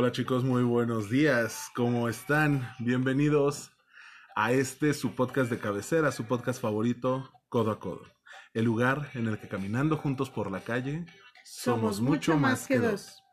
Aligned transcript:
Hola 0.00 0.12
chicos, 0.12 0.44
muy 0.44 0.62
buenos 0.62 1.10
días. 1.10 1.72
¿Cómo 1.74 2.08
están? 2.08 2.72
Bienvenidos 2.78 3.72
a 4.36 4.52
este 4.52 4.94
su 4.94 5.16
podcast 5.16 5.50
de 5.50 5.58
cabecera, 5.58 6.12
su 6.12 6.24
podcast 6.24 6.62
favorito, 6.62 7.32
Codo 7.48 7.72
a 7.72 7.80
Codo. 7.80 8.06
El 8.54 8.64
lugar 8.64 9.10
en 9.14 9.26
el 9.26 9.40
que 9.40 9.48
caminando 9.48 9.96
juntos 9.96 10.30
por 10.30 10.52
la 10.52 10.60
calle 10.60 11.04
somos, 11.42 12.00
mucho 12.00 12.36
más 12.36 12.68
que 12.68 12.78
dos. 12.78 13.24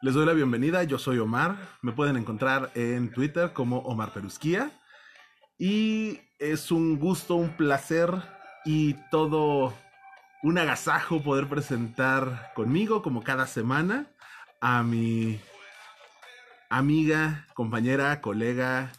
Les 0.00 0.14
doy 0.14 0.24
la 0.24 0.32
bienvenida, 0.32 0.84
yo 0.84 0.98
soy 0.98 1.18
Omar. 1.18 1.58
Me 1.82 1.92
pueden 1.92 2.16
encontrar 2.16 2.70
en 2.74 3.12
Twitter 3.12 3.52
como 3.52 3.80
Omar 3.80 4.14
Perusquía. 4.14 4.70
Y 5.58 6.18
es 6.38 6.70
un 6.70 6.98
gusto, 6.98 7.34
un 7.34 7.54
placer 7.58 8.10
y 8.64 8.94
todo 9.10 9.74
un 10.42 10.56
agasajo 10.56 11.22
poder 11.22 11.46
presentar 11.46 12.52
conmigo, 12.54 13.02
como 13.02 13.22
cada 13.22 13.46
semana, 13.46 14.10
a 14.62 14.82
mi 14.82 15.38
amiga, 16.70 17.46
compañera, 17.52 18.20
colega, 18.20 18.92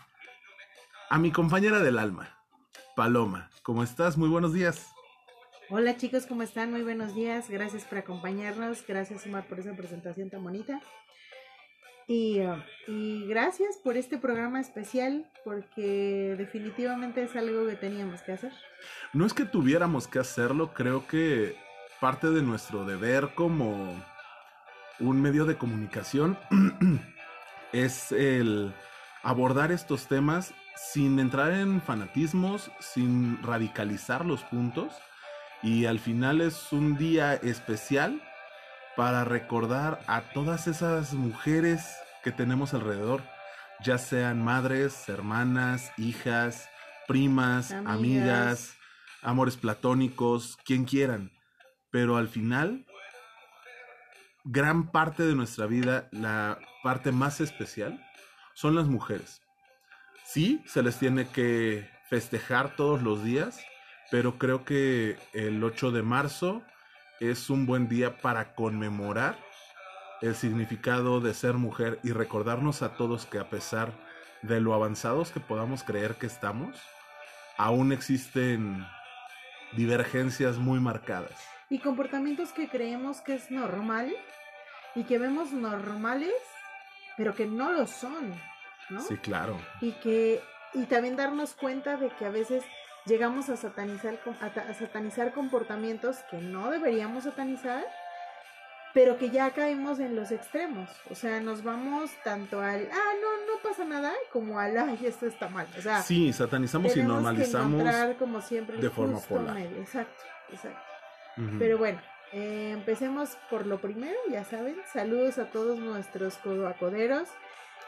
a 1.10 1.18
mi 1.18 1.32
compañera 1.32 1.80
del 1.80 1.98
alma, 1.98 2.38
Paloma. 2.96 3.50
¿Cómo 3.64 3.82
estás? 3.82 4.18
Muy 4.18 4.30
buenos 4.30 4.54
días. 4.54 4.90
Hola 5.70 5.96
chicos, 5.96 6.26
¿cómo 6.26 6.44
están? 6.44 6.70
Muy 6.70 6.84
buenos 6.84 7.16
días. 7.16 7.50
Gracias 7.50 7.86
por 7.86 8.00
acompañarnos. 8.00 8.86
Gracias 8.86 9.26
Omar 9.26 9.48
por 9.48 9.60
esa 9.60 9.74
presentación 9.74 10.30
tan 10.30 10.44
bonita. 10.44 10.82
Y, 12.08 12.42
y, 12.88 13.26
gracias 13.28 13.78
por 13.78 13.96
este 13.96 14.18
programa 14.18 14.60
especial, 14.60 15.32
porque 15.46 16.36
definitivamente 16.38 17.24
es 17.24 17.38
algo 17.38 17.68
que 17.68 17.76
teníamos 17.78 18.22
que 18.22 18.34
hacer. 18.34 18.52
No 19.14 19.26
es 19.26 19.34
que 19.34 19.46
tuviéramos 19.46 20.10
que 20.10 20.20
hacerlo, 20.20 20.74
creo 20.74 21.08
que 21.08 21.56
parte 22.02 22.30
de 22.32 22.42
nuestro 22.42 22.84
deber 22.84 23.30
como 23.34 24.04
un 25.00 25.22
medio 25.22 25.46
de 25.46 25.58
comunicación 25.58 26.38
es 27.74 28.12
el 28.12 28.74
abordar 29.24 29.72
estos 29.72 30.08
temas 30.08 30.54
sin 30.76 31.20
entrar 31.20 31.52
en 31.52 31.82
fanatismos, 31.82 32.72
sin 32.80 33.42
radicalizar 33.44 34.26
los 34.26 34.44
puntos. 34.44 34.94
Y 35.64 35.86
al 35.86 36.00
final 36.00 36.42
es 36.42 36.72
un 36.72 36.98
día 36.98 37.36
especial 37.36 38.22
para 38.96 39.24
recordar 39.24 40.00
a 40.08 40.22
todas 40.22 40.68
esas 40.68 41.14
mujeres 41.14 41.96
que 42.24 42.32
tenemos 42.32 42.74
alrededor, 42.74 43.22
ya 43.84 43.98
sean 43.98 44.44
madres, 44.44 45.08
hermanas, 45.08 45.92
hijas, 45.98 46.70
primas, 47.08 47.72
amigas, 47.72 47.88
amigas 47.88 48.78
amores 49.22 49.58
platónicos, 49.58 50.58
quien 50.66 50.86
quieran. 50.86 51.32
Pero 51.92 52.18
al 52.18 52.28
final, 52.28 52.86
gran 54.44 54.92
parte 54.92 55.24
de 55.24 55.36
nuestra 55.36 55.66
vida, 55.66 56.08
la 56.12 56.60
parte 56.84 57.12
más 57.12 57.42
especial, 57.42 58.06
son 58.54 58.76
las 58.76 58.88
mujeres. 58.88 59.42
Sí, 60.26 60.64
se 60.66 60.84
les 60.84 60.98
tiene 60.98 61.28
que 61.28 61.90
festejar 62.10 62.76
todos 62.76 63.02
los 63.02 63.24
días, 63.24 63.60
pero 64.10 64.38
creo 64.38 64.66
que 64.66 65.18
el 65.34 65.64
8 65.64 65.92
de 65.92 66.04
marzo 66.04 66.62
es 67.20 67.50
un 67.50 67.66
buen 67.66 67.88
día 67.88 68.18
para 68.18 68.56
conmemorar 68.56 69.38
el 70.22 70.36
significado 70.36 71.20
de 71.20 71.34
ser 71.34 71.56
mujer 71.56 72.00
y 72.04 72.12
recordarnos 72.12 72.82
a 72.82 72.96
todos 72.96 73.26
que 73.26 73.40
a 73.40 73.50
pesar 73.50 73.94
de 74.42 74.60
lo 74.60 74.74
avanzados 74.74 75.32
que 75.32 75.40
podamos 75.40 75.84
creer 75.84 76.16
que 76.16 76.28
estamos, 76.28 76.78
aún 77.58 77.92
existen 77.92 78.86
divergencias 79.74 80.58
muy 80.58 80.80
marcadas. 80.80 81.36
Y 81.72 81.80
comportamientos 81.80 82.52
que 82.52 82.68
creemos 82.68 83.22
que 83.22 83.34
es 83.34 83.50
normal 83.50 84.14
y 84.94 85.06
que 85.06 85.18
vemos 85.18 85.54
normales, 85.54 86.34
pero 87.18 87.34
que 87.34 87.48
no 87.48 87.72
lo 87.72 87.88
son, 87.88 88.30
¿no? 88.90 89.02
Sí, 89.02 89.18
claro. 89.18 89.58
Y 89.80 89.94
que 89.94 90.44
y 90.74 90.86
también 90.86 91.16
darnos 91.16 91.54
cuenta 91.54 91.98
de 91.98 92.10
que 92.10 92.26
a 92.26 92.30
veces 92.30 92.64
llegamos 93.06 93.50
a 93.50 93.56
satanizar 93.56 94.20
a 94.42 94.74
satanizar 94.74 95.34
comportamientos 95.34 96.18
que 96.30 96.38
no 96.38 96.70
deberíamos 96.70 97.24
satanizar 97.24 97.84
pero 98.94 99.18
que 99.18 99.30
ya 99.30 99.52
caemos 99.52 100.00
en 100.00 100.18
los 100.18 100.32
extremos. 100.32 100.90
O 101.10 101.16
sea, 101.16 101.40
nos 101.40 101.64
vamos 101.64 102.12
tanto 102.26 102.62
al, 102.62 102.90
ah, 102.92 103.14
no, 103.22 103.54
no 103.54 103.62
pasa 103.64 103.86
nada, 103.86 104.12
como 104.34 104.60
al, 104.60 104.78
ay, 104.78 105.00
esto 105.06 105.26
está 105.26 105.48
mal. 105.48 105.66
O 105.78 105.82
sea, 105.82 106.02
sí, 106.02 106.34
satanizamos 106.34 106.96
y 106.98 107.02
normalizamos 107.02 107.84
como 108.20 108.42
siempre, 108.42 108.78
de 108.78 108.90
forma 108.90 109.20
polar. 109.20 109.58
Exacto, 109.58 110.24
exacto. 110.52 110.91
Pero 111.60 111.78
bueno, 111.78 112.00
eh, 112.34 112.72
empecemos 112.74 113.38
por 113.50 113.66
lo 113.66 113.80
primero, 113.80 114.18
ya 114.30 114.44
saben. 114.44 114.76
Saludos 114.92 115.38
a 115.38 115.46
todos 115.46 115.80
nuestros 115.80 116.38
codoacoderos. 116.38 117.30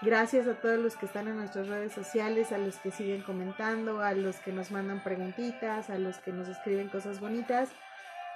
Gracias 0.01 0.47
a 0.47 0.55
todos 0.55 0.79
los 0.79 0.97
que 0.97 1.05
están 1.05 1.27
en 1.27 1.37
nuestras 1.37 1.67
redes 1.67 1.93
sociales, 1.93 2.51
a 2.51 2.57
los 2.57 2.77
que 2.77 2.91
siguen 2.91 3.21
comentando, 3.21 4.01
a 4.01 4.13
los 4.13 4.37
que 4.37 4.51
nos 4.51 4.71
mandan 4.71 5.01
preguntitas, 5.01 5.89
a 5.89 5.97
los 5.97 6.17
que 6.17 6.31
nos 6.33 6.49
escriben 6.49 6.89
cosas 6.89 7.19
bonitas. 7.19 7.69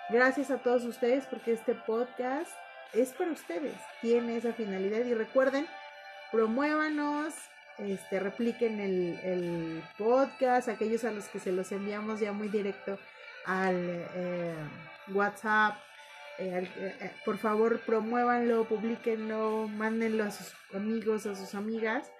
Gracias 0.10 0.50
a 0.52 0.60
todos 0.60 0.86
ustedes 0.86 1.26
porque 1.26 1.52
este 1.52 1.76
podcast 1.76 2.52
es 2.94 3.12
para 3.12 3.32
ustedes, 3.32 3.76
tiene 4.02 4.38
esa 4.38 4.54
finalidad 4.54 5.04
y 5.04 5.14
recuerden, 5.14 5.68
promuévanos, 6.32 7.34
este, 7.78 8.22
repliquen 8.22 8.80
el, 8.80 9.84
podcast, 9.98 10.70
aquellos 10.70 11.04
a 11.04 11.12
los 11.12 11.28
que 11.28 11.40
se 11.40 11.52
los 11.52 11.72
enviamos 11.74 12.22
ya 12.22 12.32
muy 12.32 12.48
directo 12.48 12.98
al 13.48 13.76
eh, 14.14 14.56
WhatsApp. 15.10 15.78
Eh, 16.38 16.70
eh, 16.78 17.12
por 17.26 17.40
favor, 17.40 17.80
promuévanlo, 17.80 18.66
publiquenlo, 18.66 19.68
mándenlo 19.68 20.26
a 20.26 20.32
sus 20.32 20.54
amigos, 20.76 21.26
a 21.26 21.34
sus 21.34 21.56
amigas 21.56 22.12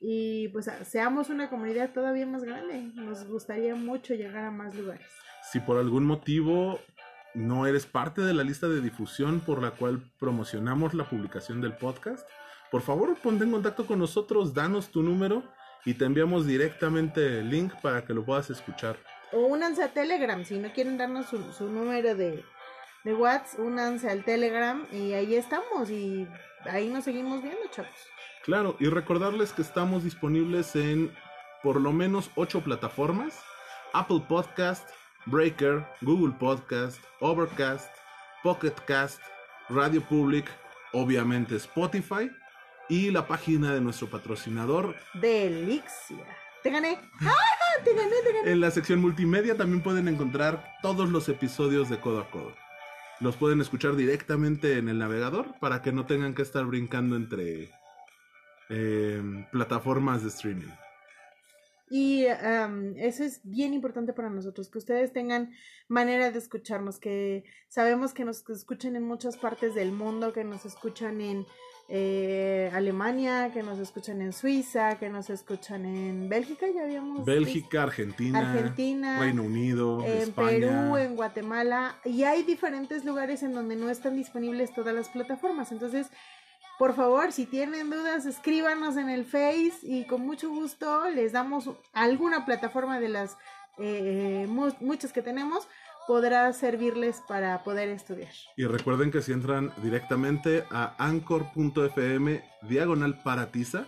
y 0.00 0.48
pues 0.48 0.70
seamos 0.84 1.30
una 1.30 1.48
comunidad 1.48 1.90
todavía 1.92 2.26
más 2.26 2.44
grande. 2.44 2.90
Nos 2.94 3.26
gustaría 3.26 3.74
mucho 3.74 4.14
llegar 4.14 4.44
a 4.44 4.50
más 4.50 4.74
lugares. 4.74 5.06
Si 5.50 5.60
por 5.60 5.78
algún 5.78 6.04
motivo 6.04 6.80
no 7.34 7.66
eres 7.66 7.86
parte 7.86 8.20
de 8.22 8.34
la 8.34 8.44
lista 8.44 8.68
de 8.68 8.80
difusión 8.80 9.40
por 9.40 9.62
la 9.62 9.70
cual 9.70 10.02
promocionamos 10.18 10.94
la 10.94 11.08
publicación 11.08 11.60
del 11.60 11.72
podcast, 11.74 12.28
por 12.70 12.82
favor 12.82 13.16
ponte 13.22 13.44
en 13.44 13.52
contacto 13.52 13.86
con 13.86 13.98
nosotros, 13.98 14.52
danos 14.52 14.88
tu 14.88 15.02
número 15.02 15.42
y 15.84 15.94
te 15.94 16.04
enviamos 16.04 16.46
directamente 16.46 17.40
el 17.40 17.48
link 17.48 17.72
para 17.80 18.04
que 18.04 18.12
lo 18.12 18.24
puedas 18.24 18.50
escuchar. 18.50 18.96
O 19.36 19.48
únanse 19.48 19.82
a 19.82 19.88
Telegram, 19.88 20.42
si 20.46 20.58
no 20.58 20.72
quieren 20.72 20.96
darnos 20.96 21.26
su, 21.26 21.68
número 21.68 22.14
de, 22.14 22.42
de 23.04 23.14
WhatsApp, 23.14 23.60
únanse 23.60 24.08
al 24.08 24.24
Telegram 24.24 24.86
y 24.90 25.12
ahí 25.12 25.34
estamos 25.34 25.90
y 25.90 26.26
ahí 26.64 26.88
nos 26.88 27.04
seguimos 27.04 27.42
viendo, 27.42 27.60
chavos. 27.70 27.90
Claro, 28.44 28.76
y 28.80 28.86
recordarles 28.86 29.52
que 29.52 29.60
estamos 29.60 30.04
disponibles 30.04 30.74
en 30.74 31.14
por 31.62 31.78
lo 31.78 31.92
menos 31.92 32.30
ocho 32.34 32.62
plataformas. 32.62 33.38
Apple 33.92 34.22
Podcast, 34.26 34.88
Breaker, 35.26 35.84
Google 36.00 36.34
Podcast, 36.38 36.98
Overcast, 37.20 37.94
Pocket 38.42 38.74
Cast, 38.86 39.20
Radio 39.68 40.00
Public, 40.00 40.46
obviamente 40.94 41.56
Spotify 41.56 42.30
y 42.88 43.10
la 43.10 43.26
página 43.26 43.74
de 43.74 43.82
nuestro 43.82 44.08
patrocinador 44.08 44.96
Delixia. 45.12 46.24
Te 46.62 46.70
gané. 46.70 46.98
¡Ah! 47.20 47.55
Te 47.84 47.94
gané, 47.94 48.14
te 48.24 48.32
gané. 48.32 48.50
En 48.52 48.60
la 48.60 48.70
sección 48.70 49.00
multimedia 49.00 49.56
también 49.56 49.82
pueden 49.82 50.08
encontrar 50.08 50.64
todos 50.82 51.10
los 51.10 51.28
episodios 51.28 51.88
de 51.88 52.00
Codo 52.00 52.20
a 52.20 52.30
Codo. 52.30 52.54
Los 53.20 53.36
pueden 53.36 53.60
escuchar 53.60 53.96
directamente 53.96 54.78
en 54.78 54.88
el 54.88 54.98
navegador 54.98 55.58
para 55.60 55.82
que 55.82 55.92
no 55.92 56.06
tengan 56.06 56.34
que 56.34 56.42
estar 56.42 56.64
brincando 56.66 57.16
entre 57.16 57.70
eh, 58.68 59.22
plataformas 59.52 60.22
de 60.22 60.28
streaming. 60.28 60.72
Y 61.88 62.24
eso 62.24 63.22
es 63.22 63.40
bien 63.44 63.72
importante 63.72 64.12
para 64.12 64.28
nosotros, 64.28 64.68
que 64.68 64.78
ustedes 64.78 65.12
tengan 65.12 65.52
manera 65.86 66.32
de 66.32 66.38
escucharnos, 66.38 66.98
que 66.98 67.44
sabemos 67.68 68.12
que 68.12 68.24
nos 68.24 68.48
escuchan 68.50 68.96
en 68.96 69.04
muchas 69.04 69.36
partes 69.36 69.74
del 69.76 69.92
mundo, 69.92 70.32
que 70.32 70.42
nos 70.42 70.66
escuchan 70.66 71.20
en 71.20 71.46
eh, 71.88 72.70
Alemania, 72.74 73.50
que 73.52 73.62
nos 73.62 73.78
escuchan 73.78 74.20
en 74.20 74.32
Suiza, 74.32 74.98
que 74.98 75.08
nos 75.08 75.30
escuchan 75.30 75.84
en 75.84 76.28
Bélgica, 76.28 76.66
ya 76.74 76.82
habíamos. 76.82 77.24
Bélgica, 77.24 77.84
Argentina, 77.84 78.40
Argentina, 78.40 79.20
Reino 79.20 79.44
Unido, 79.44 80.04
en 80.04 80.32
Perú, 80.32 80.96
en 80.96 81.14
Guatemala, 81.14 81.96
y 82.04 82.24
hay 82.24 82.42
diferentes 82.42 83.04
lugares 83.04 83.42
en 83.44 83.52
donde 83.52 83.76
no 83.76 83.88
están 83.88 84.16
disponibles 84.16 84.74
todas 84.74 84.94
las 84.94 85.08
plataformas. 85.08 85.70
Entonces, 85.70 86.08
por 86.78 86.94
favor, 86.94 87.32
si 87.32 87.46
tienen 87.46 87.88
dudas, 87.88 88.26
escríbanos 88.26 88.96
en 88.96 89.08
el 89.08 89.24
Face 89.24 89.78
y 89.82 90.06
con 90.06 90.26
mucho 90.26 90.50
gusto 90.50 91.08
les 91.08 91.32
damos 91.32 91.70
alguna 91.92 92.44
plataforma 92.44 92.98
de 92.98 93.08
las 93.08 93.36
eh, 93.78 94.46
muchas 94.48 95.12
que 95.12 95.22
tenemos 95.22 95.68
podrá 96.06 96.52
servirles 96.52 97.22
para 97.28 97.62
poder 97.64 97.88
estudiar. 97.88 98.32
Y 98.56 98.64
recuerden 98.64 99.10
que 99.10 99.22
si 99.22 99.32
entran 99.32 99.72
directamente 99.82 100.64
a 100.70 100.94
anchor.fm 100.98 102.44
diagonal 102.62 103.20
para 103.22 103.50
tiza, 103.50 103.84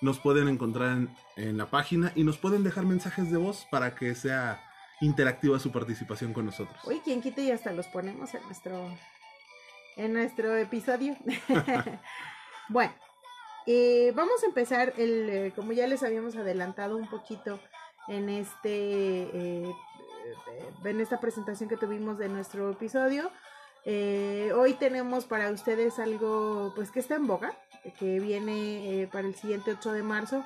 nos 0.00 0.18
pueden 0.18 0.48
encontrar 0.48 0.92
en, 0.92 1.16
en, 1.36 1.56
la 1.56 1.66
página 1.66 2.12
y 2.14 2.24
nos 2.24 2.38
pueden 2.38 2.62
dejar 2.62 2.84
mensajes 2.84 3.30
de 3.30 3.38
voz 3.38 3.66
para 3.70 3.94
que 3.94 4.14
sea 4.14 4.62
interactiva 5.00 5.58
su 5.58 5.72
participación 5.72 6.32
con 6.32 6.46
nosotros. 6.46 6.76
Uy, 6.84 7.00
quien 7.00 7.20
quite 7.20 7.42
y 7.42 7.50
hasta 7.50 7.72
los 7.72 7.86
ponemos 7.86 8.34
en 8.34 8.42
nuestro 8.44 8.90
en 9.96 10.12
nuestro 10.12 10.56
episodio. 10.56 11.16
bueno, 12.68 12.92
eh, 13.66 14.12
vamos 14.14 14.42
a 14.42 14.46
empezar, 14.46 14.92
el, 14.96 15.28
eh, 15.28 15.52
como 15.56 15.72
ya 15.72 15.86
les 15.86 16.02
habíamos 16.02 16.36
adelantado 16.36 16.96
un 16.96 17.08
poquito 17.08 17.58
en, 18.08 18.28
este, 18.28 18.70
eh, 18.70 19.74
en 20.84 21.00
esta 21.00 21.20
presentación 21.20 21.68
que 21.68 21.76
tuvimos 21.76 22.18
de 22.18 22.28
nuestro 22.28 22.70
episodio, 22.70 23.30
hoy 23.84 24.74
tenemos 24.78 25.26
para 25.26 25.50
ustedes 25.50 25.98
algo 25.98 26.72
pues 26.74 26.90
que 26.90 27.00
está 27.00 27.16
en 27.16 27.26
boga, 27.26 27.52
que 27.98 28.18
viene 28.20 29.08
para 29.12 29.28
el 29.28 29.34
siguiente 29.34 29.72
8 29.72 29.92
de 29.92 30.02
marzo, 30.02 30.44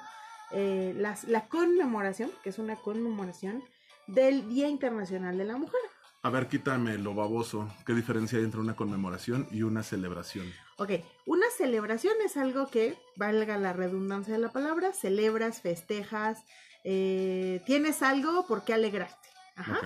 las, 0.53 1.25
la 1.25 1.49
conmemoración, 1.49 2.31
que 2.43 2.51
es 2.51 2.59
una 2.59 2.77
conmemoración 2.77 3.63
del 4.07 4.49
Día 4.49 4.69
Internacional 4.69 5.39
de 5.39 5.45
la 5.45 5.57
Mujer. 5.57 5.81
A 6.23 6.29
ver, 6.29 6.49
quítame 6.49 6.99
lo 6.99 7.15
baboso. 7.15 7.73
¿Qué 7.87 7.95
diferencia 7.95 8.39
hay 8.39 8.45
entre 8.45 8.61
una 8.61 8.77
conmemoración 8.77 9.49
y 9.51 9.63
una 9.63 9.83
celebración? 9.83 10.53
Ok, 10.77 10.91
una 11.25 11.47
celebración 11.57 12.15
es 12.25 12.37
algo 12.37 12.69
que, 12.69 12.99
valga 13.17 13.57
la 13.57 13.73
redundancia 13.73 14.35
de 14.35 14.41
la 14.41 14.53
palabra, 14.53 14.93
celebras, 14.93 15.63
festejas, 15.63 16.45
eh, 16.85 17.63
tienes 17.65 18.03
algo 18.03 18.47
por 18.47 18.65
qué 18.65 18.75
alegrarte. 18.75 19.20
Ajá. 19.61 19.81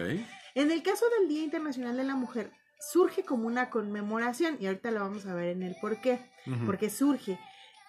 En 0.54 0.70
el 0.70 0.82
caso 0.82 1.04
del 1.18 1.28
Día 1.28 1.42
Internacional 1.42 1.96
de 1.96 2.04
la 2.04 2.14
Mujer, 2.14 2.52
surge 2.78 3.24
como 3.24 3.46
una 3.46 3.70
conmemoración, 3.70 4.56
y 4.60 4.66
ahorita 4.66 4.90
lo 4.90 5.00
vamos 5.00 5.26
a 5.26 5.34
ver 5.34 5.48
en 5.48 5.62
el 5.62 5.76
por 5.80 6.00
qué, 6.00 6.20
porque 6.66 6.90
surge. 6.90 7.38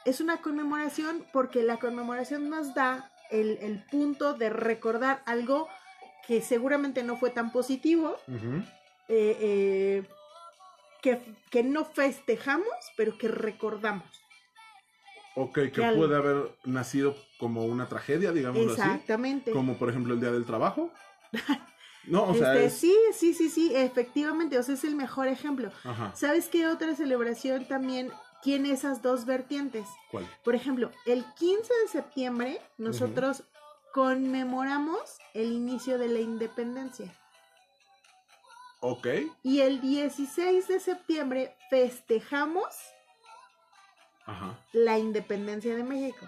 Es 0.06 0.22
una 0.22 0.42
conmemoración 0.42 1.26
porque 1.34 1.64
la 1.64 1.78
conmemoración 1.78 2.50
nos 2.50 2.74
da 2.74 3.12
el, 3.32 3.58
el 3.62 3.84
punto 3.86 4.34
de 4.34 4.50
recordar 4.50 5.24
algo 5.26 5.68
que 6.28 6.42
seguramente 6.42 7.04
no 7.04 7.18
fue 7.18 7.30
tan 7.30 7.52
positivo, 7.52 8.18
eh, 9.08 9.38
eh, 9.40 10.04
que, 11.02 11.22
que, 11.52 11.64
no 11.64 11.86
festejamos, 11.86 12.68
pero 12.98 13.18
que 13.18 13.28
recordamos. 13.28 14.08
Ok, 15.36 15.60
que, 15.72 15.82
puede 15.96 16.16
haber 16.16 16.56
nacido 16.64 17.16
como 17.38 17.66
una 17.66 17.88
tragedia, 17.88 18.32
digamos 18.32 18.62
así. 18.72 18.82
Exactamente. 18.82 19.52
Como 19.52 19.78
por 19.78 19.90
ejemplo 19.90 20.14
el 20.14 20.20
Día 20.20 20.32
del 20.32 20.46
Trabajo. 20.46 20.92
No, 22.08 22.24
o 22.24 22.34
sea, 22.36 22.56
este, 22.56 22.70
sí, 22.70 22.96
sí, 23.14 23.34
sí, 23.34 23.50
sí, 23.50 23.76
efectivamente, 23.76 24.58
o 24.58 24.64
sea, 24.64 24.76
es 24.76 24.84
el 24.84 24.96
mejor 24.96 25.28
ejemplo. 25.28 25.72
¿Sabes 26.14 26.48
qué 26.48 26.68
otra 26.68 26.96
celebración 26.96 27.66
también 27.68 28.12
tiene 28.44 28.72
esas 28.72 29.02
dos 29.02 29.26
vertientes? 29.26 29.88
¿Cuál? 30.12 30.30
Por 30.44 30.56
ejemplo, 30.56 30.92
el 31.06 31.26
15 31.36 31.74
de 31.84 31.88
septiembre 31.88 32.62
nosotros 32.78 33.44
conmemoramos 33.94 35.18
el 35.34 35.52
inicio 35.52 35.98
de 35.98 36.10
la 36.10 36.20
independencia. 36.20 37.14
Ok. 38.82 39.08
Y 39.42 39.62
el 39.62 39.82
16 39.82 40.68
de 40.68 40.80
septiembre 40.80 41.56
festejamos 41.70 42.76
la 44.74 45.00
independencia 45.00 45.76
de 45.76 45.84
México. 45.84 46.28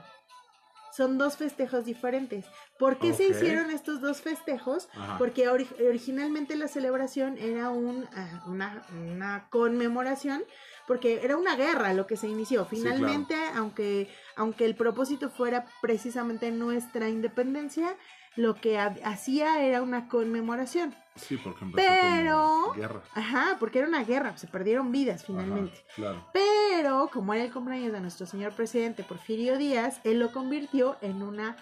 Son 0.98 1.20
dos 1.20 1.38
festejos 1.38 1.86
diferentes. 1.86 2.46
¿Por 2.80 2.98
qué 2.98 3.14
se 3.14 3.28
hicieron 3.28 3.70
estos 3.70 4.02
dos 4.02 4.22
festejos? 4.22 4.90
Porque 5.20 5.48
originalmente 5.48 6.56
la 6.56 6.68
celebración 6.68 7.38
era 7.38 7.70
un, 7.70 8.08
ah, 8.16 8.44
una, 8.48 8.84
una 8.92 9.48
conmemoración 9.52 10.44
porque 10.88 11.20
era 11.22 11.38
una 11.38 11.56
guerra 11.56 11.94
lo 11.94 12.08
que 12.08 12.18
se 12.18 12.28
inició. 12.28 12.66
Finalmente, 12.66 13.36
aunque, 13.54 14.10
aunque 14.36 14.66
el 14.66 14.76
propósito 14.76 15.30
fuera 15.30 15.66
precisamente 15.84 16.50
nuestra 16.50 17.10
independencia, 17.10 17.96
lo 18.36 18.56
que 18.56 18.80
hacía 18.80 19.62
era 19.62 19.84
una 19.84 20.08
conmemoración. 20.08 20.96
Sí, 21.18 21.38
porque 21.38 21.66
empezó 21.66 21.88
Pero, 21.88 22.74
guerra. 22.74 23.02
Ajá, 23.14 23.58
porque 23.60 23.80
era 23.80 23.88
una 23.88 24.04
guerra, 24.04 24.38
se 24.38 24.48
perdieron 24.48 24.92
vidas 24.92 25.26
finalmente. 25.26 25.84
claro. 25.96 26.26
Pero, 26.34 27.10
como 27.12 27.34
era 27.34 27.44
el 27.44 27.52
cumpleaños 27.52 27.92
de 27.94 28.00
nuestro 28.00 28.26
señor 28.26 28.54
presidente 28.54 29.04
Porfirio 29.04 29.58
Díaz, 29.58 30.00
él 30.04 30.20
lo 30.20 30.32
convirtió 30.32 30.98
en 31.02 31.22
una 31.22 31.58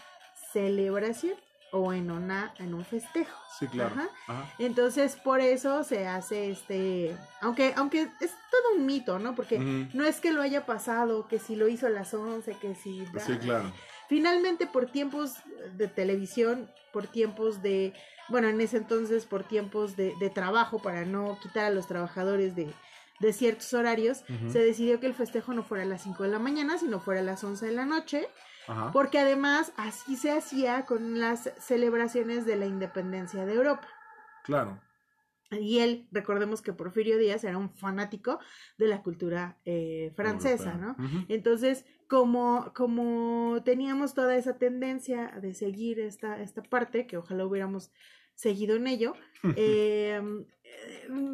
celebración 0.52 1.36
o 1.72 1.92
en 1.92 2.10
una 2.10 2.54
en 2.60 2.74
un 2.74 2.86
festejo. 2.86 3.38
Sí, 3.60 3.68
claro. 3.68 3.96
Entonces, 4.60 5.18
por 5.18 5.42
eso 5.42 5.84
se 5.84 6.08
hace 6.08 6.52
este, 6.52 7.18
aunque 7.42 7.74
aunque 7.76 8.04
es 8.22 8.32
todo 8.50 8.78
un 8.78 8.86
mito, 8.86 9.20
¿no? 9.20 9.36
Porque 9.36 9.60
no 9.60 10.06
es 10.06 10.22
que 10.22 10.32
lo 10.32 10.42
haya 10.42 10.66
pasado, 10.66 11.28
que 11.28 11.38
si 11.40 11.56
lo 11.56 11.68
hizo 11.68 11.88
a 11.88 11.90
las 11.90 12.14
11, 12.14 12.56
que 12.62 12.76
si 12.76 13.06
Sí, 13.26 13.38
claro. 13.40 13.72
Finalmente, 14.08 14.68
por 14.68 14.86
tiempos 14.88 15.34
de 15.76 15.88
televisión, 15.88 16.70
por 16.94 17.08
tiempos 17.08 17.62
de, 17.62 17.94
bueno, 18.30 18.48
en 18.48 18.62
ese 18.62 18.78
entonces, 18.78 19.26
por 19.26 19.44
tiempos 19.44 19.96
de, 19.96 20.14
de 20.20 20.30
trabajo, 20.30 20.80
para 20.80 21.06
no 21.06 21.38
quitar 21.42 21.66
a 21.66 21.70
los 21.72 21.88
trabajadores 21.88 22.56
de, 22.56 22.72
de 23.20 23.34
ciertos 23.34 23.74
horarios, 23.74 24.24
se 24.52 24.60
decidió 24.60 25.00
que 25.00 25.08
el 25.08 25.14
festejo 25.14 25.54
no 25.54 25.64
fuera 25.64 25.84
a 25.84 25.88
las 25.88 26.04
5 26.04 26.24
de 26.24 26.30
la 26.30 26.40
mañana, 26.40 26.78
sino 26.78 27.00
fuera 27.00 27.22
a 27.22 27.24
las 27.24 27.44
11 27.44 27.66
de 27.66 27.72
la 27.72 27.86
noche 27.86 28.28
porque 28.94 29.20
además 29.20 29.72
así 29.78 30.16
se 30.16 30.32
hacía 30.32 30.86
con 30.86 31.20
las 31.20 31.52
celebraciones 31.60 32.46
de 32.46 32.56
la 32.56 32.66
independencia 32.66 33.46
de 33.46 33.54
Europa. 33.54 33.88
Claro. 34.44 34.80
Y 35.52 35.80
él, 35.80 36.08
recordemos 36.12 36.62
que 36.62 36.74
Porfirio 36.74 37.18
Díaz 37.18 37.44
era 37.44 37.58
un 37.58 37.70
fanático 37.70 38.40
de 38.78 38.88
la 38.88 39.04
cultura 39.04 39.58
eh, 39.66 40.12
francesa, 40.16 40.74
¿no? 40.76 40.96
Entonces, 41.28 41.86
como, 42.08 42.72
como 42.74 43.62
teníamos 43.64 44.14
toda 44.14 44.36
esa 44.36 44.58
tendencia 44.58 45.28
de 45.42 45.54
seguir 45.54 46.00
esta, 46.00 46.42
esta 46.42 46.64
parte, 46.64 47.08
que 47.08 47.18
ojalá 47.18 47.46
hubiéramos 47.46 47.92
seguido 48.34 48.76
en 48.76 48.88
ello, 48.88 49.14
em, 49.56 50.46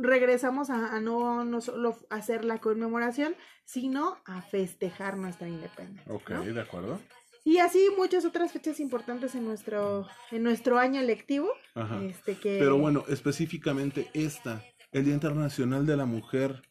regresamos 0.01 0.69
a, 0.69 0.99
no, 0.99 1.45
no, 1.45 1.61
solo 1.61 1.97
hacer 2.09 2.45
la 2.45 2.59
conmemoración, 2.59 3.35
sino 3.65 4.17
a 4.25 4.41
festejar 4.41 5.17
nuestra 5.17 5.47
independencia. 5.47 6.13
Ok, 6.13 6.31
de 6.31 6.61
acuerdo. 6.61 6.99
Y 7.43 7.57
así 7.57 7.87
muchas 7.97 8.23
otras 8.25 8.51
fechas 8.51 8.79
importantes 8.79 9.33
en 9.33 9.45
nuestro, 9.45 10.07
en 10.31 10.43
nuestro 10.43 10.77
año 10.77 11.01
lectivo. 11.01 11.49
Este 12.03 12.35
que... 12.35 12.59
Pero 12.59 12.77
bueno, 12.77 13.03
específicamente 13.07 14.09
esta, 14.13 14.63
el 14.91 15.05
Día 15.05 15.15
Internacional 15.15 15.85
de 15.85 15.97
la 15.97 16.05
Mujer, 16.05 16.61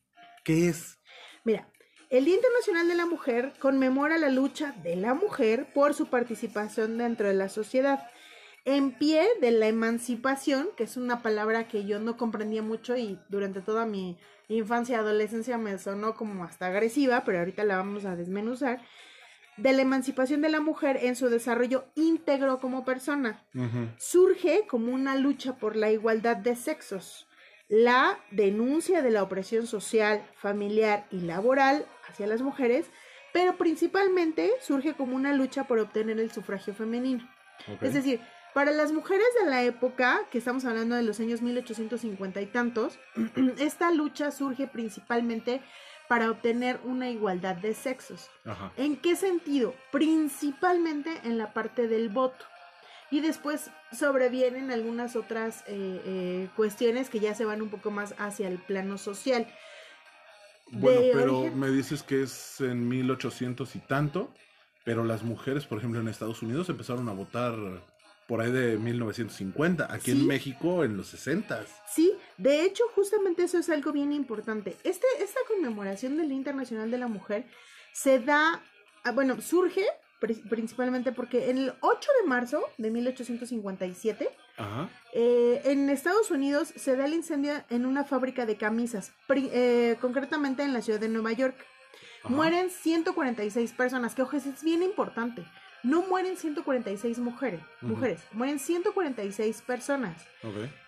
¿qué 0.45 0.69
es? 0.69 0.99
Mira, 1.45 1.69
el 2.09 2.25
Día 2.25 2.37
Internacional 2.37 2.87
de 2.87 2.95
la 2.95 3.07
Mujer 3.07 3.53
conmemora 3.59 4.17
la 4.19 4.29
lucha 4.29 4.73
de 4.83 4.95
la 4.95 5.15
mujer 5.15 5.73
por 5.75 5.95
su 5.95 6.07
participación 6.07 6.99
dentro 6.99 7.27
de 7.27 7.35
la 7.35 7.49
sociedad. 7.49 8.09
En 8.65 8.93
pie 8.97 9.27
de 9.41 9.51
la 9.51 9.67
emancipación, 9.67 10.69
que 10.77 10.85
es 10.85 10.97
una 10.97 11.23
palabra 11.23 11.67
que 11.67 11.85
yo 11.85 11.99
no 11.99 12.17
comprendía 12.17 12.63
mucho 12.63 12.97
y 12.97 13.19
durante 13.29 13.61
toda 13.61 13.87
mi 13.87 14.19
infancia 14.49 14.97
y 14.97 14.99
adolescencia 14.99 15.57
me 15.59 15.79
sonó 15.79 16.15
como 16.15 16.45
hasta 16.45 16.67
agresiva, 16.67 17.25
pero 17.25 17.39
ahorita 17.39 17.65
la 17.65 17.77
vamos 17.77 18.05
a 18.05 18.17
desmenuzar 18.17 18.83
de 19.61 19.73
la 19.73 19.83
emancipación 19.83 20.41
de 20.41 20.49
la 20.49 20.61
mujer 20.61 20.99
en 21.03 21.17
su 21.17 21.29
desarrollo 21.29 21.85
íntegro 21.95 22.61
como 22.61 22.85
persona. 22.85 23.45
Surge 23.99 24.67
como 24.67 24.93
una 24.93 25.17
lucha 25.17 25.57
por 25.57 25.77
la 25.77 25.91
igualdad 25.91 26.37
de 26.37 26.57
sexos, 26.57 27.27
la 27.69 28.19
denuncia 28.31 29.03
de 29.03 29.11
la 29.11 29.23
opresión 29.23 29.67
social, 29.67 30.27
familiar 30.35 31.07
y 31.11 31.21
laboral 31.21 31.87
hacia 32.09 32.27
las 32.27 32.43
mujeres, 32.43 32.87
pero 33.33 33.57
principalmente 33.57 34.51
surge 34.61 34.95
como 34.95 35.15
una 35.15 35.33
lucha 35.33 35.65
por 35.65 35.79
obtener 35.79 36.19
el 36.19 36.33
sufragio 36.33 36.75
femenino. 36.75 37.29
Es 37.81 37.95
decir, 37.95 38.21
para 38.55 38.73
las 38.73 38.91
mujeres 38.91 39.27
de 39.41 39.49
la 39.49 39.63
época, 39.63 40.23
que 40.31 40.39
estamos 40.39 40.65
hablando 40.65 40.97
de 40.97 41.03
los 41.03 41.21
años 41.21 41.41
1850 41.43 42.41
y 42.41 42.47
tantos, 42.47 42.99
esta 43.59 43.93
lucha 43.93 44.31
surge 44.31 44.67
principalmente 44.67 45.61
para 46.11 46.29
obtener 46.29 46.81
una 46.83 47.09
igualdad 47.09 47.55
de 47.55 47.73
sexos. 47.73 48.31
¿En 48.77 48.97
qué 48.97 49.15
sentido? 49.15 49.77
Principalmente 49.93 51.21
en 51.23 51.39
la 51.39 51.53
parte 51.53 51.87
del 51.87 52.09
voto. 52.09 52.45
Y 53.13 53.21
después 53.21 53.71
sobrevienen 53.93 54.73
algunas 54.73 55.15
otras 55.15 55.61
eh, 55.69 56.03
eh, 56.05 56.49
cuestiones 56.57 57.11
que 57.11 57.21
ya 57.21 57.37
se 57.37 57.45
van 57.45 57.63
un 57.63 57.71
poco 57.71 57.93
más 57.93 58.17
hacia 58.19 58.49
el 58.49 58.59
plano 58.59 58.99
social. 58.99 59.47
Bueno, 60.73 61.01
pero 61.15 61.43
me 61.55 61.71
dices 61.71 62.03
que 62.03 62.25
es 62.25 62.61
en 62.61 62.89
1800 62.89 63.77
y 63.77 63.79
tanto, 63.79 64.35
pero 64.85 65.05
las 65.05 65.23
mujeres, 65.23 65.65
por 65.65 65.79
ejemplo, 65.79 66.01
en 66.01 66.09
Estados 66.09 66.43
Unidos 66.43 66.69
empezaron 66.71 67.09
a 67.09 67.13
votar 67.13 67.55
por 68.31 68.41
ahí 68.41 68.53
de 68.53 68.79
1950, 68.79 69.93
aquí 69.93 70.13
en 70.13 70.25
México 70.25 70.85
en 70.85 70.97
los 70.97 71.09
60. 71.09 71.67
Sí, 71.93 72.13
de 72.39 72.63
hecho 72.65 72.85
justamente 72.95 73.43
eso 73.43 73.59
es 73.59 73.69
algo 73.71 73.91
bien 73.91 74.13
importante. 74.13 74.77
Este, 74.85 75.05
esta 75.19 75.41
conmemoración 75.49 76.17
del 76.17 76.29
Día 76.29 76.37
Internacional 76.37 76.93
de 76.93 76.99
la 76.99 77.09
Mujer 77.09 77.45
se 77.93 78.21
da, 78.21 78.63
ah, 79.03 79.11
bueno, 79.11 79.41
surge 79.41 79.85
principalmente 80.49 81.11
porque 81.11 81.51
en 81.51 81.59
el 81.59 81.73
8 81.81 82.11
de 82.23 82.29
marzo 82.29 82.63
de 82.79 82.93
1857, 82.93 84.29
eh, 85.13 85.63
en 85.65 85.91
Estados 85.91 86.31
Unidos 86.31 86.73
se 86.77 86.95
da 86.95 87.07
el 87.07 87.15
incendio 87.15 87.55
en 87.69 87.85
una 87.85 88.05
fábrica 88.05 88.47
de 88.47 88.57
camisas, 88.57 89.13
eh, 89.29 89.97
concretamente 90.01 90.63
en 90.63 90.73
la 90.73 90.83
ciudad 90.83 91.01
de 91.01 91.09
Nueva 91.09 91.33
York. 91.33 91.57
Mueren 92.29 92.71
146 92.71 93.73
personas, 93.73 94.15
que 94.15 94.23
ojo, 94.23 94.37
es 94.37 94.63
bien 94.63 94.85
importante 94.85 95.45
no 95.83 96.03
mueren 96.03 96.37
146 96.37 97.19
mujeres, 97.19 97.61
mujeres, 97.81 98.21
mueren 98.33 98.59
146 98.59 99.63
personas. 99.63 100.27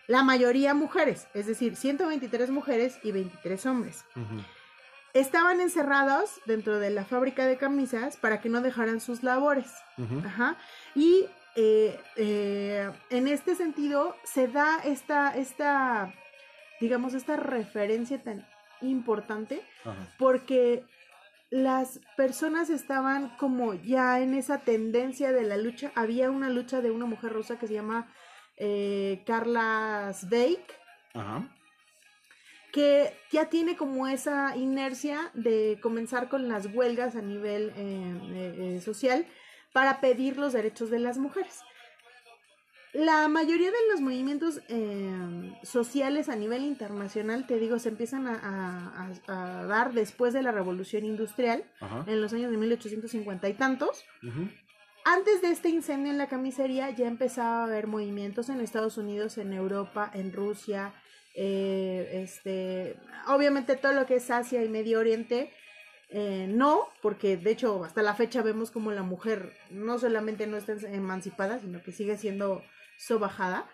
La 0.07 0.23
mayoría 0.23 0.75
mujeres, 0.75 1.29
es 1.35 1.47
decir, 1.47 1.77
123 1.77 2.51
mujeres 2.51 2.99
y 3.03 3.13
23 3.13 3.67
hombres. 3.67 4.05
estaban 5.15 5.61
encerrados 5.61 6.41
dentro 6.47 6.79
de 6.79 6.91
la 6.91 7.05
fábrica 7.05 7.47
de 7.47 7.57
camisas 7.59 8.17
para 8.17 8.41
que 8.41 8.49
no 8.49 8.61
dejaran 8.63 9.01
sus 9.01 9.23
labores. 9.23 9.71
Ajá. 10.25 10.57
Y 10.95 11.27
eh, 11.55 12.01
eh, 12.17 12.91
en 13.11 13.29
este 13.29 13.55
sentido 13.55 14.17
se 14.25 14.49
da 14.49 14.79
esta, 14.85 15.37
esta, 15.37 16.15
digamos, 16.81 17.13
esta 17.15 17.37
referencia 17.37 18.23
tan 18.23 18.47
importante 18.81 19.63
porque 20.19 20.85
las 21.53 22.01
personas 22.17 22.71
estaban 22.71 23.37
como 23.37 23.75
ya 23.75 24.21
en 24.21 24.33
esa 24.33 24.61
tendencia 24.61 25.33
de 25.33 25.43
la 25.43 25.59
lucha. 25.59 25.93
Había 25.95 26.31
una 26.31 26.49
lucha 26.49 26.81
de 26.81 26.91
una 26.91 27.05
mujer 27.05 27.31
rusa 27.31 27.59
que 27.59 27.67
se 27.67 27.75
llama 27.75 28.11
eh, 28.57 29.23
Carla 29.27 30.11
Sveik. 30.15 30.63
Que 32.73 33.15
ya 33.31 33.51
tiene 33.51 33.77
como 33.77 34.09
esa 34.09 34.57
inercia 34.57 35.31
de 35.35 35.79
comenzar 35.83 36.31
con 36.31 36.49
las 36.49 36.75
huelgas 36.75 37.17
a 37.17 37.21
nivel 37.21 37.71
eh, 37.77 38.77
eh, 38.77 38.81
social 38.81 39.27
para 39.75 40.01
pedir 40.01 40.39
los 40.39 40.55
derechos 40.55 40.89
de 40.89 41.01
las 41.01 41.19
mujeres. 41.19 41.61
La 42.93 43.27
mayoría 43.29 43.71
de 43.71 43.77
los 43.91 44.03
movimientos 44.03 44.61
em, 44.69 45.55
sociales 45.63 46.29
a 46.29 46.37
nivel 46.37 46.63
internacional, 46.63 47.47
te 47.47 47.59
digo, 47.59 47.79
se 47.79 47.89
empiezan 47.89 48.27
a, 48.27 49.11
dar 49.27 49.95
después 49.95 50.35
de 50.35 50.43
la 50.43 50.53
revolución 50.53 51.07
industrial, 51.07 51.65
en 52.07 52.21
los 52.21 52.35
años 52.35 52.51
de 52.51 52.59
1850 52.59 53.49
y 53.49 53.55
tantos. 53.55 54.05
Antes 55.05 55.41
de 55.41 55.51
este 55.51 55.71
incendio 55.71 56.13
en 56.13 56.19
la 56.19 56.29
camisería 56.29 56.91
ya 56.91 57.09
empezaba 57.09 57.63
a 57.63 57.65
haber 57.65 57.87
movimientos 57.87 58.51
en 58.51 58.61
Estados 58.61 58.99
Unidos, 58.99 59.39
en 59.39 59.55
Europa, 59.55 60.11
en 60.13 60.33
Rusia, 60.33 60.95
eh, 61.35 62.23
este, 62.23 62.97
obviamente 63.27 63.77
todo 63.77 63.95
lo 63.95 64.05
que 64.05 64.17
es 64.17 64.31
Asia 64.31 64.63
y 64.63 64.69
Medio 64.69 65.01
Oriente, 65.01 65.51
eh, 66.11 66.47
no, 66.49 66.89
porque 67.01 67.39
de 67.39 67.51
hecho 67.51 67.85
hasta 67.85 68.03
la 68.03 68.15
fecha 68.15 68.43
vemos 68.43 68.71
como 68.71 68.93
la 68.93 69.03
mujer 69.03 69.57
no 69.71 69.99
solamente 69.99 70.47
no 70.47 70.59
está 70.59 70.75
emancipada, 70.89 71.59
sino 71.59 71.83
que 71.83 71.91
sigue 71.91 72.19
siendo 72.19 72.63
sobajada. 73.03 73.67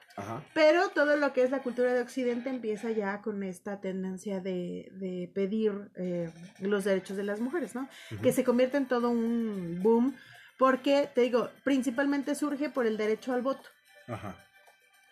Pero 0.52 0.88
todo 0.88 1.16
lo 1.16 1.32
que 1.32 1.42
es 1.42 1.50
la 1.50 1.62
cultura 1.62 1.92
de 1.92 2.00
Occidente 2.00 2.50
empieza 2.50 2.90
ya 2.90 3.20
con 3.20 3.44
esta 3.44 3.80
tendencia 3.80 4.40
de, 4.40 5.30
pedir 5.34 5.90
eh, 5.96 6.32
los 6.60 6.84
derechos 6.84 7.16
de 7.16 7.22
las 7.22 7.38
mujeres, 7.38 7.74
¿no? 7.74 7.88
Que 8.22 8.32
se 8.32 8.42
convierte 8.42 8.78
en 8.78 8.88
todo 8.88 9.10
un 9.10 9.80
boom, 9.80 10.16
porque, 10.58 11.08
te 11.14 11.20
digo, 11.20 11.50
principalmente 11.62 12.34
surge 12.34 12.68
por 12.68 12.86
el 12.86 12.96
derecho 12.96 13.32
al 13.32 13.42
voto. 13.42 13.68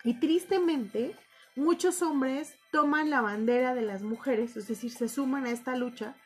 Y 0.03 0.15
tristemente, 0.15 1.15
muchos 1.55 2.03
hombres 2.03 2.57
toman 2.73 3.11
la 3.11 3.21
bandera 3.21 3.75
de 3.75 3.83
las 3.83 4.03
mujeres, 4.03 4.57
es 4.57 4.67
decir, 4.67 4.91
se 4.91 5.09
suman 5.09 5.47
a 5.47 5.51
esta 5.51 5.77
lucha, 5.77 6.17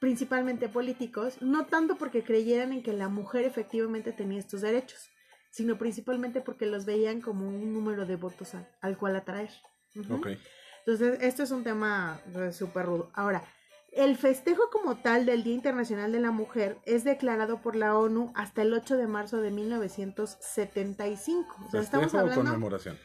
principalmente 0.00 0.68
políticos, 0.68 1.40
no 1.40 1.66
tanto 1.66 1.96
porque 1.96 2.24
creyeran 2.24 2.72
en 2.72 2.82
que 2.82 2.94
la 2.94 3.08
mujer 3.08 3.44
efectivamente 3.44 4.12
tenía 4.12 4.40
estos 4.40 4.62
derechos, 4.62 5.10
sino 5.56 5.78
principalmente 5.78 6.42
porque 6.42 6.66
los 6.66 6.84
veían 6.84 7.22
como 7.22 7.48
un 7.48 7.72
número 7.72 8.04
de 8.04 8.16
votos 8.16 8.52
al, 8.82 8.98
cual 8.98 9.16
atraer. 9.16 9.48
Entonces, 9.94 11.18
esto 11.22 11.44
es 11.44 11.50
un 11.50 11.64
tema 11.64 12.20
pues, 12.30 12.56
súper 12.56 12.84
rudo. 12.84 13.10
Ahora, 13.14 13.42
el 13.90 14.18
festejo 14.18 14.68
como 14.70 14.96
tal 14.96 15.24
del 15.24 15.44
Día 15.44 15.54
Internacional 15.54 16.12
de 16.12 16.20
la 16.20 16.30
Mujer 16.30 16.76
es 16.84 17.04
declarado 17.04 17.62
por 17.62 17.74
la 17.74 17.96
ONU 17.96 18.32
hasta 18.34 18.60
el 18.60 18.74
8 18.74 18.98
de 18.98 19.06
marzo 19.06 19.40
de 19.40 19.50
1975. 19.50 21.56
O 21.66 21.70
sea, 21.70 21.80
estamos 21.80 22.14
hablando... 22.14 22.42
o 22.42 22.44
conmemoración? 22.44 22.98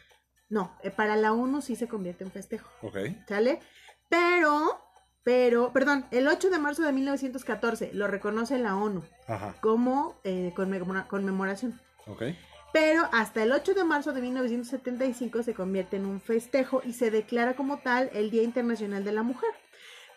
No, 0.49 0.77
eh, 0.83 0.91
para 0.91 1.15
la 1.15 1.31
ONU 1.31 1.61
sí 1.61 1.77
se 1.77 1.87
convierte 1.87 2.25
en 2.25 2.31
festejo. 2.31 2.69
Ok. 2.81 2.97
¿Sale? 3.29 3.61
Pero, 4.09 4.77
pero, 5.23 5.71
perdón, 5.71 6.05
el 6.11 6.27
8 6.27 6.49
de 6.49 6.59
marzo 6.59 6.83
de 6.83 6.91
1914 6.91 7.91
lo 7.93 8.07
reconoce 8.07 8.59
la 8.59 8.75
ONU 8.75 9.05
como 9.61 10.19
eh, 10.25 10.51
conmemoración. 10.53 11.79
Pero 12.73 13.09
hasta 13.11 13.43
el 13.43 13.51
8 13.51 13.73
de 13.73 13.83
marzo 13.83 14.13
de 14.13 14.21
1975 14.21 15.43
se 15.43 15.53
convierte 15.53 15.97
en 15.97 16.05
un 16.05 16.21
festejo 16.21 16.81
y 16.85 16.93
se 16.93 17.11
declara 17.11 17.55
como 17.55 17.79
tal 17.79 18.09
el 18.13 18.31
Día 18.31 18.43
Internacional 18.43 19.03
de 19.03 19.11
la 19.11 19.23
Mujer. 19.23 19.49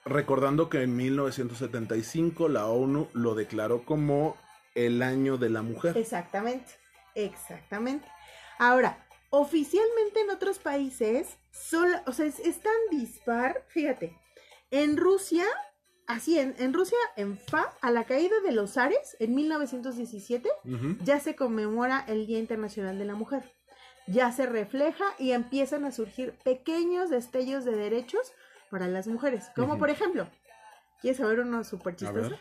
Recordando 0.04 0.68
que 0.68 0.82
en 0.82 0.94
1975 0.96 2.48
la 2.48 2.66
ONU 2.66 3.08
lo 3.12 3.34
declaró 3.34 3.84
como 3.84 4.36
el 4.74 5.02
año 5.02 5.36
de 5.36 5.50
la 5.50 5.62
mujer. 5.62 5.96
Exactamente, 5.96 6.72
exactamente. 7.14 8.06
Ahora, 8.58 9.04
oficialmente 9.30 10.20
en 10.20 10.30
otros 10.30 10.58
países, 10.58 11.38
solo, 11.50 11.96
o 12.06 12.12
sea, 12.12 12.26
es, 12.26 12.38
es 12.38 12.60
tan 12.60 12.72
dispar, 12.90 13.64
fíjate, 13.68 14.16
en 14.70 14.96
Rusia 14.96 15.44
así 16.06 16.38
en, 16.38 16.72
Rusia, 16.72 16.98
en 17.16 17.38
Fa, 17.38 17.72
a 17.80 17.90
la 17.90 18.04
caída 18.04 18.34
de 18.44 18.52
los 18.52 18.76
Ares, 18.76 19.16
en 19.20 19.34
1917, 19.34 20.48
ya 21.02 21.20
se 21.20 21.36
conmemora 21.36 22.04
el 22.06 22.26
Día 22.26 22.38
Internacional 22.38 22.98
de 22.98 23.04
la 23.04 23.14
Mujer. 23.14 23.42
Ya 24.06 24.30
se 24.32 24.46
refleja 24.46 25.04
y 25.18 25.32
empiezan 25.32 25.84
a 25.84 25.92
surgir 25.92 26.34
pequeños 26.44 27.08
destellos 27.10 27.64
de 27.64 27.74
derechos 27.74 28.32
para 28.70 28.86
las 28.88 29.06
mujeres. 29.06 29.50
Como 29.56 29.78
por 29.78 29.88
ejemplo, 29.90 30.28
¿quieres 31.00 31.18
saber 31.18 31.40
uno 31.40 31.64
súper 31.64 31.96
chistoso? 31.96 32.36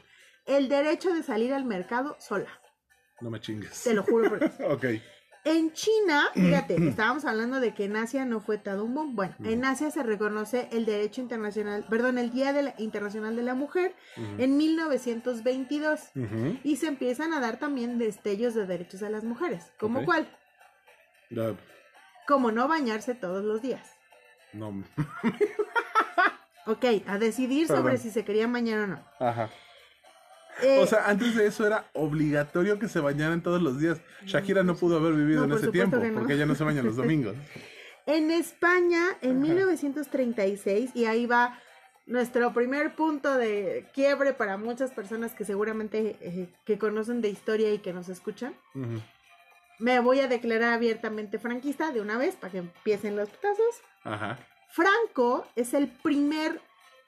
El 0.45 0.67
derecho 0.67 1.13
de 1.13 1.23
salir 1.23 1.53
al 1.53 1.63
mercado 1.63 2.17
sola. 2.19 2.49
No 3.21 3.29
me 3.29 3.39
chingues. 3.39 3.83
Te 3.83 3.93
lo 3.93 4.03
juro. 4.03 4.29
Por... 4.29 4.43
ok. 4.71 4.85
En 5.45 5.73
China, 5.73 6.29
fíjate, 6.33 6.75
estábamos 6.87 7.25
hablando 7.25 7.59
de 7.59 7.73
que 7.73 7.83
en 7.83 7.97
Asia 7.97 8.23
no 8.23 8.39
fue 8.39 8.61
un 8.65 8.93
boom. 8.93 9.15
Bueno, 9.15 9.35
en 9.43 9.65
Asia 9.65 9.91
se 9.91 10.01
reconoce 10.01 10.69
el 10.71 10.85
derecho 10.85 11.19
internacional, 11.19 11.85
perdón, 11.89 12.17
el 12.17 12.31
Día 12.31 12.73
Internacional 12.77 13.35
de 13.35 13.43
la 13.43 13.53
Mujer 13.53 13.93
en 14.15 14.55
1922 14.55 15.99
y 16.63 16.77
se 16.77 16.87
empiezan 16.87 17.33
a 17.33 17.41
dar 17.41 17.59
también 17.59 17.97
destellos 17.97 18.53
de 18.53 18.65
derechos 18.65 19.03
a 19.03 19.09
las 19.09 19.25
mujeres. 19.25 19.73
¿Cómo 19.77 20.05
cuál? 20.05 20.29
Como 22.25 22.51
no 22.51 22.69
bañarse 22.69 23.13
todos 23.13 23.43
los 23.43 23.61
días. 23.61 23.85
No. 24.53 24.83
ok, 26.67 26.85
a 27.05 27.17
decidir 27.17 27.67
sobre 27.67 27.97
si 27.97 28.11
se 28.11 28.23
querían 28.23 28.53
bañar 28.53 28.79
o 28.79 28.87
no. 28.87 29.05
Ajá. 29.19 29.49
Eh, 30.61 30.79
o 30.79 30.87
sea, 30.87 31.07
antes 31.07 31.35
de 31.35 31.47
eso 31.47 31.65
era 31.65 31.85
obligatorio 31.93 32.79
que 32.79 32.87
se 32.87 32.99
bañaran 32.99 33.41
todos 33.41 33.61
los 33.61 33.79
días. 33.79 34.01
Shakira 34.25 34.63
no 34.63 34.75
pudo 34.75 34.97
haber 34.97 35.13
vivido 35.13 35.45
en 35.45 35.51
ese 35.51 35.69
tiempo 35.69 35.97
porque 36.13 36.33
ella 36.33 36.45
no 36.45 36.55
se 36.55 36.63
baña 36.63 36.83
los 36.83 36.95
domingos. 36.97 37.35
en 38.05 38.31
España, 38.31 39.03
en 39.21 39.41
1936, 39.41 40.91
y 40.93 41.05
ahí 41.05 41.25
va 41.25 41.59
nuestro 42.05 42.53
primer 42.53 42.95
punto 42.95 43.37
de 43.37 43.85
quiebre 43.93 44.33
para 44.33 44.57
muchas 44.57 44.91
personas 44.91 45.33
que 45.33 45.45
seguramente 45.45 46.17
eh, 46.21 46.49
que 46.65 46.77
conocen 46.77 47.21
de 47.21 47.29
historia 47.29 47.73
y 47.73 47.79
que 47.79 47.93
nos 47.93 48.09
escuchan. 48.09 48.53
Me 49.79 49.99
voy 49.99 50.19
a 50.19 50.27
declarar 50.27 50.73
abiertamente 50.73 51.39
franquista 51.39 51.91
de 51.91 52.01
una 52.01 52.17
vez 52.17 52.35
para 52.35 52.51
que 52.51 52.57
empiecen 52.59 53.15
los 53.15 53.29
putazos. 53.29 53.81
Ajá. 54.03 54.37
Franco 54.69 55.47
es 55.55 55.73
el 55.73 55.87
primer 55.87 56.61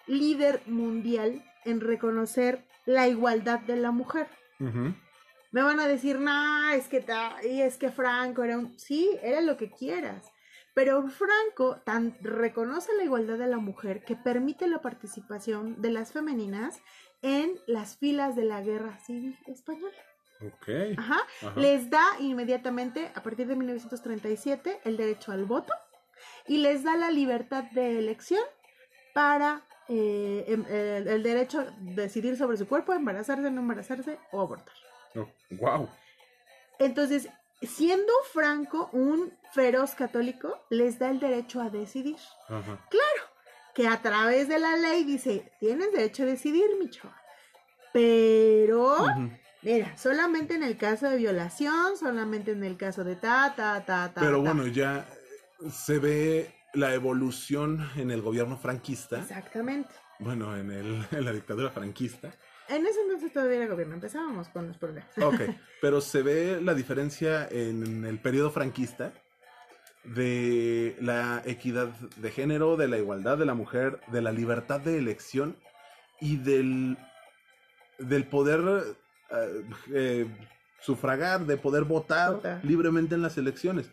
líder 0.07 0.61
mundial 0.65 1.43
en 1.63 1.81
reconocer 1.81 2.63
la 2.85 3.07
igualdad 3.07 3.59
de 3.61 3.75
la 3.77 3.91
mujer. 3.91 4.27
Me 4.59 5.61
van 5.61 5.79
a 5.79 5.87
decir, 5.87 6.19
no, 6.19 6.69
es 6.69 6.87
que, 6.87 7.05
y 7.49 7.61
es 7.61 7.77
que 7.77 7.89
Franco 7.89 8.43
era 8.43 8.57
un... 8.57 8.77
Sí, 8.77 9.17
era 9.21 9.41
lo 9.41 9.57
que 9.57 9.71
quieras. 9.71 10.31
Pero 10.73 11.07
Franco 11.07 11.81
tan 11.85 12.17
reconoce 12.21 12.91
la 12.97 13.05
igualdad 13.05 13.37
de 13.37 13.47
la 13.47 13.59
mujer 13.59 14.03
que 14.03 14.17
permite 14.17 14.67
la 14.67 14.81
participación 14.81 15.81
de 15.81 15.91
las 15.91 16.11
femeninas 16.11 16.81
en 17.21 17.57
las 17.65 17.97
filas 17.97 18.35
de 18.35 18.43
la 18.43 18.61
guerra 18.61 18.99
civil 18.99 19.37
española. 19.47 19.95
Ok. 20.41 20.97
Ajá. 20.97 21.19
Les 21.55 21.89
da 21.89 22.03
inmediatamente, 22.19 23.09
a 23.15 23.23
partir 23.23 23.47
de 23.47 23.55
1937, 23.55 24.81
el 24.83 24.97
derecho 24.97 25.31
al 25.31 25.45
voto 25.45 25.73
y 26.45 26.57
les 26.57 26.83
da 26.83 26.97
la 26.97 27.09
libertad 27.09 27.63
de 27.71 27.97
elección 27.97 28.43
para 29.13 29.63
eh, 29.87 30.45
em, 30.47 30.65
el, 30.69 31.21
derecho 31.23 31.59
a 31.59 31.73
decidir 31.79 32.37
sobre 32.37 32.57
su 32.57 32.67
cuerpo, 32.67 32.93
embarazarse, 32.93 33.51
no 33.51 33.61
embarazarse 33.61 34.17
o 34.31 34.41
abortar. 34.41 34.73
wow. 35.51 35.83
Oh, 35.83 35.89
Entonces, 36.79 37.29
siendo 37.61 38.11
Franco 38.33 38.89
un 38.93 39.31
feroz 39.53 39.95
católico, 39.95 40.59
les 40.69 40.97
da 40.99 41.09
el 41.09 41.19
derecho 41.19 41.61
a 41.61 41.69
decidir. 41.69 42.17
Claro, 42.47 43.23
que 43.73 43.87
a 43.87 44.01
través 44.01 44.47
de 44.47 44.59
la 44.59 44.75
ley 44.75 45.03
dice, 45.03 45.51
tienes 45.59 45.91
derecho 45.91 46.23
a 46.23 46.27
decidir, 46.27 46.65
mi 46.79 46.89
chava. 46.89 47.15
Pero, 47.93 49.05
mira, 49.61 49.95
solamente 49.97 50.55
en 50.55 50.63
el 50.63 50.77
caso 50.77 51.09
de 51.09 51.17
violación, 51.17 51.95
solamente 51.97 52.51
en 52.51 52.63
el 52.63 52.75
caso 52.75 53.03
de 53.03 53.15
ta, 53.15 53.53
ta, 53.55 53.85
ta, 53.85 54.11
ta. 54.13 54.21
Pero 54.21 54.41
bueno, 54.41 54.67
ya 54.67 55.07
se 55.69 55.99
ve 55.99 56.54
la 56.75 56.93
evolución 56.93 57.89
en 57.95 58.11
el 58.11 58.21
gobierno 58.21 58.57
franquista. 58.57 59.19
Exactamente. 59.19 59.89
Bueno, 60.19 60.55
en, 60.55 60.71
el, 60.71 61.05
en 61.11 61.25
la 61.25 61.33
dictadura 61.33 61.69
franquista. 61.71 62.31
En 62.67 62.85
ese 62.85 62.99
entonces 63.01 63.31
todavía 63.31 63.57
era 63.57 63.67
gobierno, 63.67 63.95
empezábamos 63.95 64.49
con 64.49 64.67
los 64.67 64.77
problemas. 64.77 65.09
Ok, 65.17 65.41
pero 65.81 66.01
se 66.01 66.23
ve 66.23 66.59
la 66.61 66.73
diferencia 66.73 67.47
en 67.49 68.05
el 68.05 68.19
periodo 68.19 68.49
franquista 68.49 69.13
de 70.03 70.95
la 70.99 71.41
equidad 71.45 71.87
de 71.87 72.31
género, 72.31 72.77
de 72.77 72.87
la 72.87 72.97
igualdad 72.97 73.37
de 73.37 73.45
la 73.45 73.53
mujer, 73.53 73.99
de 74.11 74.21
la 74.21 74.31
libertad 74.31 74.79
de 74.79 74.97
elección 74.97 75.57
y 76.19 76.37
del, 76.37 76.97
del 77.99 78.25
poder 78.25 78.95
eh, 79.31 79.63
eh, 79.93 80.27
sufragar, 80.79 81.45
de 81.45 81.57
poder 81.57 81.83
votar, 81.83 82.59
libremente 82.63 83.15
en 83.15 83.21
las 83.21 83.37
elecciones, 83.37 83.89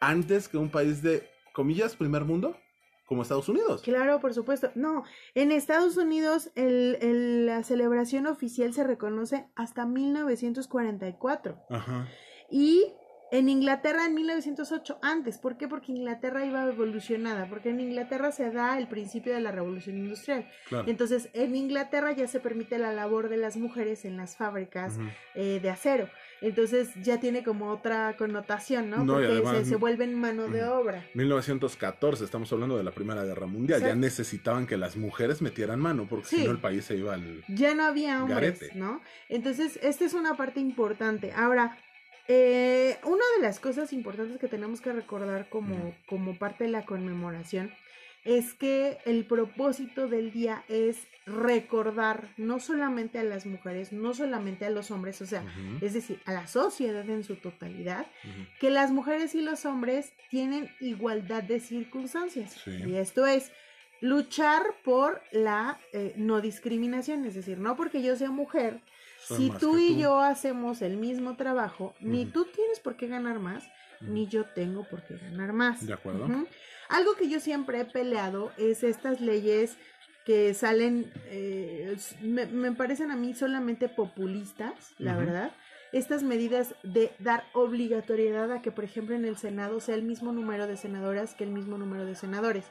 antes 0.00 0.48
que 0.48 0.56
un 0.56 0.70
país 0.70 1.02
de, 1.02 1.28
comillas, 1.60 1.94
primer 1.94 2.24
mundo, 2.24 2.56
como 3.04 3.20
Estados 3.20 3.50
Unidos. 3.50 3.82
Claro, 3.82 4.18
por 4.18 4.32
supuesto. 4.32 4.70
No, 4.74 5.04
en 5.34 5.52
Estados 5.52 5.98
Unidos 5.98 6.50
el, 6.54 7.44
la 7.44 7.62
celebración 7.64 8.26
oficial 8.26 8.72
se 8.72 8.82
reconoce 8.82 9.46
hasta 9.56 9.84
1944. 9.84 11.58
Ajá. 11.68 12.08
Y 12.50 12.94
en 13.30 13.50
Inglaterra 13.50 14.06
en 14.06 14.14
1908, 14.14 15.00
antes. 15.02 15.36
¿Por 15.36 15.58
qué? 15.58 15.68
Porque 15.68 15.92
Inglaterra 15.92 16.46
iba 16.46 16.64
evolucionada, 16.64 17.46
porque 17.50 17.68
en 17.68 17.80
Inglaterra 17.80 18.32
se 18.32 18.50
da 18.50 18.78
el 18.78 18.88
principio 18.88 19.34
de 19.34 19.40
la 19.40 19.52
revolución 19.52 19.98
industrial. 19.98 20.50
Entonces, 20.86 21.28
en 21.34 21.54
Inglaterra 21.56 22.12
ya 22.12 22.26
se 22.26 22.40
permite 22.40 22.78
la 22.78 22.94
labor 22.94 23.28
de 23.28 23.36
las 23.36 23.58
mujeres 23.58 24.06
en 24.06 24.16
las 24.16 24.38
fábricas 24.38 24.98
eh, 25.34 25.60
de 25.60 25.68
acero. 25.68 26.08
Entonces 26.40 26.90
ya 27.02 27.20
tiene 27.20 27.42
como 27.44 27.70
otra 27.70 28.16
connotación, 28.16 28.90
¿no? 28.90 29.04
porque 29.04 29.42
se, 29.44 29.64
se, 29.66 29.76
vuelven 29.76 30.14
mano 30.14 30.48
de 30.48 30.64
obra. 30.64 31.04
1914, 31.14 32.24
estamos 32.24 32.50
hablando 32.52 32.78
de 32.78 32.84
la 32.84 32.92
Primera 32.92 33.24
Guerra 33.24 33.46
Mundial, 33.46 33.80
ya 33.80 33.94
necesitaban 33.94 34.66
que 34.66 34.76
las 34.76 34.96
mujeres 34.96 35.42
metieran 35.42 35.80
mano, 35.80 36.06
porque 36.08 36.28
si 36.28 36.44
no 36.44 36.50
el 36.50 36.58
país 36.58 36.84
se 36.84 36.96
iba 36.96 37.14
al... 37.14 37.44
Ya 37.48 37.74
no 37.74 37.84
había 37.84 38.24
hombres, 38.24 38.74
¿no? 38.74 39.02
Entonces, 39.28 39.78
esta 39.82 40.04
es 40.04 40.14
una 40.14 40.36
parte 40.36 40.60
importante. 40.60 41.32
Ahora, 41.32 41.76
eh, 42.28 42.98
una 43.04 43.24
de 43.36 43.42
las 43.42 43.60
cosas 43.60 43.92
importantes 43.92 44.38
que 44.38 44.48
tenemos 44.48 44.80
que 44.80 44.92
recordar 44.92 45.48
como, 45.48 45.94
como 46.06 46.38
parte 46.38 46.64
de 46.64 46.70
la 46.70 46.84
conmemoración 46.84 47.70
es 48.24 48.54
que 48.54 48.98
el 49.06 49.24
propósito 49.24 50.08
del 50.08 50.30
día 50.32 50.64
es 50.68 51.06
recordar 51.26 52.28
no 52.36 52.60
solamente 52.60 53.18
a 53.18 53.22
las 53.22 53.46
mujeres, 53.46 53.92
no 53.92 54.14
solamente 54.14 54.66
a 54.66 54.70
los 54.70 54.90
hombres, 54.90 55.20
o 55.22 55.26
sea, 55.26 55.44
es 55.80 55.94
decir, 55.94 56.20
a 56.26 56.32
la 56.32 56.46
sociedad 56.46 57.08
en 57.08 57.24
su 57.24 57.36
totalidad, 57.36 58.06
que 58.58 58.70
las 58.70 58.90
mujeres 58.90 59.34
y 59.34 59.40
los 59.40 59.64
hombres 59.64 60.12
tienen 60.28 60.70
igualdad 60.80 61.42
de 61.42 61.60
circunstancias. 61.60 62.56
Y 62.66 62.96
esto 62.96 63.26
es 63.26 63.52
luchar 64.00 64.62
por 64.82 65.22
la 65.30 65.78
eh, 65.92 66.14
no 66.16 66.40
discriminación, 66.40 67.24
es 67.24 67.34
decir, 67.34 67.58
no 67.58 67.76
porque 67.76 68.02
yo 68.02 68.16
sea 68.16 68.30
mujer, 68.30 68.80
si 69.18 69.50
tú 69.50 69.78
y 69.78 69.98
yo 69.98 70.20
hacemos 70.20 70.82
el 70.82 70.96
mismo 70.96 71.36
trabajo, 71.36 71.94
ni 72.00 72.26
tú 72.26 72.46
tienes 72.46 72.80
por 72.80 72.96
qué 72.96 73.06
ganar 73.06 73.38
más, 73.38 73.68
ni 74.00 74.26
yo 74.26 74.44
tengo 74.46 74.88
por 74.88 75.04
qué 75.04 75.16
ganar 75.18 75.52
más. 75.52 75.86
De 75.86 75.92
acuerdo. 75.92 76.26
Algo 76.90 77.14
que 77.14 77.28
yo 77.28 77.38
siempre 77.38 77.80
he 77.80 77.84
peleado 77.84 78.52
es 78.58 78.82
estas 78.82 79.20
leyes 79.20 79.76
que 80.26 80.52
salen, 80.54 81.10
eh, 81.26 81.96
me, 82.20 82.72
parecen 82.72 83.10
a 83.10 83.16
mí 83.16 83.32
solamente 83.32 83.88
populistas, 83.88 84.92
la 84.98 85.16
verdad. 85.16 85.52
Estas 85.92 86.22
medidas 86.22 86.74
de 86.82 87.12
dar 87.18 87.44
obligatoriedad 87.52 88.52
a 88.52 88.60
que, 88.60 88.70
por 88.70 88.84
ejemplo, 88.84 89.14
en 89.14 89.24
el 89.24 89.36
Senado 89.36 89.80
sea 89.80 89.94
el 89.94 90.02
mismo 90.02 90.32
número 90.32 90.66
de 90.66 90.76
senadoras 90.76 91.34
que 91.34 91.44
el 91.44 91.50
mismo 91.50 91.78
número 91.78 92.04
de 92.04 92.14
senadores. 92.14 92.64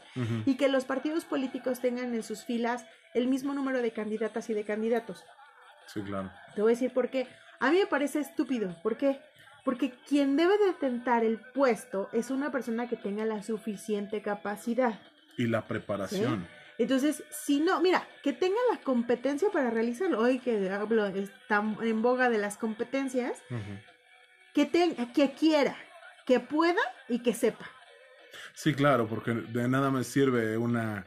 Y 0.45 0.55
que 0.55 0.69
los 0.69 0.86
partidos 0.86 1.25
políticos 1.25 1.79
tengan 1.79 2.13
en 2.13 2.23
sus 2.23 2.45
filas 2.45 2.86
el 3.13 3.27
mismo 3.27 3.53
número 3.53 3.82
de 3.82 3.91
candidatas 3.91 4.49
y 4.49 4.53
de 4.53 4.63
candidatos. 4.63 5.25
Sí, 5.88 6.01
claro. 6.01 6.32
Te 6.55 6.62
voy 6.62 6.71
a 6.71 6.75
decir 6.75 6.93
por 6.93 7.10
qué. 7.10 7.27
A 7.60 7.71
mí 7.71 7.79
me 7.79 7.88
parece 7.88 8.19
estúpido. 8.19 8.75
¿Por 8.82 8.95
qué? 8.95 9.19
Porque 9.69 9.93
quien 10.08 10.36
debe 10.36 10.58
de 10.58 10.73
tentar 10.73 11.23
el 11.23 11.38
puesto 11.38 12.10
es 12.12 12.32
una 12.32 12.51
persona 12.51 12.89
que 12.89 12.95
tenga 12.95 13.23
la 13.23 13.43
suficiente 13.43 14.23
capacidad. 14.23 14.99
Y 15.38 15.45
la 15.45 15.67
preparación. 15.67 16.47
Entonces, 16.79 17.23
si 17.29 17.60
no, 17.60 17.79
mira, 17.79 18.08
que 18.23 18.34
tenga 18.34 18.58
la 18.73 18.82
competencia 18.82 19.51
para 19.51 19.69
realizarlo. 19.69 20.21
Hoy 20.21 20.39
que 20.39 20.71
hablo, 20.71 21.05
está 21.05 21.63
en 21.84 22.01
boga 22.01 22.32
de 22.32 22.39
las 22.39 22.58
competencias, 22.58 23.38
que, 24.55 24.65
tenga, 24.65 25.13
que 25.13 25.34
quiera, 25.34 25.77
que 26.25 26.39
pueda 26.39 26.82
y 27.08 27.19
que 27.19 27.36
sepa. 27.36 27.69
Sí, 28.55 28.73
claro, 28.73 29.05
porque 29.05 29.36
de 29.36 29.67
nada 29.67 29.91
me 29.91 30.03
sirve 30.03 30.58
una 30.58 31.05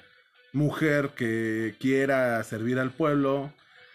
mujer 0.53 1.15
que 1.17 1.75
quiera 1.81 2.41
servir 2.45 2.79
al 2.79 2.93
pueblo, 2.93 3.53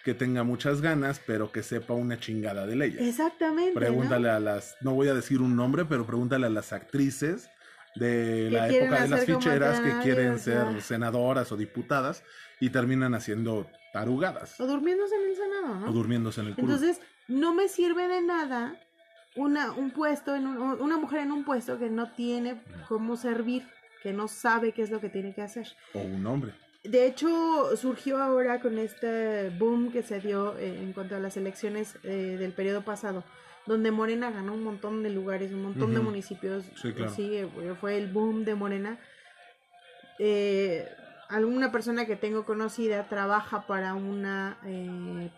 que 0.07 0.13
tenga 0.13 0.43
muchas 0.43 0.79
ganas, 0.79 1.19
pero 1.27 1.51
que 1.51 1.61
sepa 1.61 1.93
una 1.93 2.17
chingada 2.17 2.65
de 2.65 2.77
leyes. 2.77 3.01
Exactamente. 3.01 3.73
Pregúntale 3.73 4.29
a 4.29 4.39
las, 4.39 4.77
no 4.79 4.93
voy 4.93 5.09
a 5.09 5.13
decir 5.13 5.41
un 5.41 5.57
nombre, 5.57 5.83
pero 5.83 6.05
pregúntale 6.05 6.45
a 6.45 6.49
las 6.49 6.71
actrices 6.71 7.49
de 7.95 8.49
la 8.49 8.69
época 8.69 9.01
de 9.01 9.07
las 9.09 9.25
ficheras 9.25 9.81
que 9.81 9.99
quieren 10.03 10.39
ser 10.39 10.81
senadoras 10.81 11.51
o 11.51 11.57
diputadas 11.57 12.23
y 12.61 12.69
terminan 12.69 13.15
haciendo 13.15 13.69
tarugadas. 13.91 14.57
O 14.61 14.65
durmiéndose 14.65 15.13
en 15.15 15.29
el 15.29 15.35
Senado, 15.35 15.75
¿no? 15.75 15.89
O 15.89 15.91
durmiéndose 15.91 16.39
en 16.39 16.47
el 16.47 16.55
culo. 16.55 16.73
Entonces, 16.73 17.01
no 17.27 17.53
me 17.53 17.67
sirve 17.67 18.07
de 18.07 18.21
nada 18.21 18.79
una, 19.35 19.73
un 19.73 19.91
puesto, 19.91 20.37
en 20.37 20.47
una 20.47 20.97
mujer 20.97 21.19
en 21.19 21.33
un 21.33 21.43
puesto 21.43 21.77
que 21.77 21.89
no 21.89 22.13
tiene 22.13 22.63
cómo 22.87 23.17
servir, 23.17 23.67
que 24.01 24.13
no 24.13 24.29
sabe 24.29 24.71
qué 24.71 24.83
es 24.83 24.89
lo 24.89 25.01
que 25.01 25.09
tiene 25.09 25.33
que 25.33 25.41
hacer. 25.41 25.67
O 25.93 25.99
un 25.99 26.25
hombre. 26.25 26.53
De 26.83 27.05
hecho, 27.05 27.75
surgió 27.75 28.21
ahora 28.21 28.59
con 28.59 28.77
este 28.77 29.49
boom 29.49 29.91
que 29.91 30.03
se 30.03 30.19
dio 30.19 30.57
eh, 30.57 30.79
en 30.81 30.93
cuanto 30.93 31.15
a 31.15 31.19
las 31.19 31.35
elecciones 31.35 31.97
eh, 32.03 32.37
del 32.39 32.53
periodo 32.53 32.83
pasado, 32.83 33.23
donde 33.65 33.91
Morena 33.91 34.31
ganó 34.31 34.53
un 34.53 34.63
montón 34.63 35.03
de 35.03 35.09
lugares, 35.09 35.51
un 35.51 35.63
montón 35.63 35.93
de 35.93 35.99
municipios. 35.99 36.65
Sí, 36.81 36.93
claro. 36.93 37.11
sí, 37.11 37.35
eh, 37.35 37.75
fue 37.79 37.97
el 37.97 38.07
boom 38.07 38.45
de 38.45 38.55
Morena. 38.55 38.99
alguna 41.29 41.71
persona 41.71 42.05
que 42.05 42.15
tengo 42.15 42.45
conocida 42.45 43.09
trabaja 43.09 43.67
para 43.67 43.93
una 43.93 44.57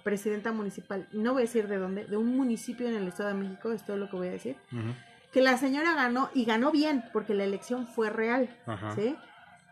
presidenta 0.04 0.52
municipal, 0.52 1.08
no 1.14 1.34
voy 1.34 1.44
a 1.44 1.46
decir 1.46 1.68
de 1.68 1.78
dónde, 1.78 2.06
de 2.06 2.18
un 2.18 2.36
municipio 2.36 2.88
en 2.88 2.96
el 2.96 3.08
Estado 3.08 3.30
de 3.30 3.36
México, 3.36 3.72
es 3.72 3.84
todo 3.86 3.98
lo 3.98 4.10
que 4.10 4.18
voy 4.18 4.28
a 4.28 4.32
decir. 4.32 4.56
Que 5.32 5.42
la 5.42 5.58
señora 5.58 5.96
ganó 5.96 6.30
y 6.36 6.46
ganó 6.46 6.72
bien, 6.72 7.06
porque 7.12 7.34
la 7.34 7.44
elección 7.44 7.88
fue 7.88 8.10
real. 8.12 8.50
¿sí? 8.96 9.16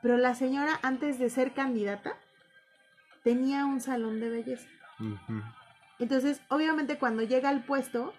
Pero 0.01 0.17
la 0.17 0.35
señora, 0.35 0.79
antes 0.83 1.19
de 1.19 1.29
ser 1.29 1.53
candidata, 1.53 2.17
tenía 3.23 3.65
un 3.65 3.81
salón 3.81 4.19
de 4.19 4.29
belleza. 4.29 4.67
Entonces, 5.99 6.41
obviamente, 6.49 6.97
cuando 6.97 7.23
llega 7.23 7.49
al 7.49 7.63
puesto, 7.65 8.13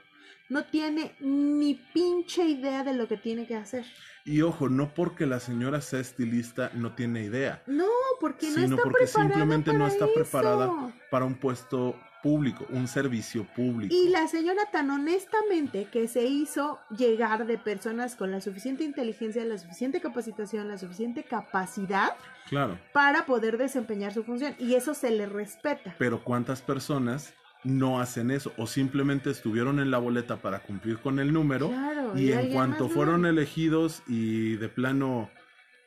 no 0.48 0.64
tiene 0.64 1.14
ni 1.20 1.74
pinche 1.74 2.44
idea 2.44 2.82
de 2.84 2.94
lo 2.94 3.06
que 3.08 3.16
tiene 3.16 3.46
que 3.46 3.56
hacer. 3.56 3.84
Y 4.24 4.42
ojo, 4.42 4.68
no 4.68 4.92
porque 4.94 5.26
la 5.26 5.40
señora 5.40 5.80
sea 5.80 6.00
estilista 6.00 6.70
no 6.74 6.94
tiene 6.94 7.22
idea. 7.22 7.62
No, 7.66 7.86
porque 8.20 8.50
no 8.50 8.62
está 8.62 8.82
porque 8.82 9.06
simplemente 9.06 9.72
no 9.72 9.86
está 9.86 10.06
preparada 10.14 10.70
para 11.10 11.24
un 11.24 11.34
puesto 11.34 11.98
público, 12.28 12.66
un 12.68 12.86
servicio 12.88 13.44
público. 13.56 13.94
Y 13.94 14.10
la 14.10 14.28
señora 14.28 14.60
tan 14.70 14.90
honestamente 14.90 15.86
que 15.90 16.08
se 16.08 16.26
hizo 16.26 16.78
llegar 16.94 17.46
de 17.46 17.56
personas 17.56 18.16
con 18.16 18.30
la 18.30 18.42
suficiente 18.42 18.84
inteligencia, 18.84 19.42
la 19.46 19.56
suficiente 19.56 20.02
capacitación, 20.02 20.68
la 20.68 20.76
suficiente 20.76 21.22
capacidad 21.22 22.10
claro. 22.50 22.78
para 22.92 23.24
poder 23.24 23.56
desempeñar 23.56 24.12
su 24.12 24.24
función. 24.24 24.54
Y 24.58 24.74
eso 24.74 24.92
se 24.92 25.10
le 25.10 25.24
respeta. 25.24 25.94
Pero 25.98 26.22
¿cuántas 26.22 26.60
personas 26.60 27.32
no 27.64 27.98
hacen 27.98 28.30
eso 28.30 28.52
o 28.58 28.66
simplemente 28.66 29.30
estuvieron 29.30 29.80
en 29.80 29.90
la 29.90 29.96
boleta 29.96 30.36
para 30.36 30.60
cumplir 30.60 30.98
con 30.98 31.18
el 31.20 31.32
número 31.32 31.72
y, 32.14 32.32
en 32.32 32.52
cuanto 32.52 32.90
fueron 32.90 33.24
elegidos 33.24 34.02
y 34.06 34.56
de 34.56 34.68
plano, 34.68 35.30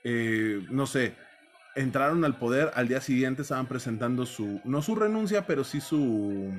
eh, 0.03 0.65
no 0.71 0.87
sé, 0.87 1.15
entraron 1.75 2.23
al 2.25 2.37
poder, 2.37 2.71
al 2.75 2.87
día 2.87 3.01
siguiente 3.01 3.41
estaban 3.41 3.67
presentando 3.67 4.25
su, 4.25 4.61
no 4.63 4.81
su 4.81 4.95
renuncia, 4.95 5.45
pero 5.45 5.63
sí 5.63 5.81
su, 5.81 6.51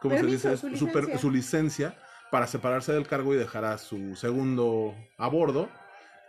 ¿cómo 0.00 0.16
se 0.16 0.26
dice? 0.26 0.56
Su 0.56 0.68
licencia. 0.68 1.18
su 1.18 1.30
licencia 1.30 1.94
para 2.30 2.46
separarse 2.46 2.92
del 2.92 3.06
cargo 3.06 3.34
y 3.34 3.36
dejar 3.36 3.64
a 3.64 3.78
su 3.78 4.16
segundo 4.16 4.94
a 5.16 5.28
bordo, 5.28 5.68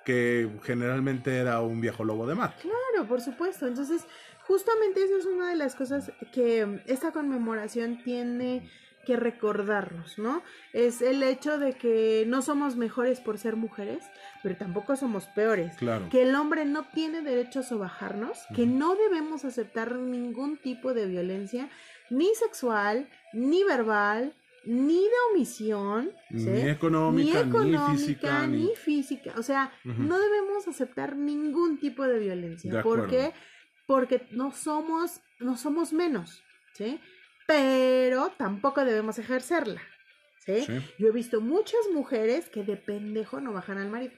que 0.06 0.50
generalmente 0.64 1.38
era 1.38 1.62
un 1.62 1.82
viejo 1.82 2.04
lobo 2.04 2.28
de 2.28 2.36
mar. 2.36 2.56
Claro, 2.62 3.08
por 3.08 3.20
supuesto. 3.20 3.68
Entonces, 3.68 4.06
justamente 4.46 5.04
eso 5.04 5.18
es 5.18 5.26
una 5.26 5.50
de 5.50 5.56
las 5.56 5.76
cosas 5.76 6.12
que 6.32 6.82
esta 6.88 7.12
conmemoración 7.12 8.02
tiene 8.04 8.70
que 9.08 9.16
recordarnos, 9.16 10.20
¿no? 10.20 10.44
Es 10.74 11.02
el 11.02 11.24
hecho 11.24 11.58
de 11.58 11.78
que 11.78 12.26
no 12.28 12.42
somos 12.42 12.76
mejores 12.76 13.22
por 13.22 13.38
ser 13.38 13.56
mujeres, 13.56 14.04
pero 14.44 14.58
tampoco 14.58 14.98
somos 14.98 15.28
peores. 15.28 15.78
Claro. 15.78 16.10
Que 16.10 16.24
el 16.24 16.36
hombre 16.36 16.66
no 16.66 16.84
tiene 16.90 17.22
derecho 17.22 17.62
a 17.62 17.64
sobajarnos, 17.64 18.38
que 18.54 18.66
no 18.66 18.96
debemos 18.96 19.46
aceptar 19.46 19.96
ningún 19.96 20.58
tipo 20.58 20.94
de 20.94 21.06
violencia, 21.06 21.70
ni 22.10 22.28
sexual, 22.36 23.08
ni 23.32 23.64
verbal, 23.64 24.34
ni 24.66 25.00
de 25.00 25.16
omisión, 25.32 26.12
ni, 26.30 26.68
económica, 26.68 27.46
ni, 27.46 27.98
física, 27.98 28.46
ni... 28.46 28.76
física. 28.76 29.34
O 29.38 29.44
sea, 29.44 29.72
no 29.86 30.20
debemos 30.20 30.68
aceptar 30.68 31.16
ningún 31.16 31.80
tipo 31.80 32.04
de 32.04 32.20
violencia. 32.20 32.84
¿Por 32.84 33.08
qué? 33.08 33.32
Porque 33.86 34.28
no 34.32 34.52
somos, 34.52 35.22
no 35.40 35.56
somos 35.56 35.94
menos, 35.94 36.44
¿sí? 36.74 37.00
Pero 37.48 38.32
tampoco 38.38 38.86
debemos 38.86 39.18
ejercerla. 39.18 39.82
¿sí? 40.46 40.66
Yo 41.00 41.08
he 41.08 41.12
visto 41.12 41.42
muchas 41.42 41.82
mujeres 41.94 42.50
que 42.50 42.64
de 42.64 42.78
pendejo 42.78 43.42
no 43.42 43.52
bajan 43.54 43.80
al 43.80 43.90
marido. 43.90 44.14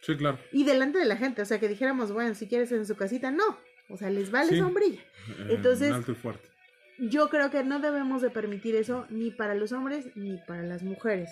Sí, 0.00 0.16
claro. 0.16 0.38
Y 0.50 0.64
delante 0.64 0.98
de 0.98 1.04
la 1.04 1.16
gente, 1.16 1.42
o 1.42 1.44
sea, 1.44 1.60
que 1.60 1.68
dijéramos, 1.68 2.10
bueno, 2.10 2.34
si 2.34 2.48
quieres 2.48 2.72
en 2.72 2.86
su 2.86 2.96
casita, 2.96 3.30
no. 3.30 3.58
O 3.88 3.96
sea, 3.96 4.10
les 4.10 4.30
vale 4.30 4.56
sombrilla. 4.56 5.00
Entonces, 5.48 5.92
alto 5.92 6.12
y 6.12 6.14
fuerte. 6.14 6.48
Yo 7.00 7.28
creo 7.28 7.50
que 7.50 7.64
no 7.64 7.80
debemos 7.80 8.22
de 8.22 8.30
permitir 8.30 8.74
eso 8.76 9.06
ni 9.08 9.30
para 9.30 9.54
los 9.54 9.72
hombres 9.72 10.08
ni 10.14 10.36
para 10.36 10.62
las 10.62 10.82
mujeres. 10.82 11.30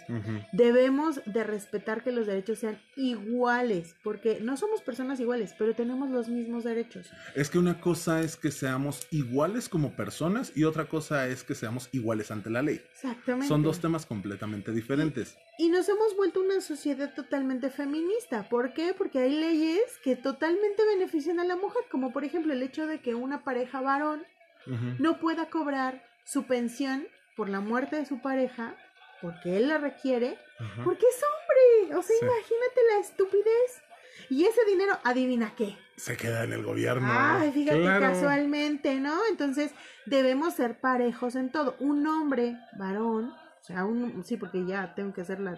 Debemos 0.52 1.20
de 1.26 1.44
respetar 1.44 2.02
que 2.02 2.12
los 2.12 2.26
derechos 2.26 2.60
sean 2.60 2.80
iguales, 2.96 3.94
porque 4.02 4.38
no 4.40 4.56
somos 4.56 4.80
personas 4.80 5.20
iguales, 5.20 5.54
pero 5.58 5.74
tenemos 5.74 6.10
los 6.10 6.28
mismos 6.28 6.64
derechos. 6.64 7.10
Es 7.34 7.50
que 7.50 7.58
una 7.58 7.80
cosa 7.80 8.22
es 8.22 8.36
que 8.36 8.50
seamos 8.50 9.06
iguales 9.10 9.68
como 9.68 9.92
personas 9.92 10.52
y 10.56 10.64
otra 10.64 10.86
cosa 10.86 11.28
es 11.28 11.44
que 11.44 11.54
seamos 11.54 11.88
iguales 11.92 12.30
ante 12.30 12.50
la 12.50 12.62
ley. 12.62 12.80
Exactamente. 12.92 13.48
Son 13.48 13.62
dos 13.62 13.80
temas 13.80 14.06
completamente 14.06 14.72
diferentes. 14.72 15.36
Y, 15.58 15.68
nos 15.68 15.88
hemos 15.88 16.16
vuelto 16.16 16.40
una 16.40 16.60
sociedad 16.60 17.12
totalmente 17.14 17.70
feminista. 17.70 18.48
¿Por 18.48 18.72
qué? 18.72 18.94
Porque 18.96 19.18
hay 19.18 19.34
leyes 19.34 19.98
que 20.02 20.16
totalmente 20.16 20.84
benefician 20.86 21.40
a 21.40 21.44
la 21.44 21.56
mujer, 21.56 21.82
como 21.90 22.12
por 22.12 22.24
ejemplo 22.24 22.52
el 22.52 22.62
hecho 22.62 22.86
de 22.86 23.00
que 23.00 23.14
una 23.14 23.44
pareja 23.44 23.80
varón 23.80 24.24
no 24.66 25.18
pueda 25.18 25.50
cobrar 25.50 26.04
su 26.24 26.46
pensión 26.46 27.06
por 27.36 27.48
la 27.48 27.60
muerte 27.60 27.96
de 27.96 28.06
su 28.06 28.20
pareja, 28.20 28.74
porque 29.22 29.56
él 29.56 29.68
la 29.68 29.78
requiere, 29.78 30.38
porque 30.84 31.06
es 31.06 31.22
hombre. 31.22 31.96
O 31.96 32.02
sea, 32.02 32.16
imagínate 32.20 32.80
la 32.92 33.00
estupidez. 33.00 33.82
Y 34.30 34.44
ese 34.44 34.64
dinero, 34.66 34.98
adivina 35.04 35.54
qué. 35.56 35.76
Se 35.96 36.16
queda 36.16 36.44
en 36.44 36.52
el 36.52 36.62
gobierno. 36.62 37.08
Ay, 37.10 37.52
fíjate 37.52 37.82
casualmente, 37.82 38.96
¿no? 39.00 39.16
Entonces, 39.30 39.72
debemos 40.06 40.54
ser 40.54 40.80
parejos 40.80 41.34
en 41.36 41.50
todo. 41.50 41.76
Un 41.78 42.06
hombre, 42.06 42.56
varón, 42.76 43.32
o 43.60 43.64
sea, 43.64 43.84
un, 43.84 44.24
sí, 44.24 44.36
porque 44.36 44.64
ya 44.66 44.94
tengo 44.94 45.12
que 45.12 45.22
hacer 45.22 45.40
la 45.40 45.56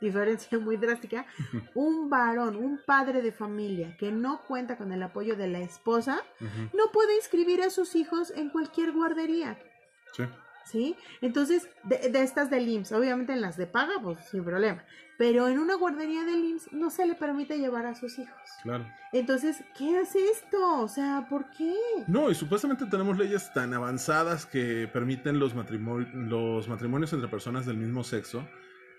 diferencia 0.00 0.58
muy 0.58 0.76
drástica, 0.76 1.26
un 1.74 2.10
varón, 2.10 2.56
un 2.56 2.80
padre 2.84 3.22
de 3.22 3.32
familia 3.32 3.96
que 3.96 4.10
no 4.10 4.42
cuenta 4.42 4.76
con 4.76 4.92
el 4.92 5.02
apoyo 5.02 5.36
de 5.36 5.48
la 5.48 5.60
esposa, 5.60 6.22
no 6.40 6.92
puede 6.92 7.16
inscribir 7.16 7.62
a 7.62 7.70
sus 7.70 7.94
hijos 7.94 8.32
en 8.34 8.50
cualquier 8.50 8.92
guardería. 8.92 9.58
Sí. 10.12 10.24
¿Sí? 10.64 10.96
Entonces, 11.20 11.68
de, 11.84 12.10
estas 12.20 12.48
del 12.48 12.68
IMSS, 12.68 12.92
obviamente 12.92 13.32
en 13.32 13.40
las 13.40 13.56
de 13.56 13.66
paga, 13.66 13.94
pues 14.00 14.18
sin 14.30 14.44
problema. 14.44 14.84
Pero 15.18 15.48
en 15.48 15.58
una 15.58 15.74
guardería 15.74 16.24
del 16.24 16.44
IMSS 16.44 16.72
no 16.72 16.90
se 16.90 17.06
le 17.06 17.14
permite 17.14 17.58
llevar 17.58 17.86
a 17.86 17.94
sus 17.94 18.18
hijos. 18.18 18.40
Claro. 18.62 18.86
Entonces, 19.12 19.64
¿qué 19.76 19.98
hace 19.98 20.18
esto? 20.30 20.80
O 20.80 20.86
sea, 20.86 21.26
¿por 21.28 21.50
qué? 21.50 21.74
No, 22.06 22.30
y 22.30 22.34
supuestamente 22.36 22.86
tenemos 22.86 23.18
leyes 23.18 23.52
tan 23.52 23.74
avanzadas 23.74 24.46
que 24.46 24.88
permiten 24.92 25.40
los, 25.40 25.54
los 25.54 26.68
matrimonios 26.68 27.12
entre 27.12 27.28
personas 27.28 27.66
del 27.66 27.76
mismo 27.76 28.04
sexo 28.04 28.46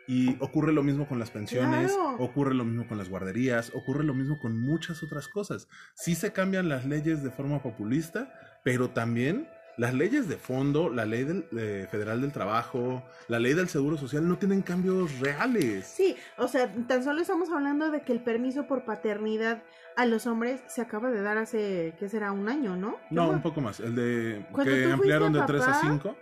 y 0.07 0.35
ocurre 0.39 0.73
lo 0.73 0.83
mismo 0.83 1.07
con 1.07 1.19
las 1.19 1.31
pensiones, 1.31 1.95
ocurre 2.19 2.53
lo 2.53 2.65
mismo 2.65 2.87
con 2.87 2.97
las 2.97 3.09
guarderías, 3.09 3.71
ocurre 3.73 4.03
lo 4.03 4.13
mismo 4.13 4.39
con 4.39 4.59
muchas 4.59 5.03
otras 5.03 5.27
cosas. 5.27 5.67
Sí 5.95 6.15
se 6.15 6.33
cambian 6.33 6.69
las 6.69 6.85
leyes 6.85 7.23
de 7.23 7.31
forma 7.31 7.61
populista, 7.61 8.33
pero 8.63 8.89
también 8.89 9.47
las 9.77 9.93
leyes 9.93 10.27
de 10.27 10.37
fondo, 10.37 10.89
la 10.89 11.05
ley 11.05 11.23
del, 11.23 11.43
federal 11.89 12.21
del 12.21 12.31
trabajo, 12.31 13.03
la 13.27 13.39
ley 13.39 13.53
del 13.53 13.69
seguro 13.69 13.97
social 13.97 14.27
no 14.27 14.37
tienen 14.37 14.61
cambios 14.61 15.19
reales. 15.19 15.87
Sí, 15.87 16.15
o 16.37 16.47
sea, 16.47 16.71
tan 16.87 17.03
solo 17.03 17.21
estamos 17.21 17.49
hablando 17.49 17.89
de 17.89 18.01
que 18.01 18.11
el 18.11 18.21
permiso 18.21 18.67
por 18.67 18.85
paternidad 18.85 19.63
a 19.95 20.05
los 20.05 20.27
hombres 20.27 20.61
se 20.67 20.81
acaba 20.81 21.11
de 21.11 21.21
dar 21.21 21.37
hace, 21.37 21.95
¿qué 21.99 22.09
será? 22.09 22.31
Un 22.31 22.49
año, 22.49 22.75
¿no? 22.75 22.97
No, 23.09 23.29
un 23.29 23.41
poco 23.41 23.61
más. 23.61 23.79
El 23.79 23.95
de 23.95 24.45
que 24.63 24.91
ampliaron 24.91 25.33
de 25.33 25.41
3 25.41 25.61
a 25.63 25.73
5. 25.81 26.15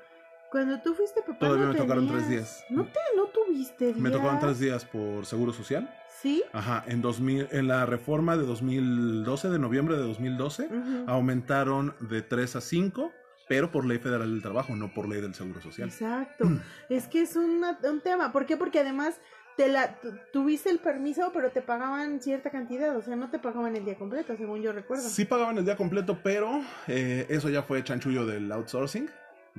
Cuando 0.51 0.79
tú 0.81 0.93
fuiste 0.93 1.21
papá. 1.21 1.39
Todavía 1.39 1.67
me 1.67 1.75
tocaron 1.75 2.07
tres 2.07 2.29
días. 2.29 2.65
¿No 2.69 2.85
te 2.85 2.99
no 3.15 3.25
tuviste 3.27 3.87
días? 3.87 3.97
Me 3.97 4.09
tocaron 4.09 4.39
tres 4.39 4.59
días 4.59 4.85
por 4.85 5.25
seguro 5.25 5.53
social. 5.53 5.93
¿Sí? 6.21 6.43
Ajá, 6.51 6.83
en, 6.87 7.01
2000, 7.01 7.47
en 7.51 7.67
la 7.67 7.85
reforma 7.85 8.35
de 8.35 8.45
2012, 8.45 9.49
de 9.49 9.59
noviembre 9.59 9.95
de 9.95 10.03
2012, 10.03 10.69
aumentaron 11.07 11.95
de 12.01 12.21
3 12.21 12.57
a 12.57 12.61
5, 12.61 13.13
pero 13.47 13.71
por 13.71 13.85
ley 13.85 13.99
federal 13.99 14.29
del 14.29 14.41
trabajo, 14.41 14.75
no 14.75 14.93
por 14.93 15.07
ley 15.07 15.21
del 15.21 15.33
seguro 15.33 15.61
social. 15.61 15.87
Exacto. 15.87 16.45
es 16.89 17.07
que 17.07 17.21
es 17.21 17.35
un 17.37 17.63
tema. 18.03 18.33
¿Por 18.33 18.45
qué? 18.45 18.57
Porque 18.57 18.79
además 18.79 19.19
te 19.59 19.67
la 19.67 19.99
tuviste 20.31 20.69
el 20.69 20.79
permiso, 20.79 21.31
pero 21.33 21.51
te 21.51 21.61
pagaban 21.61 22.21
cierta 22.21 22.49
cantidad, 22.49 22.95
o 22.95 23.01
sea, 23.01 23.17
no 23.17 23.29
te 23.29 23.39
pagaban 23.39 23.75
el 23.75 23.83
día 23.83 23.95
completo, 23.95 24.35
según 24.37 24.61
yo 24.61 24.71
recuerdo. 24.71 25.03
Sí 25.03 25.25
pagaban 25.25 25.57
el 25.57 25.65
día 25.65 25.75
completo, 25.75 26.19
pero 26.23 26.61
eh, 26.87 27.25
eso 27.27 27.49
ya 27.49 27.63
fue 27.63 27.83
chanchullo 27.83 28.25
del 28.25 28.49
outsourcing 28.51 29.09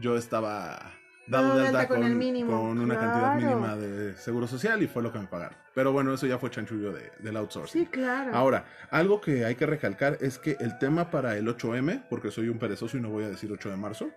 yo 0.00 0.16
estaba 0.16 0.92
dado 1.26 1.56
de 1.56 1.68
alta 1.68 1.86
con, 1.86 2.02
una 2.02 2.98
cantidad 2.98 3.34
mínima 3.36 3.76
de 3.76 4.16
seguro 4.16 4.46
social 4.46 4.82
y 4.82 4.88
fue 4.88 5.02
lo 5.02 5.12
que 5.12 5.18
me 5.18 5.26
pagaron. 5.26 5.56
Pero 5.74 5.92
bueno, 5.92 6.12
eso 6.12 6.26
ya 6.26 6.38
fue 6.38 6.50
chanchullo 6.50 6.92
de, 6.92 7.12
del 7.20 7.36
outsourcing. 7.36 7.84
Sí, 7.84 7.88
claro. 7.90 8.34
Ahora, 8.34 8.64
algo 8.90 9.20
que 9.20 9.44
hay 9.44 9.54
que 9.54 9.66
recalcar 9.66 10.18
es 10.20 10.38
que 10.38 10.56
el 10.60 10.78
tema 10.78 11.10
para 11.10 11.36
el 11.36 11.46
8M, 11.46 12.04
porque 12.08 12.30
soy 12.30 12.48
un 12.48 12.58
perezoso 12.58 12.96
y 12.96 13.00
no 13.00 13.10
voy 13.10 13.24
a 13.24 13.28
decir 13.28 13.50
8 13.52 13.70
de 13.70 13.76
marzo, 13.76 14.10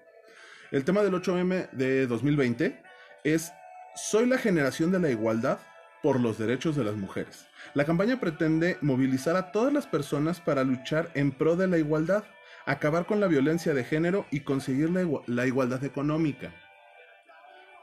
el 0.71 0.83
tema 0.83 1.03
del 1.03 1.13
8M 1.13 1.69
de 1.71 2.07
2020 2.07 2.81
es 3.23 3.51
Soy 3.95 4.25
la 4.25 4.39
generación 4.39 4.91
de 4.91 4.99
la 4.99 5.09
igualdad 5.09 5.59
por 6.01 6.19
los 6.19 6.39
derechos 6.39 6.75
de 6.75 6.83
las 6.83 6.95
mujeres. 6.95 7.47
La 7.75 7.85
campaña 7.85 8.19
pretende 8.19 8.77
movilizar 8.81 9.35
a 9.35 9.51
todas 9.51 9.71
las 9.71 9.85
personas 9.85 10.41
para 10.41 10.63
luchar 10.63 11.11
en 11.13 11.31
pro 11.31 11.55
de 11.55 11.67
la 11.67 11.77
igualdad 11.77 12.23
acabar 12.65 13.05
con 13.05 13.19
la 13.19 13.27
violencia 13.27 13.73
de 13.73 13.83
género 13.83 14.25
y 14.31 14.41
conseguir 14.41 14.89
la, 14.89 15.45
igualdad 15.45 15.83
económica. 15.83 16.51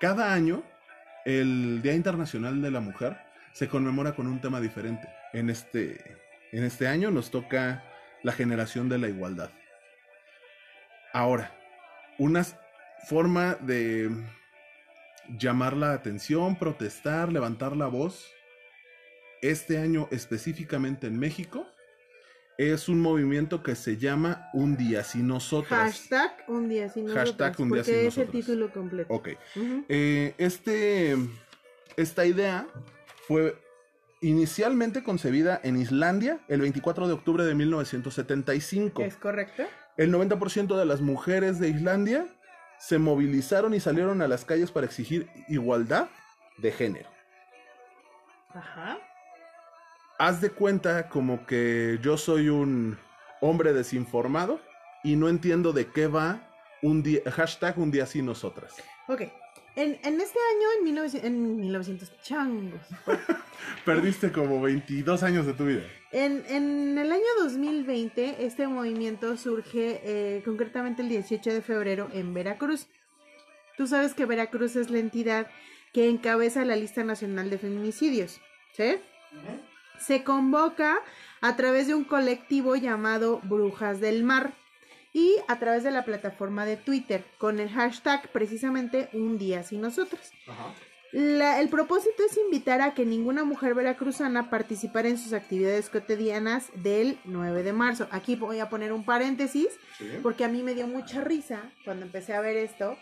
Cada 0.01 0.33
año, 0.33 0.63
el 1.25 1.83
Día 1.83 1.95
Internacional 1.95 2.63
de 2.63 2.71
la 2.71 2.81
Mujer 2.81 3.19
se 3.53 3.69
conmemora 3.69 4.15
con 4.15 4.27
un 4.27 4.41
tema 4.41 4.61
diferente. 4.61 5.09
En 5.33 5.51
este, 5.51 6.17
en 6.53 6.65
este 6.65 6.89
año 6.89 7.11
nos 7.11 7.31
toca 7.31 7.85
la 8.23 8.33
generación 8.33 8.89
de 8.89 8.99
la 8.99 9.09
igualdad. 9.09 9.51
Ahora, 11.13 11.53
una 12.19 12.45
forma 13.07 13.55
de 13.57 14.11
llamar 15.39 15.77
la 15.77 15.93
atención, 15.93 16.57
protestar, 16.57 17.33
levantar 17.33 17.77
la 17.77 17.87
voz, 17.87 18.33
este 19.43 19.79
año 19.79 20.09
específicamente 20.11 21.07
en 21.07 21.19
México, 21.19 21.67
es 22.69 22.91
un 22.91 23.01
movimiento 23.01 23.63
que 23.63 23.75
se 23.75 23.97
llama 23.97 24.51
Un 24.53 24.77
Día 24.77 25.03
Sin 25.03 25.29
Nosotras. 25.29 25.81
Hashtag 25.81 26.45
Un 26.47 26.69
Día 26.69 26.91
Sin 26.91 27.05
Nosotras. 27.05 27.29
Hashtag 27.31 27.61
Un 27.61 27.71
Día 27.71 27.85
Sin 27.85 27.95
es 27.95 28.19
el 28.19 28.29
título 28.29 28.71
completo. 28.71 29.15
Ok. 29.15 29.31
Eh, 29.89 30.35
este, 30.37 31.17
esta 31.97 32.27
idea 32.27 32.67
fue 33.27 33.57
inicialmente 34.21 35.03
concebida 35.03 35.59
en 35.65 35.81
Islandia 35.81 36.41
el 36.49 36.61
24 36.61 37.09
de 37.09 37.15
octubre 37.15 37.45
de 37.45 37.55
1975. 37.55 39.03
¿Es 39.03 39.17
correcto? 39.17 39.63
El 39.97 40.13
90% 40.13 40.79
de 40.79 40.85
las 40.85 41.01
mujeres 41.01 41.59
de 41.61 41.71
Islandia 41.71 42.27
se 42.79 42.99
movilizaron 42.99 43.73
y 43.73 43.81
salieron 43.81 44.21
a 44.21 44.29
las 44.29 44.45
calles 44.45 44.71
para 44.71 44.85
exigir 44.85 45.31
igualdad 45.49 46.11
de 46.59 46.73
género. 46.73 47.09
Ajá 48.51 48.99
haz 50.21 50.43
de 50.43 50.51
cuenta 50.51 51.09
como 51.09 51.47
que 51.47 51.99
yo 52.03 52.19
soy 52.19 52.51
un 52.51 52.99
hombre 53.41 53.73
desinformado 53.73 54.61
y 55.03 55.17
no 55.17 55.31
entiendo 55.31 55.73
de 55.73 55.87
qué 55.87 56.09
va 56.09 56.47
un 56.83 57.03
día, 57.03 57.23
hashtag 57.33 57.79
un 57.79 57.91
día 57.91 58.05
sin 58.05 58.27
nosotras. 58.27 58.75
Ok. 59.09 59.23
En, 59.77 59.95
este 60.21 60.39
año, 60.39 60.67
en, 60.77 60.85
1900, 60.85 61.27
en 61.27 61.61
1900 61.61 62.23
changos. 62.23 62.81
Perdiste 63.87 64.31
como 64.31 64.61
22 64.61 65.23
años 65.23 65.47
de 65.47 65.55
tu 65.55 65.65
vida. 65.65 65.85
En, 66.13 66.99
el 66.99 67.11
año 67.11 67.25
2020, 67.39 68.45
este 68.45 68.67
movimiento 68.67 69.39
surge 69.39 70.03
eh, 70.05 70.43
concretamente 70.45 71.01
el 71.01 71.09
18 71.09 71.51
de 71.51 71.63
febrero 71.63 72.11
en 72.13 72.35
Veracruz. 72.35 72.89
Tú 73.79 73.87
sabes 73.87 74.13
que 74.13 74.27
Veracruz 74.27 74.77
es 74.77 74.91
la 74.91 74.99
entidad 74.99 75.47
que 75.95 76.11
encabeza 76.11 76.67
la 76.67 76.77
lista 76.77 77.05
nacional 77.05 77.49
de 77.49 77.57
feminicidios, 77.57 78.39
¿sí? 78.77 78.97
Se 80.01 80.25
convoca 80.25 80.99
a 81.41 81.57
través 81.57 81.87
de 81.87 81.95
un 81.95 82.05
colectivo 82.05 82.77
llamado 82.77 83.41
Brujas 83.45 84.01
del 84.01 84.25
Mar 84.25 84.53
y 85.13 85.37
a 85.49 85.59
través 85.59 85.83
de 85.83 85.91
la 85.91 86.05
plataforma 86.05 86.65
de 86.65 86.77
Twitter 86.77 87.25
con 87.39 87.59
el 87.59 87.69
hashtag 87.71 88.31
precisamente 88.31 89.09
Un 89.13 89.39
día 89.39 89.63
sin 89.63 89.81
nosotros. 89.81 90.21
el 91.13 91.69
propósito 91.69 92.23
es 92.29 92.37
invitar 92.37 92.81
a 92.81 92.95
que 92.95 93.05
ninguna 93.05 93.45
mujer 93.45 93.75
veracruzana 93.75 94.51
participara 94.51 95.09
en 95.09 95.19
sus 95.19 95.33
actividades 95.33 95.91
cotidianas 95.91 96.69
del 96.75 97.19
9 97.25 97.65
de 97.65 97.73
marzo. 97.73 98.07
Aquí 98.13 98.37
voy 98.37 98.61
a 98.61 98.69
poner 98.69 98.93
un 98.93 99.05
paréntesis 99.05 99.69
porque 100.23 100.45
a 100.45 100.49
mí 100.49 100.63
me 100.63 100.75
dio 100.75 100.87
mucha 100.87 101.21
risa 101.23 101.63
cuando 101.85 102.07
empecé 102.07 102.35
a 102.35 102.41
ver 102.41 102.57
esto, 102.57 102.97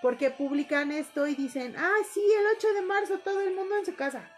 porque 0.00 0.30
publican 0.30 0.90
esto 0.90 1.28
y 1.28 1.36
dicen, 1.36 1.76
ah, 1.76 1.96
sí, 2.12 2.20
el 2.20 2.56
8 2.56 2.66
de 2.74 2.82
marzo 2.82 3.18
todo 3.20 3.40
el 3.40 3.54
mundo 3.54 3.76
en 3.78 3.86
su 3.86 3.94
casa. 3.94 4.28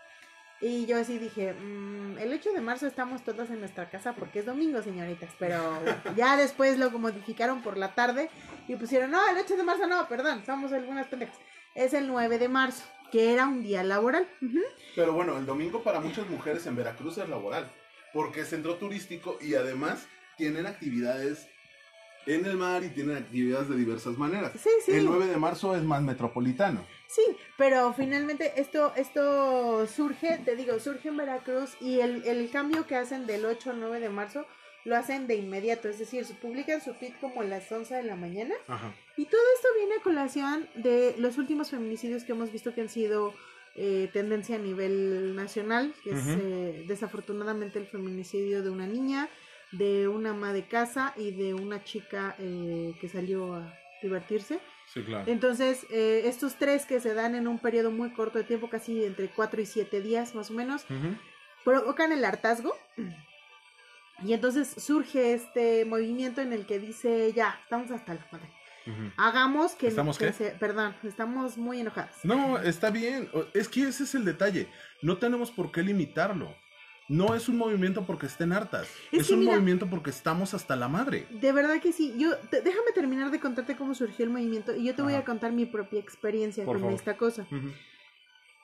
Y 0.64 0.86
yo 0.86 0.96
así 0.96 1.18
dije, 1.18 1.52
mm, 1.52 2.16
el 2.16 2.32
8 2.32 2.52
de 2.54 2.62
marzo 2.62 2.86
estamos 2.86 3.22
todas 3.22 3.50
en 3.50 3.60
nuestra 3.60 3.90
casa 3.90 4.14
porque 4.14 4.38
es 4.38 4.46
domingo, 4.46 4.80
señoritas. 4.80 5.30
Pero 5.38 5.60
ya 6.16 6.38
después 6.38 6.78
lo 6.78 6.90
modificaron 6.90 7.62
por 7.62 7.76
la 7.76 7.94
tarde 7.94 8.30
y 8.66 8.74
pusieron, 8.76 9.10
no, 9.10 9.20
el 9.28 9.36
8 9.36 9.58
de 9.58 9.62
marzo 9.62 9.86
no, 9.86 10.08
perdón, 10.08 10.42
somos 10.46 10.72
algunas 10.72 11.06
pendejas. 11.06 11.36
Es 11.74 11.92
el 11.92 12.06
9 12.06 12.38
de 12.38 12.48
marzo, 12.48 12.82
que 13.12 13.34
era 13.34 13.46
un 13.46 13.62
día 13.62 13.84
laboral. 13.84 14.26
Pero 14.96 15.12
bueno, 15.12 15.36
el 15.36 15.44
domingo 15.44 15.82
para 15.82 16.00
muchas 16.00 16.26
mujeres 16.30 16.64
en 16.64 16.76
Veracruz 16.76 17.18
es 17.18 17.28
laboral, 17.28 17.70
porque 18.14 18.40
es 18.40 18.48
centro 18.48 18.76
turístico 18.76 19.36
y 19.42 19.56
además 19.56 20.06
tienen 20.38 20.64
actividades 20.64 21.46
en 22.24 22.46
el 22.46 22.56
mar 22.56 22.82
y 22.84 22.88
tienen 22.88 23.18
actividades 23.18 23.68
de 23.68 23.76
diversas 23.76 24.16
maneras. 24.16 24.52
Sí, 24.58 24.70
sí. 24.86 24.92
El 24.92 25.04
9 25.04 25.26
de 25.26 25.36
marzo 25.36 25.76
es 25.76 25.82
más 25.82 26.00
metropolitano. 26.00 26.86
Sí, 27.14 27.22
pero 27.56 27.92
finalmente 27.92 28.54
esto, 28.56 28.92
esto 28.96 29.86
surge, 29.86 30.38
te 30.44 30.56
digo, 30.56 30.80
surge 30.80 31.08
en 31.08 31.16
Veracruz 31.16 31.76
y 31.80 32.00
el, 32.00 32.24
el 32.26 32.50
cambio 32.50 32.86
que 32.86 32.96
hacen 32.96 33.26
del 33.26 33.44
8 33.44 33.70
al 33.70 33.80
9 33.80 34.00
de 34.00 34.08
marzo 34.08 34.46
lo 34.84 34.96
hacen 34.96 35.26
de 35.26 35.36
inmediato, 35.36 35.88
es 35.88 35.98
decir, 35.98 36.26
publican 36.42 36.80
su 36.80 36.92
tweet 36.94 37.14
como 37.20 37.40
a 37.40 37.44
las 37.44 37.70
11 37.70 37.94
de 37.94 38.02
la 38.02 38.16
mañana. 38.16 38.54
Ajá. 38.66 38.94
Y 39.16 39.26
todo 39.26 39.40
esto 39.56 39.68
viene 39.78 39.94
a 39.94 40.02
colación 40.02 40.68
de 40.74 41.14
los 41.18 41.38
últimos 41.38 41.70
feminicidios 41.70 42.24
que 42.24 42.32
hemos 42.32 42.50
visto 42.50 42.74
que 42.74 42.80
han 42.80 42.88
sido 42.88 43.32
eh, 43.76 44.10
tendencia 44.12 44.56
a 44.56 44.58
nivel 44.58 45.34
nacional, 45.36 45.94
que 46.02 46.10
es 46.10 46.26
eh, 46.26 46.84
desafortunadamente 46.86 47.78
el 47.78 47.86
feminicidio 47.86 48.62
de 48.62 48.70
una 48.70 48.86
niña, 48.86 49.28
de 49.72 50.08
una 50.08 50.30
ama 50.30 50.52
de 50.52 50.66
casa 50.66 51.14
y 51.16 51.30
de 51.30 51.54
una 51.54 51.82
chica 51.84 52.34
eh, 52.38 52.94
que 53.00 53.08
salió 53.08 53.54
a 53.54 53.74
divertirse. 54.02 54.58
Sí, 54.94 55.02
claro. 55.02 55.24
Entonces, 55.26 55.86
eh, 55.90 56.22
estos 56.26 56.54
tres 56.54 56.86
que 56.86 57.00
se 57.00 57.12
dan 57.14 57.34
en 57.34 57.48
un 57.48 57.58
periodo 57.58 57.90
muy 57.90 58.12
corto 58.12 58.38
de 58.38 58.44
tiempo, 58.44 58.70
casi 58.70 59.04
entre 59.04 59.28
4 59.28 59.60
y 59.60 59.66
7 59.66 60.00
días 60.00 60.34
más 60.36 60.50
o 60.50 60.54
menos, 60.54 60.86
provocan 61.64 62.12
el 62.12 62.24
hartazgo. 62.24 62.72
Y 64.22 64.32
entonces 64.32 64.68
surge 64.78 65.34
este 65.34 65.84
movimiento 65.84 66.40
en 66.40 66.52
el 66.52 66.64
que 66.66 66.78
dice, 66.78 67.32
ya, 67.32 67.58
estamos 67.64 67.90
hasta 67.90 68.14
la 68.14 68.26
madre. 68.30 68.48
Hagamos 69.16 69.72
que... 69.74 69.88
¿Estamos 69.88 70.18
que 70.18 70.26
qué? 70.26 70.32
se- 70.32 70.50
perdón, 70.52 70.94
estamos 71.02 71.56
muy 71.56 71.80
enojadas. 71.80 72.16
No, 72.22 72.58
está 72.58 72.90
bien. 72.90 73.28
Es 73.54 73.68
que 73.68 73.88
ese 73.88 74.04
es 74.04 74.14
el 74.14 74.24
detalle. 74.24 74.68
No 75.02 75.16
tenemos 75.16 75.50
por 75.50 75.72
qué 75.72 75.82
limitarlo. 75.82 76.54
No 77.08 77.34
es 77.34 77.48
un 77.50 77.58
movimiento 77.58 78.06
porque 78.06 78.26
estén 78.26 78.52
hartas. 78.52 78.88
Es 79.12 79.22
Es, 79.22 79.28
que 79.28 79.34
un 79.34 79.40
mira- 79.40 79.52
movimiento 79.52 79.88
porque 79.90 80.10
estamos 80.10 80.54
hasta 80.54 80.74
la 80.74 80.88
madre. 80.88 81.26
De 81.30 81.52
verdad 81.52 81.80
que 81.80 81.92
sí. 81.92 82.14
Yo, 82.16 82.36
te- 82.50 82.62
déjame 82.62 82.92
terminar 82.94 83.30
de 83.30 83.40
contarte 83.40 83.76
cómo 83.76 83.94
surgió 83.94 84.24
el 84.24 84.30
movimiento 84.30 84.74
y 84.74 84.84
yo 84.84 84.94
te 84.94 85.02
voy 85.02 85.14
a 85.14 85.24
contar 85.24 85.52
mi 85.52 85.66
propia 85.66 86.00
experiencia 86.00 86.64
Por 86.64 86.76
con 86.76 86.82
favor. 86.82 86.94
esta 86.98 87.16
cosa. 87.16 87.46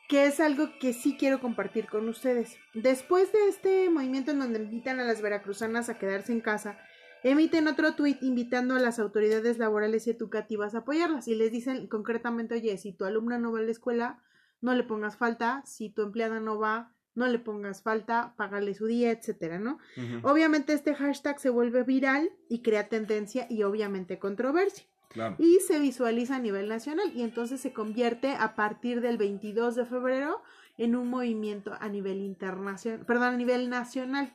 Que 0.09 0.27
es 0.27 0.41
algo 0.41 0.71
que 0.81 0.93
sí 0.93 1.17
quiero 1.19 1.39
compartir 1.41 1.87
con 1.87 2.09
ustedes. 2.09 2.57
Después 2.75 3.31
de 3.33 3.49
este 3.49 3.91
movimiento 3.91 4.33
en 4.33 4.41
donde 4.41 4.59
invitan 4.59 4.99
a 5.01 5.05
las 5.05 5.23
veracruzanas 5.23 5.89
a 5.89 5.99
quedarse 5.99 6.33
en 6.33 6.41
casa, 6.41 6.79
emiten 7.23 7.69
otro 7.69 7.95
tuit 7.95 8.21
invitando 8.23 8.75
a 8.75 8.81
las 8.81 8.99
autoridades 8.99 9.59
laborales 9.59 10.07
y 10.07 10.11
educativas 10.11 10.75
a 10.75 10.79
apoyarlas 10.79 11.29
y 11.29 11.35
les 11.37 11.53
dicen 11.53 11.87
concretamente, 11.87 12.55
oye, 12.55 12.77
si 12.79 12.93
tu 12.93 13.05
alumna 13.05 13.39
no 13.39 13.53
va 13.53 13.61
a 13.61 13.63
la 13.63 13.71
escuela, 13.71 14.19
no 14.63 14.75
le 14.75 14.83
pongas 14.83 15.17
falta, 15.17 15.63
si 15.65 15.91
tu 15.91 16.03
empleada 16.03 16.41
no 16.41 16.59
va, 16.59 16.93
no 17.15 17.27
le 17.27 17.39
pongas 17.39 17.83
falta, 17.83 18.35
págale 18.37 18.73
su 18.75 18.87
día, 18.87 19.11
etcétera, 19.11 19.59
¿no? 19.59 19.79
Obviamente 20.23 20.73
este 20.73 20.95
hashtag 20.95 21.39
se 21.41 21.51
vuelve 21.51 21.83
viral 21.83 22.31
y 22.49 22.63
crea 22.63 22.89
tendencia 22.89 23.47
y 23.51 23.63
obviamente 23.65 24.19
controversia 24.19 24.85
Claro. 25.09 25.35
y 25.41 25.59
se 25.67 25.81
visualiza 25.81 26.37
a 26.37 26.39
nivel 26.39 26.69
nacional 26.69 27.11
y 27.15 27.23
entonces 27.23 27.61
se 27.61 27.73
convierte 27.73 28.29
a 28.39 28.55
partir 28.55 29.01
del 29.01 29.19
22 29.19 29.75
de 29.75 29.85
febrero 29.85 30.41
en 30.79 30.95
un 30.95 31.09
movimiento 31.09 31.75
a 31.81 31.89
nivel 31.89 32.19
internacional, 32.21 33.05
perdón, 33.05 33.35
a 33.35 33.37
nivel 33.37 33.69
nacional. 33.69 34.33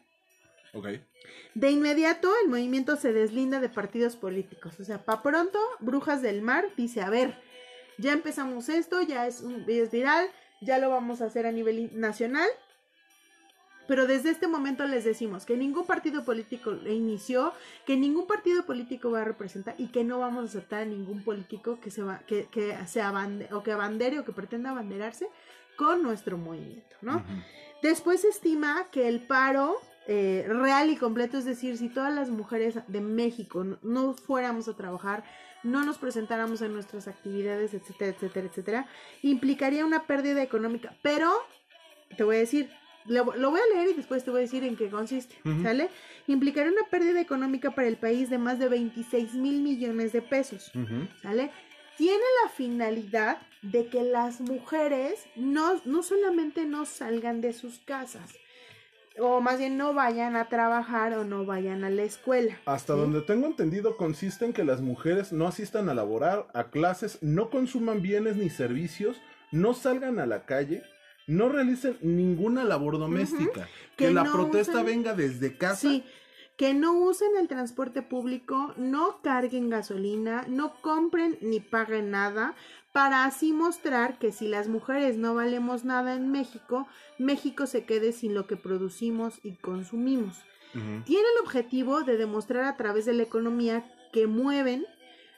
Ok. 0.74 0.88
De 1.56 1.72
inmediato 1.72 2.30
el 2.44 2.50
movimiento 2.50 2.98
se 2.98 3.14
deslinda 3.14 3.62
de 3.62 3.70
partidos 3.70 4.18
políticos, 4.18 4.78
o 4.80 4.84
sea, 4.84 5.06
pa 5.06 5.24
pronto 5.24 5.58
Brujas 5.80 6.22
del 6.22 6.42
Mar 6.42 6.66
dice, 6.76 7.02
a 7.02 7.10
ver, 7.10 7.36
ya 7.98 8.12
empezamos 8.12 8.68
esto, 8.68 9.02
ya 9.02 9.26
es, 9.28 9.40
un- 9.42 9.64
es 9.70 9.90
viral, 9.92 10.28
ya 10.62 10.78
lo 10.78 10.90
vamos 10.90 11.22
a 11.22 11.26
hacer 11.28 11.46
a 11.48 11.52
nivel 11.54 11.98
nacional. 11.98 12.50
Pero 13.88 14.08
desde 14.08 14.32
este 14.32 14.48
momento 14.48 14.86
les 14.86 15.04
decimos 15.04 15.46
que 15.46 15.58
ningún 15.58 15.86
partido 15.86 16.24
político 16.24 16.74
inició, 16.88 17.54
que 17.86 17.98
ningún 17.98 18.28
partido 18.28 18.66
político 18.66 19.12
va 19.12 19.22
a 19.22 19.26
representar 19.26 19.76
y 19.78 19.88
que 19.88 20.04
no 20.04 20.20
vamos 20.20 20.44
a 20.44 20.48
aceptar 20.48 20.82
a 20.82 20.86
ningún 20.86 21.24
político 21.24 21.80
que 21.80 21.92
se 21.92 22.04
va, 22.04 22.20
que, 22.20 22.48
que 22.48 22.76
se 22.88 23.02
abande, 23.02 23.48
o 23.54 23.64
que 23.64 23.72
abandere 23.72 24.20
o 24.20 24.26
que 24.26 24.32
pretenda 24.32 24.72
abanderarse 24.72 25.28
con 25.76 26.04
nuestro 26.04 26.38
movimiento, 26.38 26.96
¿no? 27.02 27.24
Después 27.82 28.22
se 28.22 28.30
estima 28.30 28.88
que 28.92 29.08
el 29.08 29.22
paro 29.28 29.76
eh, 30.08 30.46
real 30.48 30.90
y 30.90 30.96
completo, 30.96 31.38
es 31.38 31.46
decir, 31.46 31.78
si 31.78 31.90
todas 31.90 32.14
las 32.14 32.30
mujeres 32.30 32.80
de 32.88 33.02
México 33.02 33.64
no, 33.64 33.78
no 33.82 34.14
fuéramos 34.14 34.68
a 34.68 34.76
trabajar, 34.76 35.24
no 35.64 35.84
nos 35.84 35.98
presentáramos 35.98 36.62
en 36.62 36.74
nuestras 36.74 37.08
actividades, 37.08 37.74
etcétera, 37.74 38.12
etcétera, 38.12 38.48
etcétera, 38.48 38.88
implicaría 39.24 39.86
una 39.86 40.04
pérdida 40.04 40.42
económica. 40.44 40.96
Pero, 41.02 41.32
te 42.16 42.24
voy 42.24 42.38
a 42.38 42.40
decir, 42.40 42.70
lo, 43.08 43.36
lo 43.36 43.52
voy 43.52 43.60
a 43.60 43.76
leer 43.76 43.90
y 43.92 43.94
después 43.94 44.24
te 44.24 44.32
voy 44.32 44.40
a 44.40 44.42
decir 44.42 44.64
en 44.64 44.76
qué 44.76 44.90
consiste. 44.90 45.36
¿sale? 45.62 45.90
Implicaría 46.28 46.72
una 46.72 46.90
pérdida 46.90 47.22
económica 47.22 47.72
para 47.72 47.88
el 47.88 47.98
país 47.98 48.30
de 48.30 48.38
más 48.38 48.60
de 48.60 48.70
26 48.70 49.34
mil 49.36 49.62
millones 49.62 50.12
de 50.12 50.22
pesos. 50.22 50.72
¿sale? 51.22 51.52
Tiene 51.98 52.24
la 52.44 52.50
finalidad 52.50 53.38
de 53.62 53.88
que 53.88 54.04
las 54.04 54.42
mujeres 54.42 55.26
no, 55.36 55.82
no 55.86 56.04
solamente 56.04 56.66
no 56.66 56.86
salgan 56.86 57.42
de 57.42 57.54
sus 57.54 57.80
casas, 57.80 58.36
o 59.18 59.40
más 59.40 59.60
bien 59.60 59.78
no 59.78 59.94
vayan 59.94 60.36
a 60.36 60.50
trabajar 60.50 61.14
o 61.14 61.24
no 61.24 61.46
vayan 61.46 61.84
a 61.84 61.90
la 61.90 62.04
escuela. 62.04 62.58
Hasta 62.66 62.94
¿sí? 62.94 63.00
donde 63.00 63.22
tengo 63.22 63.48
entendido 63.48 63.98
consiste 63.98 64.46
en 64.46 64.54
que 64.54 64.66
las 64.66 64.82
mujeres 64.82 65.32
no 65.32 65.48
asistan 65.48 65.90
a 65.90 65.94
laborar, 65.94 66.48
a 66.54 66.66
clases, 66.66 67.20
no 67.22 67.50
consuman 67.50 68.02
bienes 68.02 68.36
ni 68.36 68.50
servicios, 68.50 69.22
no 69.52 69.74
salgan 69.74 70.20
a 70.20 70.26
la 70.26 70.46
calle, 70.46 70.84
no 71.28 71.50
realicen 71.50 71.98
ninguna 72.02 72.64
labor 72.64 72.98
doméstica. 73.00 73.68
Que, 73.96 74.08
Que 74.08 74.14
la 74.14 74.24
no 74.24 74.34
protesta 74.34 74.82
usen- 74.82 74.86
venga 74.86 75.14
desde 75.14 75.58
casa. 75.58 75.90
Sí, 75.90 76.04
que 76.58 76.74
no 76.74 76.94
usen 77.00 77.32
el 77.40 77.48
transporte 77.48 78.02
público, 78.02 78.74
no 78.78 79.22
carguen 79.22 79.70
gasolina, 79.70 80.46
no 80.48 80.74
compren 80.82 81.38
ni 81.42 81.60
paguen 81.60 82.12
nada, 82.12 82.56
para 82.94 83.26
así 83.26 83.52
mostrar 83.52 84.20
que 84.20 84.32
si 84.32 84.48
las 84.48 84.70
mujeres 84.70 85.18
no 85.18 85.36
valemos 85.36 85.84
nada 85.84 86.14
en 86.16 86.32
México, 86.32 86.88
México 87.20 87.66
se 87.68 87.84
quede 87.86 88.14
sin 88.14 88.34
lo 88.34 88.48
que 88.48 88.56
producimos 88.56 89.40
y 89.44 89.56
consumimos. 89.58 90.38
Tiene 91.06 91.24
el 91.38 91.42
objetivo 91.44 92.04
de 92.04 92.18
demostrar 92.18 92.66
a 92.66 92.76
través 92.76 93.06
de 93.06 93.14
la 93.14 93.24
economía 93.24 93.86
que 94.12 94.28
mueven 94.28 94.86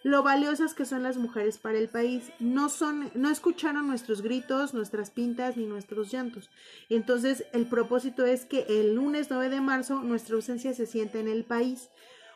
lo 0.08 0.24
valiosas 0.24 0.74
que 0.74 0.86
son 0.86 1.04
las 1.04 1.18
mujeres 1.18 1.58
para 1.58 1.78
el 1.78 1.90
país. 1.90 2.32
No 2.40 2.70
son, 2.70 3.12
no 3.14 3.30
escucharon 3.30 3.88
nuestros 3.88 4.22
gritos, 4.22 4.74
nuestras 4.74 5.12
pintas 5.12 5.58
ni 5.58 5.66
nuestros 5.66 6.10
llantos. 6.10 6.50
Entonces, 6.88 7.44
el 7.52 7.66
propósito 7.66 8.26
es 8.26 8.46
que 8.46 8.66
el 8.70 8.96
lunes 8.96 9.28
9 9.30 9.50
de 9.50 9.60
marzo 9.60 10.02
nuestra 10.02 10.36
ausencia 10.36 10.74
se 10.74 10.86
sienta 10.86 11.20
en 11.20 11.28
el 11.28 11.44
país. 11.44 11.90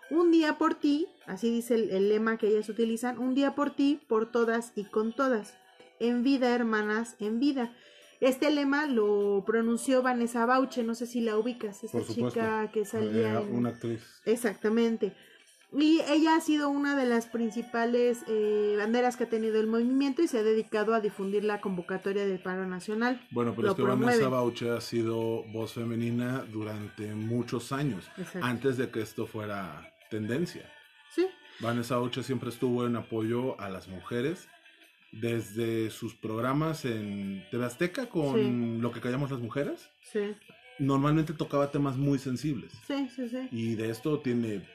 Un 0.09 0.31
día 0.31 0.57
por 0.57 0.75
ti, 0.75 1.07
así 1.25 1.49
dice 1.49 1.75
el, 1.75 1.91
el 1.91 2.09
lema 2.09 2.37
que 2.37 2.49
ellas 2.49 2.67
utilizan, 2.67 3.17
un 3.17 3.35
día 3.35 3.55
por 3.55 3.73
ti, 3.73 4.01
por 4.05 4.29
todas 4.29 4.73
y 4.75 4.83
con 4.83 5.13
todas. 5.13 5.57
En 6.01 6.23
vida, 6.23 6.53
hermanas, 6.53 7.15
en 7.19 7.39
vida. 7.39 7.73
Este 8.19 8.51
lema 8.51 8.85
lo 8.85 9.43
pronunció 9.47 10.01
Vanessa 10.01 10.45
Bauche, 10.45 10.83
no 10.83 10.93
sé 10.93 11.07
si 11.07 11.21
la 11.21 11.37
ubicas, 11.37 11.85
esta 11.85 12.03
chica 12.03 12.69
que 12.73 12.83
salía 12.83 13.39
en... 13.39 13.55
Una 13.55 13.69
actriz. 13.69 14.03
Exactamente. 14.25 15.15
Y 15.73 16.01
ella 16.09 16.35
ha 16.35 16.41
sido 16.41 16.69
una 16.69 16.97
de 16.97 17.05
las 17.05 17.27
principales 17.27 18.23
eh, 18.27 18.75
banderas 18.77 19.15
que 19.15 19.23
ha 19.23 19.29
tenido 19.29 19.57
el 19.59 19.67
movimiento 19.67 20.21
y 20.21 20.27
se 20.27 20.39
ha 20.39 20.43
dedicado 20.43 20.93
a 20.93 20.99
difundir 20.99 21.45
la 21.45 21.61
convocatoria 21.61 22.25
del 22.25 22.39
paro 22.39 22.65
nacional. 22.67 23.25
Bueno, 23.31 23.53
pero 23.55 23.67
lo 23.67 23.71
es 23.71 23.75
que 23.77 23.81
Vanessa 23.83 24.07
promueve. 24.11 24.27
Bauche 24.27 24.69
ha 24.69 24.81
sido 24.81 25.43
voz 25.53 25.73
femenina 25.73 26.45
durante 26.51 27.15
muchos 27.15 27.71
años, 27.71 28.09
Exacto. 28.17 28.45
antes 28.45 28.75
de 28.77 28.89
que 28.89 29.01
esto 29.01 29.25
fuera 29.27 29.89
tendencia. 30.09 30.69
Sí, 31.15 31.25
Vanessa 31.61 31.95
Bauche 31.95 32.21
siempre 32.23 32.49
estuvo 32.49 32.85
en 32.85 32.97
apoyo 32.97 33.59
a 33.61 33.69
las 33.69 33.87
mujeres 33.87 34.49
desde 35.13 35.89
sus 35.89 36.15
programas 36.15 36.85
en 36.85 37.45
TV 37.51 37.65
Azteca 37.65 38.07
con 38.09 38.35
Sí. 38.35 38.77
lo 38.81 38.91
que 38.91 38.99
callamos 39.01 39.31
las 39.31 39.39
mujeres. 39.39 39.89
sí, 40.11 40.35
Normalmente 40.79 41.33
tocaba 41.33 41.69
temas 41.69 41.95
muy 41.97 42.17
sensibles 42.17 42.71
sí, 42.87 43.07
sí, 43.15 43.29
sí. 43.29 43.47
y 43.51 43.75
de 43.75 43.91
esto 43.91 44.19
tiene 44.19 44.67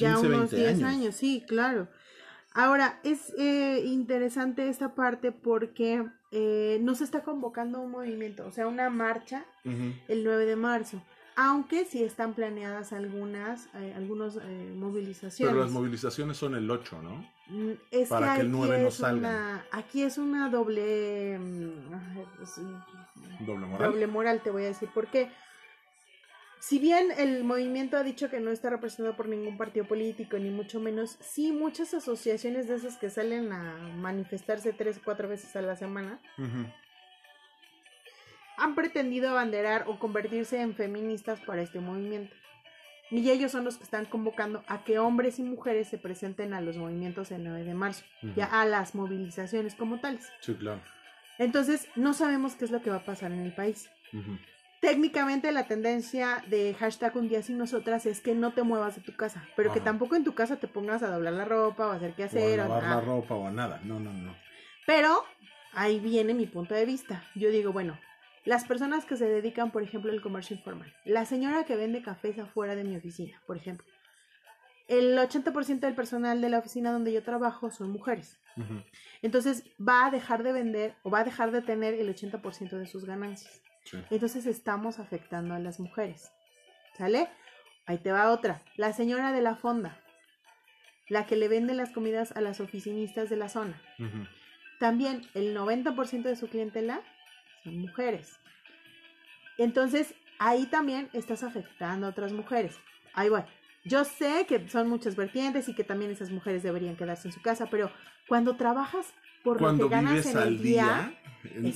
15, 0.00 0.22
ya 0.22 0.28
unos 0.36 0.50
20 0.50 0.56
10 0.56 0.68
años. 0.70 0.84
años. 0.84 1.14
sí, 1.16 1.44
claro. 1.46 1.88
Ahora, 2.52 2.98
es 3.04 3.32
eh, 3.38 3.82
interesante 3.86 4.68
esta 4.68 4.94
parte 4.96 5.30
porque 5.30 6.04
eh, 6.32 6.78
no 6.82 6.94
se 6.96 7.04
está 7.04 7.22
convocando 7.22 7.80
un 7.80 7.92
movimiento, 7.92 8.44
o 8.46 8.50
sea, 8.50 8.66
una 8.66 8.90
marcha 8.90 9.44
el 9.64 10.24
9 10.24 10.46
de 10.46 10.56
marzo, 10.56 11.00
aunque 11.36 11.84
sí 11.84 12.02
están 12.02 12.34
planeadas 12.34 12.92
algunas, 12.92 13.68
eh, 13.74 13.94
algunos 13.96 14.36
eh, 14.42 14.72
movilizaciones. 14.76 15.52
Pero 15.54 15.64
las 15.64 15.72
movilizaciones 15.72 16.36
son 16.36 16.56
el 16.56 16.68
8, 16.68 17.00
¿no? 17.02 17.24
Mm, 17.48 17.72
Es 17.92 18.08
Para 18.08 18.34
que 18.34 18.40
el 18.40 18.46
aquí 18.48 18.56
9 18.56 18.90
no 19.00 19.16
una, 19.16 19.64
aquí 19.70 20.02
es 20.02 20.18
una 20.18 20.48
doble, 20.48 21.38
mm, 21.38 21.70
pues, 22.36 22.58
mm, 22.58 23.44
Doble 23.46 23.66
moral. 23.66 23.92
doble 23.92 24.06
moral, 24.08 24.40
te 24.42 24.50
voy 24.50 24.64
a 24.64 24.66
decir, 24.66 24.88
porque 24.92 25.30
si 26.60 26.78
bien 26.78 27.08
el 27.16 27.42
movimiento 27.42 27.96
ha 27.96 28.02
dicho 28.02 28.28
que 28.28 28.38
no 28.38 28.50
está 28.50 28.68
representado 28.68 29.16
por 29.16 29.28
ningún 29.28 29.56
partido 29.56 29.86
político, 29.86 30.38
ni 30.38 30.50
mucho 30.50 30.78
menos, 30.78 31.16
sí 31.20 31.52
muchas 31.52 31.94
asociaciones 31.94 32.68
de 32.68 32.76
esas 32.76 32.98
que 32.98 33.08
salen 33.08 33.50
a 33.52 33.78
manifestarse 33.96 34.74
tres 34.74 34.98
o 34.98 35.00
cuatro 35.02 35.26
veces 35.26 35.56
a 35.56 35.62
la 35.62 35.74
semana, 35.74 36.20
han 38.58 38.74
pretendido 38.74 39.30
abanderar 39.30 39.84
o 39.88 39.98
convertirse 39.98 40.60
en 40.60 40.74
feministas 40.74 41.40
para 41.40 41.62
este 41.62 41.80
movimiento. 41.80 42.36
Y 43.10 43.28
ellos 43.30 43.50
son 43.50 43.64
los 43.64 43.78
que 43.78 43.84
están 43.84 44.04
convocando 44.04 44.62
a 44.68 44.84
que 44.84 44.98
hombres 44.98 45.38
y 45.38 45.42
mujeres 45.42 45.88
se 45.88 45.96
presenten 45.96 46.52
a 46.52 46.60
los 46.60 46.76
movimientos 46.76 47.32
el 47.32 47.42
9 47.42 47.64
de 47.64 47.74
marzo, 47.74 48.04
ya 48.36 48.44
a 48.44 48.66
las 48.66 48.94
movilizaciones 48.94 49.74
como 49.74 49.98
tales. 49.98 50.28
Sí, 50.40 50.54
claro. 50.54 50.80
Entonces, 51.38 51.88
no 51.96 52.12
sabemos 52.12 52.54
qué 52.54 52.66
es 52.66 52.70
lo 52.70 52.82
que 52.82 52.90
va 52.90 52.96
a 52.96 53.04
pasar 53.04 53.32
en 53.32 53.40
el 53.40 53.54
país. 53.54 53.90
Técnicamente 54.80 55.52
la 55.52 55.66
tendencia 55.66 56.42
de 56.48 56.74
hashtag 56.74 57.14
un 57.16 57.28
día 57.28 57.42
sin 57.42 57.58
nosotras 57.58 58.06
es 58.06 58.22
que 58.22 58.34
no 58.34 58.54
te 58.54 58.62
muevas 58.62 58.96
de 58.96 59.02
tu 59.02 59.14
casa, 59.14 59.46
pero 59.54 59.72
que 59.74 59.80
tampoco 59.80 60.16
en 60.16 60.24
tu 60.24 60.34
casa 60.34 60.56
te 60.56 60.68
pongas 60.68 61.02
a 61.02 61.10
doblar 61.10 61.34
la 61.34 61.44
ropa 61.44 61.86
o 61.86 61.90
a 61.90 61.96
hacer 61.96 62.14
qué 62.14 62.24
hacer. 62.24 62.60
O 62.60 62.64
a 62.64 62.68
lavar 62.68 62.82
la 62.84 63.00
ropa 63.02 63.34
o 63.34 63.46
a 63.46 63.50
nada, 63.50 63.80
no, 63.84 64.00
no, 64.00 64.10
no. 64.10 64.34
Pero 64.86 65.22
ahí 65.74 66.00
viene 66.00 66.32
mi 66.32 66.46
punto 66.46 66.74
de 66.74 66.86
vista. 66.86 67.24
Yo 67.34 67.50
digo, 67.50 67.72
bueno, 67.72 67.98
las 68.46 68.64
personas 68.64 69.04
que 69.04 69.16
se 69.16 69.26
dedican, 69.26 69.70
por 69.70 69.82
ejemplo, 69.82 70.12
al 70.12 70.22
comercio 70.22 70.56
informal. 70.56 70.94
La 71.04 71.26
señora 71.26 71.64
que 71.64 71.76
vende 71.76 72.02
cafés 72.02 72.38
afuera 72.38 72.74
de 72.74 72.84
mi 72.84 72.96
oficina, 72.96 73.38
por 73.46 73.58
ejemplo. 73.58 73.86
El 74.88 75.16
80% 75.18 75.80
del 75.80 75.94
personal 75.94 76.40
de 76.40 76.48
la 76.48 76.58
oficina 76.58 76.90
donde 76.90 77.12
yo 77.12 77.22
trabajo 77.22 77.70
son 77.70 77.90
mujeres. 77.90 78.40
Entonces 79.20 79.64
va 79.78 80.06
a 80.06 80.10
dejar 80.10 80.42
de 80.42 80.52
vender 80.52 80.96
o 81.02 81.10
va 81.10 81.20
a 81.20 81.24
dejar 81.24 81.52
de 81.52 81.60
tener 81.62 81.94
el 81.94 82.08
80% 82.08 82.70
de 82.70 82.86
sus 82.86 83.04
ganancias. 83.04 83.62
Entonces 84.10 84.46
estamos 84.46 84.98
afectando 84.98 85.54
a 85.54 85.58
las 85.58 85.80
mujeres. 85.80 86.30
¿Sale? 86.96 87.28
Ahí 87.86 87.98
te 87.98 88.12
va 88.12 88.30
otra. 88.30 88.62
La 88.76 88.92
señora 88.92 89.32
de 89.32 89.42
la 89.42 89.56
fonda. 89.56 90.00
La 91.08 91.26
que 91.26 91.36
le 91.36 91.48
vende 91.48 91.74
las 91.74 91.90
comidas 91.90 92.32
a 92.36 92.40
las 92.40 92.60
oficinistas 92.60 93.30
de 93.30 93.36
la 93.36 93.48
zona. 93.48 93.80
También 94.78 95.22
el 95.34 95.56
90% 95.56 96.22
de 96.22 96.36
su 96.36 96.48
clientela 96.48 97.02
son 97.64 97.78
mujeres. 97.78 98.38
Entonces, 99.58 100.14
ahí 100.38 100.66
también 100.66 101.10
estás 101.12 101.42
afectando 101.42 102.06
a 102.06 102.10
otras 102.10 102.32
mujeres. 102.32 102.78
Ahí 103.12 103.28
voy. 103.28 103.42
Yo 103.84 104.04
sé 104.04 104.46
que 104.46 104.68
son 104.68 104.88
muchas 104.88 105.16
vertientes 105.16 105.68
y 105.68 105.74
que 105.74 105.84
también 105.84 106.10
esas 106.10 106.30
mujeres 106.30 106.62
deberían 106.62 106.96
quedarse 106.96 107.28
en 107.28 107.32
su 107.32 107.42
casa, 107.42 107.66
pero 107.70 107.90
cuando 108.28 108.56
trabajas 108.56 109.12
por 109.42 109.60
lo 109.60 109.76
que 109.76 109.88
ganas 109.88 110.26
en 110.26 110.38
el 110.38 110.62
día, 110.62 111.14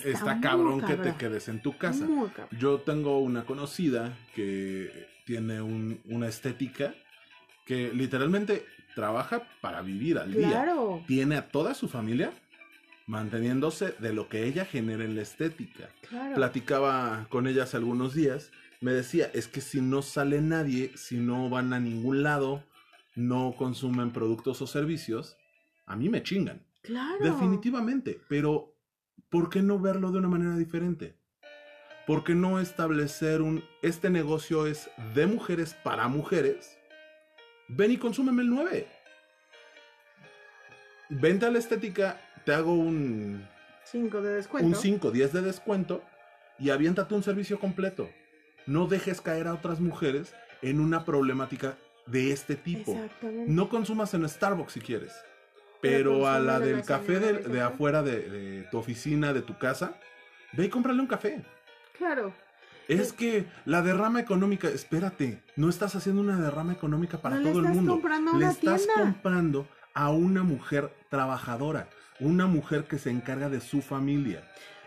está, 0.04 0.40
cabrón, 0.40 0.82
que 0.82 0.94
te 0.94 1.14
quedes 1.16 1.48
en 1.48 1.60
tu 1.60 1.76
casa. 1.76 2.06
Yo 2.58 2.80
tengo 2.80 3.18
una 3.18 3.44
conocida 3.44 4.16
que 4.34 5.08
tiene 5.24 5.60
una 5.60 6.28
estética 6.28 6.94
que 7.66 7.92
literalmente 7.94 8.66
trabaja 8.94 9.42
para 9.60 9.82
vivir 9.82 10.18
al 10.18 10.32
claro. 10.32 10.96
día. 10.98 11.06
Tiene 11.06 11.36
a 11.36 11.48
toda 11.48 11.74
su 11.74 11.88
familia 11.88 12.32
manteniéndose 13.06 13.94
de 13.98 14.12
lo 14.12 14.28
que 14.28 14.44
ella 14.44 14.64
genera 14.64 15.04
en 15.04 15.16
la 15.16 15.22
estética. 15.22 15.90
Platicaba 16.34 17.26
con 17.28 17.46
ella 17.46 17.64
hace 17.64 17.76
algunos 17.76 18.14
días, 18.14 18.50
me 18.80 18.92
decía, 18.92 19.30
es 19.34 19.48
que 19.48 19.60
si 19.60 19.80
no 19.80 20.02
sale 20.02 20.40
nadie, 20.40 20.92
si 20.96 21.16
no 21.16 21.48
van 21.48 21.72
a 21.72 21.80
ningún 21.80 22.22
lado, 22.22 22.62
no 23.14 23.54
consumen 23.56 24.10
productos 24.10 24.60
o 24.62 24.66
servicios, 24.66 25.36
a 25.86 25.96
mí 25.96 26.08
me 26.08 26.22
chingan. 26.22 26.62
Claro. 26.84 27.18
Definitivamente, 27.24 28.20
pero 28.28 28.76
¿por 29.30 29.48
qué 29.50 29.62
no 29.62 29.78
verlo 29.78 30.12
de 30.12 30.18
una 30.18 30.28
manera 30.28 30.56
diferente? 30.56 31.18
¿Por 32.06 32.22
qué 32.22 32.34
no 32.34 32.60
establecer 32.60 33.40
un, 33.40 33.64
este 33.80 34.10
negocio 34.10 34.66
es 34.66 34.90
de 35.14 35.26
mujeres 35.26 35.74
para 35.82 36.06
mujeres? 36.08 36.78
Ven 37.68 37.92
y 37.92 37.96
consúmeme 37.96 38.42
el 38.42 38.50
9. 38.50 38.86
Vente 41.08 41.46
a 41.46 41.50
la 41.50 41.58
estética 41.58 42.20
te 42.44 42.52
hago 42.52 42.74
un 42.74 43.48
5 43.84 44.20
de 44.20 44.34
descuento. 44.34 44.68
Un 44.68 44.74
5, 44.74 45.10
10 45.10 45.32
de 45.32 45.42
descuento 45.42 46.02
y 46.58 46.70
aviéntate 46.70 47.14
un 47.14 47.22
servicio 47.22 47.58
completo. 47.58 48.10
No 48.66 48.86
dejes 48.86 49.22
caer 49.22 49.46
a 49.46 49.54
otras 49.54 49.80
mujeres 49.80 50.34
en 50.60 50.80
una 50.80 51.06
problemática 51.06 51.78
de 52.06 52.32
este 52.32 52.56
tipo. 52.56 52.92
Exactamente. 52.92 53.50
No 53.50 53.70
consumas 53.70 54.12
en 54.12 54.28
Starbucks 54.28 54.74
si 54.74 54.80
quieres. 54.80 55.12
Pero, 55.90 56.26
a 56.26 56.38
la 56.38 56.60
del 56.60 56.82
café 56.82 57.20
de, 57.20 57.60
afuera 57.60 58.02
de, 58.02 58.66
tu 58.70 58.78
oficina, 58.78 59.32
de 59.32 59.42
tu 59.42 59.58
casa, 59.58 59.96
ve 60.52 60.66
y 60.66 60.68
cómprale 60.68 61.00
un 61.00 61.06
café. 61.06 61.44
Claro. 61.96 62.32
Es 62.88 63.12
que 63.12 63.46
la 63.64 63.80
derrama 63.80 64.20
económica, 64.20 64.68
espérate, 64.68 65.42
no 65.56 65.70
estás 65.70 65.94
haciendo 65.94 66.20
una 66.20 66.38
derrama 66.38 66.72
económica 66.72 67.18
para 67.18 67.40
todo 67.40 67.60
el 67.60 67.68
mundo. 67.68 68.00
Le 68.38 68.46
estás 68.46 68.86
comprando 68.94 69.66
a 69.94 70.10
una 70.10 70.42
mujer 70.42 70.92
trabajadora 71.08 71.88
una 72.20 72.46
mujer 72.46 72.84
que 72.84 72.98
se 72.98 73.10
encarga 73.10 73.48
de 73.48 73.60
su 73.60 73.82
familia. 73.82 74.42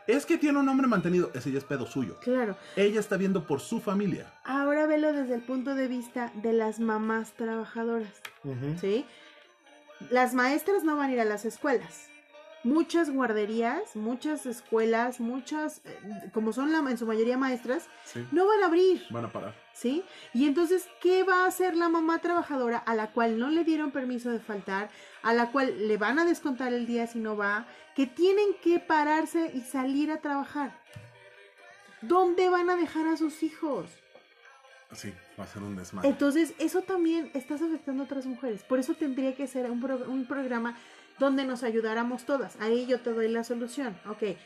Es 0.07 0.25
que 0.25 0.37
tiene 0.37 0.59
un 0.59 0.69
hombre 0.69 0.87
mantenido, 0.87 1.31
ese 1.33 1.51
ya 1.51 1.57
es 1.57 1.65
pedo 1.65 1.85
suyo. 1.85 2.17
Claro. 2.21 2.55
Ella 2.77 2.99
está 2.99 3.17
viendo 3.17 3.45
por 3.45 3.59
su 3.59 3.81
familia. 3.81 4.31
Ahora 4.45 4.87
velo 4.87 5.11
desde 5.11 5.35
el 5.35 5.41
punto 5.41 5.75
de 5.75 5.89
vista 5.89 6.31
de 6.35 6.53
las 6.53 6.79
mamás 6.79 7.33
trabajadoras. 7.33 8.13
¿Sí? 8.79 9.05
Las 10.09 10.33
maestras 10.33 10.83
no 10.83 10.95
van 10.95 11.09
a 11.09 11.13
ir 11.13 11.19
a 11.19 11.25
las 11.25 11.45
escuelas 11.45 12.09
muchas 12.67 13.09
guarderías, 13.09 13.95
muchas 13.95 14.45
escuelas, 14.45 15.19
muchas, 15.19 15.81
eh, 15.85 16.29
como 16.33 16.53
son 16.53 16.71
la, 16.71 16.79
en 16.89 16.97
su 16.97 17.05
mayoría 17.05 17.37
maestras, 17.37 17.87
no 18.31 18.45
van 18.45 18.63
a 18.63 18.65
abrir. 18.67 19.03
Van 19.09 19.25
a 19.25 19.31
parar. 19.31 19.55
¿Sí? 19.73 20.03
Y 20.33 20.47
entonces, 20.47 20.87
¿qué 21.01 21.23
va 21.23 21.43
a 21.43 21.47
hacer 21.47 21.75
la 21.75 21.87
mamá 21.87 22.19
trabajadora 22.19 22.77
a 22.77 22.95
la 22.95 23.11
cual 23.11 23.39
no 23.39 23.49
le 23.49 23.63
dieron 23.63 23.91
permiso 23.91 24.31
de 24.31 24.39
faltar, 24.39 24.89
a 25.21 25.33
la 25.33 25.51
cual 25.51 25.87
le 25.87 25.97
van 25.97 26.19
a 26.19 26.25
descontar 26.25 26.73
el 26.73 26.85
día 26.87 27.07
si 27.07 27.19
no 27.19 27.37
va, 27.37 27.67
que 27.95 28.05
tienen 28.05 28.55
que 28.61 28.79
pararse 28.79 29.51
y 29.53 29.61
salir 29.61 30.11
a 30.11 30.21
trabajar? 30.21 30.71
¿Dónde 32.01 32.49
van 32.49 32.69
a 32.69 32.75
dejar 32.75 33.07
a 33.07 33.17
sus 33.17 33.43
hijos? 33.43 33.89
Sí, 34.93 35.13
va 35.39 35.43
a 35.43 35.47
ser 35.47 35.61
un 35.61 35.75
desmadre. 35.75 36.09
Entonces, 36.09 36.53
eso 36.59 36.81
también 36.81 37.29
estás 37.33 37.61
afectando 37.61 38.03
a 38.03 38.05
otras 38.05 38.25
mujeres. 38.25 38.63
Por 38.63 38.79
eso 38.79 38.95
tendría 38.95 39.35
que 39.35 39.47
ser 39.47 39.69
un, 39.69 39.83
un 40.07 40.25
programa 40.25 40.77
donde 41.19 41.45
nos 41.45 41.63
ayudáramos 41.63 42.25
todas. 42.25 42.59
Ahí 42.59 42.85
yo 42.85 42.99
te 42.99 43.11
doy 43.11 43.27
la 43.27 43.43
solución. 43.43 43.97
Ok. 44.09 44.37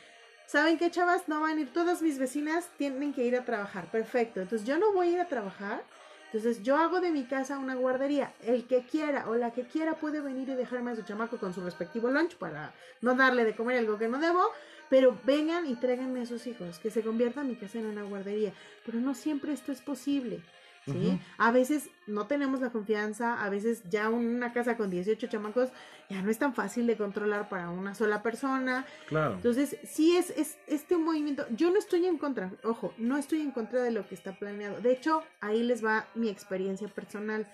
¿Saben 0.46 0.78
qué, 0.78 0.92
chavas? 0.92 1.28
No 1.28 1.40
van 1.40 1.58
a 1.58 1.62
ir. 1.62 1.72
Todas 1.72 2.02
mis 2.02 2.18
vecinas 2.20 2.70
tienen 2.78 3.14
que 3.14 3.24
ir 3.24 3.36
a 3.36 3.46
trabajar. 3.46 3.90
Perfecto. 3.90 4.42
Entonces 4.42 4.68
yo 4.68 4.78
no 4.78 4.92
voy 4.94 5.08
a 5.08 5.12
ir 5.12 5.20
a 5.22 5.28
trabajar. 5.28 5.84
Entonces 6.26 6.64
yo 6.64 6.78
hago 6.78 7.02
de 7.02 7.12
mi 7.12 7.24
casa 7.24 7.58
una 7.58 7.76
guardería. 7.76 8.34
El 8.44 8.66
que 8.66 8.84
quiera 8.84 9.30
o 9.30 9.36
la 9.36 9.52
que 9.52 9.64
quiera 9.64 9.96
puede 9.96 10.22
venir 10.22 10.50
y 10.50 10.56
dejarme 10.56 10.92
a 10.92 10.96
su 10.96 11.04
chamaco 11.04 11.38
con 11.38 11.54
su 11.54 11.62
respectivo 11.62 12.10
lunch 12.10 12.36
para 12.36 12.74
no 13.02 13.16
darle 13.16 13.46
de 13.46 13.56
comer 13.56 13.78
algo 13.78 13.98
que 13.98 14.08
no 14.08 14.20
debo. 14.20 14.42
Pero 14.90 15.18
vengan 15.24 15.66
y 15.68 15.76
tráiganme 15.76 16.22
a 16.22 16.26
sus 16.26 16.46
hijos. 16.48 16.80
Que 16.80 16.90
se 16.90 17.02
convierta 17.02 17.44
mi 17.44 17.56
casa 17.56 17.80
en 17.80 17.86
una 17.86 18.04
guardería. 18.04 18.52
Pero 18.86 19.00
no 19.00 19.14
siempre 19.14 19.54
esto 19.54 19.72
es 19.72 19.82
posible. 19.82 20.42
¿Sí? 20.86 21.20
A 21.38 21.52
veces 21.52 21.90
no 22.08 22.28
tenemos 22.28 22.62
la 22.62 22.72
confianza, 22.72 23.44
a 23.44 23.50
veces 23.50 23.84
ya 23.90 24.10
una 24.10 24.54
casa 24.54 24.78
con 24.78 24.90
18 24.90 25.28
chamacos 25.28 25.70
ya 26.10 26.22
no 26.22 26.30
es 26.30 26.38
tan 26.38 26.54
fácil 26.54 26.88
de 26.88 26.98
controlar 26.98 27.48
para 27.48 27.70
una 27.70 27.96
sola 27.96 28.22
persona. 28.22 28.86
Claro. 29.08 29.36
Entonces, 29.36 29.78
sí 29.84 30.18
es, 30.18 30.30
es 30.32 30.58
este 30.68 30.98
movimiento, 30.98 31.46
yo 31.52 31.72
no 31.72 31.80
estoy 31.80 32.06
en 32.06 32.18
contra, 32.18 32.52
ojo, 32.64 32.94
no 32.98 33.18
estoy 33.18 33.42
en 33.42 33.52
contra 33.52 33.82
de 33.82 33.92
lo 33.92 34.08
que 34.08 34.16
está 34.16 34.34
planeado. 34.34 34.82
De 34.82 34.92
hecho, 34.92 35.24
ahí 35.40 35.64
les 35.64 35.84
va 35.84 36.08
mi 36.16 36.30
experiencia 36.30 36.88
personal. 36.88 37.48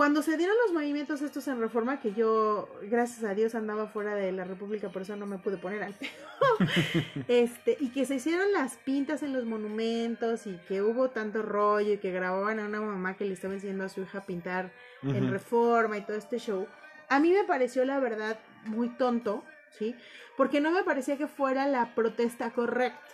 Cuando 0.00 0.22
se 0.22 0.38
dieron 0.38 0.56
los 0.64 0.72
movimientos 0.72 1.20
estos 1.20 1.46
en 1.48 1.60
reforma, 1.60 2.00
que 2.00 2.14
yo, 2.14 2.70
gracias 2.84 3.22
a 3.22 3.34
Dios, 3.34 3.54
andaba 3.54 3.86
fuera 3.86 4.14
de 4.14 4.32
la 4.32 4.44
República, 4.44 4.88
por 4.88 5.02
eso 5.02 5.14
no 5.14 5.26
me 5.26 5.36
pude 5.36 5.58
poner 5.58 5.82
al 5.82 5.92
pedo. 5.92 6.10
este, 7.28 7.76
y 7.78 7.90
que 7.90 8.06
se 8.06 8.14
hicieron 8.14 8.50
las 8.54 8.78
pintas 8.78 9.22
en 9.22 9.34
los 9.34 9.44
monumentos 9.44 10.46
y 10.46 10.56
que 10.66 10.80
hubo 10.80 11.10
tanto 11.10 11.42
rollo 11.42 11.92
y 11.92 11.98
que 11.98 12.12
grababan 12.12 12.60
a 12.60 12.64
una 12.64 12.80
mamá 12.80 13.18
que 13.18 13.26
le 13.26 13.34
estaba 13.34 13.52
enseñando 13.52 13.84
a 13.84 13.90
su 13.90 14.00
hija 14.00 14.20
a 14.20 14.24
pintar 14.24 14.72
en 15.02 15.30
reforma 15.30 15.98
y 15.98 16.00
todo 16.00 16.16
este 16.16 16.38
show. 16.38 16.66
A 17.10 17.20
mí 17.20 17.30
me 17.30 17.44
pareció, 17.44 17.84
la 17.84 18.00
verdad, 18.00 18.38
muy 18.64 18.88
tonto, 18.88 19.44
¿sí? 19.68 19.94
Porque 20.34 20.62
no 20.62 20.70
me 20.70 20.82
parecía 20.82 21.18
que 21.18 21.26
fuera 21.26 21.66
la 21.66 21.94
protesta 21.94 22.52
correcta. 22.52 23.06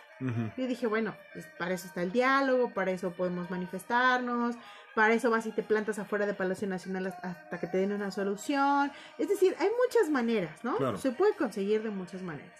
Yo 0.57 0.69
dije, 0.69 0.87
bueno, 0.87 1.17
pues 1.33 1.47
para 1.59 1.75
eso 1.75 1.89
está 1.89 2.03
el 2.03 2.13
diálogo, 2.13 2.73
para 2.73 2.93
eso 2.93 3.11
podemos 3.11 3.51
manifestarnos, 3.51 4.57
para 4.97 5.13
eso 5.13 5.31
vas 5.31 5.45
y 5.45 5.53
te 5.53 5.63
plantas 5.63 5.99
afuera 5.99 6.25
de 6.25 6.33
Palacio 6.33 6.67
Nacional 6.67 7.15
hasta 7.23 7.61
que 7.61 7.67
te 7.67 7.77
den 7.77 7.93
una 7.93 8.11
solución. 8.11 8.91
Es 9.19 9.29
decir, 9.29 9.55
hay 9.59 9.69
muchas 9.85 10.09
maneras, 10.09 10.65
¿no? 10.65 10.97
Se 10.97 11.13
puede 11.13 11.35
conseguir 11.35 11.83
de 11.83 11.91
muchas 11.91 12.23
maneras. 12.23 12.59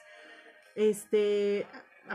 Este, 0.75 1.67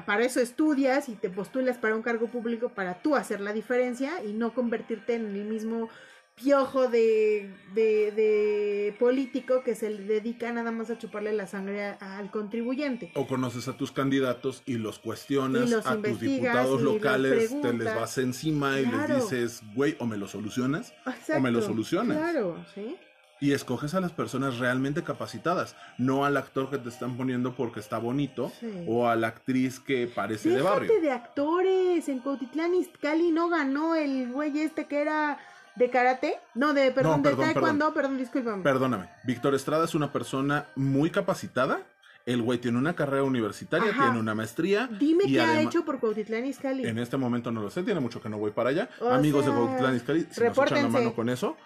para 0.06 0.24
eso 0.24 0.40
estudias 0.40 1.10
y 1.10 1.16
te 1.16 1.32
postulas 1.32 1.80
para 1.80 1.96
un 1.96 2.04
cargo 2.04 2.28
público 2.28 2.70
para 2.70 3.02
tú 3.02 3.16
hacer 3.16 3.42
la 3.42 3.52
diferencia 3.52 4.24
y 4.24 4.34
no 4.34 4.54
convertirte 4.54 5.16
en 5.16 5.26
el 5.26 5.46
mismo 5.46 5.90
piojo 6.36 6.88
de, 6.88 7.54
de, 7.74 8.96
político 9.00 9.64
que 9.64 9.76
se 9.76 9.90
dedica 9.90 10.52
nada 10.52 10.72
más 10.72 10.90
a 10.90 10.98
chuparle 10.98 11.34
la 11.34 11.48
sangre 11.48 11.96
al 12.00 12.32
contribuyente. 12.32 13.12
O 13.16 13.28
conoces 13.28 13.68
a 13.68 13.78
tus 13.78 13.92
candidatos 13.92 14.64
y 14.66 14.76
los 14.76 15.00
cuestionas, 15.00 15.72
a 15.86 16.02
tus 16.02 16.20
diputados 16.20 16.82
locales, 16.82 17.56
te 17.62 17.74
les 17.74 17.96
vas 17.96 18.18
encima 18.18 18.80
y 18.80 18.86
les 18.86 19.16
dices, 19.16 19.62
güey, 19.76 19.96
o 20.00 20.06
me 20.06 20.18
lo 20.18 20.28
solucionas, 20.28 20.94
o 21.36 21.40
me 21.40 21.52
lo 21.52 21.62
solucionas. 21.62 22.18
Claro, 22.18 22.66
sí. 22.74 22.98
y 23.40 23.54
escoges 23.54 23.94
a 23.94 24.02
las 24.02 24.12
personas 24.12 24.60
realmente 24.60 25.04
capacitadas, 25.04 25.76
no 25.98 26.26
al 26.26 26.38
actor 26.38 26.70
que 26.70 26.78
te 26.78 26.90
están 26.90 27.18
poniendo 27.18 27.56
porque 27.56 27.80
está 27.80 27.98
bonito 27.98 28.52
o 28.88 29.08
a 29.08 29.16
la 29.16 29.28
actriz 29.28 29.80
que 29.80 30.08
parece 30.08 30.50
de 30.50 30.62
barrio. 30.62 31.02
de 31.02 31.12
actores, 31.12 32.08
en 32.10 32.20
Cuautitlán 32.20 32.74
Izcalli 32.74 33.32
no 33.32 33.50
ganó 33.50 33.96
el 33.96 34.32
güey 34.32 34.60
este 34.60 34.86
que 34.86 35.02
era 35.02 35.40
de 35.76 35.90
karate, 35.90 36.40
no 36.54 36.74
de 36.74 36.92
perdón, 36.92 37.22
de 37.24 37.36
taekwondo, 37.36 37.94
perdón, 37.94 38.18
discúlpame. 38.18 38.64
Perdóname. 38.64 39.10
Víctor 39.24 39.56
Estrada 39.56 39.86
es 39.86 39.96
una 39.96 40.12
persona 40.12 40.68
muy 40.76 41.10
capacitada. 41.10 41.82
El 42.26 42.44
güey 42.44 42.60
tiene 42.60 42.78
una 42.78 42.96
carrera 42.96 43.24
universitaria, 43.24 43.94
tiene 43.94 44.20
una 44.20 44.36
maestría. 44.36 44.88
Dime 45.00 45.24
qué 45.26 45.42
ha 45.42 45.60
hecho 45.62 45.84
por 45.84 46.00
Cuautitlán 46.00 46.46
Izcalli. 46.46 46.86
En 46.86 47.00
este 47.00 47.18
momento 47.18 47.52
no 47.52 47.62
lo 47.62 47.72
sé, 47.72 47.82
tiene 47.82 48.00
mucho 48.00 48.22
que 48.22 48.30
no 48.30 48.38
voy 48.38 48.52
para 48.52 48.70
allá. 48.70 48.90
Amigos 49.10 49.46
de 49.46 49.52
Cuautitlán 49.52 49.96
Izcalli, 49.96 50.28
si 50.30 50.42
nos 50.42 50.58
echan 50.58 50.84
la 50.84 50.90
mano 50.90 51.16
con 51.16 51.30
eso. 51.30 51.58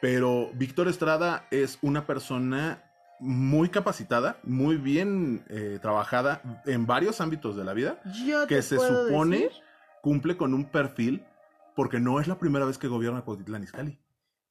Pero 0.00 0.50
Víctor 0.54 0.88
Estrada 0.88 1.46
es 1.50 1.78
una 1.82 2.06
persona 2.06 2.82
muy 3.20 3.68
capacitada, 3.68 4.38
muy 4.42 4.76
bien 4.76 5.44
eh, 5.48 5.78
trabajada 5.80 6.40
en 6.64 6.86
varios 6.86 7.20
ámbitos 7.20 7.54
de 7.54 7.64
la 7.64 7.74
vida, 7.74 8.00
que 8.48 8.62
se 8.62 8.78
supone 8.78 9.50
cumple 10.02 10.36
con 10.36 10.54
un 10.54 10.64
perfil 10.64 11.22
porque 11.74 12.00
no 12.00 12.20
es 12.20 12.28
la 12.28 12.38
primera 12.38 12.64
vez 12.64 12.78
que 12.78 12.88
gobierna 12.88 13.22
Cuautitlán 13.22 13.62
Izcalli. 13.62 14.00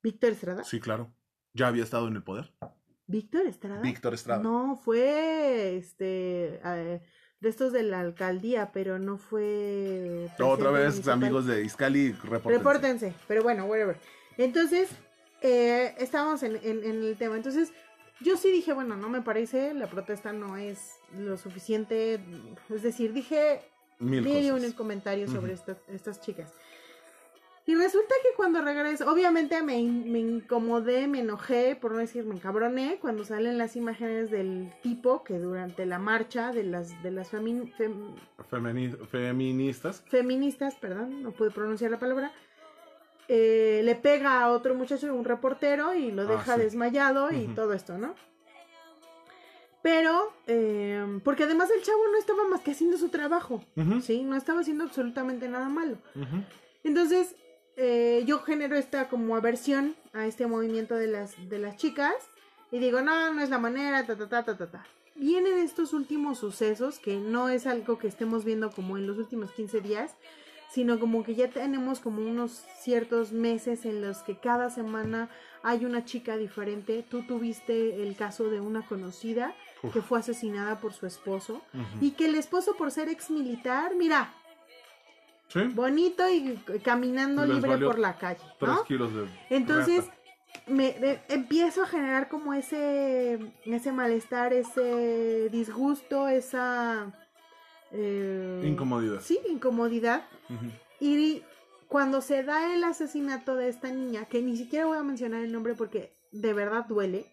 ¿Víctor 0.02 0.32
Estrada? 0.32 0.64
Sí, 0.64 0.80
claro. 0.80 1.14
Ya 1.54 1.68
había 1.68 1.84
estado 1.84 2.08
en 2.08 2.16
el 2.16 2.24
poder. 2.24 2.54
¿Víctor 3.08 3.48
Estrada? 3.48 3.82
Víctor 3.82 4.14
Estrada. 4.14 4.42
No, 4.42 4.76
fue 4.76 5.78
este 5.78 6.62
eh, 6.64 7.02
de 7.40 7.50
estos 7.50 7.74
de 7.74 7.84
la 7.84 8.00
alcaldía, 8.00 8.72
pero 8.72 9.00
no 9.00 9.18
fue. 9.18 10.30
Otra 10.40 10.72
vez, 10.72 11.08
amigos 11.08 11.46
de 11.46 11.64
Izcali, 11.64 12.12
repórtense. 12.12 12.58
Repórtense, 12.58 13.14
pero 13.28 13.44
bueno, 13.44 13.66
whatever. 13.66 13.98
Entonces, 14.38 14.90
eh, 15.42 15.96
estábamos 15.98 16.44
en, 16.44 16.56
el 16.64 17.16
tema. 17.18 17.36
Entonces, 17.36 17.72
yo 18.22 18.38
sí 18.38 18.52
dije, 18.52 18.74
bueno, 18.74 18.96
no 18.96 19.10
me 19.10 19.22
parece, 19.22 19.74
la 19.74 19.88
protesta 19.88 20.34
no 20.34 20.58
es 20.58 20.98
lo 21.18 21.38
suficiente. 21.38 22.20
Es 22.70 22.84
decir, 22.84 23.14
dije, 23.14 23.62
Mil 24.00 24.52
un 24.52 24.72
comentario 24.74 25.28
sobre 25.28 25.54
estas 25.54 26.22
chicas. 26.22 26.54
Y 27.70 27.76
resulta 27.76 28.16
que 28.24 28.30
cuando 28.36 28.64
regreso, 28.64 29.08
obviamente 29.12 29.62
me, 29.62 29.80
me, 29.84 30.18
incomodé, 30.18 31.08
me 31.08 31.20
enojé, 31.20 31.78
por 31.80 31.92
no 31.92 32.00
decir 32.00 32.26
me 32.26 32.34
encabroné, 32.34 32.98
cuando 33.00 33.24
salen 33.24 33.60
las 33.60 33.76
imágenes 33.76 34.32
del 34.32 34.74
tipo 34.82 35.24
que 35.24 35.38
durante 35.38 35.86
la 35.86 36.00
marcha 36.00 36.52
de 36.52 36.64
las, 36.64 37.04
de 37.04 37.12
las 37.12 37.30
feministas. 37.30 37.92
Feministas, 40.10 40.74
perdón, 40.78 41.22
no 41.22 41.30
pude 41.32 41.52
pronunciar 41.52 41.92
la 41.92 42.00
palabra 42.00 42.32
eh, 43.28 43.82
le 43.84 43.94
pega 43.94 44.42
a 44.42 44.50
otro 44.50 44.74
muchacho, 44.74 45.14
un 45.14 45.24
reportero, 45.24 45.94
y 45.94 46.12
lo 46.12 46.24
ah, 46.24 46.26
deja 46.26 46.58
desmayado 46.58 47.32
y 47.32 47.46
todo 47.50 47.74
esto, 47.74 48.00
¿no? 48.00 48.16
Pero, 49.84 50.34
eh, 50.48 51.20
porque 51.24 51.44
además 51.44 51.70
el 51.70 51.84
chavo 51.84 52.02
no 52.12 52.18
estaba 52.18 52.48
más 52.48 52.62
que 52.62 52.72
haciendo 52.72 52.98
su 52.98 53.10
trabajo, 53.10 53.64
¿sí? 54.02 54.24
No 54.24 54.36
estaba 54.36 54.62
haciendo 54.62 54.86
absolutamente 54.86 55.48
nada 55.48 55.70
malo. 55.70 55.98
Entonces, 56.84 57.36
eh, 57.82 58.24
yo 58.26 58.40
genero 58.40 58.76
esta 58.76 59.08
como 59.08 59.38
aversión 59.38 59.96
a 60.12 60.26
este 60.26 60.46
movimiento 60.48 60.96
de 60.96 61.08
las, 61.08 61.50
de 61.50 61.60
las 61.60 61.78
chicas 61.78 62.14
y 62.72 62.80
digo, 62.80 63.00
no, 63.00 63.34
no 63.34 63.42
es 63.42 63.50
la 63.50 63.58
manera, 63.58 64.06
ta, 64.06 64.18
ta, 64.18 64.28
ta, 64.28 64.44
ta, 64.44 64.58
ta, 64.58 64.70
ta. 64.70 64.86
Vienen 65.16 65.60
estos 65.60 65.94
últimos 65.94 66.40
sucesos, 66.40 67.00
que 67.00 67.16
no 67.18 67.48
es 67.48 67.66
algo 67.68 67.98
que 67.98 68.08
estemos 68.08 68.44
viendo 68.44 68.70
como 68.72 68.98
en 68.98 69.08
los 69.08 69.18
últimos 69.18 69.52
15 69.52 69.80
días, 69.80 70.16
sino 70.70 71.00
como 71.00 71.24
que 71.24 71.36
ya 71.36 71.50
tenemos 71.50 72.02
como 72.02 72.22
unos 72.22 72.64
ciertos 72.80 73.32
meses 73.32 73.86
en 73.86 74.02
los 74.02 74.20
que 74.20 74.38
cada 74.38 74.70
semana 74.70 75.30
hay 75.64 75.86
una 75.86 76.04
chica 76.04 76.36
diferente. 76.36 77.04
Tú 77.10 77.24
tuviste 77.24 78.04
el 78.04 78.16
caso 78.18 78.50
de 78.50 78.60
una 78.60 78.86
conocida 78.86 79.56
que 79.94 80.02
fue 80.02 80.20
asesinada 80.20 80.80
por 80.80 80.92
su 80.92 81.06
esposo 81.06 81.62
y 82.02 82.12
que 82.12 82.26
el 82.26 82.36
esposo 82.36 82.76
por 82.76 82.92
ser 82.92 83.08
ex 83.08 83.30
militar, 83.30 83.96
mira, 83.96 84.34
bonito 85.74 86.24
y 86.30 86.58
caminando 86.84 87.46
libre 87.46 87.78
por 87.78 88.00
la 88.00 88.18
calle. 88.18 88.44
¿no? 88.62 88.84
Entonces 89.50 90.06
me 90.68 91.22
empiezo 91.30 91.84
a 91.84 91.88
generar 91.88 92.30
como 92.30 92.54
ese 92.54 93.40
ese 93.66 93.92
malestar, 93.92 94.54
ese 94.54 95.50
disgusto, 95.50 96.28
esa 96.28 97.14
eh, 97.92 98.64
incomodidad. 98.66 99.22
Sí, 99.22 99.40
incomodidad. 99.50 100.24
Y 101.00 101.44
cuando 101.88 102.22
se 102.22 102.44
da 102.44 102.74
el 102.74 102.84
asesinato 102.84 103.56
de 103.56 103.70
esta 103.70 103.90
niña, 103.90 104.26
que 104.26 104.42
ni 104.42 104.56
siquiera 104.58 104.86
voy 104.86 104.98
a 104.98 105.04
mencionar 105.04 105.44
el 105.44 105.52
nombre 105.52 105.74
porque 105.74 106.14
de 106.32 106.54
verdad 106.54 106.86
duele, 106.88 107.26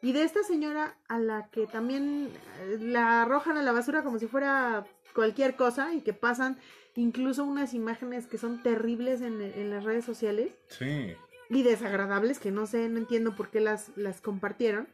y 0.00 0.12
de 0.12 0.22
esta 0.22 0.42
señora 0.42 0.96
a 1.08 1.18
la 1.18 1.48
que 1.50 1.66
también 1.66 2.28
eh, 2.60 2.78
la 2.78 3.22
arrojan 3.22 3.56
a 3.56 3.62
la 3.62 3.72
basura 3.72 4.02
como 4.02 4.18
si 4.18 4.26
fuera 4.26 4.86
cualquier 5.14 5.56
cosa 5.56 5.94
y 5.94 6.02
que 6.02 6.12
pasan 6.12 6.58
incluso 6.96 7.44
unas 7.44 7.74
imágenes 7.74 8.26
que 8.26 8.38
son 8.38 8.62
terribles 8.62 9.20
en, 9.20 9.40
en 9.40 9.70
las 9.70 9.84
redes 9.84 10.04
sociales. 10.04 10.52
Sí. 10.68 11.14
Y 11.50 11.62
desagradables, 11.62 12.38
que 12.38 12.50
no 12.50 12.66
sé, 12.66 12.88
no 12.88 12.98
entiendo 12.98 13.36
por 13.36 13.50
qué 13.50 13.60
las, 13.60 13.90
las 13.96 14.20
compartieron. 14.20 14.88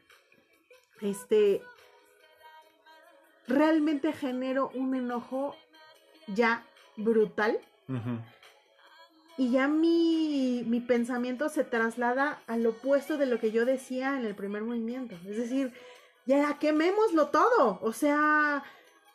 Este, 1.01 1.63
realmente 3.47 4.13
genero 4.13 4.71
un 4.75 4.95
enojo 4.95 5.57
ya 6.29 6.65
brutal. 6.97 7.59
Y 9.37 9.51
ya 9.51 9.67
mi, 9.67 10.63
mi, 10.67 10.81
pensamiento 10.81 11.49
se 11.49 11.65
traslada 11.65 12.41
al 12.47 12.65
opuesto 12.67 13.17
de 13.19 13.27
lo 13.27 13.41
que 13.41 13.51
yo 13.51 13.65
decía 13.65 14.17
en 14.17 14.25
el 14.25 14.37
primer 14.37 14.63
movimiento. 14.63 15.17
Es 15.27 15.37
decir, 15.39 15.73
ya 16.25 16.59
quemémoslo 16.59 17.29
todo. 17.29 17.81
O 17.83 17.93
sea, 17.93 18.63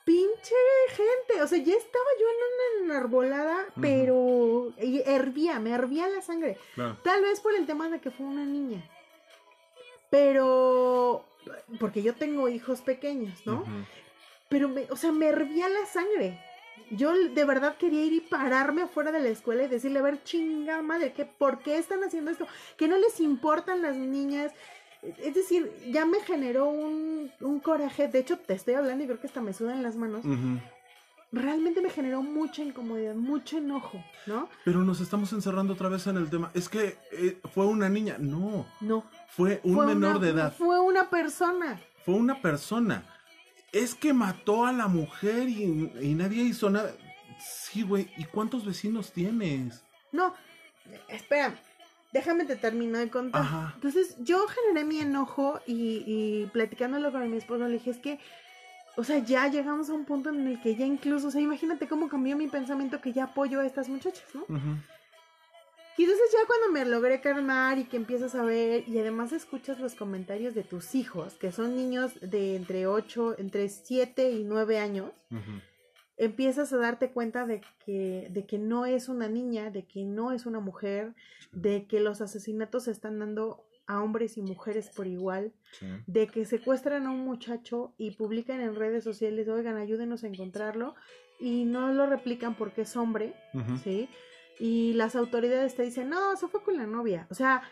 pinche 0.06 0.56
gente. 0.90 1.42
O 1.42 1.48
sea, 1.48 1.58
ya 1.58 1.76
estaba 1.76 2.06
yo 2.20 2.28
en 2.30 2.86
una 2.86 2.94
enarbolada, 2.94 3.66
pero 3.82 4.72
hervía, 4.78 5.60
me 5.60 5.72
hervía 5.72 6.08
la 6.08 6.22
sangre. 6.22 6.58
Tal 7.04 7.22
vez 7.24 7.42
por 7.42 7.54
el 7.56 7.66
tema 7.66 7.90
de 7.90 8.00
que 8.00 8.12
fue 8.12 8.26
una 8.26 8.46
niña. 8.46 8.88
Pero, 10.10 11.26
porque 11.80 12.02
yo 12.02 12.14
tengo 12.14 12.48
hijos 12.48 12.82
pequeños, 12.82 13.46
¿no? 13.46 13.66
pero, 14.48 14.70
me, 14.70 14.84
o 14.92 14.96
sea, 14.96 15.12
me 15.12 15.28
hervía 15.28 15.68
la 15.68 15.86
sangre. 15.86 16.40
Yo 16.92 17.14
de 17.14 17.46
verdad 17.46 17.78
quería 17.78 18.04
ir 18.04 18.14
y 18.14 18.22
pararme 18.22 18.84
afuera 18.84 19.12
de 19.12 19.20
la 19.20 19.30
escuela 19.30 19.64
y 19.64 19.68
decirle, 19.68 20.00
a 20.00 20.04
ver, 20.04 20.24
chinga 20.24 20.82
madre, 20.84 21.14
que, 21.14 21.26
¿por 21.26 21.60
qué 21.60 21.78
están 21.78 22.04
haciendo 22.04 22.30
esto? 22.30 22.48
Que 22.78 22.88
no 22.88 22.98
les 22.98 23.20
importan 23.20 23.82
las 23.82 23.96
niñas. 23.96 24.54
Es 25.18 25.34
decir, 25.34 25.72
ya 25.90 26.06
me 26.06 26.20
generó 26.22 26.68
un, 26.68 27.32
un 27.42 27.60
coraje. 27.60 28.08
De 28.08 28.20
hecho, 28.20 28.38
te 28.38 28.54
estoy 28.54 28.76
hablando 28.76 29.04
y 29.04 29.08
creo 29.08 29.20
que 29.20 29.28
hasta 29.28 29.42
me 29.42 29.54
sudan 29.54 29.84
las 29.84 29.96
manos. 29.96 30.24
Realmente 31.32 31.82
me 31.82 31.90
generó 31.90 32.22
mucha 32.22 32.64
incomodidad, 32.64 33.16
mucho 33.16 33.58
enojo, 33.58 34.02
¿no? 34.26 34.48
Pero 34.64 34.82
nos 34.84 35.02
estamos 35.02 35.34
encerrando 35.34 35.74
otra 35.74 35.90
vez 35.90 36.08
en 36.08 36.18
el 36.18 36.30
tema. 36.30 36.52
Es 36.54 36.70
que 36.70 36.98
eh, 37.12 37.40
fue 37.54 37.66
una 37.66 37.90
niña. 37.90 38.18
No. 38.20 38.66
No. 38.80 39.04
Fue 39.30 39.60
un 39.64 39.86
menor 39.86 40.20
de 40.20 40.30
edad. 40.30 40.54
Fue 40.56 40.80
una 40.80 41.10
persona. 41.10 41.82
Fue 42.06 42.14
una 42.14 42.42
persona 42.42 43.04
es 43.76 43.94
que 43.94 44.14
mató 44.14 44.66
a 44.66 44.72
la 44.72 44.88
mujer 44.88 45.50
y, 45.50 45.66
nadie 46.16 46.44
hizo 46.44 46.70
nada. 46.70 46.96
Sí, 47.40 47.82
güey, 47.82 48.10
¿y 48.16 48.24
cuántos 48.24 48.66
vecinos 48.66 49.12
tienes? 49.12 49.84
No, 50.14 50.34
espera, 51.10 51.60
déjame 52.16 52.46
te 52.46 52.56
termino 52.56 52.98
de 52.98 53.10
contar. 53.10 53.74
Entonces, 53.76 54.16
yo 54.20 54.48
generé 54.48 54.86
mi 54.86 55.02
enojo 55.02 55.60
y, 55.68 56.02
y 56.08 56.50
platicándolo 56.54 57.12
con 57.12 57.30
mi 57.30 57.36
esposo 57.36 57.68
le 57.68 57.74
dije, 57.74 57.90
es 57.92 57.98
que, 57.98 58.20
o 58.96 59.04
sea, 59.04 59.18
ya 59.18 59.50
llegamos 59.50 59.90
a 59.90 59.94
un 59.94 60.06
punto 60.06 60.30
en 60.30 60.48
el 60.48 60.62
que 60.62 60.78
ya 60.78 60.86
incluso, 60.86 61.28
o 61.28 61.32
sea, 61.32 61.42
imagínate 61.42 61.90
cómo 61.90 62.08
cambió 62.08 62.38
mi 62.38 62.48
pensamiento 62.48 63.02
que 63.02 63.12
ya 63.12 63.26
apoyo 63.26 63.60
a 63.60 63.66
estas 63.66 63.90
muchachas, 63.90 64.24
¿no? 64.34 64.46
Y 65.98 66.04
entonces 66.04 66.30
ya 66.32 66.40
cuando 66.48 66.72
me 66.72 66.86
logré 66.86 67.20
calmar 67.20 67.80
y 67.80 67.84
que 67.84 67.98
empiezas 67.98 68.34
a 68.36 68.44
ver 68.44 68.88
y 68.88 68.98
además 68.98 69.34
escuchas 69.34 69.82
los 69.82 69.96
comentarios 69.96 70.56
de 70.56 70.64
tus 70.64 70.96
hijos, 70.96 71.34
que 71.34 71.52
son 71.52 71.76
niños 71.76 72.14
de 72.22 72.56
entre 72.56 72.88
8, 72.88 73.36
entre 73.40 73.68
7 73.68 74.32
y 74.32 74.46
9 74.46 74.80
años, 74.80 75.12
empiezas 76.18 76.72
a 76.74 76.78
darte 76.78 77.12
cuenta 77.12 77.46
de 77.46 77.62
que, 77.86 78.28
de 78.32 78.46
que 78.46 78.58
no 78.58 78.86
es 78.86 79.10
una 79.10 79.28
niña, 79.28 79.70
de 79.70 79.86
que 79.86 80.04
no 80.04 80.32
es 80.32 80.46
una 80.46 80.60
mujer, 80.60 81.14
de 81.52 81.86
que 81.88 82.00
los 82.00 82.22
asesinatos 82.22 82.86
se 82.86 82.92
están 82.92 83.20
dando 83.20 83.66
a 83.88 84.02
hombres 84.02 84.38
y 84.38 84.42
mujeres 84.42 84.90
por 84.90 85.06
igual, 85.06 85.54
de 86.08 86.28
que 86.28 86.46
secuestran 86.46 87.06
a 87.06 87.12
un 87.12 87.20
muchacho 87.20 87.94
y 87.98 88.12
publican 88.12 88.60
en 88.62 88.76
redes 88.76 89.04
sociales, 89.04 89.48
oigan, 89.48 89.78
ayúdenos 89.78 90.24
a 90.24 90.28
encontrarlo, 90.28 90.96
y 91.40 91.66
no 91.66 91.94
lo 91.94 92.08
replican 92.08 92.56
porque 92.56 92.82
es 92.82 92.96
hombre, 92.96 93.36
¿sí? 93.84 94.10
y 94.60 94.94
las 94.94 95.16
autoridades 95.16 95.76
te 95.76 95.84
dicen, 95.84 96.10
no, 96.10 96.36
se 96.36 96.48
fue 96.48 96.64
con 96.64 96.78
la 96.78 96.88
novia. 96.88 97.28
O 97.30 97.36
sea, 97.36 97.64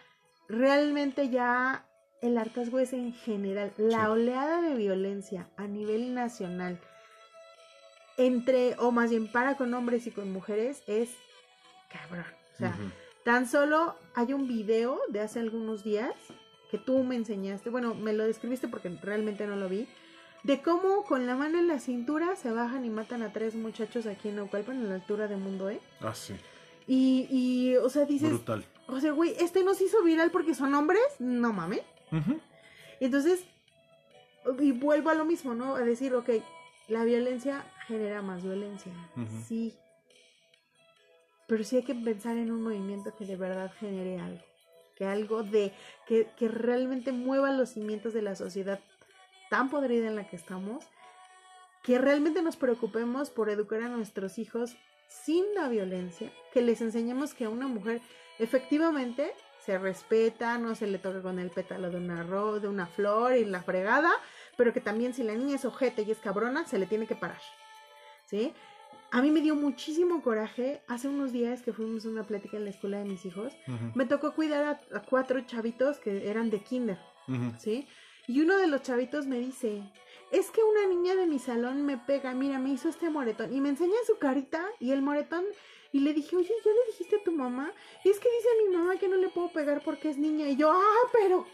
realmente 0.48 1.30
ya 1.30 1.88
el 2.22 2.38
hartazgo 2.38 2.80
es 2.80 2.94
en 2.94 3.14
general, 3.14 3.74
la 3.78 4.12
oleada 4.12 4.62
de 4.62 4.76
violencia 4.76 5.50
a 5.58 5.68
nivel 5.68 6.14
nacional 6.14 6.80
entre, 8.18 8.76
o 8.80 8.92
más 8.92 9.10
bien 9.10 9.32
para 9.32 9.56
con 9.58 9.74
hombres 9.74 10.08
y 10.08 10.12
con 10.12 10.32
mujeres, 10.32 10.84
es 10.88 11.10
cabrón. 11.90 12.26
O 12.54 12.58
sea, 12.58 12.78
tan 13.24 13.48
solo 13.48 13.96
hay 14.16 14.34
un 14.34 14.48
video 14.48 15.00
de 15.10 15.22
hace 15.22 15.40
algunos 15.40 15.84
días 15.84 16.14
que 16.70 16.78
tú 16.78 17.04
me 17.04 17.16
enseñaste, 17.16 17.70
bueno, 17.70 17.94
me 17.94 18.14
lo 18.14 18.26
describiste 18.26 18.68
porque 18.68 18.90
realmente 19.02 19.46
no 19.48 19.56
lo 19.56 19.70
vi, 19.70 19.88
de 20.44 20.62
cómo 20.62 21.04
con 21.04 21.26
la 21.26 21.36
mano 21.36 21.58
en 21.58 21.68
la 21.68 21.80
cintura 21.80 22.36
se 22.36 22.52
bajan 22.52 22.84
y 22.86 22.90
matan 22.90 23.22
a 23.22 23.32
tres 23.32 23.56
muchachos 23.56 24.06
aquí 24.08 24.30
en 24.30 24.38
Naucalpan, 24.38 24.78
en 24.78 24.90
la 24.90 24.96
altura 24.96 25.28
de 25.28 25.38
Mundo 25.38 25.70
E. 25.70 25.80
Ah, 26.02 26.14
sí. 26.14 26.34
Y, 26.88 27.28
y 27.30 27.78
o 27.78 27.90
sea, 27.90 28.06
dices... 28.06 28.30
Brutal. 28.30 28.66
O 28.88 29.00
sea, 29.00 29.12
güey, 29.12 29.36
este 29.40 29.64
no 29.64 29.74
se 29.74 29.86
hizo 29.86 30.04
viral 30.04 30.32
porque 30.32 30.54
son 30.54 30.74
hombres, 30.74 31.02
no 31.20 31.54
mames. 31.54 31.82
Entonces, 33.00 33.46
y 34.60 34.72
vuelvo 34.72 35.10
a 35.10 35.14
lo 35.14 35.26
mismo, 35.26 35.54
¿no? 35.54 35.76
A 35.76 35.82
decir, 35.82 36.14
ok, 36.14 36.30
la 36.90 37.06
violencia 37.06 37.64
genera 37.88 38.22
más 38.22 38.44
violencia, 38.44 38.94
sí. 39.48 39.76
Pero 41.48 41.64
sí 41.64 41.78
hay 41.78 41.84
que 41.84 41.96
pensar 41.96 42.38
en 42.38 42.52
un 42.52 42.62
movimiento 42.62 43.16
que 43.16 43.26
de 43.26 43.36
verdad 43.36 43.72
genere 43.80 44.20
algo, 44.20 44.44
que 44.96 45.06
algo 45.06 45.44
de, 45.44 45.74
que, 46.08 46.30
que 46.38 46.48
realmente 46.48 47.12
mueva 47.12 47.52
los 47.52 47.70
cimientos 47.70 48.14
de 48.14 48.22
la 48.22 48.36
sociedad 48.36 48.80
tan 49.50 49.70
podrida 49.70 50.08
en 50.08 50.16
la 50.16 50.28
que 50.28 50.36
estamos, 50.36 50.86
que 51.84 51.98
realmente 52.00 52.42
nos 52.42 52.56
preocupemos 52.56 53.30
por 53.30 53.50
educar 53.50 53.84
a 53.84 53.90
nuestros 53.90 54.40
hijos 54.40 54.76
sin 55.08 55.54
la 55.54 55.68
violencia, 55.68 56.32
que 56.52 56.62
les 56.62 56.82
enseñemos 56.82 57.34
que 57.34 57.46
a 57.46 57.50
una 57.50 57.68
mujer 57.68 58.02
efectivamente 58.40 59.34
se 59.64 59.78
respeta, 59.78 60.58
no 60.58 60.76
se 60.76 60.88
le 60.88 60.98
toca 60.98 61.22
con 61.22 61.40
el 61.40 61.50
pétalo 61.50 61.90
de 61.90 61.98
una, 61.98 62.24
ro 62.24 62.60
de 62.60 62.68
una 62.68 62.88
flor 62.88 63.36
y 63.36 63.46
la 63.46 63.62
fregada, 63.62 64.12
pero 64.58 64.74
que 64.74 64.82
también 64.82 65.14
si 65.14 65.24
la 65.24 65.36
niña 65.36 65.56
es 65.56 65.66
ojete 65.66 66.02
y 66.02 66.12
es 66.12 66.20
cabrona, 66.20 66.66
se 66.66 66.80
le 66.80 66.86
tiene 66.86 67.08
que 67.08 67.16
parar. 67.16 67.40
¿Sí? 68.34 68.52
A 69.12 69.22
mí 69.22 69.30
me 69.30 69.42
dio 69.42 69.54
muchísimo 69.54 70.24
coraje 70.24 70.82
hace 70.88 71.08
unos 71.08 71.32
días 71.32 71.62
que 71.62 71.72
fuimos 71.72 72.04
a 72.04 72.10
una 72.10 72.26
plática 72.26 72.58
en 72.58 72.64
la 72.64 72.72
escuela 72.72 72.98
de 72.98 73.06
mis 73.06 73.24
hijos. 73.28 73.54
Me 73.94 74.08
tocó 74.08 74.34
cuidar 74.34 74.82
a, 74.92 75.02
cuatro 75.04 75.40
chavitos 75.42 76.00
que 76.00 76.28
eran 76.28 76.50
de 76.50 76.64
kinder, 76.64 76.98
¿sí? 77.60 77.88
Y 78.26 78.42
uno 78.42 78.58
de 78.58 78.66
los 78.66 78.82
chavitos 78.82 79.28
me 79.28 79.38
dice, 79.38 79.84
es 80.32 80.50
que 80.50 80.64
una 80.64 80.88
niña 80.88 81.14
de 81.14 81.28
mi 81.28 81.38
salón 81.38 81.86
me 81.86 82.00
pega, 82.00 82.34
mira, 82.34 82.58
me 82.58 82.70
hizo 82.70 82.90
este 82.90 83.12
moretón. 83.12 83.54
Y 83.54 83.62
me 83.62 83.70
enseña 83.70 83.94
su 84.08 84.18
carita 84.18 84.66
y 84.80 84.90
el 84.94 85.04
moretón 85.04 85.46
y 85.94 86.00
le 86.00 86.12
dije, 86.12 86.36
oye, 86.36 86.50
¿ya 86.66 86.72
le 86.72 86.92
dijiste 86.92 87.18
a 87.18 87.24
tu 87.24 87.32
mamá? 87.32 87.72
Y 88.04 88.10
es 88.10 88.20
que 88.20 88.28
dice 88.28 88.48
a 88.50 88.68
mi 88.68 88.76
mamá 88.76 88.98
que 88.98 89.08
no 89.08 89.16
le 89.16 89.30
puedo 89.30 89.50
pegar 89.50 89.84
porque 89.86 90.10
es 90.10 90.18
niña. 90.18 90.50
Y 90.50 90.56
yo, 90.56 90.72
ah, 90.72 91.10
pero. 91.12 91.46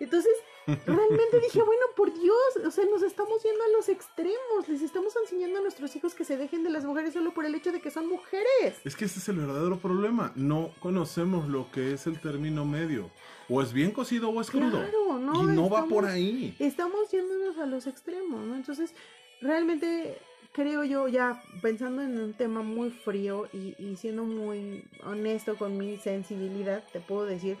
Entonces, 0.00 0.32
realmente 0.66 1.38
dije, 1.40 1.62
bueno, 1.62 1.82
por 1.94 2.12
Dios, 2.12 2.66
o 2.66 2.70
sea, 2.72 2.84
nos 2.86 3.04
estamos 3.04 3.40
yendo 3.44 3.62
a 3.62 3.68
los 3.68 3.88
extremos. 3.88 4.68
Les 4.68 4.82
estamos 4.82 5.14
enseñando 5.14 5.60
a 5.60 5.62
nuestros 5.62 5.94
hijos 5.94 6.16
que 6.16 6.24
se 6.24 6.36
dejen 6.36 6.64
de 6.64 6.70
las 6.70 6.84
mujeres 6.84 7.14
solo 7.14 7.32
por 7.32 7.46
el 7.46 7.54
hecho 7.54 7.70
de 7.70 7.80
que 7.80 7.92
son 7.92 8.08
mujeres. 8.08 8.74
Es 8.84 8.96
que 8.96 9.04
ese 9.04 9.20
es 9.20 9.28
el 9.28 9.36
verdadero 9.36 9.78
problema. 9.78 10.32
No 10.34 10.72
conocemos 10.80 11.46
lo 11.46 11.70
que 11.70 11.92
es 11.92 12.08
el 12.08 12.20
término 12.20 12.64
medio. 12.64 13.08
O 13.48 13.62
es 13.62 13.72
bien 13.72 13.92
cocido 13.92 14.30
o 14.30 14.40
es 14.40 14.50
crudo. 14.50 14.80
Claro, 14.80 15.18
no, 15.20 15.44
y 15.44 15.54
no 15.54 15.70
va 15.70 15.86
por 15.86 16.06
ahí. 16.06 16.56
Estamos 16.58 17.08
yéndonos 17.12 17.56
a 17.58 17.66
los 17.66 17.86
extremos, 17.86 18.44
¿no? 18.44 18.56
Entonces, 18.56 18.92
realmente 19.40 20.18
creo 20.56 20.84
yo, 20.84 21.06
ya 21.06 21.42
pensando 21.60 22.00
en 22.00 22.18
un 22.18 22.32
tema 22.32 22.62
muy 22.62 22.90
frío 22.90 23.46
y, 23.52 23.94
siendo 23.96 24.24
muy 24.24 24.82
honesto 25.04 25.58
con 25.58 25.76
mi 25.76 25.98
sensibilidad, 25.98 26.82
te 26.94 27.00
puedo 27.00 27.26
decir, 27.26 27.58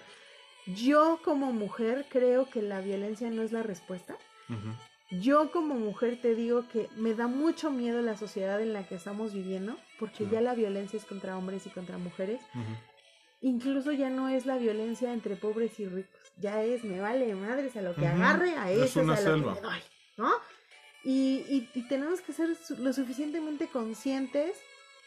yo 0.66 1.20
como 1.22 1.52
mujer 1.52 2.06
creo 2.08 2.48
que 2.48 2.62
la 2.62 2.80
violencia 2.80 3.30
no 3.30 3.42
es 3.42 3.52
la 3.52 3.62
respuesta. 3.62 4.16
Yo 5.10 5.52
como 5.52 5.74
mujer 5.74 6.18
te 6.22 6.34
digo 6.34 6.66
que 6.68 6.88
me 6.96 7.12
da 7.12 7.26
mucho 7.26 7.70
miedo 7.70 8.00
la 8.00 8.16
sociedad 8.16 8.62
en 8.62 8.72
la 8.72 8.88
que 8.88 8.94
estamos 8.94 9.34
viviendo, 9.34 9.76
porque 10.00 10.26
ya 10.26 10.40
la 10.40 10.54
violencia 10.54 10.96
es 10.96 11.04
contra 11.04 11.36
hombres 11.36 11.66
y 11.66 11.70
contra 11.70 11.98
mujeres. 11.98 12.40
Incluso 13.42 13.92
ya 13.92 14.08
no 14.08 14.30
es 14.30 14.46
la 14.46 14.56
violencia 14.56 15.12
entre 15.12 15.36
pobres 15.36 15.78
y 15.78 15.86
ricos, 15.86 16.32
ya 16.38 16.62
es 16.62 16.82
me 16.82 16.98
vale 16.98 17.34
madres 17.34 17.76
a 17.76 17.82
lo 17.82 17.94
que 17.94 18.06
agarre, 18.06 18.56
a 18.56 18.72
eso 18.72 19.02
es 19.02 19.26
a 19.26 19.36
lo 19.36 19.54
que 19.54 19.60
doy, 19.60 19.80
¿no? 20.16 20.30
Y, 21.08 21.68
y, 21.72 21.82
tenemos 21.82 22.20
que 22.20 22.32
ser 22.32 22.48
lo 22.78 22.92
suficientemente 22.92 23.68
conscientes, 23.68 24.56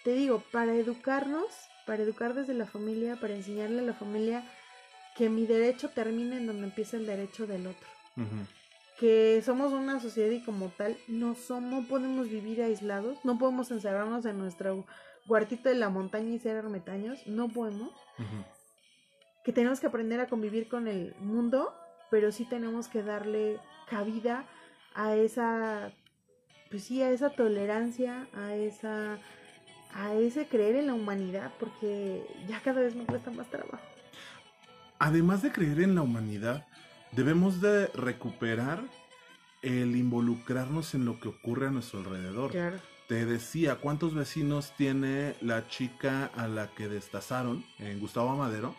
te 0.05 0.13
digo, 0.13 0.41
para 0.49 0.73
educarnos, 0.73 1.47
para 1.85 2.03
educar 2.03 2.33
desde 2.33 2.53
la 2.53 2.65
familia, 2.65 3.17
para 3.17 3.35
enseñarle 3.35 3.79
a 3.79 3.83
la 3.83 3.93
familia 3.93 4.45
que 5.17 5.27
mi 5.27 5.45
derecho 5.45 5.89
termine 5.89 6.37
en 6.37 6.47
donde 6.47 6.63
empieza 6.67 6.95
el 6.95 7.05
derecho 7.05 7.47
del 7.47 7.67
otro. 7.67 7.89
Que 8.97 9.41
somos 9.45 9.73
una 9.73 9.99
sociedad 9.99 10.31
y 10.31 10.41
como 10.41 10.69
tal 10.69 10.95
no 11.09 11.35
somos, 11.35 11.85
podemos 11.87 12.29
vivir 12.29 12.61
aislados, 12.61 13.17
no 13.25 13.37
podemos 13.37 13.69
encerrarnos 13.69 14.25
en 14.25 14.37
nuestro 14.37 14.85
cuartito 15.27 15.67
de 15.67 15.75
la 15.75 15.89
montaña 15.89 16.33
y 16.33 16.39
ser 16.39 16.55
ermitaños, 16.55 17.27
no 17.27 17.49
podemos. 17.49 17.91
Que 19.43 19.51
tenemos 19.51 19.81
que 19.81 19.87
aprender 19.87 20.21
a 20.21 20.29
convivir 20.29 20.69
con 20.69 20.87
el 20.87 21.13
mundo, 21.19 21.73
pero 22.09 22.31
sí 22.31 22.45
tenemos 22.45 22.87
que 22.87 23.03
darle 23.03 23.59
cabida 23.89 24.45
a 24.99 25.15
esa, 25.15 25.93
pues 26.69 26.83
sí, 26.83 27.01
a 27.01 27.09
esa 27.09 27.29
tolerancia, 27.29 28.27
a 28.35 28.53
esa, 28.53 29.17
a 29.93 30.13
ese 30.13 30.45
creer 30.47 30.75
en 30.75 30.87
la 30.87 30.93
humanidad, 30.93 31.53
porque 31.57 32.25
ya 32.49 32.59
cada 32.61 32.81
vez 32.81 32.95
me 32.95 33.05
cuesta 33.05 33.31
más 33.31 33.49
trabajo. 33.49 33.79
Además 34.99 35.41
de 35.41 35.53
creer 35.53 35.79
en 35.79 35.95
la 35.95 36.01
humanidad, 36.01 36.67
debemos 37.13 37.61
de 37.61 37.87
recuperar 37.87 38.81
el 39.61 39.95
involucrarnos 39.95 40.93
en 40.93 41.05
lo 41.05 41.17
que 41.21 41.29
ocurre 41.29 41.67
a 41.67 41.71
nuestro 41.71 41.99
alrededor. 41.99 42.51
Te 43.07 43.25
decía, 43.25 43.75
¿cuántos 43.75 44.13
vecinos 44.13 44.73
tiene 44.75 45.35
la 45.39 45.69
chica 45.69 46.29
a 46.35 46.49
la 46.49 46.67
que 46.67 46.89
destazaron 46.89 47.63
en 47.79 48.01
Gustavo 48.01 48.31
Amadero? 48.31 48.75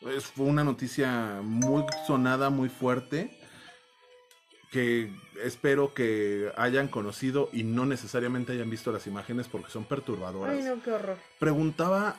Pues 0.00 0.26
fue 0.26 0.46
una 0.46 0.64
noticia 0.64 1.40
muy 1.40 1.84
sonada, 2.04 2.50
muy 2.50 2.68
fuerte 2.68 3.41
que 4.72 5.12
espero 5.44 5.92
que 5.92 6.50
hayan 6.56 6.88
conocido 6.88 7.50
y 7.52 7.62
no 7.62 7.84
necesariamente 7.84 8.52
hayan 8.52 8.70
visto 8.70 8.90
las 8.90 9.06
imágenes 9.06 9.46
porque 9.46 9.70
son 9.70 9.84
perturbadoras. 9.84 10.56
Ay, 10.56 10.64
no, 10.64 10.82
qué 10.82 10.90
horror. 10.90 11.18
Preguntaba 11.38 12.16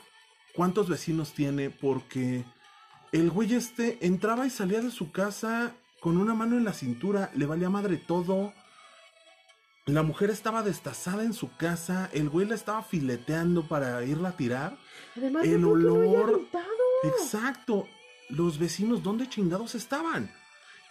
cuántos 0.54 0.88
vecinos 0.88 1.34
tiene 1.34 1.72
porque 1.72 2.46
el 3.12 3.32
güey 3.32 3.56
este 3.56 3.98
entraba 4.06 4.46
y 4.46 4.52
salía 4.52 4.82
de 4.82 4.92
su 4.92 5.12
casa 5.12 5.74
con 6.00 6.18
una 6.18 6.36
mano 6.36 6.56
en 6.56 6.64
la 6.64 6.74
cintura, 6.74 7.32
le 7.34 7.48
valía 7.48 7.72
madre 7.72 7.98
todo. 7.98 8.54
La 9.88 10.04
mujer 10.04 10.30
estaba 10.30 10.62
destazada 10.62 11.24
en 11.24 11.34
su 11.34 11.58
casa, 11.58 12.10
el 12.14 12.30
güey 12.30 12.46
la 12.46 12.54
estaba 12.54 12.84
fileteando 12.84 13.68
para 13.68 14.04
irla 14.04 14.30
a 14.30 14.38
tirar. 14.38 14.78
Además, 15.18 15.44
el 15.44 15.66
olor. 15.66 16.42
Exacto. 17.04 17.88
Los 18.30 18.60
vecinos, 18.60 19.02
¿dónde 19.02 19.28
chingados 19.28 19.74
estaban? 19.74 20.30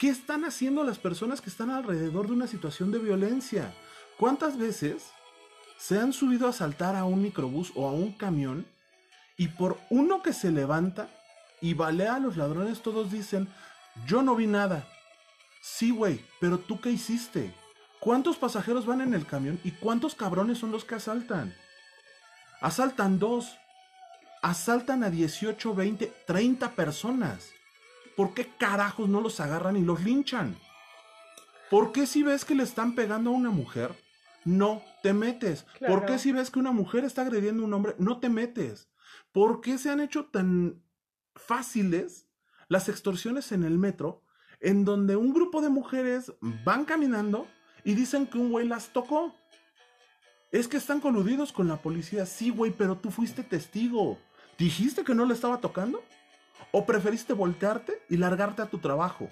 ¿Qué 0.02 0.08
están 0.08 0.44
haciendo 0.44 0.82
las 0.82 0.98
personas 0.98 1.40
que 1.40 1.48
están 1.48 1.70
alrededor 1.70 2.26
de 2.26 2.32
una 2.32 2.48
situación 2.48 2.90
de 2.90 2.98
violencia? 2.98 3.72
¿Cuántas 4.18 4.58
veces 4.58 5.12
se 5.78 6.00
han 6.00 6.12
subido 6.12 6.48
a 6.48 6.52
saltar 6.52 6.96
a 6.96 7.04
un 7.04 7.22
microbús 7.22 7.70
o 7.76 7.86
a 7.86 7.92
un 7.92 8.10
camión 8.10 8.66
y 9.36 9.46
por 9.46 9.78
uno 9.90 10.20
que 10.20 10.32
se 10.32 10.50
levanta 10.50 11.08
y 11.60 11.74
balea 11.74 12.16
a 12.16 12.18
los 12.18 12.36
ladrones 12.36 12.82
todos 12.82 13.12
dicen, 13.12 13.46
yo 14.04 14.22
no 14.22 14.34
vi 14.34 14.48
nada? 14.48 14.88
Sí, 15.60 15.92
güey, 15.92 16.20
pero 16.40 16.58
tú 16.58 16.80
qué 16.80 16.90
hiciste? 16.90 17.54
¿Cuántos 18.00 18.38
pasajeros 18.38 18.86
van 18.86 19.02
en 19.02 19.14
el 19.14 19.24
camión 19.24 19.60
y 19.62 19.70
cuántos 19.70 20.16
cabrones 20.16 20.58
son 20.58 20.72
los 20.72 20.84
que 20.84 20.96
asaltan? 20.96 21.54
Asaltan 22.60 23.20
dos. 23.20 23.56
Asaltan 24.42 25.04
a 25.04 25.10
18, 25.10 25.72
20, 25.76 26.12
30 26.26 26.72
personas. 26.72 27.52
¿Por 28.16 28.34
qué 28.34 28.50
carajos 28.58 29.08
no 29.08 29.20
los 29.20 29.40
agarran 29.40 29.76
y 29.76 29.82
los 29.82 30.02
linchan? 30.02 30.56
¿Por 31.70 31.92
qué 31.92 32.06
si 32.06 32.22
ves 32.22 32.44
que 32.44 32.54
le 32.54 32.62
están 32.62 32.94
pegando 32.94 33.30
a 33.30 33.34
una 33.34 33.50
mujer, 33.50 33.94
no 34.44 34.82
te 35.02 35.12
metes? 35.12 35.64
¿Por 35.86 36.04
qué 36.04 36.18
si 36.18 36.32
ves 36.32 36.50
que 36.50 36.58
una 36.58 36.72
mujer 36.72 37.04
está 37.04 37.22
agrediendo 37.22 37.62
a 37.62 37.66
un 37.66 37.74
hombre, 37.74 37.94
no 37.98 38.18
te 38.20 38.28
metes? 38.28 38.90
¿Por 39.32 39.60
qué 39.60 39.78
se 39.78 39.90
han 39.90 40.00
hecho 40.00 40.26
tan 40.26 40.82
fáciles 41.34 42.28
las 42.68 42.88
extorsiones 42.88 43.52
en 43.52 43.64
el 43.64 43.78
metro 43.78 44.22
en 44.60 44.84
donde 44.84 45.16
un 45.16 45.32
grupo 45.32 45.62
de 45.62 45.70
mujeres 45.70 46.32
van 46.64 46.84
caminando 46.84 47.46
y 47.84 47.94
dicen 47.94 48.26
que 48.26 48.38
un 48.38 48.50
güey 48.50 48.68
las 48.68 48.88
tocó? 48.88 49.34
Es 50.50 50.68
que 50.68 50.76
están 50.76 51.00
coludidos 51.00 51.52
con 51.52 51.68
la 51.68 51.78
policía. 51.78 52.26
Sí, 52.26 52.50
güey, 52.50 52.72
pero 52.72 52.98
tú 52.98 53.10
fuiste 53.10 53.42
testigo. 53.42 54.18
¿Dijiste 54.58 55.02
que 55.02 55.14
no 55.14 55.24
le 55.24 55.32
estaba 55.32 55.62
tocando? 55.62 56.04
¿O 56.70 56.86
preferiste 56.86 57.32
voltearte 57.32 58.00
y 58.08 58.16
largarte 58.16 58.62
a 58.62 58.66
tu 58.66 58.78
trabajo? 58.78 59.28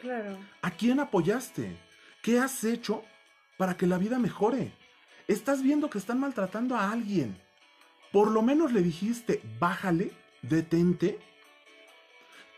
Claro. 0.00 0.38
¿A 0.62 0.70
quién 0.70 1.00
apoyaste? 1.00 1.76
¿Qué 2.22 2.38
has 2.38 2.64
hecho 2.64 3.04
para 3.56 3.76
que 3.76 3.86
la 3.86 3.98
vida 3.98 4.18
mejore? 4.18 4.72
Estás 5.28 5.62
viendo 5.62 5.90
que 5.90 5.98
están 5.98 6.20
maltratando 6.20 6.76
a 6.76 6.90
alguien. 6.90 7.40
Por 8.12 8.30
lo 8.30 8.42
menos 8.42 8.72
le 8.72 8.82
dijiste, 8.82 9.40
bájale, 9.58 10.12
detente. 10.42 11.18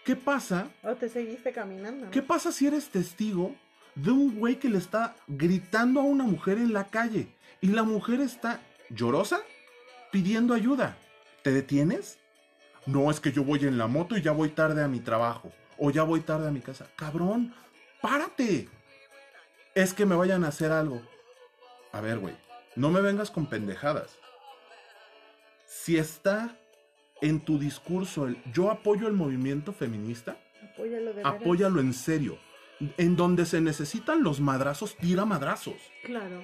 ¿Qué 0.04 0.16
pasa? 0.16 0.70
O 0.82 0.94
te 0.94 1.08
seguiste 1.08 1.52
caminando. 1.52 2.10
¿Qué 2.10 2.22
pasa 2.22 2.52
si 2.52 2.66
eres 2.66 2.88
testigo 2.88 3.54
de 3.94 4.10
un 4.10 4.38
güey 4.38 4.58
que 4.58 4.68
le 4.68 4.78
está 4.78 5.16
gritando 5.26 6.00
a 6.00 6.04
una 6.04 6.24
mujer 6.24 6.58
en 6.58 6.72
la 6.72 6.88
calle 6.88 7.28
y 7.60 7.68
la 7.68 7.82
mujer 7.82 8.20
está 8.20 8.60
llorosa 8.90 9.40
pidiendo 10.10 10.54
ayuda? 10.54 10.96
¿Te 11.42 11.52
detienes? 11.52 12.18
No 12.88 13.10
es 13.10 13.20
que 13.20 13.32
yo 13.32 13.44
voy 13.44 13.58
en 13.64 13.76
la 13.76 13.86
moto 13.86 14.16
y 14.16 14.22
ya 14.22 14.32
voy 14.32 14.48
tarde 14.48 14.82
a 14.82 14.88
mi 14.88 15.00
trabajo. 15.00 15.52
o 15.76 15.90
ya 15.90 16.02
voy 16.02 16.20
tarde 16.22 16.48
a 16.48 16.50
mi 16.50 16.60
casa. 16.60 16.86
Cabrón, 16.96 17.54
párate. 18.00 18.68
Es 19.74 19.94
que 19.94 20.06
me 20.06 20.16
vayan 20.16 20.42
a 20.42 20.48
hacer 20.48 20.72
algo. 20.72 21.02
A 21.92 22.00
ver, 22.00 22.18
güey, 22.18 22.34
no 22.74 22.90
me 22.90 23.00
vengas 23.00 23.30
con 23.30 23.46
pendejadas. 23.46 24.18
Si 25.66 25.98
está 25.98 26.56
en 27.20 27.40
tu 27.40 27.58
discurso 27.58 28.26
el 28.26 28.42
yo 28.52 28.70
apoyo 28.70 29.06
el 29.06 29.12
movimiento 29.12 29.72
feminista, 29.72 30.38
Apóyalo 30.72 31.12
de 31.12 31.22
apóyalo 31.22 31.80
en 31.80 31.92
serio. 31.92 32.38
En 32.96 33.16
donde 33.16 33.44
se 33.44 33.60
necesitan 33.60 34.22
los 34.22 34.40
madrazos, 34.40 34.96
tira 34.96 35.26
madrazos. 35.26 35.76
Claro. 36.04 36.42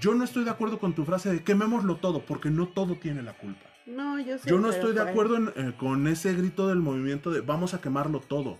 Yo 0.00 0.14
no 0.14 0.24
estoy 0.24 0.44
de 0.44 0.50
acuerdo 0.50 0.78
con 0.78 0.94
tu 0.94 1.04
frase 1.04 1.32
de 1.32 1.44
quemémoslo 1.44 1.96
todo, 1.96 2.26
porque 2.26 2.50
no 2.50 2.68
todo 2.68 2.96
tiene 2.96 3.22
la 3.22 3.34
culpa. 3.34 3.73
No, 3.86 4.18
yo 4.18 4.38
sé. 4.38 4.48
Yo 4.48 4.58
no 4.58 4.70
estoy 4.70 4.94
de 4.94 5.02
acuerdo 5.02 5.36
en, 5.36 5.52
eh, 5.56 5.74
con 5.76 6.06
ese 6.06 6.34
grito 6.34 6.68
del 6.68 6.78
movimiento 6.78 7.30
de 7.30 7.40
vamos 7.40 7.74
a 7.74 7.80
quemarlo 7.80 8.20
todo. 8.20 8.58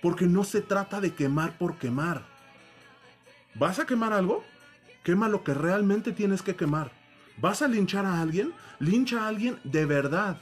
Porque 0.00 0.26
no 0.26 0.44
se 0.44 0.62
trata 0.62 1.00
de 1.00 1.14
quemar 1.14 1.58
por 1.58 1.76
quemar. 1.76 2.24
¿Vas 3.54 3.78
a 3.78 3.86
quemar 3.86 4.12
algo? 4.12 4.42
Quema 5.02 5.28
lo 5.28 5.44
que 5.44 5.52
realmente 5.52 6.12
tienes 6.12 6.42
que 6.42 6.56
quemar. 6.56 6.90
¿Vas 7.36 7.62
a 7.62 7.68
linchar 7.68 8.06
a 8.06 8.20
alguien? 8.20 8.52
Lincha 8.78 9.24
a 9.24 9.28
alguien 9.28 9.58
de 9.64 9.84
verdad. 9.84 10.40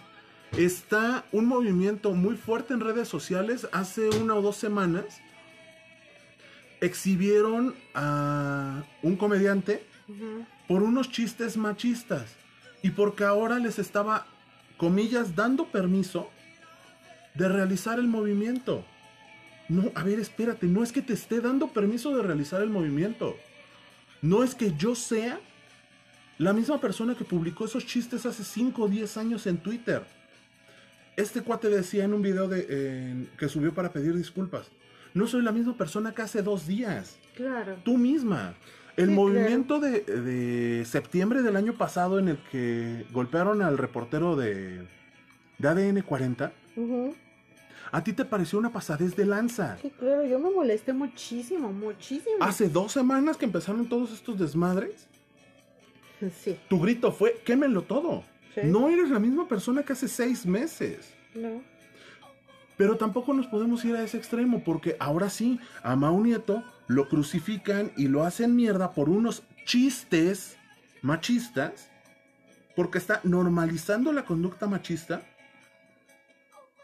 Está 0.56 1.24
un 1.32 1.46
movimiento 1.46 2.12
muy 2.12 2.36
fuerte 2.36 2.74
en 2.74 2.80
redes 2.80 3.08
sociales. 3.08 3.68
Hace 3.72 4.08
una 4.10 4.34
o 4.34 4.42
dos 4.42 4.56
semanas 4.56 5.20
exhibieron 6.80 7.74
a 7.94 8.84
un 9.02 9.16
comediante 9.16 9.84
por 10.68 10.82
unos 10.82 11.10
chistes 11.10 11.56
machistas 11.56 12.36
y 12.82 12.90
porque 12.90 13.24
ahora 13.24 13.58
les 13.58 13.78
estaba, 13.78 14.26
comillas, 14.76 15.34
dando 15.34 15.66
permiso 15.66 16.30
de 17.34 17.48
realizar 17.48 17.98
el 17.98 18.06
movimiento. 18.08 18.84
No, 19.68 19.90
a 19.94 20.02
ver, 20.02 20.18
espérate, 20.18 20.66
no 20.66 20.82
es 20.82 20.92
que 20.92 21.02
te 21.02 21.12
esté 21.12 21.40
dando 21.40 21.68
permiso 21.68 22.16
de 22.16 22.22
realizar 22.22 22.62
el 22.62 22.70
movimiento. 22.70 23.36
No 24.22 24.42
es 24.42 24.54
que 24.54 24.72
yo 24.76 24.94
sea 24.94 25.38
la 26.38 26.52
misma 26.52 26.80
persona 26.80 27.14
que 27.14 27.24
publicó 27.24 27.66
esos 27.66 27.84
chistes 27.84 28.24
hace 28.26 28.44
5 28.44 28.82
o 28.82 28.88
10 28.88 29.16
años 29.16 29.46
en 29.46 29.58
Twitter. 29.58 30.02
Este 31.16 31.42
cuate 31.42 31.68
decía 31.68 32.04
en 32.04 32.14
un 32.14 32.22
video 32.22 32.48
de, 32.48 32.66
eh, 32.68 33.26
que 33.36 33.48
subió 33.48 33.74
para 33.74 33.92
pedir 33.92 34.14
disculpas. 34.16 34.68
No 35.14 35.26
soy 35.26 35.42
la 35.42 35.52
misma 35.52 35.76
persona 35.76 36.14
que 36.14 36.22
hace 36.22 36.42
dos 36.42 36.66
días 36.66 37.16
Claro. 37.34 37.76
tú 37.84 37.98
misma. 37.98 38.54
El 38.98 39.08
Sí, 39.10 39.14
movimiento 39.14 39.80
de, 39.80 40.00
de 40.00 40.84
septiembre 40.84 41.42
del 41.42 41.56
año 41.56 41.74
pasado 41.78 42.18
en 42.18 42.28
el 42.28 42.38
que 42.50 43.06
golpearon 43.12 43.62
al 43.62 43.78
reportero 43.78 44.34
de, 44.36 44.86
de 45.58 45.68
ADN 45.68 46.02
40, 46.02 46.52
Ujú. 46.76 47.14
a 47.92 48.02
ti 48.04 48.12
te 48.12 48.24
pareció 48.24 48.58
una 48.58 48.72
pasadez 48.72 49.14
de 49.16 49.24
lanza. 49.24 49.78
Sí, 49.80 49.90
claro, 49.98 50.26
yo 50.26 50.38
me 50.40 50.50
molesté 50.50 50.92
muchísimo, 50.92 51.72
muchísimo. 51.72 52.36
Hace 52.40 52.68
dos 52.68 52.92
semanas 52.92 53.36
que 53.36 53.44
empezaron 53.46 53.88
todos 53.88 54.12
estos 54.12 54.38
desmadres, 54.38 55.06
Sí. 56.42 56.58
tu 56.68 56.80
grito 56.80 57.12
fue, 57.12 57.40
quémenlo 57.44 57.82
todo. 57.82 58.24
Sí. 58.54 58.62
No 58.64 58.88
eres 58.88 59.10
la 59.10 59.20
misma 59.20 59.46
persona 59.46 59.84
que 59.84 59.92
hace 59.92 60.08
seis 60.08 60.44
meses. 60.44 61.14
No. 61.34 61.62
Pero 62.78 62.96
tampoco 62.96 63.34
nos 63.34 63.48
podemos 63.48 63.84
ir 63.84 63.96
a 63.96 64.02
ese 64.02 64.16
extremo, 64.16 64.62
porque 64.64 64.96
ahora 65.00 65.28
sí, 65.28 65.60
a 65.82 65.96
Mau 65.96 66.22
Nieto 66.22 66.62
lo 66.86 67.08
crucifican 67.08 67.92
y 67.96 68.06
lo 68.06 68.24
hacen 68.24 68.54
mierda 68.56 68.92
por 68.92 69.10
unos 69.10 69.42
chistes 69.64 70.56
machistas, 71.02 71.90
porque 72.76 72.98
está 72.98 73.20
normalizando 73.24 74.12
la 74.12 74.24
conducta 74.24 74.68
machista. 74.68 75.22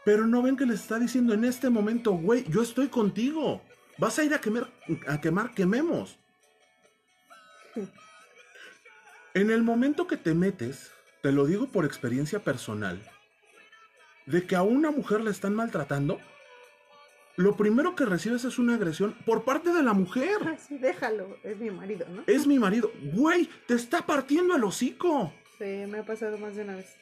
Pero 0.03 0.27
no 0.27 0.41
ven 0.43 0.57
que 0.57 0.65
les 0.65 0.81
está 0.81 0.99
diciendo 0.99 1.33
en 1.33 1.45
este 1.45 1.69
momento, 1.69 2.11
güey, 2.11 2.43
yo 2.49 2.61
estoy 2.61 2.89
contigo. 2.89 3.61
Vas 3.97 4.19
a 4.19 4.25
ir 4.25 4.33
a 4.33 4.41
quemar, 4.41 4.69
a 5.07 5.19
quemar, 5.21 5.53
quememos. 5.53 6.19
En 9.33 9.51
el 9.51 9.63
momento 9.63 10.07
que 10.07 10.15
te 10.15 10.33
metes, 10.33 10.91
te 11.21 11.33
lo 11.33 11.45
digo 11.45 11.67
por 11.67 11.83
experiencia 11.83 12.39
personal, 12.39 13.01
de 14.25 14.45
que 14.45 14.55
a 14.55 14.63
una 14.63 14.91
mujer 14.91 15.21
le 15.21 15.31
están 15.31 15.55
maltratando, 15.55 16.19
lo 17.37 17.57
primero 17.57 17.95
que 17.95 18.05
recibes 18.05 18.45
es 18.45 18.57
una 18.57 18.75
agresión 18.75 19.13
por 19.25 19.43
parte 19.43 19.73
de 19.73 19.83
la 19.83 19.93
mujer. 19.93 20.37
Ah, 20.45 20.55
sí, 20.57 20.77
déjalo. 20.77 21.37
Es 21.43 21.57
mi 21.57 21.69
marido, 21.69 22.05
¿no? 22.09 22.23
Es 22.27 22.47
mi 22.47 22.59
marido. 22.59 22.91
Güey, 23.13 23.49
te 23.67 23.73
está 23.73 24.05
partiendo 24.05 24.55
el 24.55 24.63
hocico. 24.63 25.33
Sí, 25.57 25.83
me 25.89 25.99
ha 25.99 26.05
pasado 26.05 26.37
más 26.37 26.55
de 26.55 26.63
una 26.63 26.75
vez. 26.75 26.95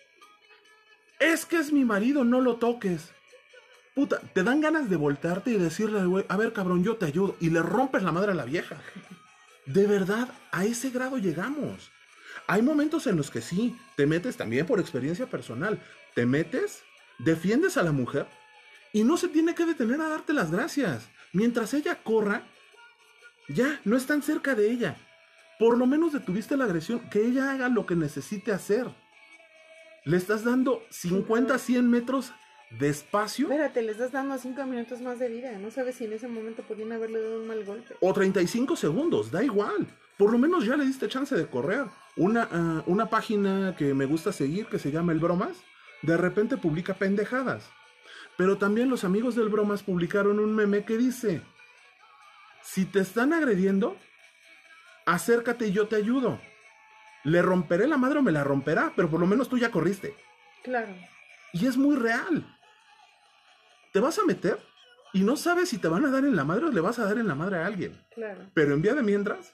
Es 1.19 1.45
que 1.45 1.57
es 1.57 1.71
mi 1.71 1.85
marido, 1.85 2.23
no 2.23 2.41
lo 2.41 2.55
toques. 2.55 3.11
Puta, 3.93 4.19
te 4.33 4.41
dan 4.43 4.59
ganas 4.59 4.89
de 4.89 4.95
voltearte 4.95 5.51
y 5.51 5.57
decirle 5.57 5.99
al 5.99 6.07
güey, 6.07 6.25
a 6.27 6.35
ver 6.35 6.51
cabrón, 6.51 6.83
yo 6.83 6.97
te 6.97 7.05
ayudo. 7.05 7.35
Y 7.39 7.51
le 7.51 7.61
rompes 7.61 8.01
la 8.01 8.11
madre 8.11 8.31
a 8.31 8.35
la 8.35 8.45
vieja. 8.45 8.77
De 9.65 9.87
verdad, 9.87 10.29
a 10.51 10.65
ese 10.65 10.89
grado 10.89 11.17
llegamos. 11.17 11.91
Hay 12.47 12.61
momentos 12.61 13.07
en 13.07 13.15
los 13.15 13.31
que 13.31 13.41
sí, 13.41 13.77
te 13.95 14.05
metes 14.05 14.35
también 14.35 14.65
por 14.65 14.79
experiencia 14.79 15.27
personal. 15.27 15.79
Te 16.15 16.25
metes, 16.25 16.83
defiendes 17.23 17.77
a 17.77 17.83
la 17.83 17.91
mujer 17.91 18.27
y 18.91 19.03
no 19.03 19.17
se 19.17 19.27
tiene 19.27 19.55
que 19.55 19.65
detener 19.65 19.99
a 20.01 20.09
darte 20.09 20.33
las 20.33 20.51
gracias. 20.51 21.09
Mientras 21.31 21.73
ella 21.73 21.95
corra, 22.03 22.43
ya, 23.49 23.79
no 23.85 23.97
están 23.97 24.21
cerca 24.21 24.55
de 24.55 24.69
ella. 24.71 24.95
Por 25.59 25.77
lo 25.77 25.85
menos 25.85 26.13
detuviste 26.13 26.57
la 26.57 26.65
agresión, 26.65 27.09
que 27.09 27.25
ella 27.25 27.51
haga 27.51 27.69
lo 27.69 27.85
que 27.85 27.95
necesite 27.95 28.51
hacer. 28.51 28.87
Le 30.05 30.17
estás 30.17 30.43
dando 30.43 30.83
50, 30.89 31.57
100 31.57 31.89
metros 31.89 32.33
de 32.79 32.89
espacio 32.89 33.45
Espérate, 33.45 33.83
le 33.83 33.91
estás 33.91 34.11
dando 34.11 34.37
cinco 34.37 34.65
minutos 34.65 34.99
más 35.01 35.19
de 35.19 35.29
vida. 35.29 35.51
No 35.59 35.71
sabes 35.71 35.95
si 35.95 36.05
en 36.05 36.13
ese 36.13 36.27
momento 36.27 36.63
podían 36.63 36.91
haberle 36.91 37.21
dado 37.21 37.39
un 37.39 37.47
mal 37.47 37.63
golpe. 37.63 37.95
o 37.99 38.13
35 38.13 38.75
segundos, 38.75 39.31
da 39.31 39.43
igual. 39.43 39.87
Por 40.17 40.31
lo 40.31 40.37
menos 40.37 40.65
ya 40.65 40.75
le 40.75 40.85
diste 40.85 41.07
chance 41.07 41.35
de 41.35 41.47
correr. 41.47 41.85
Una, 42.15 42.47
ah, 42.51 42.83
una 42.85 43.09
página 43.09 43.75
que 43.77 43.93
me 43.93 44.05
gusta 44.05 44.31
seguir, 44.31 44.67
que 44.67 44.79
se 44.79 44.91
llama 44.91 45.13
El 45.13 45.19
Bromas, 45.19 45.57
de 46.03 46.17
repente 46.17 46.57
publica 46.57 46.93
pendejadas. 46.93 47.71
Pero 48.37 48.57
también 48.57 48.89
los 48.89 49.03
amigos 49.03 49.35
del 49.35 49.49
Bromas 49.49 49.83
publicaron 49.83 50.39
un 50.39 50.53
meme 50.53 50.85
que 50.85 50.97
dice, 50.97 51.41
si 52.61 52.85
te 52.85 52.99
están 52.99 53.33
agrediendo, 53.33 53.97
acércate 55.05 55.67
y 55.67 55.71
yo 55.71 55.87
te 55.87 55.95
ayudo. 55.95 56.39
Le 57.23 57.41
romperé 57.41 57.87
la 57.87 57.97
madre 57.97 58.19
o 58.19 58.21
me 58.21 58.31
la 58.31 58.43
romperá, 58.43 58.93
pero 58.95 59.09
por 59.09 59.19
lo 59.19 59.27
menos 59.27 59.49
tú 59.49 59.57
ya 59.57 59.71
corriste. 59.71 60.15
Claro. 60.63 60.93
Y 61.53 61.67
es 61.67 61.77
muy 61.77 61.95
real. 61.95 62.45
Te 63.93 63.99
vas 63.99 64.19
a 64.19 64.25
meter 64.25 64.59
y 65.13 65.21
no 65.21 65.37
sabes 65.37 65.69
si 65.69 65.77
te 65.77 65.87
van 65.87 66.05
a 66.05 66.09
dar 66.09 66.25
en 66.25 66.35
la 66.35 66.43
madre 66.43 66.65
o 66.65 66.71
le 66.71 66.81
vas 66.81 66.99
a 66.99 67.05
dar 67.05 67.17
en 67.17 67.27
la 67.27 67.35
madre 67.35 67.57
a 67.57 67.65
alguien. 67.65 68.03
Claro. 68.13 68.49
Pero 68.53 68.73
en 68.73 68.81
vía 68.81 68.95
de 68.95 69.03
mientras, 69.03 69.53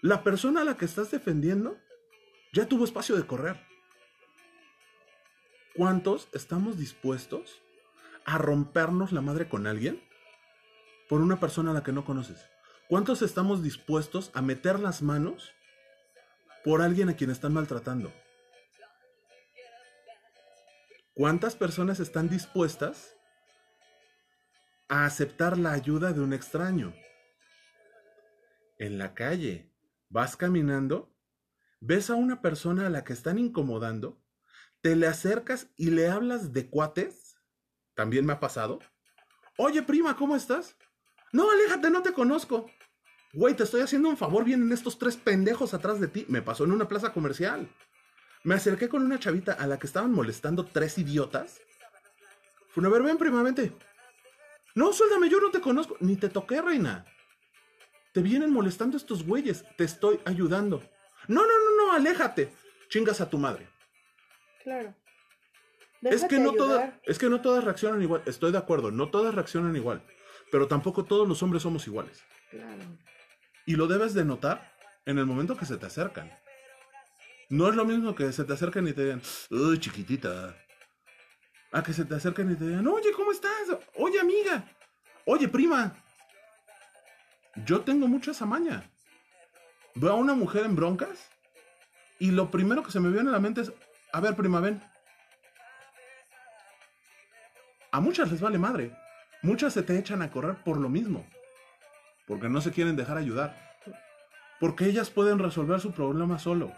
la 0.00 0.22
persona 0.22 0.62
a 0.62 0.64
la 0.64 0.76
que 0.76 0.84
estás 0.84 1.10
defendiendo 1.10 1.76
ya 2.52 2.66
tuvo 2.66 2.84
espacio 2.84 3.16
de 3.16 3.26
correr. 3.26 3.71
¿Cuántos 5.74 6.28
estamos 6.34 6.76
dispuestos 6.76 7.62
a 8.26 8.36
rompernos 8.36 9.10
la 9.10 9.22
madre 9.22 9.48
con 9.48 9.66
alguien 9.66 10.02
por 11.08 11.22
una 11.22 11.40
persona 11.40 11.70
a 11.70 11.74
la 11.74 11.82
que 11.82 11.92
no 11.92 12.04
conoces? 12.04 12.46
¿Cuántos 12.90 13.22
estamos 13.22 13.62
dispuestos 13.62 14.30
a 14.34 14.42
meter 14.42 14.78
las 14.78 15.00
manos 15.00 15.50
por 16.62 16.82
alguien 16.82 17.08
a 17.08 17.16
quien 17.16 17.30
están 17.30 17.54
maltratando? 17.54 18.12
¿Cuántas 21.14 21.56
personas 21.56 22.00
están 22.00 22.28
dispuestas 22.28 23.16
a 24.88 25.06
aceptar 25.06 25.56
la 25.56 25.72
ayuda 25.72 26.12
de 26.12 26.20
un 26.20 26.34
extraño? 26.34 26.92
En 28.78 28.98
la 28.98 29.14
calle, 29.14 29.72
vas 30.10 30.36
caminando, 30.36 31.16
ves 31.80 32.10
a 32.10 32.14
una 32.14 32.42
persona 32.42 32.88
a 32.88 32.90
la 32.90 33.04
que 33.04 33.14
están 33.14 33.38
incomodando, 33.38 34.21
te 34.82 34.96
le 34.96 35.06
acercas 35.06 35.68
y 35.76 35.90
le 35.90 36.08
hablas 36.08 36.52
de 36.52 36.68
cuates, 36.68 37.36
también 37.94 38.26
me 38.26 38.34
ha 38.34 38.40
pasado. 38.40 38.80
Oye, 39.56 39.82
prima, 39.82 40.16
¿cómo 40.16 40.36
estás? 40.36 40.76
No, 41.32 41.50
aléjate, 41.50 41.88
no 41.88 42.02
te 42.02 42.12
conozco. 42.12 42.66
Güey, 43.32 43.54
te 43.54 43.62
estoy 43.62 43.80
haciendo 43.80 44.08
un 44.08 44.16
favor, 44.16 44.44
vienen 44.44 44.72
estos 44.72 44.98
tres 44.98 45.16
pendejos 45.16 45.72
atrás 45.72 46.00
de 46.00 46.08
ti. 46.08 46.26
Me 46.28 46.42
pasó 46.42 46.64
en 46.64 46.72
una 46.72 46.88
plaza 46.88 47.12
comercial. 47.12 47.70
Me 48.44 48.56
acerqué 48.56 48.88
con 48.88 49.02
una 49.02 49.20
chavita 49.20 49.52
a 49.52 49.66
la 49.66 49.78
que 49.78 49.86
estaban 49.86 50.12
molestando 50.12 50.66
tres 50.66 50.98
idiotas. 50.98 51.60
Fue 52.70 52.84
a 52.84 52.88
ver, 52.88 53.02
ven, 53.02 53.18
prima, 53.18 53.42
vente. 53.42 53.72
No, 54.74 54.92
suéltame, 54.92 55.30
yo 55.30 55.40
no 55.40 55.50
te 55.50 55.60
conozco. 55.60 55.96
Ni 56.00 56.16
te 56.16 56.28
toqué, 56.28 56.60
reina. 56.60 57.06
Te 58.12 58.20
vienen 58.20 58.52
molestando 58.52 58.96
estos 58.96 59.24
güeyes. 59.24 59.64
Te 59.76 59.84
estoy 59.84 60.20
ayudando. 60.24 60.82
No, 61.28 61.42
no, 61.42 61.46
no, 61.46 61.86
no, 61.86 61.92
aléjate. 61.92 62.52
Chingas 62.88 63.20
a 63.20 63.30
tu 63.30 63.38
madre. 63.38 63.71
Claro. 64.62 64.94
Es 66.02 66.24
que, 66.24 66.38
no 66.38 66.52
todas, 66.52 66.94
es 67.04 67.18
que 67.18 67.28
no 67.28 67.40
todas 67.40 67.62
reaccionan 67.62 68.02
igual. 68.02 68.22
Estoy 68.26 68.50
de 68.50 68.58
acuerdo, 68.58 68.90
no 68.90 69.10
todas 69.10 69.34
reaccionan 69.34 69.76
igual. 69.76 70.02
Pero 70.50 70.66
tampoco 70.66 71.04
todos 71.04 71.28
los 71.28 71.42
hombres 71.42 71.62
somos 71.62 71.86
iguales. 71.86 72.24
Claro. 72.50 72.82
Y 73.66 73.76
lo 73.76 73.86
debes 73.86 74.12
de 74.12 74.24
notar 74.24 74.72
en 75.06 75.18
el 75.18 75.26
momento 75.26 75.56
que 75.56 75.64
se 75.64 75.76
te 75.76 75.86
acercan. 75.86 76.30
No 77.48 77.68
es 77.68 77.76
lo 77.76 77.84
mismo 77.84 78.14
que 78.14 78.32
se 78.32 78.44
te 78.44 78.52
acercan 78.52 78.88
y 78.88 78.92
te 78.92 79.04
digan, 79.04 79.22
uy, 79.50 79.78
chiquitita. 79.78 80.56
a 81.70 81.82
que 81.82 81.92
se 81.92 82.04
te 82.04 82.14
acerquen 82.14 82.50
y 82.50 82.56
te 82.56 82.66
digan, 82.66 82.86
oye, 82.88 83.12
¿cómo 83.12 83.30
estás? 83.30 83.68
Oye, 83.94 84.18
amiga. 84.18 84.64
Oye, 85.24 85.48
prima. 85.48 85.94
Yo 87.64 87.82
tengo 87.82 88.08
mucha 88.08 88.32
esa 88.32 88.46
maña. 88.46 88.90
Veo 89.94 90.12
a 90.12 90.16
una 90.16 90.34
mujer 90.34 90.64
en 90.64 90.74
broncas 90.74 91.30
y 92.18 92.30
lo 92.30 92.50
primero 92.50 92.82
que 92.82 92.90
se 92.90 93.00
me 93.00 93.10
viene 93.10 93.28
a 93.28 93.32
la 93.32 93.40
mente 93.40 93.60
es, 93.60 93.72
a 94.12 94.20
ver, 94.20 94.36
prima, 94.36 94.60
ven. 94.60 94.82
A 97.90 98.00
muchas 98.00 98.30
les 98.30 98.40
vale 98.40 98.58
madre. 98.58 98.96
Muchas 99.42 99.72
se 99.72 99.82
te 99.82 99.98
echan 99.98 100.22
a 100.22 100.30
correr 100.30 100.56
por 100.64 100.76
lo 100.76 100.88
mismo. 100.88 101.26
Porque 102.26 102.48
no 102.48 102.60
se 102.60 102.72
quieren 102.72 102.96
dejar 102.96 103.18
ayudar. 103.18 103.56
Porque 104.60 104.86
ellas 104.86 105.10
pueden 105.10 105.38
resolver 105.38 105.80
su 105.80 105.92
problema 105.92 106.38
solo. 106.38 106.72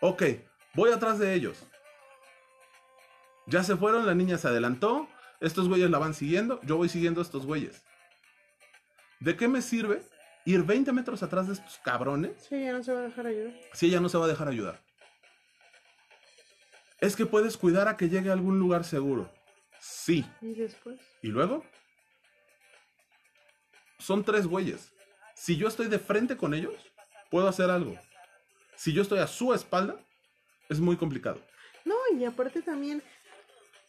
Ok, 0.00 0.22
voy 0.74 0.92
atrás 0.92 1.18
de 1.18 1.34
ellos. 1.34 1.66
Ya 3.46 3.62
se 3.62 3.76
fueron, 3.76 4.06
la 4.06 4.14
niña 4.14 4.38
se 4.38 4.48
adelantó, 4.48 5.08
estos 5.40 5.68
güeyes 5.68 5.90
la 5.90 5.98
van 5.98 6.14
siguiendo, 6.14 6.60
yo 6.62 6.76
voy 6.76 6.88
siguiendo 6.88 7.20
a 7.20 7.24
estos 7.24 7.44
güeyes. 7.44 7.84
¿De 9.20 9.36
qué 9.36 9.48
me 9.48 9.62
sirve 9.62 10.02
ir 10.44 10.62
20 10.62 10.92
metros 10.92 11.22
atrás 11.22 11.46
de 11.46 11.54
estos 11.54 11.78
cabrones? 11.78 12.32
Sí, 12.48 12.54
ella 12.54 12.74
no 12.74 12.82
se 12.82 12.92
va 12.92 13.00
a 13.00 13.02
dejar 13.02 13.26
ayudar. 13.26 13.52
Si 13.72 13.86
ella 13.86 14.00
no 14.00 14.08
se 14.08 14.18
va 14.18 14.24
a 14.26 14.28
dejar 14.28 14.48
ayudar. 14.48 14.83
Es 17.04 17.16
que 17.16 17.26
puedes 17.26 17.58
cuidar 17.58 17.86
a 17.86 17.98
que 17.98 18.08
llegue 18.08 18.30
a 18.30 18.32
algún 18.32 18.58
lugar 18.58 18.82
seguro. 18.82 19.30
Sí. 19.78 20.24
¿Y 20.40 20.54
después? 20.54 20.98
¿Y 21.20 21.28
luego? 21.28 21.62
Son 23.98 24.24
tres 24.24 24.46
güeyes. 24.46 24.90
Si 25.34 25.58
yo 25.58 25.68
estoy 25.68 25.88
de 25.88 25.98
frente 25.98 26.38
con 26.38 26.54
ellos, 26.54 26.74
puedo 27.30 27.46
hacer 27.46 27.68
algo. 27.68 27.98
Si 28.74 28.94
yo 28.94 29.02
estoy 29.02 29.18
a 29.18 29.26
su 29.26 29.52
espalda, 29.52 30.00
es 30.70 30.80
muy 30.80 30.96
complicado. 30.96 31.42
No, 31.84 31.94
y 32.18 32.24
aparte 32.24 32.62
también, 32.62 33.02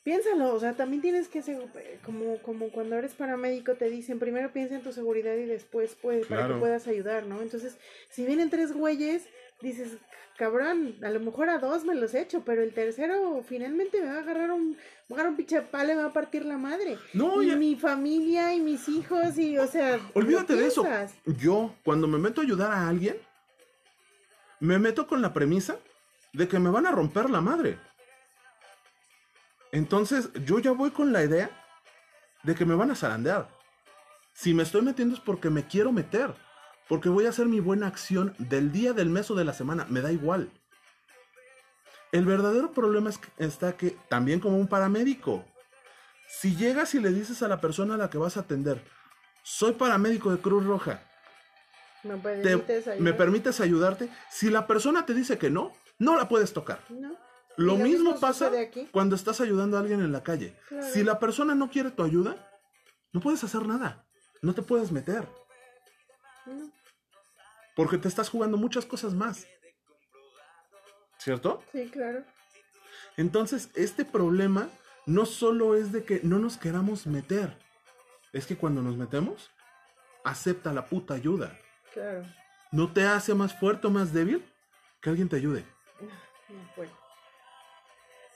piénsalo, 0.03 0.53
o 0.53 0.59
sea, 0.59 0.74
también 0.74 1.01
tienes 1.01 1.30
que 1.30 1.41
ser, 1.41 1.57
como, 2.03 2.38
como 2.39 2.70
cuando 2.70 2.97
eres 2.97 3.13
paramédico 3.13 3.76
te 3.76 3.89
dicen, 3.89 4.20
primero 4.20 4.51
piensa 4.51 4.76
en 4.76 4.84
tu 4.84 4.91
seguridad 4.91 5.36
y 5.36 5.45
después 5.45 5.95
pues, 6.01 6.28
para 6.28 6.49
que 6.49 6.55
puedas 6.55 6.86
ayudar, 6.88 7.26
¿no? 7.28 7.41
Entonces, 7.41 7.78
si 8.09 8.26
vienen 8.26 8.49
tres 8.49 8.74
güeyes, 8.74 9.30
dices, 9.62 9.97
cabrón, 10.38 10.95
a 11.03 11.10
lo 11.10 11.20
mejor 11.20 11.49
a 11.49 11.60
dos 11.60 11.84
me 11.86 11.95
los 11.95 12.14
echo, 12.14 12.43
pero 12.45 12.62
el 12.62 12.74
tercero 12.74 13.43
finalmente 13.47 14.01
me 14.01 14.08
va 14.08 14.18
a 14.18 14.20
agarrar 14.20 14.51
un, 14.51 14.78
va 15.12 15.22
a 15.22 15.28
un 15.30 15.36
pinche 15.36 15.62
palo 15.62 15.93
y 15.93 15.95
me 15.95 16.01
va 16.03 16.10
a 16.10 16.14
partir 16.14 16.45
la 16.45 16.58
madre. 16.58 16.97
No, 17.14 17.41
y 17.41 17.47
ya- 17.47 17.56
mi 17.56 17.76
familia 17.76 18.53
y 18.53 18.60
mis 18.60 18.88
hijos 18.89 19.38
y, 19.38 19.58
o 19.58 19.68
sea, 19.68 19.99
Olvídate 20.14 20.53
¿lo 20.56 20.62
de 20.62 20.68
eso. 20.68 20.86
Yo, 21.26 21.76
cuando 21.84 22.08
me 22.08 22.18
meto 22.18 22.41
a 22.41 22.43
ayudar 22.43 22.72
a 22.72 22.88
alguien, 22.88 23.18
me 24.60 24.78
meto 24.80 25.08
con 25.08 25.22
la 25.22 25.34
premisa 25.34 25.78
de 26.34 26.47
que 26.47 26.60
me 26.60 26.70
van 26.70 26.86
a 26.86 26.91
romper 26.91 27.30
la 27.30 27.41
madre. 27.41 27.80
Entonces, 29.72 30.30
yo 30.45 30.60
ya 30.60 30.72
voy 30.72 30.91
con 30.91 31.12
la 31.12 31.24
idea 31.24 31.49
de 32.43 32.56
que 32.56 32.66
me 32.66 32.76
van 32.76 32.91
a 32.91 32.95
zarandear. 32.95 33.49
Si 34.34 34.53
me 34.53 34.64
estoy 34.64 34.82
metiendo 34.82 35.16
es 35.16 35.22
porque 35.22 35.49
me 35.49 35.66
quiero 35.68 35.91
meter. 35.91 36.34
Porque 36.88 37.10
voy 37.10 37.26
a 37.26 37.30
hacer 37.30 37.48
mi 37.48 37.60
buena 37.60 37.88
acción 37.88 38.36
del 38.38 38.72
día, 38.72 38.94
del 38.94 39.10
mes 39.10 39.30
o 39.32 39.36
de 39.36 39.44
la 39.46 39.54
semana. 39.54 39.86
Me 39.90 40.02
da 40.02 40.12
igual. 40.12 40.50
El 42.12 42.26
verdadero 42.26 42.72
problema 42.72 43.10
es 43.10 43.18
que- 43.18 43.30
está 43.44 43.76
que, 43.76 43.98
también 44.10 44.40
como 44.40 44.58
un 44.58 44.68
paramédico, 44.68 45.44
si 46.30 46.56
llegas 46.56 46.94
y 46.96 47.00
le 47.00 47.10
dices 47.10 47.42
a 47.44 47.48
la 47.48 47.60
persona 47.60 47.96
a 47.96 47.98
la 47.98 48.10
que 48.10 48.18
vas 48.18 48.38
a 48.38 48.42
atender, 48.42 48.82
soy 49.44 49.74
paramédico 49.74 50.32
de 50.32 50.38
Cruz 50.40 50.64
Roja, 50.66 51.02
¿Me 52.04 52.16
te- 52.18 52.58
permites 52.58 53.00
¿me 53.02 53.14
permites 53.14 53.60
ayudarte? 53.60 54.10
Si 54.30 54.50
la 54.50 54.68
persona 54.68 55.06
te 55.06 55.14
dice 55.14 55.38
que 55.38 55.50
no, 55.50 55.72
no 55.98 56.16
la 56.16 56.30
puedes 56.30 56.54
tocar. 56.54 56.80
¿No? 56.90 57.16
Lo, 57.58 57.78
mismo, 57.78 58.20
pasa 58.20 58.52
aquí. 58.60 58.88
cuando 58.92 59.16
estás 59.16 59.40
ayudando 59.42 59.78
a 59.78 59.80
alguien 59.80 60.02
en 60.02 60.12
la 60.12 60.22
calle. 60.24 60.58
Claro. 60.68 60.86
Si 60.94 61.04
la 61.04 61.20
persona 61.20 61.56
no 61.56 61.70
quiere 61.70 61.90
tu 61.92 62.04
ayuda, 62.04 62.36
no 63.14 63.22
puedes 63.22 63.44
hacer 63.44 63.66
nada. 63.66 64.06
No 64.42 64.54
te 64.54 64.62
puedes 64.62 64.92
meter. 64.92 65.26
No. 66.46 66.72
Porque 67.76 67.98
te 67.98 68.08
estás 68.08 68.30
jugando 68.30 68.58
muchas 68.58 68.86
cosas 68.86 69.14
más. 69.14 69.48
¿Cierto? 71.18 71.64
Sí, 71.72 71.89
claro. 71.91 72.24
Entonces, 73.18 73.70
este 73.76 74.06
problema 74.06 74.70
no 75.06 75.26
solo 75.26 75.76
es 75.76 75.91
de 75.91 76.04
que 76.04 76.20
no 76.24 76.39
nos 76.39 76.58
queramos 76.58 77.08
meter. 77.08 77.58
Es 78.34 78.46
que 78.46 78.58
cuando 78.58 78.82
nos 78.82 78.98
metemos, 78.98 79.52
acepta 80.24 80.74
la 80.74 80.86
puta 80.86 81.14
ayuda. 81.14 81.58
Claro. 81.93 82.26
¿No 82.72 82.91
te 82.91 83.06
hace 83.06 83.34
más 83.34 83.58
fuerte 83.58 83.88
o 83.88 83.89
más 83.89 84.12
débil 84.12 84.46
que 85.02 85.10
alguien 85.10 85.30
te 85.30 85.38
ayude? 85.38 85.66
No, 86.02 86.74
bueno. 86.76 86.91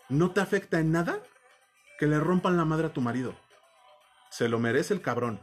¿No 0.07 0.31
te 0.31 0.41
afecta 0.41 0.79
en 0.79 0.91
nada 0.91 1.21
que 1.97 2.07
le 2.07 2.19
rompan 2.19 2.57
la 2.57 2.65
madre 2.65 2.87
a 2.87 2.93
tu 2.93 3.01
marido? 3.01 3.35
Se 4.31 4.47
lo 4.47 4.59
merece 4.59 4.93
el 4.93 5.01
cabrón. 5.01 5.41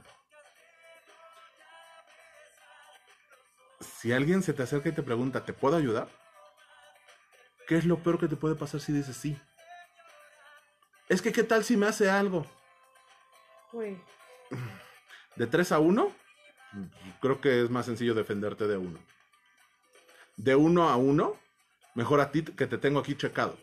Si 4.06 4.12
alguien 4.12 4.40
se 4.40 4.52
te 4.52 4.62
acerca 4.62 4.88
y 4.88 4.92
te 4.92 5.02
pregunta, 5.02 5.44
¿te 5.44 5.52
puedo 5.52 5.76
ayudar? 5.76 6.06
¿Qué 7.66 7.76
es 7.76 7.84
lo 7.84 7.98
peor 7.98 8.20
que 8.20 8.28
te 8.28 8.36
puede 8.36 8.54
pasar 8.54 8.80
si 8.80 8.92
dices 8.92 9.16
sí? 9.16 9.36
Es 11.08 11.20
que, 11.20 11.32
¿qué 11.32 11.42
tal 11.42 11.64
si 11.64 11.76
me 11.76 11.88
hace 11.88 12.08
algo? 12.08 12.46
De 15.34 15.48
3 15.48 15.72
a 15.72 15.80
1, 15.80 16.12
creo 17.20 17.40
que 17.40 17.64
es 17.64 17.68
más 17.68 17.86
sencillo 17.86 18.14
defenderte 18.14 18.68
de 18.68 18.76
uno. 18.76 19.00
De 20.36 20.54
1 20.54 20.88
a 20.88 20.94
1, 20.94 21.36
mejor 21.96 22.20
a 22.20 22.30
ti 22.30 22.44
que 22.44 22.68
te 22.68 22.78
tengo 22.78 23.00
aquí 23.00 23.16
checado. 23.16 23.58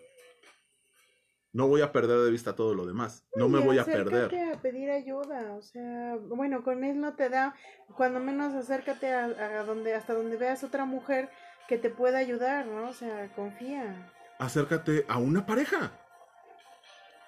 No 1.53 1.67
voy 1.67 1.81
a 1.81 1.91
perder 1.91 2.19
de 2.19 2.31
vista 2.31 2.55
todo 2.55 2.73
lo 2.73 2.85
demás. 2.85 3.23
No 3.35 3.47
me 3.47 3.59
Y 3.59 3.63
voy 3.63 3.77
a 3.77 3.85
perder. 3.85 4.25
a 4.53 4.59
pedir 4.61 4.89
ayuda, 4.89 5.53
o 5.53 5.61
sea, 5.61 6.17
bueno, 6.19 6.63
con 6.63 6.83
él 6.83 6.99
no 6.99 7.13
te 7.13 7.29
da, 7.29 7.53
cuando 7.95 8.19
menos 8.19 8.53
acércate 8.55 9.13
a, 9.13 9.25
a 9.25 9.63
donde, 9.63 9.93
hasta 9.93 10.13
donde 10.13 10.35
veas 10.35 10.63
otra 10.63 10.85
mujer 10.85 11.29
que 11.67 11.77
te 11.77 11.89
pueda 11.91 12.17
ayudar, 12.17 12.65
¿no? 12.65 12.89
O 12.89 12.93
sea, 12.93 13.31
confía. 13.35 14.11
Acércate 14.39 15.05
a 15.07 15.19
una 15.19 15.45
pareja. 15.45 15.91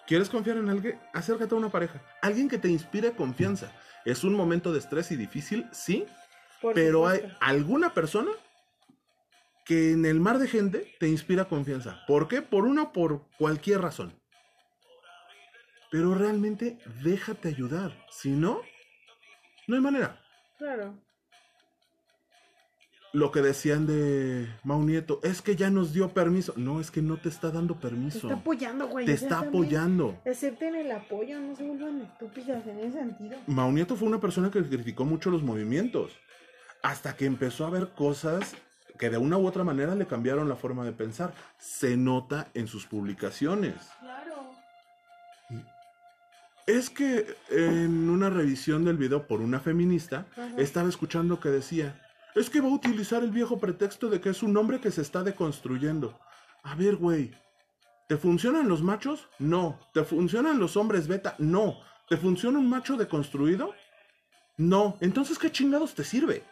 ¿Quieres 0.08 0.30
confiar 0.30 0.58
en 0.58 0.70
alguien? 0.70 1.00
Acércate 1.14 1.54
a 1.56 1.58
una 1.58 1.70
pareja. 1.70 2.02
Alguien 2.22 2.50
que 2.50 2.58
te 2.58 2.68
inspire 2.68 3.12
confianza. 3.12 3.72
Es 4.06 4.24
un 4.24 4.34
momento 4.36 4.72
de 4.74 4.80
estrés 4.80 5.12
y 5.12 5.16
difícil, 5.16 5.68
sí, 5.72 6.06
Por 6.62 6.74
pero 6.74 7.08
hay 7.08 7.22
alguna 7.40 7.94
persona 7.94 8.32
que 9.66 9.92
en 9.92 10.06
el 10.06 10.20
mar 10.20 10.38
de 10.38 10.48
gente 10.48 10.94
te 11.00 11.10
inspira 11.10 11.46
confianza. 11.46 12.00
¿Por 12.08 12.28
qué? 12.28 12.42
Por 12.42 12.66
una 12.66 12.84
o 12.84 12.94
por 12.94 13.28
cualquier 13.38 13.82
razón. 13.82 14.14
Pero 15.92 16.14
realmente 16.14 16.78
déjate 17.04 17.50
ayudar. 17.50 17.98
Si 18.10 18.30
no, 18.30 18.62
no 19.68 19.76
hay 19.76 19.82
manera. 19.82 20.22
Claro. 20.58 20.94
Lo 23.12 23.32
que 23.32 23.42
decían 23.42 23.88
de 23.88 24.46
Mau 24.64 24.84
Nieto, 24.84 25.22
es 25.24 25.42
que 25.42 25.56
ya 25.56 25.70
nos 25.70 25.94
dio 25.94 26.10
permiso. 26.10 26.54
No, 26.58 26.82
es 26.82 26.92
que 26.92 27.02
no 27.02 27.16
te 27.18 27.30
está 27.30 27.50
dando 27.50 27.76
Te 27.76 27.88
permiso. 27.88 28.28
está 28.28 28.34
apoyando, 28.34 28.88
güey. 28.90 29.06
Te 29.06 29.14
está 29.14 29.40
apoyando. 29.40 30.22
Acepten 30.30 30.76
el 30.76 30.92
apoyo, 30.92 31.40
no 31.40 31.56
se 31.56 31.64
vuelvan 31.64 32.02
estúpidas 32.02 32.68
en 32.68 32.80
ese 32.80 33.00
sentido. 33.00 33.38
Mau 33.48 33.72
Nieto 33.72 33.96
fue 33.96 34.10
una 34.10 34.20
persona 34.20 34.52
que 34.52 34.62
criticó 34.62 35.06
mucho 35.06 35.32
los 35.32 35.44
movimientos. 35.44 36.12
Hasta 36.84 37.16
que 37.16 37.26
empezó 37.26 37.66
a 37.66 37.70
ver 37.70 37.94
cosas 37.96 38.54
que 38.98 39.10
de 39.10 39.18
una 39.18 39.38
u 39.38 39.48
otra 39.48 39.64
manera 39.64 39.96
le 39.96 40.08
cambiaron 40.08 40.50
la 40.50 40.56
forma 40.56 40.84
de 40.84 40.92
pensar. 40.92 41.34
Se 41.58 41.98
nota 41.98 42.50
en 42.54 42.68
sus 42.68 42.86
publicaciones. 42.86 43.76
Claro. 44.00 44.52
Es 46.68 46.90
que 46.90 47.38
en 47.52 48.10
una 48.10 48.30
revisión 48.30 48.86
del 48.86 48.98
video 48.98 49.28
por 49.28 49.42
una 49.42 49.60
feminista, 49.60 50.26
Ajá. 50.32 50.50
estaba 50.58 50.90
escuchando 50.90 51.40
que 51.40 51.50
decía, 51.50 52.02
es 52.34 52.50
que 52.50 52.60
va 52.60 52.68
a 52.68 52.74
utilizar 52.74 53.24
el 53.24 53.32
viejo 53.32 53.60
pretexto 53.60 54.10
de 54.10 54.20
que 54.20 54.30
es 54.30 54.42
un 54.42 54.58
hombre 54.58 54.80
que 54.80 54.92
se 54.92 55.02
está 55.02 55.24
deconstruyendo. 55.24 56.20
A 56.64 56.74
ver, 56.76 56.96
güey, 56.96 57.32
¿te 58.08 58.18
funcionan 58.18 58.68
los 58.68 58.82
machos? 58.82 59.28
No. 59.38 59.80
¿Te 59.94 60.04
funcionan 60.04 60.60
los 60.60 60.76
hombres 60.76 61.08
beta? 61.08 61.36
No. 61.38 61.78
¿Te 62.10 62.18
funciona 62.18 62.58
un 62.58 62.70
macho 62.70 62.98
deconstruido? 62.98 63.74
No. 64.58 64.98
Entonces, 65.02 65.38
¿qué 65.38 65.52
chingados 65.52 65.94
te 65.94 66.04
sirve? 66.04 66.44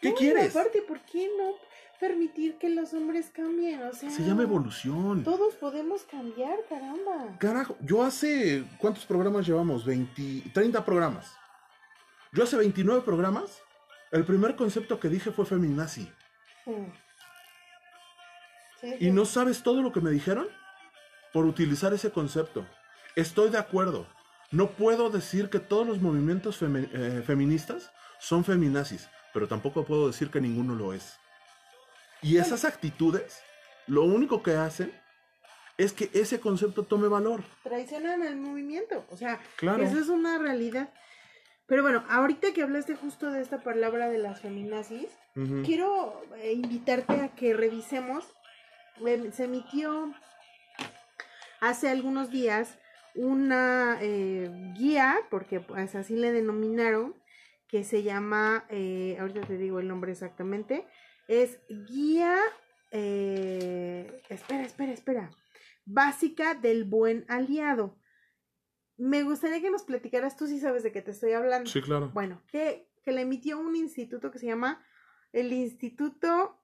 ¿Qué 0.00 0.10
No, 0.10 0.16
quieres? 0.16 0.54
aparte, 0.56 0.82
¿por 0.82 1.00
qué 1.00 1.28
no 1.38 1.52
permitir 1.98 2.56
que 2.58 2.68
los 2.70 2.92
hombres 2.94 3.30
cambien? 3.32 3.82
O 3.82 3.92
sea, 3.92 4.10
Se 4.10 4.22
llama 4.22 4.42
evolución. 4.42 5.24
Todos 5.24 5.54
podemos 5.56 6.02
cambiar, 6.04 6.58
caramba. 6.68 7.36
Carajo, 7.38 7.76
yo 7.80 8.02
hace. 8.02 8.64
¿Cuántos 8.78 9.04
programas 9.04 9.46
llevamos? 9.46 9.84
20, 9.84 10.50
30 10.54 10.84
programas. 10.84 11.32
Yo 12.32 12.44
hace 12.44 12.56
29 12.56 13.02
programas. 13.02 13.60
El 14.10 14.24
primer 14.24 14.54
concepto 14.56 14.98
que 15.00 15.08
dije 15.08 15.30
fue 15.32 15.44
feminazi. 15.46 16.10
Sí, 18.80 18.94
¿Y 19.00 19.10
no 19.10 19.24
sabes 19.24 19.62
todo 19.62 19.82
lo 19.82 19.92
que 19.92 20.00
me 20.00 20.10
dijeron? 20.10 20.46
Por 21.32 21.44
utilizar 21.46 21.92
ese 21.92 22.10
concepto. 22.12 22.64
Estoy 23.16 23.50
de 23.50 23.58
acuerdo. 23.58 24.06
No 24.50 24.70
puedo 24.70 25.10
decir 25.10 25.50
que 25.50 25.58
todos 25.58 25.86
los 25.86 26.00
movimientos 26.00 26.62
femi- 26.62 26.88
eh, 26.92 27.22
feministas 27.26 27.90
son 28.20 28.44
feminazis, 28.44 29.08
pero 29.32 29.48
tampoco 29.48 29.84
puedo 29.84 30.06
decir 30.06 30.30
que 30.30 30.40
ninguno 30.40 30.74
lo 30.74 30.92
es. 30.92 31.18
Y 32.22 32.38
esas 32.38 32.64
actitudes, 32.64 33.40
lo 33.86 34.04
único 34.04 34.42
que 34.42 34.56
hacen 34.56 34.92
es 35.76 35.92
que 35.92 36.10
ese 36.12 36.40
concepto 36.40 36.82
tome 36.82 37.08
valor. 37.08 37.42
Traicionan 37.62 38.22
el 38.24 38.36
movimiento, 38.36 39.06
o 39.10 39.16
sea, 39.16 39.40
eso 39.60 39.98
es 39.98 40.08
una 40.08 40.38
realidad. 40.38 40.88
Pero 41.66 41.82
bueno, 41.82 42.04
ahorita 42.08 42.52
que 42.52 42.62
hablaste 42.62 42.96
justo 42.96 43.30
de 43.30 43.42
esta 43.42 43.62
palabra 43.62 44.08
de 44.08 44.18
las 44.18 44.40
feminazis, 44.40 45.08
quiero 45.64 46.20
eh, 46.38 46.52
invitarte 46.52 47.20
a 47.20 47.28
que 47.28 47.54
revisemos. 47.54 48.24
se 49.32 49.44
emitió 49.44 50.12
hace 51.60 51.90
algunos 51.90 52.30
días 52.30 52.78
una 53.14 53.98
eh, 54.00 54.50
guía, 54.76 55.16
porque 55.30 55.60
pues 55.60 55.94
así 55.94 56.16
le 56.16 56.32
denominaron, 56.32 57.14
que 57.68 57.84
se 57.84 58.02
llama, 58.02 58.66
eh, 58.70 59.16
ahorita 59.20 59.42
te 59.42 59.58
digo 59.58 59.78
el 59.78 59.88
nombre 59.88 60.12
exactamente, 60.12 60.86
es 61.28 61.60
guía, 61.68 62.36
espera, 62.90 64.64
espera, 64.64 64.92
espera, 64.92 65.30
básica 65.84 66.54
del 66.54 66.84
buen 66.84 67.26
aliado. 67.28 67.98
Me 68.96 69.22
gustaría 69.22 69.60
que 69.60 69.70
nos 69.70 69.84
platicaras, 69.84 70.36
tú 70.36 70.46
si 70.46 70.58
sabes 70.58 70.82
de 70.82 70.90
qué 70.90 71.02
te 71.02 71.12
estoy 71.12 71.32
hablando. 71.32 71.70
Sí, 71.70 71.80
claro. 71.82 72.10
Bueno, 72.12 72.42
que, 72.48 72.90
que 73.04 73.12
la 73.12 73.20
emitió 73.20 73.60
un 73.60 73.76
instituto 73.76 74.30
que 74.30 74.38
se 74.38 74.46
llama 74.46 74.82
el 75.32 75.52
Instituto 75.52 76.58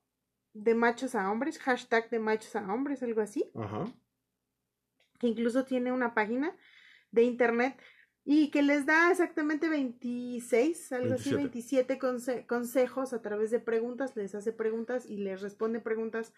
de 0.55 0.75
Machos 0.75 1.15
a 1.15 1.31
Hombres, 1.31 1.59
hashtag 1.59 2.09
de 2.11 2.19
Machos 2.19 2.57
a 2.57 2.73
Hombres, 2.73 3.03
algo 3.03 3.21
así. 3.21 3.51
Ajá. 3.55 3.85
Que 5.19 5.27
incluso 5.27 5.65
tiene 5.65 5.93
una 5.93 6.15
página 6.15 6.57
de 7.11 7.23
internet 7.23 7.81
y 8.25 8.51
que 8.51 8.63
les 8.63 8.87
da 8.87 9.11
exactamente 9.11 9.69
26, 9.69 10.93
algo 10.93 11.15
así, 11.15 11.35
27 11.35 11.99
consejos 12.47 13.13
a 13.13 13.21
través 13.21 13.51
de 13.51 13.61
preguntas, 13.61 14.17
les 14.17 14.35
hace 14.35 14.53
preguntas 14.53 15.05
y 15.07 15.19
les 15.19 15.43
responde 15.43 15.81
preguntas 15.81 16.33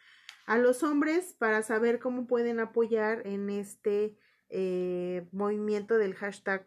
a 0.46 0.58
los 0.58 0.82
hombres 0.82 1.34
para 1.38 1.62
saber 1.62 2.00
cómo 2.00 2.26
pueden 2.26 2.58
apoyar 2.58 3.24
en 3.24 3.50
este 3.50 4.16
eh, 4.48 5.28
movimiento 5.30 5.96
del 5.96 6.14
hashtag 6.14 6.66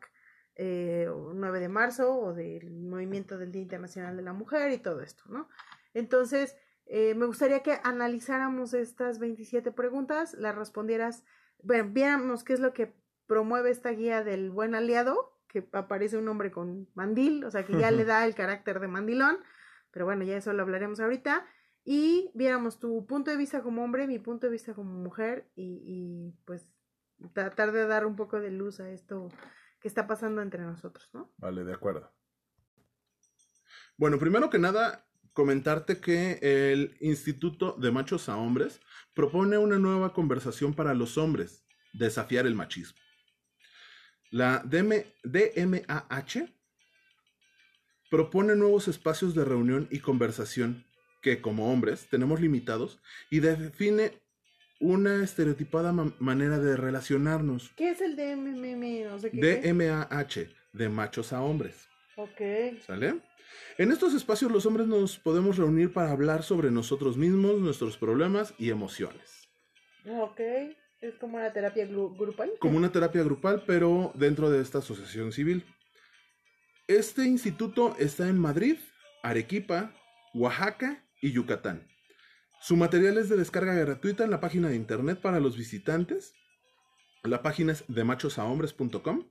9 0.58 1.58
eh, 1.58 1.62
de 1.62 1.70
marzo 1.70 2.18
o 2.18 2.34
del 2.34 2.72
movimiento 2.72 3.38
del 3.38 3.52
Día 3.52 3.62
Internacional 3.62 4.16
de 4.16 4.24
la 4.24 4.34
Mujer 4.34 4.72
y 4.72 4.78
todo 4.78 5.02
esto, 5.02 5.24
¿no? 5.28 5.50
Entonces, 5.94 6.56
eh, 6.86 7.14
me 7.16 7.26
gustaría 7.26 7.62
que 7.62 7.80
analizáramos 7.84 8.74
estas 8.74 9.20
27 9.20 9.72
preguntas, 9.72 10.34
las 10.34 10.56
respondieras, 10.56 11.26
bueno, 11.62 11.90
viéramos 11.92 12.44
qué 12.44 12.54
es 12.54 12.60
lo 12.62 12.74
que 12.74 12.94
promueve 13.30 13.70
esta 13.70 13.92
guía 13.92 14.24
del 14.24 14.50
buen 14.50 14.74
aliado, 14.74 15.40
que 15.48 15.70
aparece 15.74 16.18
un 16.18 16.28
hombre 16.28 16.50
con 16.50 16.90
mandil, 16.96 17.46
o 17.46 17.52
sea 17.52 17.64
que 17.64 17.78
ya 17.78 17.92
le 17.92 18.04
da 18.04 18.26
el 18.26 18.34
carácter 18.34 18.80
de 18.80 18.88
mandilón, 18.88 19.38
pero 19.92 20.06
bueno, 20.06 20.24
ya 20.24 20.36
eso 20.36 20.52
lo 20.52 20.64
hablaremos 20.64 21.00
ahorita, 21.00 21.46
y 21.86 22.32
viéramos 22.34 22.80
tu 22.80 23.06
punto 23.06 23.30
de 23.30 23.38
vista 23.38 23.62
como 23.62 23.84
hombre, 23.84 24.08
mi 24.08 24.18
punto 24.18 24.48
de 24.48 24.52
vista 24.52 24.74
como 24.74 24.92
mujer, 24.94 25.48
y, 25.56 25.84
y 25.86 26.40
pues 26.46 26.68
tratar 27.34 27.72
de 27.72 27.86
dar 27.86 28.08
un 28.08 28.16
poco 28.16 28.42
de 28.42 28.50
luz 28.50 28.80
a 28.80 28.90
esto 28.90 29.30
que 29.80 29.88
está 29.88 30.08
pasando 30.08 30.42
entre 30.42 30.64
nosotros, 30.64 31.08
¿no? 31.14 31.32
Vale, 31.38 31.64
de 31.64 31.74
acuerdo. 31.74 32.12
Bueno, 33.96 34.18
primero 34.18 34.50
que 34.50 34.58
nada, 34.58 35.08
comentarte 35.34 36.02
que 36.02 36.40
el 36.42 36.98
Instituto 37.00 37.74
de 37.74 37.92
Machos 37.92 38.28
a 38.28 38.38
Hombres 38.38 38.82
propone 39.14 39.60
una 39.60 39.78
nueva 39.78 40.14
conversación 40.14 40.74
para 40.74 40.96
los 40.96 41.20
hombres, 41.20 41.64
desafiar 41.94 42.48
el 42.48 42.56
machismo. 42.56 43.00
La 44.32 44.64
DMAH 44.64 46.48
propone 48.10 48.56
nuevos 48.56 48.88
espacios 48.88 49.34
de 49.36 49.46
reunión 49.46 49.88
y 49.90 50.00
conversación 50.00 50.86
que 51.22 51.42
como 51.42 51.72
hombres 51.72 52.08
tenemos 52.10 52.40
limitados 52.40 53.00
y 53.30 53.40
define 53.40 54.14
una 54.80 55.24
estereotipada 55.24 55.92
manera 55.92 56.60
de 56.60 56.78
relacionarnos. 56.78 57.72
¿Qué 57.76 57.90
es 57.90 58.02
el 58.02 58.16
DMMH? 58.16 59.06
No 59.06 59.18
DMAH, 59.18 60.48
de 60.74 60.90
machos 60.90 61.34
a 61.34 61.42
hombres. 61.42 61.88
Ok. 62.16 62.42
¿Sale? 62.86 63.20
En 63.78 63.92
estos 63.92 64.14
espacios 64.14 64.52
los 64.52 64.66
hombres 64.66 64.88
nos 64.88 65.18
podemos 65.18 65.58
reunir 65.58 65.92
para 65.92 66.12
hablar 66.12 66.44
sobre 66.44 66.72
nosotros 66.72 67.18
mismos, 67.18 67.60
nuestros 67.60 67.98
problemas 67.98 68.54
y 68.58 68.70
emociones. 68.70 69.50
Ok. 70.08 70.40
Es 71.02 71.16
como 71.16 71.38
una 71.38 71.54
terapia 71.54 71.86
grupal. 71.86 72.52
Como 72.60 72.78
una 72.78 72.92
terapia 72.92 73.24
grupal, 73.24 73.64
pero 73.66 74.12
dentro 74.16 74.50
de 74.50 74.62
esta 74.62 74.80
asociación 74.80 75.32
civil. 75.32 75.66
Este 76.88 77.26
instituto 77.26 77.96
está 78.00 78.28
en 78.28 78.38
Madrid, 78.38 78.78
Arequipa, 79.24 79.94
Oaxaca 80.34 81.06
y 81.22 81.32
Yucatán. 81.32 81.88
Su 82.62 82.76
material 82.76 83.18
es 83.18 83.30
de 83.30 83.38
descarga 83.38 83.74
gratuita 83.76 84.26
en 84.26 84.32
la 84.32 84.42
página 84.42 84.68
de 84.68 84.76
internet 84.76 85.22
para 85.22 85.40
los 85.40 85.56
visitantes. 85.56 86.34
La 87.24 87.42
página 87.42 87.72
es 87.72 87.86
de 87.88 88.04
machosahombres.com. 88.04 89.26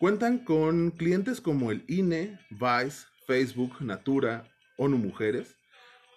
Cuentan 0.00 0.38
con 0.38 0.90
clientes 0.90 1.40
como 1.40 1.70
el 1.70 1.84
INE, 1.86 2.40
Vice, 2.50 3.06
Facebook, 3.28 3.80
Natura, 3.80 4.50
ONU 4.78 4.98
Mujeres. 4.98 5.56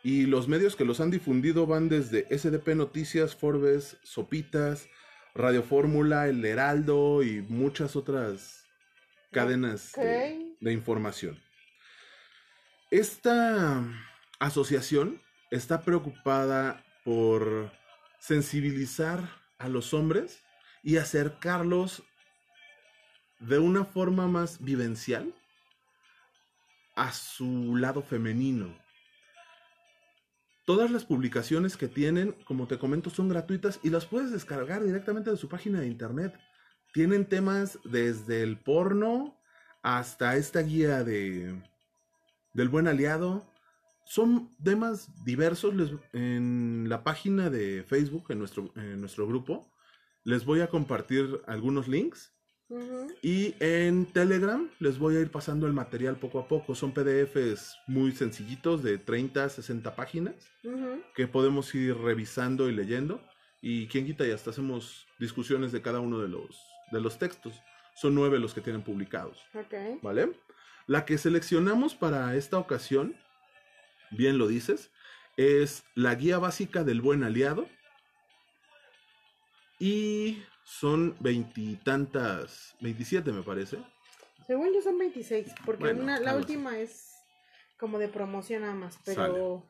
Y 0.07 0.25
los 0.25 0.47
medios 0.47 0.77
que 0.77 0.85
los 0.85 1.01
han 1.01 1.11
difundido 1.11 1.67
van 1.67 1.89
desde 1.89 2.25
SDP 2.29 2.75
Noticias, 2.75 3.35
Forbes, 3.35 3.97
Sopitas, 4.03 4.87
Radio 5.35 5.63
Fórmula, 5.63 6.29
El 6.29 6.45
Heraldo 6.45 7.23
y 7.23 7.41
muchas 7.41 7.97
otras 7.97 8.65
cadenas 9.33 9.91
de, 9.91 10.71
información. 10.71 11.37
Esta 12.89 13.83
asociación 14.39 15.21
está 15.51 15.81
preocupada 15.81 16.85
por 17.03 17.73
sensibilizar 18.17 19.29
a 19.57 19.67
los 19.67 19.93
hombres 19.93 20.41
y 20.83 20.95
acercarlos 20.95 22.01
de 23.39 23.59
una 23.59 23.83
forma 23.83 24.29
más 24.29 24.63
vivencial 24.63 25.35
a 26.95 27.11
su 27.11 27.75
lado 27.75 28.01
femenino. 28.01 28.86
Todas 30.67 30.91
las 30.91 31.05
publicaciones 31.05 31.77
que 31.77 31.87
tienen, 31.87 32.33
como 32.43 32.67
te 32.67 32.77
comento, 32.77 33.09
son 33.09 33.29
gratuitas 33.29 33.79
y 33.83 33.89
las 33.89 34.05
puedes 34.05 34.31
descargar 34.31 34.83
directamente 34.83 35.31
de 35.31 35.37
su 35.37 35.47
página 35.47 35.79
de 35.79 35.87
internet. 35.87 36.37
Tienen 36.91 37.23
temas 37.23 37.79
desde 37.85 38.43
el 38.43 38.59
porno 38.59 39.39
hasta 39.81 40.35
esta 40.35 40.59
guía 40.59 41.05
de 41.05 41.55
del 42.53 42.67
buen 42.67 42.89
aliado. 42.89 43.49
Son 44.03 44.53
temas 44.61 45.23
diversos. 45.23 45.73
en 46.11 46.89
la 46.89 47.01
página 47.01 47.49
de 47.49 47.85
Facebook, 47.87 48.25
en 48.27 48.39
nuestro, 48.39 48.73
en 48.75 48.99
nuestro 48.99 49.25
grupo, 49.25 49.71
les 50.25 50.43
voy 50.43 50.59
a 50.59 50.67
compartir 50.67 51.39
algunos 51.47 51.87
links. 51.87 52.33
Y 53.21 53.55
en 53.59 54.05
Telegram 54.07 54.69
les 54.79 54.99
voy 54.99 55.15
a 55.15 55.21
ir 55.21 55.31
pasando 55.31 55.67
el 55.67 55.73
material 55.73 56.17
poco 56.17 56.39
a 56.39 56.47
poco. 56.47 56.75
Son 56.75 56.93
PDFs 56.93 57.77
muy 57.87 58.11
sencillitos 58.11 58.83
de 58.83 58.97
30 58.97 59.45
a 59.45 59.49
60 59.49 59.95
páginas 59.95 60.35
que 61.15 61.27
podemos 61.27 61.73
ir 61.75 61.97
revisando 61.97 62.69
y 62.69 62.73
leyendo. 62.73 63.21
Y 63.61 63.87
quien 63.87 64.05
quita 64.05 64.27
y 64.27 64.31
hasta 64.31 64.49
hacemos 64.51 65.07
discusiones 65.19 65.71
de 65.71 65.81
cada 65.81 65.99
uno 65.99 66.19
de 66.19 66.27
los, 66.27 66.61
de 66.91 67.01
los 67.01 67.17
textos. 67.17 67.61
Son 67.95 68.13
nueve 68.13 68.37
los 68.39 68.53
que 68.53 68.61
tienen 68.61 68.83
publicados. 68.83 69.43
¿Vale? 70.01 70.33
La 70.85 71.05
que 71.05 71.17
seleccionamos 71.17 71.95
para 71.95 72.35
esta 72.35 72.57
ocasión, 72.57 73.15
bien 74.11 74.37
lo 74.37 74.47
dices, 74.47 74.91
es 75.37 75.83
la 75.95 76.15
guía 76.15 76.37
básica 76.37 76.83
del 76.83 77.01
buen 77.01 77.23
aliado. 77.23 77.67
Y 79.79 80.43
son 80.67 81.15
veintitantas, 81.21 82.75
veintisiete 82.81 83.31
me 83.31 83.41
parece. 83.41 83.77
Según 84.45 84.73
yo 84.73 84.81
son 84.81 84.97
veintiséis, 84.97 85.47
porque 85.65 85.93
la 85.93 86.35
última 86.35 86.77
es 86.77 87.15
como 87.79 87.97
de 87.97 88.09
promoción 88.09 88.63
nada 88.63 88.73
más, 88.73 88.99
pero 89.05 89.65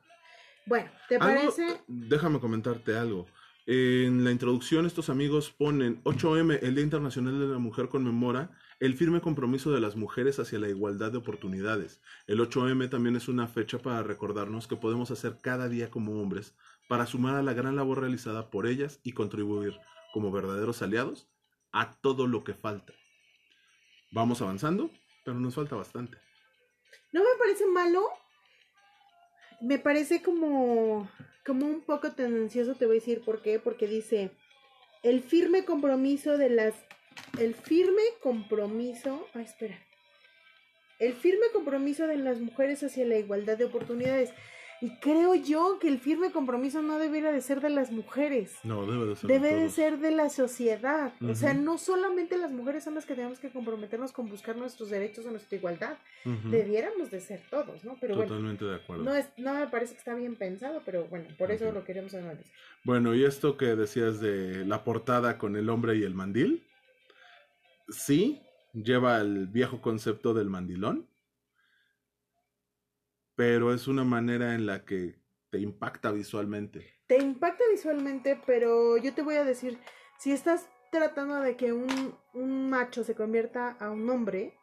bueno, 0.66 0.90
¿te 1.08 1.20
parece? 1.20 1.80
Déjame 1.86 2.40
comentarte 2.40 2.96
algo. 2.96 3.26
En 3.66 4.24
la 4.24 4.32
introducción 4.32 4.86
estos 4.86 5.08
amigos 5.08 5.50
ponen 5.50 6.02
8M, 6.02 6.58
el 6.62 6.74
Día 6.74 6.84
Internacional 6.84 7.38
de 7.38 7.46
la 7.46 7.58
Mujer 7.58 7.88
conmemora 7.88 8.50
el 8.80 8.94
firme 8.94 9.20
compromiso 9.20 9.70
de 9.70 9.80
las 9.80 9.94
mujeres 9.94 10.40
hacia 10.40 10.58
la 10.58 10.68
igualdad 10.68 11.12
de 11.12 11.18
oportunidades. 11.18 12.00
El 12.26 12.40
8M 12.40 12.90
también 12.90 13.14
es 13.14 13.28
una 13.28 13.46
fecha 13.46 13.78
para 13.78 14.02
recordarnos 14.02 14.66
que 14.66 14.76
podemos 14.76 15.10
hacer 15.12 15.38
cada 15.40 15.68
día 15.68 15.90
como 15.90 16.20
hombres 16.20 16.54
para 16.88 17.06
sumar 17.06 17.36
a 17.36 17.42
la 17.42 17.52
gran 17.52 17.76
labor 17.76 18.00
realizada 18.00 18.50
por 18.50 18.66
ellas 18.66 19.00
y 19.04 19.12
contribuir 19.12 19.78
como 20.12 20.30
verdaderos 20.30 20.82
aliados 20.82 21.28
a 21.72 21.92
todo 22.00 22.26
lo 22.26 22.44
que 22.44 22.54
falta. 22.54 22.92
Vamos 24.10 24.40
avanzando, 24.40 24.90
pero 25.24 25.38
nos 25.38 25.54
falta 25.54 25.76
bastante. 25.76 26.18
No 27.12 27.20
me 27.20 27.38
parece 27.38 27.66
malo. 27.66 28.08
Me 29.60 29.78
parece 29.78 30.22
como, 30.22 31.10
como 31.44 31.66
un 31.66 31.82
poco 31.82 32.12
tendencioso, 32.12 32.74
te 32.74 32.86
voy 32.86 32.96
a 32.96 33.00
decir 33.00 33.22
por 33.24 33.42
qué. 33.42 33.58
Porque 33.58 33.86
dice, 33.86 34.30
el 35.02 35.22
firme 35.22 35.64
compromiso 35.64 36.38
de 36.38 36.50
las... 36.50 36.74
El 37.38 37.54
firme 37.54 38.02
compromiso... 38.22 39.26
Ah, 39.34 39.40
espera. 39.40 39.78
El 40.98 41.14
firme 41.14 41.46
compromiso 41.52 42.06
de 42.06 42.16
las 42.16 42.40
mujeres 42.40 42.82
hacia 42.82 43.04
la 43.04 43.18
igualdad 43.18 43.58
de 43.58 43.66
oportunidades. 43.66 44.32
Y 44.80 44.90
creo 45.00 45.34
yo 45.34 45.78
que 45.80 45.88
el 45.88 45.98
firme 45.98 46.30
compromiso 46.30 46.82
no 46.82 46.98
debería 46.98 47.32
de 47.32 47.40
ser 47.40 47.60
de 47.60 47.68
las 47.68 47.90
mujeres. 47.90 48.54
No, 48.62 48.86
debe 48.86 49.06
de 49.06 49.16
ser. 49.16 49.28
Debe 49.28 49.54
de, 49.54 49.62
de 49.62 49.70
ser 49.70 49.98
de 49.98 50.12
la 50.12 50.28
sociedad. 50.28 51.12
O 51.20 51.34
sea, 51.34 51.52
no 51.52 51.78
solamente 51.78 52.38
las 52.38 52.52
mujeres 52.52 52.84
son 52.84 52.94
las 52.94 53.04
que 53.04 53.14
tenemos 53.14 53.40
que 53.40 53.50
comprometernos 53.50 54.12
con 54.12 54.28
buscar 54.28 54.56
nuestros 54.56 54.90
derechos 54.90 55.26
o 55.26 55.30
nuestra 55.32 55.58
igualdad. 55.58 55.98
Debiéramos 56.24 57.10
de 57.10 57.20
ser 57.20 57.42
todos, 57.50 57.84
¿no? 57.84 57.96
Pero 58.00 58.14
bueno, 58.14 58.28
Totalmente 58.28 58.64
de 58.66 58.76
acuerdo. 58.76 59.02
no, 59.02 59.14
es, 59.16 59.26
no 59.36 59.52
me 59.54 59.66
parece 59.66 59.94
que 59.94 59.98
está 59.98 60.14
bien 60.14 60.36
pensado, 60.36 60.80
pero 60.84 61.06
bueno, 61.08 61.26
por 61.36 61.50
eso 61.50 61.64
Ujú. 61.66 61.74
lo 61.74 61.84
queremos 61.84 62.14
analizar. 62.14 62.52
Bueno, 62.84 63.14
y 63.16 63.24
esto 63.24 63.56
que 63.56 63.74
decías 63.74 64.20
de 64.20 64.64
la 64.64 64.84
portada 64.84 65.38
con 65.38 65.56
el 65.56 65.70
hombre 65.70 65.96
y 65.96 66.04
el 66.04 66.14
mandil, 66.14 66.64
sí, 67.88 68.40
lleva 68.72 69.20
el 69.20 69.46
viejo 69.46 69.80
concepto 69.80 70.34
del 70.34 70.50
mandilón, 70.50 71.08
pero 73.38 73.72
es 73.72 73.86
una 73.86 74.02
manera 74.02 74.56
en 74.56 74.66
la 74.66 74.84
que 74.84 75.14
te 75.50 75.60
impacta 75.60 76.10
visualmente. 76.10 76.84
Te 77.06 77.18
impacta 77.18 77.62
visualmente, 77.70 78.36
pero 78.44 78.96
yo 78.96 79.14
te 79.14 79.22
voy 79.22 79.36
a 79.36 79.44
decir, 79.44 79.78
si 80.18 80.32
estás 80.32 80.68
tratando 80.90 81.36
de 81.36 81.56
que 81.56 81.72
un, 81.72 82.16
un 82.34 82.68
macho 82.68 83.04
se 83.04 83.14
convierta 83.14 83.76
a 83.78 83.90
un 83.90 84.10
hombre, 84.10 84.58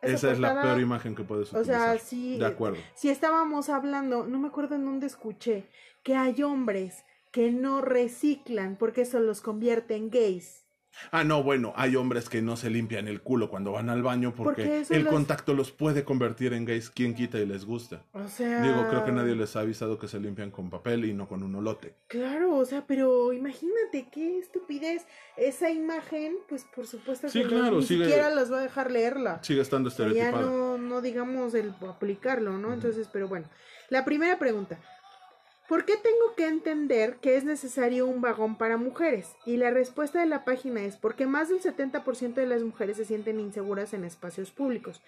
esa 0.00 0.14
Esa 0.14 0.30
es 0.30 0.38
la 0.38 0.62
peor 0.62 0.78
imagen 0.80 1.16
que 1.16 1.24
puedes 1.24 1.52
o 1.52 1.58
utilizar. 1.58 1.98
sea, 1.98 2.06
sí, 2.06 2.38
De 2.38 2.46
acuerdo. 2.46 2.78
si 2.94 3.08
estábamos 3.10 3.68
hablando, 3.68 4.28
no 4.28 4.38
me 4.38 4.46
acuerdo 4.46 4.76
en 4.76 4.84
dónde 4.84 5.08
escuché, 5.08 5.68
que 6.04 6.14
hay 6.14 6.40
hombres 6.44 7.04
que 7.32 7.50
no 7.50 7.80
reciclan 7.80 8.76
porque 8.78 9.00
eso 9.00 9.18
los 9.18 9.40
convierte 9.40 9.96
en 9.96 10.08
gays. 10.08 10.64
Ah, 11.10 11.24
no, 11.24 11.42
bueno, 11.42 11.72
hay 11.76 11.96
hombres 11.96 12.28
que 12.28 12.42
no 12.42 12.56
se 12.56 12.70
limpian 12.70 13.08
el 13.08 13.22
culo 13.22 13.48
cuando 13.50 13.72
van 13.72 13.90
al 13.90 14.02
baño 14.02 14.34
porque, 14.34 14.84
el 14.90 15.04
los- 15.04 15.12
contacto 15.12 15.54
los 15.54 15.72
puede 15.72 16.04
convertir 16.04 16.52
en 16.52 16.64
gays. 16.64 16.90
¿Quién 16.90 17.14
quita 17.14 17.38
y 17.38 17.46
les 17.46 17.64
gusta? 17.64 18.04
O 18.12 18.28
sea... 18.28 18.62
Digo, 18.62 18.86
creo 18.88 19.04
que 19.04 19.12
nadie 19.12 19.34
les 19.34 19.56
ha 19.56 19.60
avisado 19.60 19.98
que 19.98 20.08
se 20.08 20.20
limpian 20.20 20.50
con 20.50 20.70
papel 20.70 21.04
y 21.04 21.14
no 21.14 21.28
con 21.28 21.42
un 21.42 21.54
olote. 21.54 21.94
Claro, 22.08 22.56
o 22.56 22.64
sea, 22.64 22.86
pero 22.86 23.32
imagínate 23.32 24.08
qué 24.12 24.38
estupidez. 24.38 25.06
Esa 25.36 25.70
imagen, 25.70 26.36
pues 26.48 26.64
por 26.74 26.86
supuesto 26.86 27.26
que 27.32 27.42
claro, 27.44 27.78
ni 27.78 27.82
sigue- 27.86 28.04
siquiera 28.04 28.30
las 28.30 28.52
va 28.52 28.58
a 28.58 28.62
dejar 28.62 28.90
leerla. 28.90 29.38
Sigue 29.42 29.62
estando 29.62 29.90
sea, 29.90 30.06
ya 30.08 30.12
estereotipada. 30.28 30.46
no, 30.46 30.78
no 30.78 31.00
digamos 31.00 31.54
el 31.54 31.74
aplicarlo, 31.88 32.58
¿no? 32.58 32.72
Entonces, 32.72 33.08
pero 33.12 33.28
bueno. 33.28 33.48
La 33.88 34.04
primera 34.06 34.38
pregunta. 34.38 34.78
¿Por 35.72 35.86
qué 35.86 35.94
tengo 35.96 36.34
que 36.36 36.46
entender 36.46 37.16
que 37.22 37.34
es 37.34 37.44
necesario 37.44 38.06
un 38.06 38.20
vagón 38.20 38.58
para 38.58 38.76
mujeres? 38.76 39.36
Y 39.46 39.56
la 39.56 39.70
respuesta 39.70 40.20
de 40.20 40.26
la 40.26 40.44
página 40.44 40.84
es 40.84 40.98
porque 40.98 41.26
más 41.26 41.48
del 41.48 41.62
70% 41.62 42.34
de 42.34 42.44
las 42.44 42.60
mujeres 42.60 42.98
se 42.98 43.06
sienten 43.06 43.40
inseguras 43.40 43.94
en 43.94 44.04
espacios 44.04 44.50
públicos. 44.50 45.00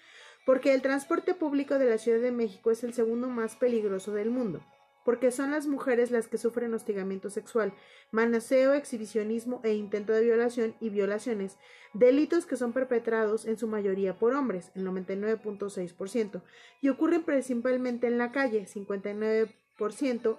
Porque 0.43 0.73
el 0.73 0.81
transporte 0.81 1.35
público 1.35 1.77
de 1.77 1.85
la 1.85 1.99
Ciudad 1.99 2.19
de 2.19 2.31
México 2.31 2.71
es 2.71 2.83
el 2.83 2.95
segundo 2.95 3.27
más 3.27 3.55
peligroso 3.55 4.11
del 4.11 4.31
mundo. 4.31 4.65
Porque 5.05 5.29
son 5.29 5.51
las 5.51 5.67
mujeres 5.67 6.09
las 6.09 6.27
que 6.27 6.39
sufren 6.39 6.73
hostigamiento 6.73 7.29
sexual, 7.29 7.71
manoseo, 8.09 8.73
exhibicionismo 8.73 9.61
e 9.63 9.75
intento 9.75 10.13
de 10.13 10.23
violación 10.23 10.73
y 10.79 10.89
violaciones, 10.89 11.59
delitos 11.93 12.47
que 12.47 12.57
son 12.57 12.73
perpetrados 12.73 13.45
en 13.45 13.59
su 13.59 13.67
mayoría 13.67 14.17
por 14.17 14.33
hombres, 14.33 14.71
el 14.73 14.83
99.6%, 14.87 16.41
y 16.81 16.89
ocurren 16.89 17.21
principalmente 17.21 18.07
en 18.07 18.17
la 18.17 18.31
calle, 18.31 18.65
59%, 18.65 19.53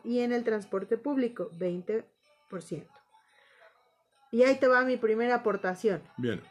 y 0.05 0.21
en 0.21 0.33
el 0.33 0.45
transporte 0.45 0.97
público, 0.97 1.51
20%. 1.59 2.05
Y 4.33 4.43
ahí 4.43 4.59
te 4.59 4.69
va 4.69 4.83
mi 4.83 4.97
primera 4.97 5.37
aportación. 5.37 6.03
Bien. 6.17 6.43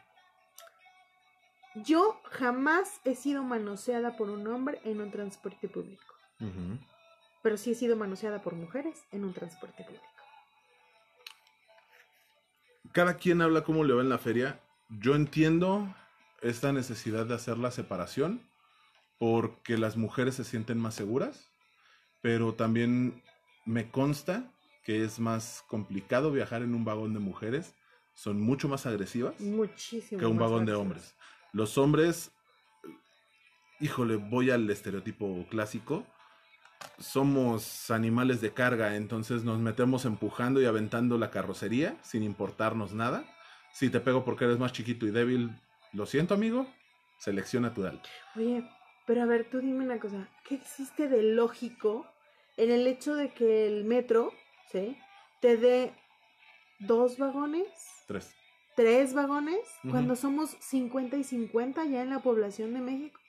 Yo 1.83 2.21
jamás 2.31 3.01
he 3.03 3.15
sido 3.15 3.43
manoseada 3.43 4.15
por 4.15 4.29
un 4.29 4.47
hombre 4.47 4.79
en 4.85 5.01
un 5.01 5.11
transporte 5.11 5.67
público, 5.67 6.15
pero 7.41 7.57
sí 7.57 7.71
he 7.71 7.75
sido 7.75 7.97
manoseada 7.97 8.41
por 8.41 8.53
mujeres 8.53 9.03
en 9.11 9.25
un 9.25 9.33
transporte 9.33 9.83
público. 9.83 10.05
Cada 12.93 13.17
quien 13.17 13.41
habla 13.41 13.63
como 13.65 13.83
le 13.83 13.93
va 13.93 14.01
en 14.01 14.09
la 14.09 14.17
feria. 14.17 14.61
Yo 14.87 15.15
entiendo 15.15 15.93
esta 16.41 16.71
necesidad 16.71 17.25
de 17.25 17.35
hacer 17.35 17.57
la 17.57 17.71
separación 17.71 18.41
porque 19.19 19.77
las 19.77 19.97
mujeres 19.97 20.35
se 20.35 20.45
sienten 20.45 20.77
más 20.77 20.95
seguras, 20.95 21.51
pero 22.25 22.55
también 22.55 23.21
me 23.65 23.91
consta 23.91 24.51
que 24.83 25.03
es 25.03 25.19
más 25.19 25.63
complicado 25.67 26.31
viajar 26.31 26.63
en 26.63 26.73
un 26.73 26.83
vagón 26.83 27.13
de 27.13 27.19
mujeres. 27.19 27.75
Son 28.15 28.41
mucho 28.41 28.67
más 28.67 28.87
agresivas. 28.87 29.39
Muchísimo. 29.39 30.19
que 30.19 30.25
un 30.25 30.39
vagón 30.39 30.65
de 30.65 30.73
hombres. 30.73 31.13
Los 31.53 31.77
hombres, 31.77 32.31
híjole, 33.79 34.15
voy 34.15 34.49
al 34.49 34.67
estereotipo 34.67 35.45
clásico. 35.51 36.03
Somos 36.97 37.91
animales 37.91 38.41
de 38.41 38.55
carga, 38.55 38.95
entonces 38.95 39.43
nos 39.43 39.59
metemos 39.59 40.03
empujando 40.05 40.59
y 40.59 40.65
aventando 40.65 41.19
la 41.19 41.29
carrocería 41.29 41.95
sin 42.01 42.23
importarnos 42.23 42.95
nada. 42.95 43.23
Si 43.71 43.91
te 43.91 43.99
pego 43.99 44.25
porque 44.25 44.45
eres 44.45 44.57
más 44.57 44.73
chiquito 44.73 45.05
y 45.05 45.11
débil, 45.11 45.51
lo 45.93 46.07
siento, 46.07 46.33
amigo. 46.33 46.65
Selección 47.19 47.61
natural. 47.61 48.01
Oye, 48.35 48.67
pero 49.05 49.21
a 49.21 49.25
ver, 49.27 49.47
tú 49.47 49.59
dime 49.59 49.85
una 49.85 49.99
cosa. 49.99 50.27
¿Qué 50.43 50.55
existe 50.55 51.07
de 51.07 51.21
lógico 51.21 52.07
en 52.57 52.71
el 52.71 52.87
hecho 52.87 53.15
de 53.15 53.29
que 53.29 53.67
el 53.67 53.85
metro, 53.85 54.31
¿sí? 54.71 54.97
Te 55.41 55.57
dé 55.57 55.93
dos 56.79 57.17
vagones, 57.17 57.67
Tres. 58.07 58.33
tres 58.75 59.13
vagones, 59.13 59.59
cuando 59.89 60.15
somos 60.15 60.51
50 60.59 61.17
y 61.17 61.23
50 61.23 61.85
ya 61.85 62.01
en 62.01 62.09
la 62.09 62.19
población 62.19 62.73
de 62.73 62.81
México? 62.81 63.19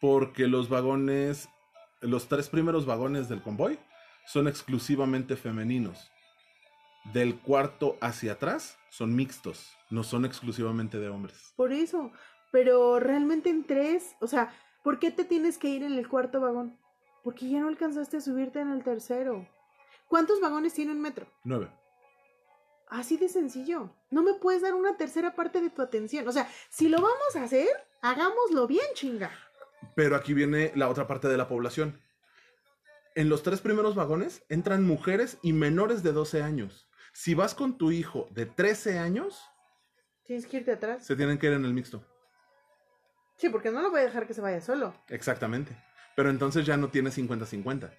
Porque 0.00 0.46
los 0.46 0.68
vagones, 0.68 1.48
los 2.00 2.28
tres 2.28 2.48
primeros 2.48 2.86
vagones 2.86 3.28
del 3.28 3.42
convoy 3.42 3.78
son 4.26 4.48
exclusivamente 4.48 5.36
femeninos. 5.36 6.10
Del 7.12 7.38
cuarto 7.38 7.96
hacia 8.00 8.32
atrás 8.32 8.78
son 8.90 9.14
mixtos, 9.16 9.72
no 9.90 10.02
son 10.02 10.24
exclusivamente 10.24 10.98
de 10.98 11.08
hombres. 11.08 11.52
Por 11.56 11.72
eso. 11.72 12.12
Pero 12.52 12.98
realmente 12.98 13.48
en 13.48 13.64
tres, 13.64 14.16
o 14.20 14.26
sea, 14.26 14.52
¿por 14.82 14.98
qué 14.98 15.10
te 15.10 15.24
tienes 15.24 15.56
que 15.56 15.68
ir 15.68 15.82
en 15.84 15.92
el 15.92 16.08
cuarto 16.08 16.40
vagón? 16.40 16.76
Porque 17.22 17.48
ya 17.48 17.60
no 17.60 17.68
alcanzaste 17.68 18.16
a 18.18 18.20
subirte 18.20 18.60
en 18.60 18.70
el 18.72 18.82
tercero. 18.82 19.46
¿Cuántos 20.08 20.40
vagones 20.40 20.74
tiene 20.74 20.92
un 20.92 21.00
metro? 21.00 21.26
Nueve. 21.44 21.70
Así 22.88 23.16
de 23.16 23.28
sencillo. 23.28 23.94
No 24.10 24.22
me 24.22 24.34
puedes 24.34 24.62
dar 24.62 24.74
una 24.74 24.96
tercera 24.96 25.34
parte 25.34 25.60
de 25.60 25.70
tu 25.70 25.82
atención. 25.82 26.26
O 26.26 26.32
sea, 26.32 26.48
si 26.70 26.88
lo 26.88 26.96
vamos 27.00 27.36
a 27.36 27.44
hacer, 27.44 27.68
hagámoslo 28.02 28.66
bien, 28.66 28.84
chinga. 28.94 29.30
Pero 29.94 30.16
aquí 30.16 30.34
viene 30.34 30.72
la 30.74 30.88
otra 30.88 31.06
parte 31.06 31.28
de 31.28 31.36
la 31.36 31.46
población. 31.46 32.00
En 33.14 33.28
los 33.28 33.42
tres 33.42 33.60
primeros 33.60 33.94
vagones 33.94 34.42
entran 34.48 34.84
mujeres 34.84 35.38
y 35.42 35.52
menores 35.52 36.02
de 36.02 36.12
12 36.12 36.42
años. 36.42 36.88
Si 37.12 37.34
vas 37.34 37.54
con 37.54 37.76
tu 37.78 37.90
hijo 37.92 38.28
de 38.30 38.46
13 38.46 38.98
años, 38.98 39.40
Tienes 40.24 40.46
que 40.46 40.58
irte 40.58 40.72
atrás. 40.72 41.04
se 41.04 41.16
tienen 41.16 41.38
que 41.38 41.46
ir 41.48 41.52
en 41.54 41.64
el 41.64 41.74
mixto. 41.74 42.04
Sí, 43.36 43.48
porque 43.48 43.70
no 43.70 43.82
lo 43.82 43.90
voy 43.90 44.00
a 44.00 44.04
dejar 44.04 44.26
que 44.26 44.34
se 44.34 44.40
vaya 44.40 44.60
solo. 44.60 44.94
Exactamente. 45.08 45.76
Pero 46.20 46.28
entonces 46.28 46.66
ya 46.66 46.76
no 46.76 46.90
tienes 46.90 47.16
50-50. 47.16 47.90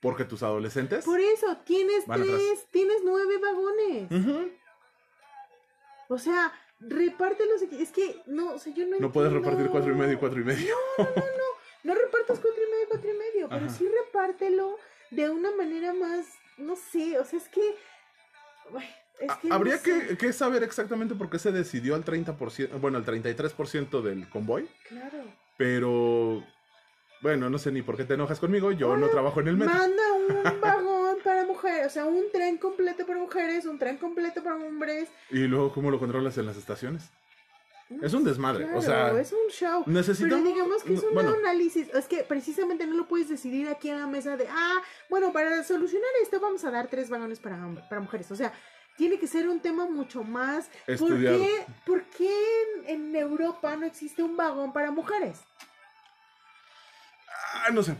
Porque 0.00 0.24
tus 0.24 0.42
adolescentes... 0.42 1.04
Por 1.04 1.20
eso, 1.20 1.54
tienes 1.66 2.06
tres, 2.06 2.20
atrás. 2.22 2.66
tienes 2.70 2.96
nueve 3.04 3.34
vagones. 3.36 4.48
O 6.08 6.16
sea, 6.16 6.50
repártelos. 6.80 7.60
Es 7.60 7.92
que, 7.92 8.22
no, 8.24 8.54
o 8.54 8.58
sea, 8.58 8.72
yo 8.72 8.86
no 8.86 8.98
No 8.98 9.12
puedes 9.12 9.30
repartir 9.30 9.68
cuatro 9.68 9.92
y 9.92 9.94
medio 9.94 10.14
y 10.14 10.16
cuatro 10.16 10.40
y 10.40 10.44
medio. 10.44 10.74
No 11.84 11.94
repartas 11.94 12.40
cuatro 12.40 12.62
y 12.66 12.70
medio, 12.70 12.86
cuatro 12.88 13.10
y 13.10 13.18
medio, 13.18 13.48
pero 13.50 13.68
sí 13.68 13.86
repártelo 13.86 14.78
de 15.10 15.28
una 15.28 15.50
manera 15.54 15.92
más, 15.92 16.24
no 16.56 16.74
sé, 16.74 17.18
o 17.18 17.24
sea, 17.26 17.38
es 17.38 17.50
que... 17.50 17.60
ay, 18.78 18.88
es 19.20 19.32
que 19.42 19.48
no 19.48 19.54
Habría 19.56 19.76
sé. 19.76 20.06
que, 20.08 20.16
que 20.16 20.32
saber 20.32 20.62
exactamente 20.62 21.14
por 21.14 21.28
qué 21.28 21.38
se 21.38 21.52
decidió 21.52 21.96
al 21.96 22.04
30%, 22.06 22.80
bueno, 22.80 22.96
al 22.96 23.04
33% 23.04 24.00
del 24.00 24.26
convoy. 24.30 24.70
Claro. 24.88 25.24
Pero, 25.58 26.42
bueno, 27.22 27.48
no 27.48 27.58
sé 27.58 27.70
ni 27.72 27.82
por 27.82 27.96
qué 27.96 28.04
te 28.04 28.14
enojas 28.14 28.40
conmigo. 28.40 28.72
Yo 28.72 28.96
no 28.96 29.08
trabajo 29.08 29.40
en 29.40 29.48
el 29.48 29.56
metro. 29.56 29.74
Manda 29.74 30.02
un 30.12 30.60
vagón 30.60 31.16
para 31.24 31.44
mujeres, 31.46 31.86
o 31.86 31.90
sea, 31.90 32.04
un 32.06 32.24
tren 32.32 32.58
completo 32.58 33.06
para 33.06 33.18
mujeres, 33.18 33.64
un 33.66 33.78
tren 33.78 33.96
completo 33.96 34.42
para 34.42 34.56
hombres. 34.56 35.08
Y 35.30 35.40
luego, 35.46 35.72
¿cómo 35.72 35.90
lo 35.90 35.98
controlas 35.98 36.36
en 36.38 36.46
las 36.46 36.56
estaciones? 36.56 37.10
No, 37.90 38.06
Es 38.06 38.14
un 38.14 38.24
desmadre, 38.24 38.72
o 38.74 38.80
sea, 38.80 39.10
es 39.20 39.32
un 39.32 39.50
show. 39.50 39.84
necesitamos- 39.86 40.40
Pero 40.42 40.54
digamos 40.54 40.82
que 40.82 40.94
es 40.94 41.02
un 41.02 41.12
bueno. 41.14 41.34
análisis. 41.34 41.88
Es 41.94 42.06
que 42.08 42.24
precisamente 42.24 42.86
no 42.86 42.96
lo 42.96 43.06
puedes 43.06 43.28
decidir 43.28 43.68
aquí 43.68 43.90
en 43.90 44.00
la 44.00 44.06
mesa 44.06 44.36
de, 44.36 44.46
ah, 44.50 44.80
bueno, 45.10 45.30
para 45.32 45.62
solucionar 45.62 46.08
esto 46.22 46.40
vamos 46.40 46.64
a 46.64 46.70
dar 46.70 46.88
tres 46.88 47.10
vagones 47.10 47.38
para, 47.38 47.58
para 47.90 48.00
mujeres. 48.00 48.30
O 48.32 48.36
sea, 48.36 48.52
tiene 48.96 49.18
que 49.18 49.26
ser 49.26 49.46
un 49.48 49.60
tema 49.60 49.84
mucho 49.86 50.24
más. 50.24 50.68
¿Por 50.86 50.94
Estudiado. 50.94 51.38
qué, 51.38 51.66
por 51.84 52.02
qué 52.04 52.34
en 52.86 53.14
Europa 53.14 53.76
no 53.76 53.84
existe 53.86 54.22
un 54.22 54.36
vagón 54.38 54.72
para 54.72 54.90
mujeres? 54.90 55.40
Ah, 57.54 57.70
no 57.72 57.82
sé. 57.82 57.96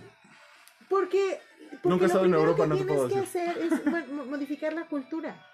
Porque, 0.89 1.41
porque 1.83 1.89
Nunca 1.89 1.97
he 1.97 1.99
lo 2.01 2.07
estado 2.07 2.25
en 2.27 2.35
Europa, 2.35 2.63
que 2.65 2.69
no 2.69 2.77
te 2.77 2.85
tienes 2.85 2.97
puedo 2.97 3.09
que 3.09 3.21
decir. 3.21 3.49
hacer 3.49 3.59
es 3.65 3.87
mo- 3.87 4.15
mo- 4.15 4.25
modificar 4.27 4.73
la 4.73 4.87
cultura. 4.87 5.47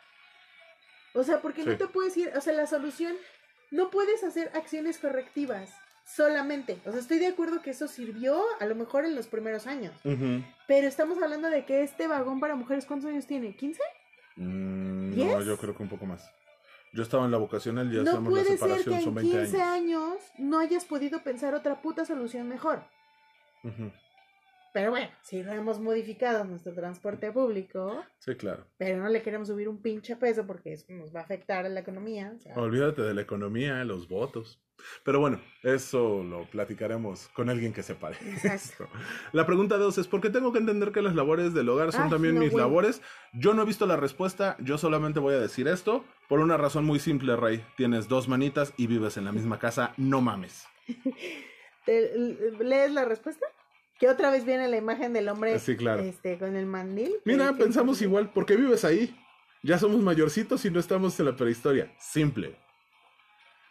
O 1.15 1.23
sea, 1.25 1.41
porque 1.41 1.65
no 1.65 1.77
te 1.77 1.87
puedes 1.87 2.17
ir, 2.17 2.31
o 2.37 2.41
sea, 2.41 2.53
la 2.53 2.67
solución, 2.67 3.15
no 3.71 3.91
puedes 3.91 4.23
hacer 4.25 4.51
acciones 4.55 4.99
correctivas 4.99 5.71
solamente. 6.05 6.79
O 6.87 6.91
sea, 6.93 7.01
estoy 7.01 7.19
de 7.19 7.27
acuerdo 7.29 7.61
que 7.63 7.71
eso 7.71 7.89
sirvió 7.89 8.43
a 8.61 8.67
lo 8.67 8.75
mejor 8.75 9.05
en 9.05 9.15
los 9.15 9.27
primeros 9.27 9.67
años. 9.67 9.93
Pero 10.67 10.87
estamos 10.87 11.21
hablando 11.23 11.49
de 11.51 11.65
que 11.65 11.83
este 11.83 12.07
vagón 12.07 12.41
para 12.41 12.55
mujeres, 12.57 12.87
¿cuántos 12.87 13.11
años 13.11 13.27
tiene? 13.27 13.57
¿15? 13.57 13.79
Mm, 14.37 15.17
no, 15.19 15.43
yo 15.43 15.57
creo 15.59 15.77
que 15.77 15.83
un 15.83 15.89
poco 15.89 16.07
más. 16.07 16.23
Yo 16.93 17.03
estaba 17.03 17.25
en 17.27 17.31
la 17.31 17.39
vocacional 17.39 17.93
y 17.93 17.97
ya 17.97 18.03
no 18.03 18.25
puede 18.25 18.45
la 18.45 18.51
separación, 18.51 18.85
ser 19.05 19.13
que 19.15 19.21
en 19.21 19.31
15 19.31 19.63
años. 19.63 20.15
no 20.39 20.59
hayas 20.59 20.85
podido 20.87 21.23
pensar 21.23 21.55
otra 21.55 21.83
puta 21.83 22.05
solución 22.05 22.49
mejor. 22.49 22.83
Pero 24.73 24.91
bueno, 24.91 25.09
si 25.23 25.43
lo 25.43 25.53
hemos 25.53 25.81
modificado 25.81 26.45
nuestro 26.45 26.73
transporte 26.73 27.33
público. 27.33 28.05
Sí, 28.19 28.35
claro. 28.35 28.67
Pero 28.77 29.03
no 29.03 29.09
le 29.09 29.23
queremos 29.23 29.49
subir 29.49 29.69
un 29.69 29.81
pinche 29.81 30.17
peso 30.17 30.47
porque 30.47 30.75
eso 30.75 30.87
nos 30.91 31.15
va 31.15 31.21
a 31.21 31.23
afectar 31.25 31.65
a 31.67 31.69
la 31.69 31.81
economía. 31.81 32.37
Olvídate 32.55 33.03
de 33.03 33.15
la 33.15 33.23
economía, 33.23 33.83
los 33.85 34.09
votos. 34.09 34.63
Pero 35.05 35.19
bueno, 35.19 35.41
eso 35.65 36.23
lo 36.23 36.49
platicaremos 36.49 37.29
con 37.29 37.51
alguien 37.51 37.73
que 37.73 37.83
sepa 37.83 38.13
esto. 38.45 38.89
La 39.33 39.47
pregunta 39.47 39.77
dos 39.77 39.99
es, 39.99 40.07
¿por 40.07 40.21
qué 40.21 40.31
tengo 40.31 40.53
que 40.53 40.61
entender 40.61 40.93
que 40.93 41.03
las 41.03 41.17
labores 41.17 41.53
del 41.55 41.69
hogar 41.69 41.91
son 41.91 42.11
también 42.11 42.39
mis 42.39 42.53
labores? 42.53 43.03
Yo 43.33 43.55
no 43.55 43.63
he 43.63 43.67
visto 43.67 43.87
la 43.87 43.97
respuesta, 43.97 44.57
yo 44.61 44.79
solamente 44.79 45.19
voy 45.19 45.35
a 45.35 45.41
decir 45.41 45.67
esto 45.67 46.05
por 46.29 46.39
una 46.39 46.57
razón 46.57 46.85
muy 46.85 47.01
simple, 47.01 47.35
Rey. 47.35 47.65
Tienes 47.77 48.07
dos 48.07 48.29
manitas 48.29 48.73
y 48.77 48.87
vives 48.87 49.17
en 49.17 49.25
la 49.25 49.33
misma 49.33 49.59
casa, 49.59 49.93
no 49.97 50.21
mames. 50.21 50.67
¿Lees 52.61 52.93
la 52.93 53.05
respuesta? 53.05 53.47
Que 53.99 54.09
otra 54.09 54.31
vez 54.31 54.45
viene 54.45 54.69
la 54.69 54.77
imagen 54.77 55.13
del 55.13 55.29
hombre 55.29 55.59
sí, 55.59 55.77
claro. 55.77 56.03
este, 56.03 56.39
con 56.39 56.55
el 56.55 56.67
mandil. 56.67 57.15
Mira, 57.25 57.53
pensamos 57.55 58.01
igual, 58.01 58.31
¿por 58.31 58.47
qué 58.47 58.57
vives 58.57 58.85
ahí? 58.85 59.17
Ya 59.63 59.79
somos 59.79 60.01
mayorcitos 60.01 60.65
y 60.65 60.71
no 60.71 60.79
estamos 60.79 61.19
en 61.19 61.27
la 61.27 61.37
prehistoria. 61.37 61.93
Simple. 61.99 62.57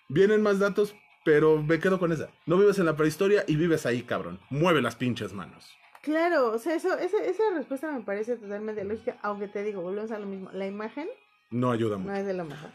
Vienen 0.09 0.41
más 0.41 0.59
datos, 0.59 0.95
pero 1.23 1.61
me 1.61 1.79
quedo 1.79 1.97
con 1.99 2.11
esa. 2.11 2.29
No 2.45 2.57
vives 2.57 2.77
en 2.79 2.85
la 2.85 2.97
prehistoria 2.97 3.45
y 3.47 3.55
vives 3.55 3.85
ahí, 3.85 4.03
cabrón. 4.03 4.39
Mueve 4.49 4.81
las 4.81 4.95
pinches 4.95 5.31
manos. 5.31 5.69
Claro, 6.01 6.51
o 6.51 6.57
sea, 6.57 6.75
eso, 6.75 6.97
esa, 6.97 7.23
esa 7.23 7.43
respuesta 7.53 7.91
me 7.91 8.01
parece 8.01 8.35
totalmente 8.37 8.83
lógica, 8.83 9.17
aunque 9.21 9.47
te 9.47 9.63
digo, 9.63 9.81
volvemos 9.81 10.11
a 10.11 10.19
lo 10.19 10.25
mismo. 10.25 10.49
La 10.53 10.65
imagen 10.65 11.07
no 11.49 11.71
ayuda 11.71 11.97
mucho. 11.97 12.11
No 12.11 12.17
es 12.17 12.25
de 12.25 12.33
lo 12.33 12.45
mejor. 12.45 12.71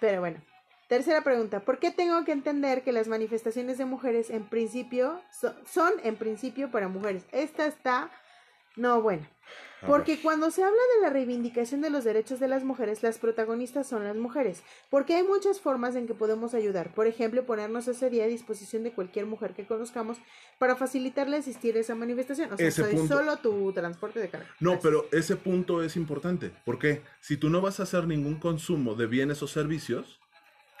Pero 0.00 0.20
bueno, 0.20 0.40
Tercera 0.88 1.22
pregunta, 1.22 1.60
¿por 1.60 1.78
qué 1.78 1.90
tengo 1.90 2.24
que 2.24 2.32
entender 2.32 2.82
que 2.82 2.92
las 2.92 3.08
manifestaciones 3.08 3.76
de 3.76 3.84
mujeres 3.84 4.30
en 4.30 4.48
principio 4.48 5.20
son, 5.66 5.92
en 6.02 6.16
principio 6.16 6.70
para 6.70 6.88
mujeres? 6.88 7.24
Esta 7.30 7.66
está, 7.66 8.10
no, 8.74 9.02
bueno. 9.02 9.26
Porque 9.86 10.20
cuando 10.20 10.50
se 10.50 10.64
habla 10.64 10.80
de 10.96 11.02
la 11.02 11.10
reivindicación 11.10 11.80
de 11.82 11.90
los 11.90 12.04
derechos 12.04 12.40
de 12.40 12.48
las 12.48 12.64
mujeres, 12.64 13.02
las 13.02 13.18
protagonistas 13.18 13.86
son 13.86 14.02
las 14.02 14.16
mujeres. 14.16 14.62
Porque 14.90 15.14
hay 15.14 15.22
muchas 15.22 15.60
formas 15.60 15.94
en 15.94 16.06
que 16.06 16.14
podemos 16.14 16.54
ayudar. 16.54 16.92
Por 16.94 17.06
ejemplo, 17.06 17.44
ponernos 17.44 17.86
ese 17.86 18.10
día 18.10 18.24
a 18.24 18.28
disposición 18.28 18.82
de 18.82 18.92
cualquier 18.92 19.26
mujer 19.26 19.54
que 19.54 19.66
conozcamos 19.66 20.18
para 20.58 20.74
facilitarle 20.74 21.36
asistir 21.36 21.76
a 21.76 21.80
esa 21.80 21.94
manifestación. 21.94 22.52
O 22.52 22.56
sea, 22.56 22.70
soy 22.70 22.96
solo 23.06 23.36
tu 23.36 23.72
transporte 23.72 24.18
de 24.18 24.28
carga. 24.28 24.48
No, 24.58 24.80
pero 24.80 25.06
ese 25.12 25.36
punto 25.36 25.82
es 25.82 25.96
importante. 25.96 26.50
Porque 26.64 27.02
si 27.20 27.36
tú 27.36 27.48
no 27.48 27.60
vas 27.60 27.78
a 27.78 27.84
hacer 27.84 28.06
ningún 28.06 28.40
consumo 28.40 28.96
de 28.96 29.06
bienes 29.06 29.42
o 29.42 29.46
servicios, 29.46 30.18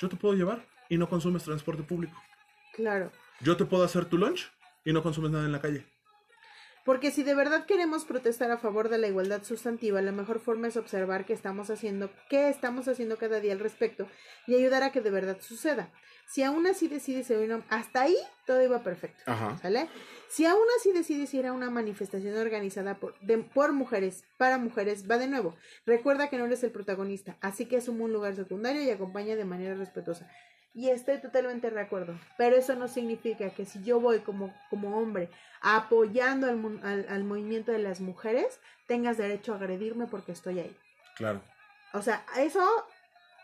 yo 0.00 0.08
te 0.08 0.16
puedo 0.16 0.34
llevar 0.34 0.64
y 0.88 0.98
no 0.98 1.08
consumes 1.08 1.44
transporte 1.44 1.82
público. 1.82 2.16
Claro. 2.72 3.10
Yo 3.40 3.56
te 3.56 3.64
puedo 3.64 3.84
hacer 3.84 4.04
tu 4.04 4.18
lunch 4.18 4.50
y 4.84 4.92
no 4.92 5.02
consumes 5.02 5.30
nada 5.30 5.44
en 5.44 5.52
la 5.52 5.60
calle. 5.60 5.84
Porque 6.88 7.10
si 7.10 7.22
de 7.22 7.34
verdad 7.34 7.66
queremos 7.66 8.06
protestar 8.06 8.50
a 8.50 8.56
favor 8.56 8.88
de 8.88 8.96
la 8.96 9.08
igualdad 9.08 9.44
sustantiva, 9.44 10.00
la 10.00 10.10
mejor 10.10 10.40
forma 10.40 10.68
es 10.68 10.78
observar 10.78 11.26
qué 11.26 11.34
estamos 11.34 11.68
haciendo, 11.68 12.10
qué 12.30 12.48
estamos 12.48 12.88
haciendo 12.88 13.18
cada 13.18 13.40
día 13.40 13.52
al 13.52 13.58
respecto 13.58 14.08
y 14.46 14.54
ayudar 14.54 14.82
a 14.82 14.90
que 14.90 15.02
de 15.02 15.10
verdad 15.10 15.36
suceda. 15.38 15.90
Si 16.26 16.42
aún 16.42 16.66
así 16.66 16.88
decides 16.88 17.28
ir 17.28 17.52
a 17.52 17.62
hasta 17.68 18.00
ahí 18.00 18.16
todo 18.46 18.62
iba 18.62 18.82
perfecto. 18.82 19.22
Ajá. 19.26 19.58
¿Sale? 19.60 19.90
Si 20.30 20.46
aún 20.46 20.64
así 20.78 20.92
decides 20.92 21.34
ir 21.34 21.46
a 21.46 21.52
una 21.52 21.68
manifestación 21.68 22.34
organizada 22.38 22.98
por, 22.98 23.14
por 23.52 23.74
mujeres, 23.74 24.24
para 24.38 24.56
mujeres, 24.56 25.04
va 25.10 25.18
de 25.18 25.26
nuevo. 25.26 25.56
Recuerda 25.84 26.30
que 26.30 26.38
no 26.38 26.46
eres 26.46 26.64
el 26.64 26.70
protagonista, 26.70 27.36
así 27.42 27.66
que 27.66 27.76
asume 27.76 28.04
un 28.04 28.14
lugar 28.14 28.34
secundario 28.34 28.82
y 28.82 28.88
acompaña 28.88 29.36
de 29.36 29.44
manera 29.44 29.74
respetuosa. 29.74 30.26
Y 30.74 30.90
estoy 30.90 31.18
totalmente 31.18 31.70
de 31.70 31.80
acuerdo. 31.80 32.18
Pero 32.36 32.56
eso 32.56 32.74
no 32.76 32.88
significa 32.88 33.50
que 33.50 33.64
si 33.64 33.82
yo 33.82 34.00
voy 34.00 34.20
como, 34.20 34.54
como 34.70 34.96
hombre 34.98 35.30
apoyando 35.60 36.46
al, 36.46 37.06
al 37.08 37.24
movimiento 37.24 37.72
de 37.72 37.78
las 37.78 38.00
mujeres, 38.00 38.60
tengas 38.86 39.18
derecho 39.18 39.52
a 39.52 39.56
agredirme 39.56 40.06
porque 40.06 40.32
estoy 40.32 40.60
ahí. 40.60 40.76
Claro. 41.16 41.42
O 41.94 42.02
sea, 42.02 42.24
eso 42.36 42.64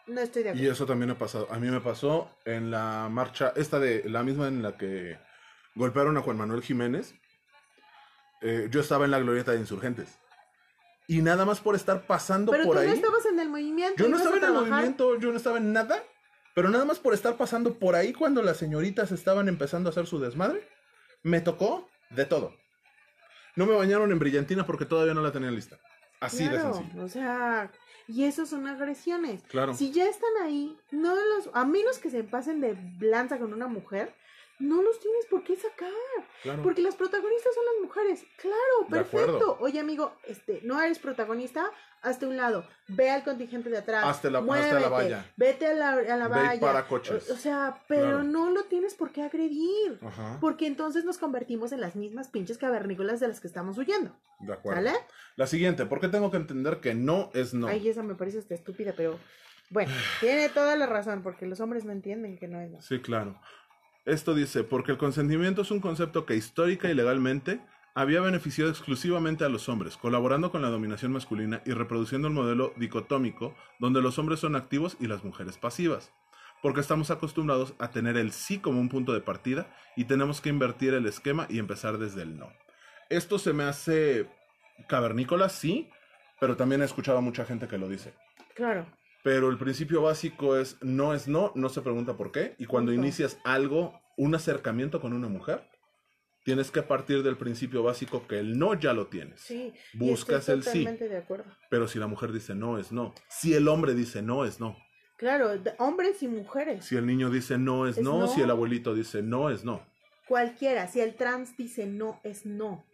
no 0.07 0.21
estoy 0.21 0.43
de 0.43 0.51
acuerdo. 0.51 0.67
Y 0.67 0.71
eso 0.71 0.87
también 0.87 1.11
ha 1.11 1.19
pasado. 1.19 1.49
A 1.51 1.59
mí 1.59 1.69
me 1.69 1.81
pasó 1.81 2.31
en 2.45 2.71
la 2.71 3.09
marcha, 3.11 3.53
esta 3.57 3.79
de 3.79 4.09
la 4.09 4.23
misma 4.23 4.49
en 4.49 4.63
la 4.63 4.77
que 4.77 5.19
golpearon 5.75 6.17
a 6.17 6.21
Juan 6.21 6.37
Manuel 6.37 6.63
Jiménez. 6.63 7.15
Eh, 8.43 8.69
yo 8.71 8.81
estaba 8.81 9.07
en 9.07 9.11
la 9.11 9.19
glorieta 9.19 9.53
de 9.53 9.59
insurgentes. 9.59 10.19
Y 11.07 11.21
nada 11.21 11.45
más 11.45 11.61
por 11.61 11.75
estar 11.75 12.07
pasando 12.07 12.53
por 12.53 12.63
tú 12.63 12.79
ahí. 12.79 12.89
no 12.89 12.95
estabas 12.95 13.27
en 13.27 13.39
el 13.39 13.49
movimiento. 13.49 14.03
Yo 14.03 14.09
no 14.09 14.17
estaba 14.17 14.37
en 14.37 14.45
el 14.45 14.53
movimiento, 14.53 15.19
yo 15.19 15.31
no 15.31 15.37
estaba 15.37 15.59
en 15.59 15.73
nada. 15.73 16.03
Pero 16.55 16.71
nada 16.71 16.85
más 16.85 17.01
por 17.01 17.15
estar 17.15 17.37
pasando 17.37 17.79
por 17.79 17.97
ahí 17.97 18.13
cuando 18.13 18.43
las 18.43 18.57
señoritas 18.57 19.11
estaban 19.13 19.49
empezando 19.49 19.89
a 19.89 19.93
hacer 19.93 20.07
su 20.07 20.21
desmadre, 20.21 20.67
me 21.23 21.41
tocó 21.41 21.89
de 22.11 22.25
todo. 22.25 22.55
No 23.57 23.67
me 23.67 23.75
bañaron 23.75 24.13
en 24.13 24.19
brillantina 24.19 24.65
porque 24.65 24.85
todavía 24.85 25.15
no 25.15 25.23
la 25.23 25.33
tenían 25.33 25.55
lista. 25.55 25.79
Así 26.21 26.49
de 26.49 26.61
sencillo. 26.61 27.03
O 27.03 27.09
sea, 27.09 27.71
y 28.07 28.25
eso 28.25 28.47
son 28.47 28.67
agresiones. 28.67 29.43
Claro. 29.49 29.75
Si 29.75 29.93
ya 29.93 30.09
están 30.09 30.31
ahí, 30.43 30.77
no 30.91 31.15
los, 31.15 31.51
a 31.53 31.65
menos 31.65 31.99
que 31.99 32.11
se 32.11 32.23
pasen 32.25 32.61
de 32.61 32.75
blanza 32.99 33.39
con 33.39 33.53
una 33.53 33.67
mujer, 33.67 34.15
no 34.59 34.83
los 34.83 35.01
tienes 35.01 35.27
por 35.27 35.43
qué 35.43 35.57
sacar. 35.57 35.91
Porque 36.63 36.83
las 36.83 36.95
protagonistas 36.95 37.55
son 37.55 37.65
las 37.65 37.83
mujeres. 37.83 38.25
Claro, 38.37 38.89
perfecto. 38.89 39.57
Oye, 39.61 39.81
amigo, 39.81 40.13
este, 40.27 40.61
no 40.63 40.81
eres 40.81 40.99
protagonista, 40.99 41.71
hazte 42.03 42.27
un 42.27 42.37
lado. 42.37 42.67
Ve 42.89 43.11
al 43.11 43.25
contingente 43.25 43.71
de 43.71 43.79
atrás. 43.79 44.05
Hazte 44.05 44.31
la, 44.31 44.41
muévete, 44.41 44.81
la 44.81 44.89
valla. 44.89 45.33
Vete 45.37 45.67
a 45.67 45.75
la, 45.75 45.91
a 45.93 46.17
la 46.17 46.29
valla. 46.29 46.61
para 46.61 46.87
coches. 46.87 47.31
O, 47.31 47.37
sea, 47.37 47.83
pero 47.89 48.23
no 48.23 48.51
lo 48.51 48.65
tienes 48.65 48.95
por 48.95 49.11
qué 49.11 49.23
agredir. 49.23 49.99
Porque 50.41 50.67
entonces 50.67 51.05
nos 51.05 51.19
convertimos 51.19 51.73
en 51.73 51.81
las 51.81 51.97
mismas 51.97 52.29
pinches 52.29 52.59
cavernícolas 52.59 53.21
de 53.21 53.29
las 53.29 53.41
que 53.41 53.49
estamos 53.49 53.79
huyendo. 53.79 54.17
De 54.41 54.53
acuerdo. 54.53 54.83
¿Sale? 54.83 54.99
La 55.37 55.47
siguiente, 55.47 55.87
¿por 55.87 56.01
qué 56.01 56.09
tengo 56.09 56.31
que 56.31 56.37
entender 56.37 56.81
que 56.81 56.95
no 56.95 57.31
es 57.35 57.55
no? 57.55 57.67
Ay, 57.67 57.89
esa 57.89 58.03
me 58.03 58.15
parece 58.15 58.39
hasta 58.39 58.55
estúpida, 58.55 58.93
pero 58.97 59.19
bueno, 59.71 59.93
tiene 60.21 60.49
toda 60.49 60.77
la 60.77 60.87
razón, 60.87 61.23
porque 61.23 61.47
los 61.47 61.61
hombres 61.61 61.85
no 61.85 61.93
entienden 61.93 62.39
que 62.39 62.49
no 62.49 62.61
es 62.61 62.71
no. 62.71 62.83
Sí, 62.83 63.01
claro. 63.01 63.41
Esto 64.05 64.35
dice, 64.35 64.65
porque 64.65 64.93
el 64.93 64.99
consentimiento 64.99 65.63
es 65.63 65.71
un 65.71 65.81
concepto 65.81 66.27
que 66.27 66.37
histórica 66.37 66.91
y 66.91 66.95
legalmente 66.95 67.61
había 67.95 68.21
beneficiado 68.21 68.71
exclusivamente 68.71 69.45
a 69.45 69.49
los 69.49 69.69
hombres, 69.69 69.97
colaborando 69.97 70.51
con 70.51 70.63
la 70.63 70.69
dominación 70.69 71.13
masculina 71.13 71.63
y 71.65 71.73
reproduciendo 71.73 72.29
el 72.29 72.35
modelo 72.35 72.75
dicotómico 72.77 73.55
donde 73.79 74.03
los 74.03 74.19
hombres 74.19 74.41
son 74.41 74.57
activos 74.57 74.97
y 75.01 75.07
las 75.07 75.25
mujeres 75.25 75.57
pasivas, 75.57 76.13
porque 76.61 76.81
estamos 76.81 77.11
acostumbrados 77.11 77.75
a 77.79 77.91
tener 77.93 78.17
el 78.17 78.33
sí 78.33 78.59
como 78.59 78.81
un 78.81 78.89
punto 78.89 79.13
de 79.13 79.21
partida 79.21 79.75
y 79.97 80.05
tenemos 80.05 80.41
que 80.41 80.51
invertir 80.51 80.93
el 80.93 81.07
esquema 81.07 81.47
y 81.49 81.59
empezar 81.59 81.99
desde 81.99 82.23
el 82.23 82.37
no. 82.37 82.53
Esto 83.11 83.39
se 83.39 83.53
me 83.53 83.65
hace 83.65 84.29
cavernícola, 84.89 85.49
sí, 85.49 85.89
pero 86.41 86.57
también 86.57 86.83
he 86.83 86.85
escuchado 86.85 87.19
a 87.19 87.23
mucha 87.23 87.45
gente 87.45 87.69
que 87.69 87.79
lo 87.79 87.89
dice. 87.89 88.13
Claro. 88.55 88.87
Pero 89.25 89.49
el 89.49 89.57
principio 89.57 90.03
básico 90.03 90.59
es 90.59 90.77
no 90.83 91.15
es 91.15 91.29
no, 91.29 91.51
no 91.55 91.71
se 91.71 91.81
pregunta 91.81 92.15
por 92.15 92.31
qué. 92.31 92.55
Y 92.59 92.67
cuando 92.67 92.93
inicias 92.93 93.39
algo, 93.43 93.99
un 94.19 94.35
acercamiento 94.35 95.01
con 95.01 95.15
una 95.15 95.29
mujer, 95.29 95.67
tienes 96.45 96.71
que 96.71 96.83
partir 96.83 97.23
del 97.23 97.39
principio 97.39 97.83
básico 97.83 98.27
que 98.29 98.39
el 98.39 98.59
no 98.59 98.75
ya 98.75 98.93
lo 98.93 99.07
tienes. 99.07 99.41
Sí. 99.41 99.73
Buscas 99.95 100.51
el 100.51 100.63
sí. 100.63 100.85
De 100.85 101.17
acuerdo. 101.17 101.47
Pero 101.71 101.89
si 101.89 101.99
la 101.99 102.07
mujer 102.07 102.33
dice 102.33 102.55
no, 102.55 102.79
es 102.79 102.93
no. 102.93 103.15
Si 103.31 103.55
el 103.55 103.67
hombre 103.69 103.95
dice 103.95 104.21
no, 104.21 104.45
es 104.45 104.61
no. 104.61 104.77
Claro, 105.17 105.53
hombres 105.79 106.23
y 106.23 106.29
mujeres. 106.29 106.85
Si 106.85 106.97
el 106.97 107.07
niño 107.07 107.31
dice 107.31 107.57
no, 107.57 107.87
es, 107.87 107.99
no. 107.99 108.29
Si 108.29 108.43
el 108.43 108.51
abuelito 108.51 108.95
dice 108.95 109.23
no, 109.23 109.49
es 109.49 109.65
no. 109.65 109.87
Cualquiera. 110.29 110.87
Si 110.87 111.01
el 111.01 111.15
trans 111.15 111.57
dice 111.57 111.87
no, 111.87 112.21
es 112.25 112.45
no. 112.45 112.85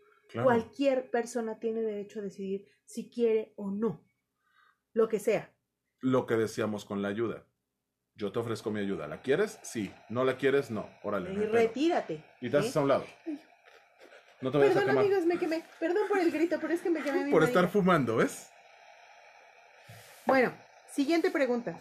Cualquier 0.44 1.10
persona 1.10 1.58
tiene 1.58 1.80
derecho 1.80 2.20
a 2.20 2.22
decidir 2.22 2.68
si 2.84 3.10
quiere 3.10 3.52
o 3.56 3.72
no. 3.72 4.06
Lo 4.92 5.08
que 5.08 5.18
sea 5.18 5.52
lo 6.00 6.26
que 6.26 6.34
decíamos 6.34 6.84
con 6.84 7.02
la 7.02 7.08
ayuda. 7.08 7.44
Yo 8.14 8.32
te 8.32 8.38
ofrezco 8.38 8.70
mi 8.70 8.80
ayuda. 8.80 9.06
¿La 9.06 9.22
quieres? 9.22 9.58
Sí. 9.62 9.92
¿No 10.08 10.24
la 10.24 10.36
quieres? 10.36 10.70
No. 10.70 10.88
Órale. 11.02 11.32
Y 11.32 11.36
retírate. 11.46 12.22
Y 12.40 12.50
te 12.50 12.58
haces 12.58 12.76
a 12.76 12.80
un 12.80 12.88
lado. 12.88 13.06
No 14.40 14.50
te 14.50 14.58
vayas 14.58 14.74
Perdón, 14.74 14.96
a 14.96 15.00
amigos, 15.00 15.26
me 15.26 15.38
quemé. 15.38 15.62
Perdón 15.78 16.08
por 16.08 16.18
el 16.18 16.30
grito, 16.30 16.58
pero 16.60 16.72
es 16.72 16.80
que 16.80 16.90
me 16.90 17.02
quemé. 17.02 17.30
por 17.30 17.44
estar 17.44 17.68
fumando, 17.68 18.16
¿ves? 18.16 18.50
Bueno, 20.26 20.52
siguiente 20.90 21.30
pregunta. 21.30 21.78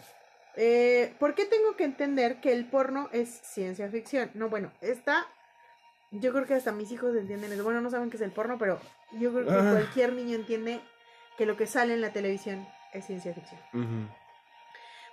Eh, 0.56 1.14
¿Por 1.18 1.34
qué 1.34 1.46
tengo 1.46 1.76
que 1.76 1.84
entender 1.84 2.40
que 2.40 2.52
el 2.52 2.66
porno 2.66 3.08
es 3.12 3.28
ciencia 3.28 3.88
ficción? 3.88 4.30
No, 4.34 4.48
bueno, 4.48 4.72
está... 4.80 5.26
Yo 6.10 6.32
creo 6.32 6.44
que 6.44 6.54
hasta 6.54 6.72
mis 6.72 6.90
hijos 6.90 7.14
entienden 7.14 7.52
eso. 7.52 7.62
Bueno, 7.62 7.80
no 7.80 7.90
saben 7.90 8.10
qué 8.10 8.16
es 8.16 8.22
el 8.22 8.32
porno, 8.32 8.58
pero 8.58 8.80
yo 9.12 9.32
creo 9.32 9.46
que 9.46 9.52
ah. 9.52 9.70
cualquier 9.70 10.12
niño 10.12 10.34
entiende 10.34 10.80
que 11.38 11.46
lo 11.46 11.56
que 11.56 11.66
sale 11.66 11.94
en 11.94 12.00
la 12.00 12.12
televisión 12.12 12.66
es 12.92 13.06
ciencia 13.06 13.34
ficción. 13.34 13.60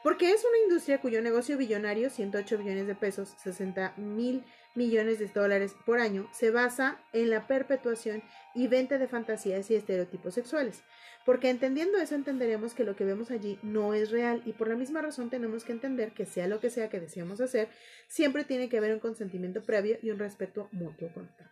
Porque 0.04 0.32
es 0.32 0.46
una 0.46 0.58
industria 0.64 1.02
cuyo 1.02 1.22
negocio 1.22 1.58
billonario, 1.58 2.10
108 2.10 2.58
billones 2.60 2.88
de 2.88 2.96
pesos, 2.96 3.36
60 3.40 3.96
mil 3.98 4.46
millones 4.76 5.20
de 5.20 5.28
dólares 5.28 5.76
por 5.86 6.00
año, 6.00 6.30
se 6.32 6.52
basa 6.52 7.02
en 7.12 7.30
la 7.30 7.48
perpetuación 7.48 8.24
y 8.54 8.68
venta 8.68 8.98
de 9.00 9.08
fantasías 9.08 9.70
y 9.72 9.76
estereotipos 9.76 10.36
sexuales. 10.36 10.84
Porque 11.26 11.50
entendiendo 11.50 11.98
eso 11.98 12.16
entenderemos 12.16 12.74
que 12.74 12.86
lo 12.86 12.96
que 12.96 13.04
vemos 13.04 13.32
allí 13.32 13.60
no 13.64 13.94
es 13.94 14.12
real 14.12 14.42
y 14.46 14.54
por 14.54 14.70
la 14.70 14.76
misma 14.76 15.02
razón 15.02 15.30
tenemos 15.30 15.66
que 15.66 15.74
entender 15.74 16.14
que 16.14 16.26
sea 16.26 16.48
lo 16.48 16.62
que 16.62 16.70
sea 16.70 16.90
que 16.90 17.02
deseamos 17.02 17.42
hacer, 17.42 17.68
siempre 18.08 18.46
tiene 18.46 18.70
que 18.70 18.78
haber 18.78 18.94
un 18.94 19.00
consentimiento 19.00 19.62
previo 19.64 19.98
y 20.02 20.12
un 20.12 20.20
respeto 20.20 20.70
mutuo 20.72 21.12
constante. 21.14 21.52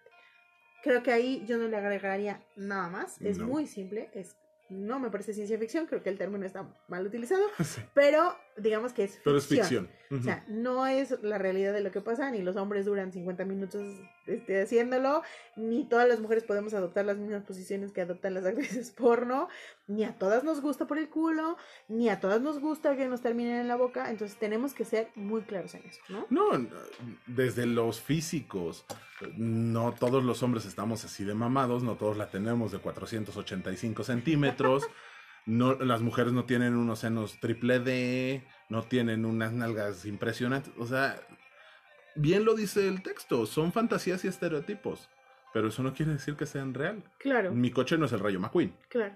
Creo 0.81 1.03
que 1.03 1.11
ahí 1.11 1.43
yo 1.45 1.57
no 1.57 1.67
le 1.67 1.75
agregaría 1.75 2.41
nada 2.55 2.87
más, 2.89 3.19
es 3.19 3.39
muy 3.39 3.65
simple, 3.65 4.11
es 4.13 4.37
no 4.69 4.99
me 4.99 5.09
parece 5.09 5.33
ciencia 5.33 5.57
ficción, 5.57 5.85
creo 5.85 6.01
que 6.01 6.09
el 6.09 6.17
término 6.17 6.45
está 6.45 6.67
mal 6.87 7.05
utilizado, 7.05 7.43
pero 7.93 8.35
digamos 8.57 8.93
que 8.93 9.03
es 9.03 9.11
ficción. 9.11 9.23
Pero 9.23 9.37
es 9.37 9.47
ficción. 9.47 9.89
O 10.11 10.21
sea, 10.21 10.43
no 10.47 10.85
es 10.87 11.15
la 11.21 11.37
realidad 11.37 11.73
de 11.73 11.81
lo 11.81 11.91
que 11.91 12.01
pasa, 12.01 12.29
ni 12.31 12.41
los 12.41 12.55
hombres 12.55 12.85
duran 12.85 13.11
50 13.11 13.45
minutos 13.45 13.83
este, 14.25 14.61
haciéndolo, 14.61 15.23
ni 15.55 15.85
todas 15.85 16.07
las 16.07 16.19
mujeres 16.19 16.43
podemos 16.43 16.73
adoptar 16.73 17.05
las 17.05 17.17
mismas 17.17 17.43
posiciones 17.43 17.91
que 17.91 18.01
adoptan 18.01 18.33
las 18.33 18.45
actrices 18.45 18.91
porno, 18.91 19.49
ni 19.87 20.03
a 20.03 20.17
todas 20.17 20.43
nos 20.43 20.61
gusta 20.61 20.87
por 20.87 20.97
el 20.97 21.09
culo, 21.09 21.57
ni 21.87 22.09
a 22.09 22.19
todas 22.19 22.41
nos 22.41 22.59
gusta 22.59 22.95
que 22.95 23.07
nos 23.07 23.21
terminen 23.21 23.57
en 23.57 23.67
la 23.67 23.75
boca, 23.75 24.09
entonces 24.09 24.37
tenemos 24.37 24.73
que 24.73 24.85
ser 24.85 25.09
muy 25.15 25.41
claros 25.41 25.73
en 25.75 25.85
eso, 25.85 26.01
¿no? 26.09 26.27
No, 26.29 26.67
desde 27.27 27.65
los 27.65 28.01
físicos, 28.01 28.85
no 29.37 29.93
todos 29.93 30.23
los 30.23 30.43
hombres 30.43 30.65
estamos 30.65 31.03
así 31.05 31.23
de 31.23 31.33
mamados, 31.33 31.83
no 31.83 31.95
todos 31.95 32.17
la 32.17 32.29
tenemos 32.29 32.71
de 32.71 32.79
485 32.79 34.03
centímetros. 34.03 34.83
No, 35.45 35.75
las 35.75 36.01
mujeres 36.01 36.33
no 36.33 36.45
tienen 36.45 36.75
unos 36.75 36.99
senos 36.99 37.39
triple 37.39 37.79
D, 37.79 38.43
no 38.69 38.83
tienen 38.83 39.25
unas 39.25 39.53
nalgas 39.53 40.05
impresionantes. 40.05 40.73
O 40.77 40.87
sea, 40.87 41.21
bien 42.15 42.45
lo 42.45 42.55
dice 42.55 42.87
el 42.87 43.03
texto, 43.03 43.45
son 43.45 43.71
fantasías 43.71 44.25
y 44.25 44.27
estereotipos. 44.27 45.09
Pero 45.53 45.69
eso 45.69 45.83
no 45.83 45.93
quiere 45.93 46.13
decir 46.13 46.35
que 46.35 46.45
sean 46.45 46.73
real. 46.73 47.03
Claro. 47.19 47.53
Mi 47.53 47.71
coche 47.71 47.97
no 47.97 48.05
es 48.05 48.11
el 48.11 48.19
Rayo 48.19 48.39
McQueen. 48.39 48.75
Claro. 48.89 49.15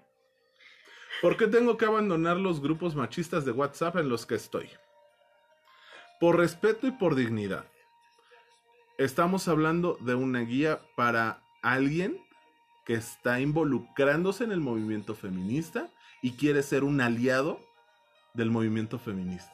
¿Por 1.21 1.35
qué 1.35 1.47
tengo 1.47 1.75
que 1.75 1.85
abandonar 1.85 2.37
los 2.37 2.61
grupos 2.61 2.95
machistas 2.95 3.43
de 3.43 3.51
WhatsApp 3.51 3.97
en 3.97 4.07
los 4.07 4.25
que 4.25 4.35
estoy? 4.35 4.69
Por 6.19 6.37
respeto 6.37 6.87
y 6.87 6.91
por 6.91 7.15
dignidad. 7.15 7.65
Estamos 8.97 9.47
hablando 9.47 9.97
de 10.01 10.15
una 10.15 10.41
guía 10.41 10.79
para 10.95 11.41
alguien 11.61 12.21
que 12.85 12.93
está 12.93 13.39
involucrándose 13.41 14.43
en 14.43 14.51
el 14.51 14.61
movimiento 14.61 15.15
feminista 15.15 15.89
y 16.21 16.31
quiere 16.31 16.63
ser 16.63 16.83
un 16.83 17.01
aliado 17.01 17.59
del 18.33 18.51
movimiento 18.51 18.99
feminista. 18.99 19.53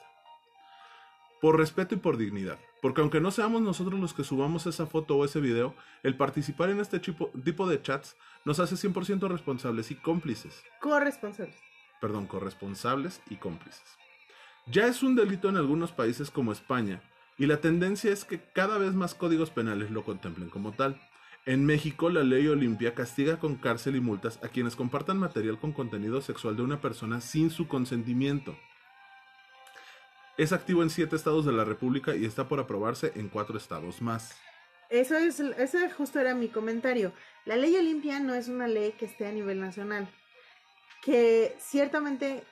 Por 1.41 1.57
respeto 1.57 1.95
y 1.95 1.97
por 1.97 2.17
dignidad. 2.17 2.59
Porque 2.81 3.01
aunque 3.01 3.19
no 3.19 3.31
seamos 3.31 3.61
nosotros 3.61 3.99
los 3.99 4.13
que 4.13 4.23
subamos 4.23 4.67
esa 4.67 4.85
foto 4.85 5.15
o 5.15 5.25
ese 5.25 5.39
video, 5.39 5.75
el 6.03 6.15
participar 6.15 6.69
en 6.69 6.79
este 6.79 6.99
tipo, 6.99 7.31
de 7.67 7.81
chats 7.81 8.15
nos 8.43 8.59
hace 8.59 8.75
100% 8.75 9.27
responsables 9.27 9.89
y 9.89 9.95
cómplices. 9.95 10.63
Corresponsables. 10.81 11.57
Perdón, 11.99 12.27
corresponsables 12.27 13.21
y 13.29 13.37
cómplices. 13.37 13.97
Ya 14.67 14.85
es 14.85 15.01
un 15.03 15.15
delito 15.15 15.49
en 15.49 15.57
algunos 15.57 15.91
países 15.91 16.29
como 16.29 16.51
España, 16.51 17.01
y 17.37 17.47
la 17.47 17.59
tendencia 17.59 18.11
es 18.11 18.23
que 18.23 18.39
cada 18.39 18.77
vez 18.77 18.93
más 18.93 19.15
códigos 19.15 19.49
penales 19.49 19.91
lo 19.91 20.03
contemplen 20.03 20.49
como 20.49 20.71
tal. 20.71 21.01
En 21.47 21.63
México, 21.63 22.09
la 22.09 22.23
ley 22.23 22.47
Olimpia 22.47 22.95
castiga 22.95 23.37
con 23.37 23.55
cárcel 23.55 23.95
y 23.95 23.99
multas 23.99 24.39
a 24.43 24.47
quienes 24.47 24.75
compartan 24.75 25.19
material 25.19 25.59
con 25.59 25.73
contenido 25.73 26.19
sexual 26.21 26.55
de 26.55 26.63
una 26.63 26.81
persona 26.81 27.21
sin 27.21 27.51
su 27.51 27.67
consentimiento. 27.67 28.57
Es 30.37 30.53
activo 30.53 30.81
en 30.81 30.89
siete 30.89 31.15
estados 31.15 31.45
de 31.45 31.51
la 31.51 31.63
República 31.63 32.15
y 32.15 32.25
está 32.25 32.47
por 32.47 32.59
aprobarse 32.59 33.11
en 33.15 33.29
cuatro 33.29 33.59
estados 33.59 34.01
más. 34.01 34.35
Eso 34.89 35.17
es, 35.17 35.39
ese 35.39 35.91
justo 35.91 36.19
era 36.19 36.33
mi 36.33 36.47
comentario. 36.47 37.13
La 37.45 37.57
ley 37.57 37.75
Olimpia 37.75 38.19
no 38.19 38.33
es 38.33 38.47
una 38.47 38.67
ley 38.67 38.93
que 38.93 39.05
esté 39.05 39.27
a 39.27 39.31
nivel 39.31 39.59
nacional. 39.59 40.07
Que 41.03 41.55
ciertamente, 41.59 42.43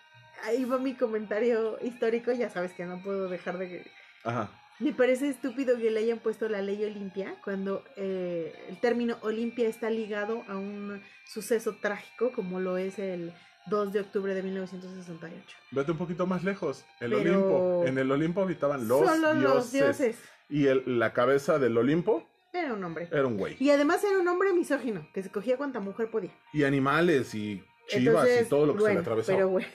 ahí 0.44 0.65
va 0.65 0.78
mi 0.78 0.94
comentario 0.94 1.80
histórico, 1.82 2.32
ya 2.32 2.52
sabes 2.52 2.74
que 2.74 2.86
no 2.86 3.02
puedo 3.02 3.28
dejar 3.28 3.57
de... 3.57 3.90
Ajá 4.24 4.52
me 4.80 4.94
parece 4.94 5.30
estúpido 5.30 5.78
que 5.78 5.91
le 5.91 6.00
hayan 6.00 6.20
puesto 6.20 6.50
la 6.50 6.62
ley 6.62 6.84
Olimpia 6.84 7.36
cuando 7.44 7.84
eh, 7.95 8.54
el 8.70 8.80
término 8.80 9.18
Olimpia 9.22 9.68
está 9.68 9.90
ligado 9.90 10.44
a 10.48 10.58
un 10.58 11.02
suceso 11.26 11.76
trágico 11.82 12.32
como 12.32 12.60
lo 12.60 12.78
es 12.78 13.00
el 13.00 13.34
2 13.68 13.94
de 13.94 14.00
octubre 14.02 14.34
de 14.34 14.44
1968. 14.44 15.58
Vete 15.72 15.91
un 15.91 15.98
poquito 15.98 16.26
más 16.26 16.44
lejos, 16.44 16.86
el 17.00 17.14
Olimpo. 17.14 17.84
En 17.86 17.98
el 17.98 18.12
Olimpo 18.12 18.41
habitaban 18.41 18.88
los, 18.88 19.02
dioses, 19.02 19.41
los 19.41 19.72
dioses. 19.72 20.18
Y 20.50 20.68
el, 20.68 21.00
la 21.00 21.14
cabeza 21.14 21.60
del 21.60 21.78
Olimpo 21.78 22.28
era 22.52 22.74
un 22.74 22.84
hombre. 22.84 23.08
Era 23.12 23.26
un 23.26 23.38
güey. 23.38 23.56
Y 23.60 23.72
además 23.72 24.04
era 24.04 24.20
un 24.20 24.28
hombre 24.28 24.54
misógino, 24.54 25.08
que 25.14 25.24
se 25.24 25.30
cogía 25.30 25.58
cuanta 25.58 25.80
mujer 25.80 26.12
podía. 26.12 26.32
Y 26.54 26.64
animales 26.64 27.34
y 27.34 27.64
chivas 27.88 28.30
y 28.41 28.45
todo 28.45 28.68
lo 28.68 28.76
que 28.76 28.84
se 28.84 28.94
le 28.94 29.00
atravesó. 29.00 29.32
Pero 29.32 29.50
bueno. 29.50 29.68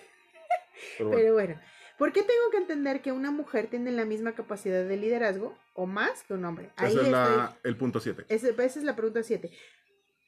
pero 0.99 1.33
bueno. 1.33 1.61
¿Por 1.99 2.13
qué 2.13 2.23
tengo 2.23 2.51
que 2.53 2.59
entender 2.59 3.03
que 3.03 3.11
una 3.11 3.33
mujer 3.33 3.67
tiene 3.67 3.91
la 3.91 4.05
misma 4.05 4.33
capacidad 4.33 4.85
de 4.85 4.97
liderazgo 4.97 5.59
o 5.75 5.87
más 5.87 6.23
que 6.23 6.35
un 6.35 6.45
hombre? 6.45 6.71
Ahí 6.77 6.93
Ese 6.93 7.11
es 7.11 7.17
el 7.65 7.77
punto 7.77 7.99
7. 8.01 8.27
Esa 8.29 8.65
es 8.65 8.85
la 8.85 8.95
pregunta 8.95 9.23
7. 9.23 9.51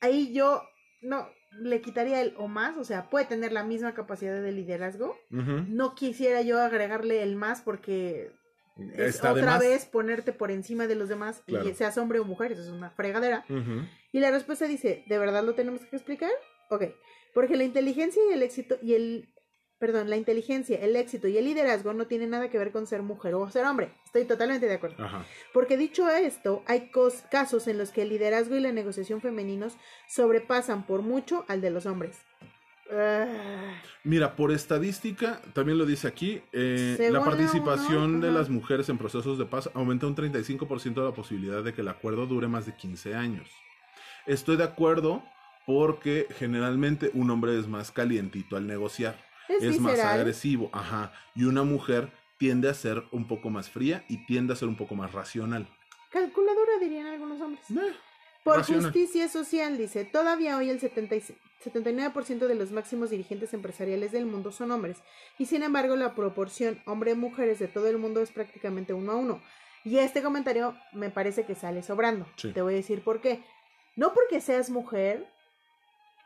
Ahí 0.00 0.32
yo 0.32 0.62
no 1.02 1.28
le 1.52 1.80
quitaría 1.80 2.20
el 2.20 2.34
o 2.36 2.48
más, 2.48 2.76
o 2.76 2.84
sea, 2.84 3.08
puede 3.08 3.26
tener 3.26 3.52
la 3.52 3.64
misma 3.64 3.94
capacidad 3.94 4.40
de 4.40 4.52
liderazgo. 4.52 5.16
No 5.30 5.94
quisiera 5.94 6.42
yo 6.42 6.60
agregarle 6.60 7.22
el 7.22 7.36
más 7.36 7.62
porque 7.62 8.32
es 8.94 9.22
otra 9.22 9.58
vez 9.58 9.84
ponerte 9.86 10.32
por 10.32 10.50
encima 10.50 10.86
de 10.86 10.94
los 10.96 11.08
demás 11.08 11.42
y 11.46 11.72
seas 11.74 11.98
hombre 11.98 12.18
o 12.18 12.24
mujer, 12.24 12.52
eso 12.52 12.62
es 12.62 12.68
una 12.68 12.90
fregadera. 12.90 13.44
Y 14.12 14.18
la 14.18 14.32
respuesta 14.32 14.66
dice, 14.66 15.04
¿de 15.06 15.18
verdad 15.18 15.44
lo 15.44 15.54
tenemos 15.54 15.84
que 15.86 15.96
explicar? 15.96 16.30
Ok, 16.68 16.84
porque 17.32 17.56
la 17.56 17.64
inteligencia 17.64 18.22
y 18.28 18.32
el 18.32 18.42
éxito 18.42 18.76
y 18.82 18.94
el 18.94 19.28
perdón, 19.80 20.10
la 20.10 20.16
inteligencia, 20.16 20.78
el 20.78 20.94
éxito 20.94 21.26
y 21.26 21.38
el 21.38 21.46
liderazgo 21.46 21.94
no 21.94 22.06
tienen 22.06 22.30
nada 22.30 22.50
que 22.50 22.58
ver 22.58 22.70
con 22.70 22.86
ser 22.86 23.02
mujer 23.02 23.34
o 23.34 23.50
ser 23.50 23.64
hombre. 23.64 23.90
Estoy 24.04 24.26
totalmente 24.26 24.66
de 24.66 24.74
acuerdo. 24.74 24.96
Porque 25.54 25.78
dicho 25.78 26.08
esto, 26.10 26.62
hay 26.66 26.90
casos 27.30 27.66
en 27.66 27.78
los 27.78 27.90
que 27.90 28.02
el 28.02 28.10
liderazgo 28.10 28.54
y 28.56 28.60
la 28.60 28.72
negociación 28.72 29.22
femeninos 29.22 29.78
sobrepasan 30.06 30.86
por 30.86 31.00
mucho 31.00 31.46
al 31.48 31.62
de 31.62 31.70
los 31.70 31.86
hombres. 31.86 32.18
Ah. 32.92 33.80
Mira, 34.04 34.36
por 34.36 34.52
estadística, 34.52 35.40
también 35.54 35.78
lo 35.78 35.86
dice 35.86 36.08
aquí, 36.08 36.42
eh, 36.52 37.08
la 37.10 37.24
participación 37.24 38.20
de 38.20 38.32
las 38.32 38.50
mujeres 38.50 38.88
en 38.90 38.98
procesos 38.98 39.38
de 39.38 39.46
paz 39.46 39.70
aumenta 39.72 40.06
un 40.06 40.14
35% 40.14 41.02
la 41.02 41.14
posibilidad 41.14 41.64
de 41.64 41.72
que 41.72 41.80
el 41.80 41.88
acuerdo 41.88 42.26
dure 42.26 42.48
más 42.48 42.66
de 42.66 42.74
15 42.74 43.14
años. 43.14 43.48
Estoy 44.26 44.58
de 44.58 44.64
acuerdo 44.64 45.24
porque 45.64 46.26
generalmente 46.38 47.10
un 47.14 47.30
hombre 47.30 47.58
es 47.58 47.66
más 47.66 47.90
calientito 47.92 48.56
al 48.56 48.66
negociar 48.66 49.29
es, 49.58 49.80
más 49.80 49.98
agresivo, 49.98 50.70
ajá. 50.72 51.12
Y 51.34 51.44
una 51.44 51.62
mujer 51.62 52.10
tiende 52.38 52.68
a 52.68 52.74
ser 52.74 53.04
un 53.12 53.26
poco 53.26 53.50
más 53.50 53.68
fría 53.68 54.04
y 54.08 54.24
tiende 54.26 54.52
a 54.52 54.56
ser 54.56 54.68
un 54.68 54.76
poco 54.76 54.94
más 54.94 55.12
racional. 55.12 55.68
Calculadora 56.10 56.78
dirían 56.80 57.06
algunos 57.06 57.40
hombres. 57.40 57.70
Eh, 57.70 57.94
Por 58.42 58.62
justicia 58.62 59.28
social, 59.28 59.76
dice, 59.76 60.04
todavía 60.04 60.56
hoy 60.56 60.70
el 60.70 60.80
79% 60.80 62.46
de 62.46 62.54
los 62.54 62.72
máximos 62.72 63.10
dirigentes 63.10 63.52
empresariales 63.52 64.12
del 64.12 64.26
mundo 64.26 64.50
son 64.52 64.70
hombres, 64.70 64.98
y 65.38 65.46
sin 65.46 65.62
embargo 65.62 65.96
la 65.96 66.14
proporción 66.14 66.80
hombre-mujeres 66.86 67.58
de 67.58 67.68
todo 67.68 67.88
el 67.88 67.98
mundo 67.98 68.22
es 68.22 68.32
prácticamente 68.32 68.94
uno 68.94 69.12
a 69.12 69.16
uno. 69.16 69.42
Y 69.84 69.98
este 69.98 70.22
comentario 70.22 70.76
me 70.92 71.10
parece 71.10 71.44
que 71.44 71.54
sale 71.54 71.82
sobrando. 71.82 72.26
Te 72.36 72.62
voy 72.62 72.74
a 72.74 72.76
decir 72.76 73.02
por 73.02 73.20
qué. 73.20 73.42
No 73.96 74.12
porque 74.12 74.40
seas 74.40 74.70
mujer, 74.70 75.26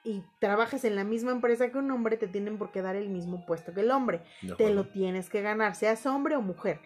y 0.05 0.23
trabajas 0.39 0.85
en 0.85 0.97
la 0.97 1.03
misma 1.03 1.33
empresa 1.33 1.71
que 1.71 1.79
un 1.79 1.91
hombre, 1.91 2.19
te 2.19 2.29
tienen 2.29 2.59
por 2.59 2.71
qué 2.71 2.83
dar 2.83 2.95
el 2.95 3.09
mismo 3.09 3.47
puesto 3.47 3.73
que 3.73 3.81
el 3.81 3.91
hombre. 3.91 4.23
Te 4.59 4.73
lo 4.73 4.89
tienes 4.89 5.31
que 5.31 5.41
ganar, 5.41 5.75
seas 5.75 6.05
hombre 6.05 6.37
o 6.37 6.43
mujer. 6.43 6.81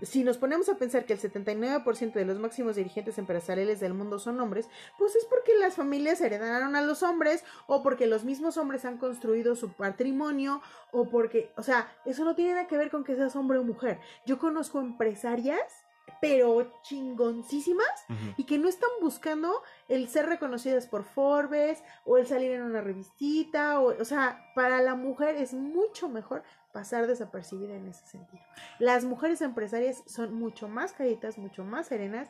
Si 0.00 0.24
nos 0.24 0.38
ponemos 0.38 0.68
a 0.70 0.78
pensar 0.78 1.04
que 1.04 1.12
el 1.12 1.20
79% 1.20 2.12
de 2.14 2.24
los 2.24 2.38
máximos 2.38 2.76
dirigentes 2.76 3.18
empresariales 3.18 3.78
del 3.78 3.92
mundo 3.92 4.18
son 4.18 4.40
hombres, 4.40 4.68
pues 4.98 5.14
es 5.14 5.26
porque 5.26 5.52
las 5.60 5.76
familias 5.76 6.20
heredaron 6.22 6.74
a 6.74 6.82
los 6.82 7.02
hombres 7.02 7.44
o 7.66 7.82
porque 7.82 8.06
los 8.06 8.24
mismos 8.24 8.56
hombres 8.56 8.86
han 8.86 8.96
construido 8.96 9.54
su 9.54 9.72
patrimonio 9.72 10.62
o 10.92 11.08
porque, 11.10 11.50
o 11.56 11.62
sea, 11.62 11.92
eso 12.06 12.24
no 12.24 12.34
tiene 12.34 12.52
nada 12.52 12.66
que 12.66 12.78
ver 12.78 12.90
con 12.90 13.04
que 13.04 13.16
seas 13.16 13.36
hombre 13.36 13.58
o 13.58 13.64
mujer. 13.64 14.00
Yo 14.24 14.38
conozco 14.38 14.80
empresarias 14.80 15.84
pero 16.22 16.70
chingoncísimas 16.82 18.06
y 18.36 18.44
que 18.44 18.56
no 18.56 18.68
están 18.68 18.90
buscando 19.00 19.60
el 19.88 20.08
ser 20.08 20.26
reconocidas 20.26 20.86
por 20.86 21.02
Forbes 21.02 21.82
o 22.04 22.16
el 22.16 22.28
salir 22.28 22.52
en 22.52 22.62
una 22.62 22.80
revistita 22.80 23.80
o, 23.80 24.00
o 24.00 24.04
sea, 24.04 24.40
para 24.54 24.80
la 24.82 24.94
mujer 24.94 25.34
es 25.34 25.52
mucho 25.52 26.08
mejor 26.08 26.44
pasar 26.70 27.08
desapercibida 27.08 27.74
en 27.74 27.88
ese 27.88 28.06
sentido. 28.06 28.40
Las 28.78 29.04
mujeres 29.04 29.42
empresarias 29.42 30.04
son 30.06 30.32
mucho 30.32 30.68
más 30.68 30.92
caritas, 30.92 31.38
mucho 31.38 31.64
más 31.64 31.88
serenas, 31.88 32.28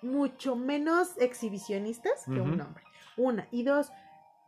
mucho 0.00 0.56
menos 0.56 1.10
exhibicionistas 1.18 2.24
que 2.24 2.40
un 2.40 2.58
hombre. 2.62 2.82
Una. 3.18 3.46
Y 3.50 3.64
dos, 3.64 3.92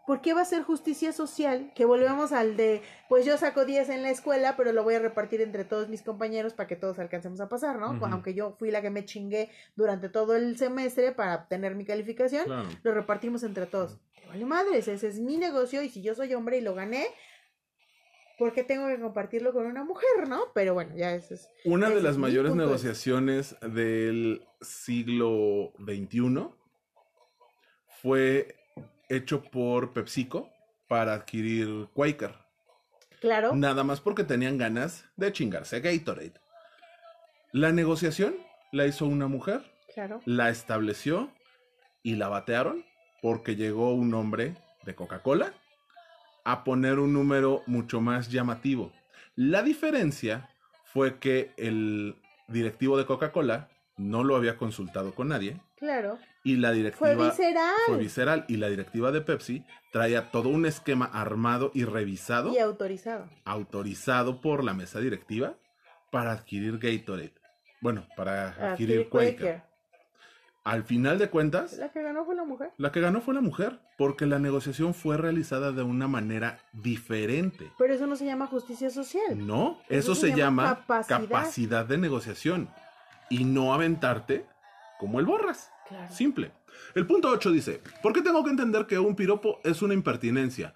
¿por 0.07 0.21
qué 0.21 0.33
va 0.33 0.43
a 0.43 0.47
ser 0.47 0.63
justicia 0.63 1.13
social? 1.13 1.73
Que 1.75 1.85
volvemos 1.85 2.33
al 2.33 2.57
de, 2.57 2.83
pues 3.09 3.27
yo 3.27 3.37
saco 3.37 3.65
10 3.65 3.89
en 3.91 4.03
la 4.03 4.11
escuela, 4.11 4.57
pero 4.57 4.73
lo 4.73 4.85
voy 4.85 4.95
a 4.95 4.99
repartir 5.01 5.41
entre 5.41 5.65
todos 5.65 5.89
mis 5.89 6.03
compañeros 6.03 6.55
para 6.55 6.69
que 6.69 6.77
todos 6.77 6.99
alcancemos 6.99 7.41
a 7.41 7.49
pasar, 7.49 7.79
¿no? 7.79 7.99
Aunque 8.07 8.35
yo 8.35 8.57
fui 8.59 8.71
la 8.71 8.83
que 8.83 8.91
me 8.91 9.05
chingué 9.05 9.51
durante 9.75 10.09
todo 10.09 10.37
el 10.37 10.57
semestre 10.57 11.13
para 11.13 11.35
obtener 11.35 11.75
mi 11.75 11.85
calificación, 11.85 12.47
lo 12.83 12.95
repartimos 12.95 13.43
entre 13.43 13.67
todos. 13.67 13.99
Vale 14.29 14.45
madres, 14.45 14.89
ese 14.89 15.09
es 15.09 15.21
mi 15.21 15.37
negocio 15.37 15.83
y 15.83 15.89
si 15.89 16.03
yo 16.03 16.15
soy 16.15 16.35
hombre 16.35 16.59
y 16.59 16.61
lo 16.61 16.75
gané, 16.75 17.07
¿por 18.39 18.53
qué 18.53 18.65
tengo 18.65 18.89
que 18.89 19.01
compartirlo 19.01 19.53
con 19.53 19.67
una 19.67 19.85
mujer, 19.85 20.29
no? 20.29 20.45
Pero 20.55 20.75
bueno, 20.75 20.97
ya 20.97 21.15
eso 21.15 21.35
es. 21.35 21.49
Una 21.65 21.91
de 21.91 22.03
las 22.03 22.17
mayores 22.19 22.55
negociaciones 22.55 23.57
del 23.61 24.47
siglo 24.61 25.73
XXI 25.79 26.49
fue 28.03 28.57
hecho 29.09 29.43
por 29.43 29.93
PepsiCo 29.93 30.51
para 30.89 31.15
adquirir 31.15 31.89
Quaker. 31.95 32.35
Claro. 33.21 33.55
Nada 33.55 33.83
más 33.85 34.01
porque 34.01 34.25
tenían 34.25 34.59
ganas 34.59 35.05
de 35.17 35.33
chingarse 35.33 35.81
Gatorade. 35.81 36.35
La 37.53 37.73
negociación 37.73 38.37
la 38.73 38.87
hizo 38.87 39.07
una 39.07 39.27
mujer. 39.27 39.63
Claro. 39.95 40.21
La 40.27 40.51
estableció 40.51 41.31
y 42.03 42.17
la 42.17 42.29
batearon 42.29 42.85
porque 43.23 43.57
llegó 43.57 43.95
un 43.95 44.13
hombre 44.15 44.55
de 44.85 44.95
Coca-Cola 44.95 45.55
a 46.45 46.63
poner 46.63 46.99
un 46.99 47.13
número 47.13 47.63
mucho 47.67 48.01
más 48.01 48.31
llamativo. 48.31 48.93
La 49.35 49.63
diferencia 49.63 50.51
fue 50.85 51.19
que 51.19 51.53
el 51.57 52.17
directivo 52.49 52.97
de 52.97 53.07
Coca-Cola 53.07 53.69
no 53.97 54.23
lo 54.23 54.37
había 54.37 54.57
consultado 54.57 55.15
con 55.15 55.29
nadie. 55.29 55.61
Claro. 55.77 56.19
Y 56.47 56.59
la 56.59 56.71
directiva 56.71 57.13
fue 57.13 57.27
visceral. 57.27 57.75
Fue 57.87 57.97
visceral. 57.97 58.45
Y 58.47 58.59
la 58.59 58.69
directiva 58.69 59.11
de 59.11 59.21
Pepsi 59.21 59.65
traía 59.91 60.31
todo 60.31 60.49
un 60.49 60.65
esquema 60.65 61.07
armado 61.07 61.73
y 61.75 61.85
revisado. 61.85 62.55
Y 62.55 62.59
autorizado. 62.59 63.29
Autorizado 63.45 64.41
por 64.41 64.63
la 64.63 64.73
mesa 64.73 65.01
directiva 65.01 65.55
para 66.13 66.31
adquirir 66.31 66.79
Gatorade. 66.79 67.35
Bueno, 67.81 68.07
para 68.17 68.51
adquirir, 68.73 69.09
Quaker. 69.09 69.63
Al 70.63 70.85
final 70.85 71.19
de 71.19 71.31
cuentas. 71.31 71.73
La 71.79 71.91
que 71.91 72.01
ganó 72.01 72.25
fue 72.25 72.37
la 72.37 72.45
mujer. 72.45 72.71
La 72.77 72.93
que 72.93 73.01
ganó 73.01 73.21
fue 73.21 73.35
la 73.35 73.41
mujer. 73.41 73.81
Porque 73.99 74.25
la 74.25 74.39
negociación 74.39 74.95
fue 74.95 75.17
realizada 75.17 75.73
de 75.73 75.83
una 75.83 76.07
manera 76.07 76.61
diferente. 76.73 77.73
Pero 77.77 77.93
eso 77.93 78.07
no 78.07 78.15
se 78.15 78.25
llama 78.25 78.47
justicia 78.47 78.89
social. 78.91 79.45
No, 79.45 79.81
eso, 79.89 80.15
se, 80.15 80.33
llama, 80.33 80.85
capacidad 81.09 81.87
de 81.87 81.99
negociación 81.99 82.69
y 83.31 83.45
no 83.45 83.75
aventarte 83.75 84.47
como 85.01 85.19
el 85.19 85.27
borras. 85.27 85.73
Simple. 86.11 86.53
El 86.95 87.07
punto 87.07 87.29
8 87.29 87.51
dice, 87.53 87.81
¿por 88.03 88.13
qué 88.13 88.23
tengo 88.23 88.45
que 88.45 88.51
entender 88.51 88.87
que 88.87 88.99
un 88.99 89.17
piropo 89.17 89.61
es 89.65 89.83
una 89.83 89.95
impertinencia? 89.95 90.75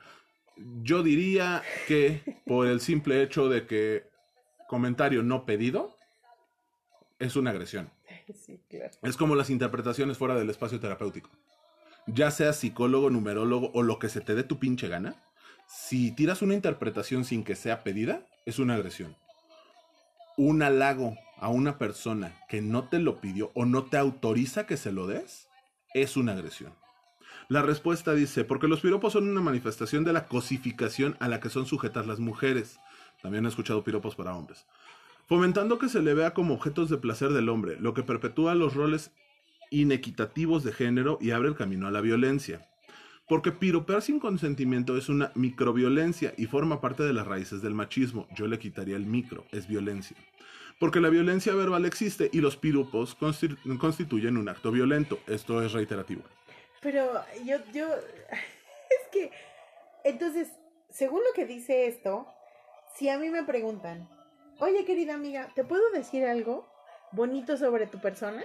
Yo 0.82 1.02
diría 1.02 1.62
que 1.86 2.40
por 2.46 2.66
el 2.66 2.80
simple 2.80 3.22
hecho 3.22 3.48
de 3.48 3.66
que 3.66 4.04
comentario 4.68 5.22
no 5.22 5.46
pedido 5.46 5.96
es 7.18 7.36
una 7.36 7.50
agresión. 7.50 7.90
Es 9.02 9.16
como 9.16 9.34
las 9.34 9.50
interpretaciones 9.50 10.16
fuera 10.16 10.36
del 10.36 10.50
espacio 10.50 10.78
terapéutico. 10.78 11.30
Ya 12.06 12.30
sea 12.30 12.52
psicólogo, 12.52 13.10
numerólogo 13.10 13.70
o 13.74 13.82
lo 13.82 13.98
que 13.98 14.08
se 14.08 14.20
te 14.20 14.34
dé 14.34 14.44
tu 14.44 14.58
pinche 14.58 14.88
gana, 14.88 15.16
si 15.66 16.12
tiras 16.12 16.42
una 16.42 16.54
interpretación 16.54 17.24
sin 17.24 17.44
que 17.44 17.56
sea 17.56 17.82
pedida, 17.82 18.26
es 18.46 18.58
una 18.58 18.74
agresión. 18.74 19.16
Un 20.36 20.62
halago 20.62 21.16
a 21.40 21.48
una 21.48 21.78
persona 21.78 22.36
que 22.48 22.60
no 22.60 22.84
te 22.84 22.98
lo 22.98 23.20
pidió 23.20 23.50
o 23.54 23.64
no 23.64 23.84
te 23.84 23.96
autoriza 23.96 24.66
que 24.66 24.76
se 24.76 24.92
lo 24.92 25.06
des, 25.06 25.48
es 25.94 26.16
una 26.16 26.32
agresión. 26.32 26.72
La 27.48 27.62
respuesta 27.62 28.14
dice, 28.14 28.44
porque 28.44 28.68
los 28.68 28.80
piropos 28.80 29.14
son 29.14 29.28
una 29.28 29.40
manifestación 29.40 30.04
de 30.04 30.12
la 30.12 30.28
cosificación 30.28 31.16
a 31.18 31.28
la 31.28 31.40
que 31.40 31.48
son 31.48 31.66
sujetas 31.66 32.06
las 32.06 32.20
mujeres. 32.20 32.78
También 33.22 33.44
he 33.44 33.48
escuchado 33.48 33.82
piropos 33.82 34.14
para 34.14 34.36
hombres. 34.36 34.66
Fomentando 35.26 35.78
que 35.78 35.88
se 35.88 36.02
le 36.02 36.14
vea 36.14 36.34
como 36.34 36.54
objetos 36.54 36.90
de 36.90 36.98
placer 36.98 37.32
del 37.32 37.48
hombre, 37.48 37.76
lo 37.80 37.94
que 37.94 38.02
perpetúa 38.02 38.54
los 38.54 38.74
roles 38.74 39.12
inequitativos 39.70 40.62
de 40.62 40.72
género 40.72 41.18
y 41.20 41.30
abre 41.30 41.48
el 41.48 41.56
camino 41.56 41.88
a 41.88 41.90
la 41.90 42.00
violencia. 42.00 42.68
Porque 43.28 43.52
piropear 43.52 44.02
sin 44.02 44.20
consentimiento 44.20 44.96
es 44.96 45.08
una 45.08 45.32
microviolencia 45.34 46.34
y 46.36 46.46
forma 46.46 46.80
parte 46.80 47.04
de 47.04 47.12
las 47.12 47.26
raíces 47.26 47.62
del 47.62 47.74
machismo. 47.74 48.28
Yo 48.36 48.46
le 48.46 48.58
quitaría 48.58 48.96
el 48.96 49.06
micro, 49.06 49.44
es 49.52 49.68
violencia 49.68 50.16
porque 50.80 50.98
la 50.98 51.10
violencia 51.10 51.54
verbal 51.54 51.84
existe 51.84 52.30
y 52.32 52.40
los 52.40 52.56
piropos 52.56 53.14
constituyen 53.14 54.38
un 54.38 54.48
acto 54.48 54.72
violento. 54.72 55.20
Esto 55.28 55.62
es 55.62 55.72
reiterativo. 55.72 56.22
Pero 56.80 57.22
yo, 57.44 57.58
yo, 57.72 57.86
es 58.34 59.08
que, 59.12 59.30
entonces, 60.04 60.48
según 60.88 61.20
lo 61.20 61.32
que 61.34 61.44
dice 61.44 61.86
esto, 61.86 62.26
si 62.96 63.10
a 63.10 63.18
mí 63.18 63.28
me 63.28 63.44
preguntan, 63.44 64.08
oye 64.58 64.86
querida 64.86 65.14
amiga, 65.14 65.52
¿te 65.54 65.64
puedo 65.64 65.90
decir 65.92 66.24
algo 66.24 66.66
bonito 67.12 67.58
sobre 67.58 67.86
tu 67.86 68.00
persona? 68.00 68.42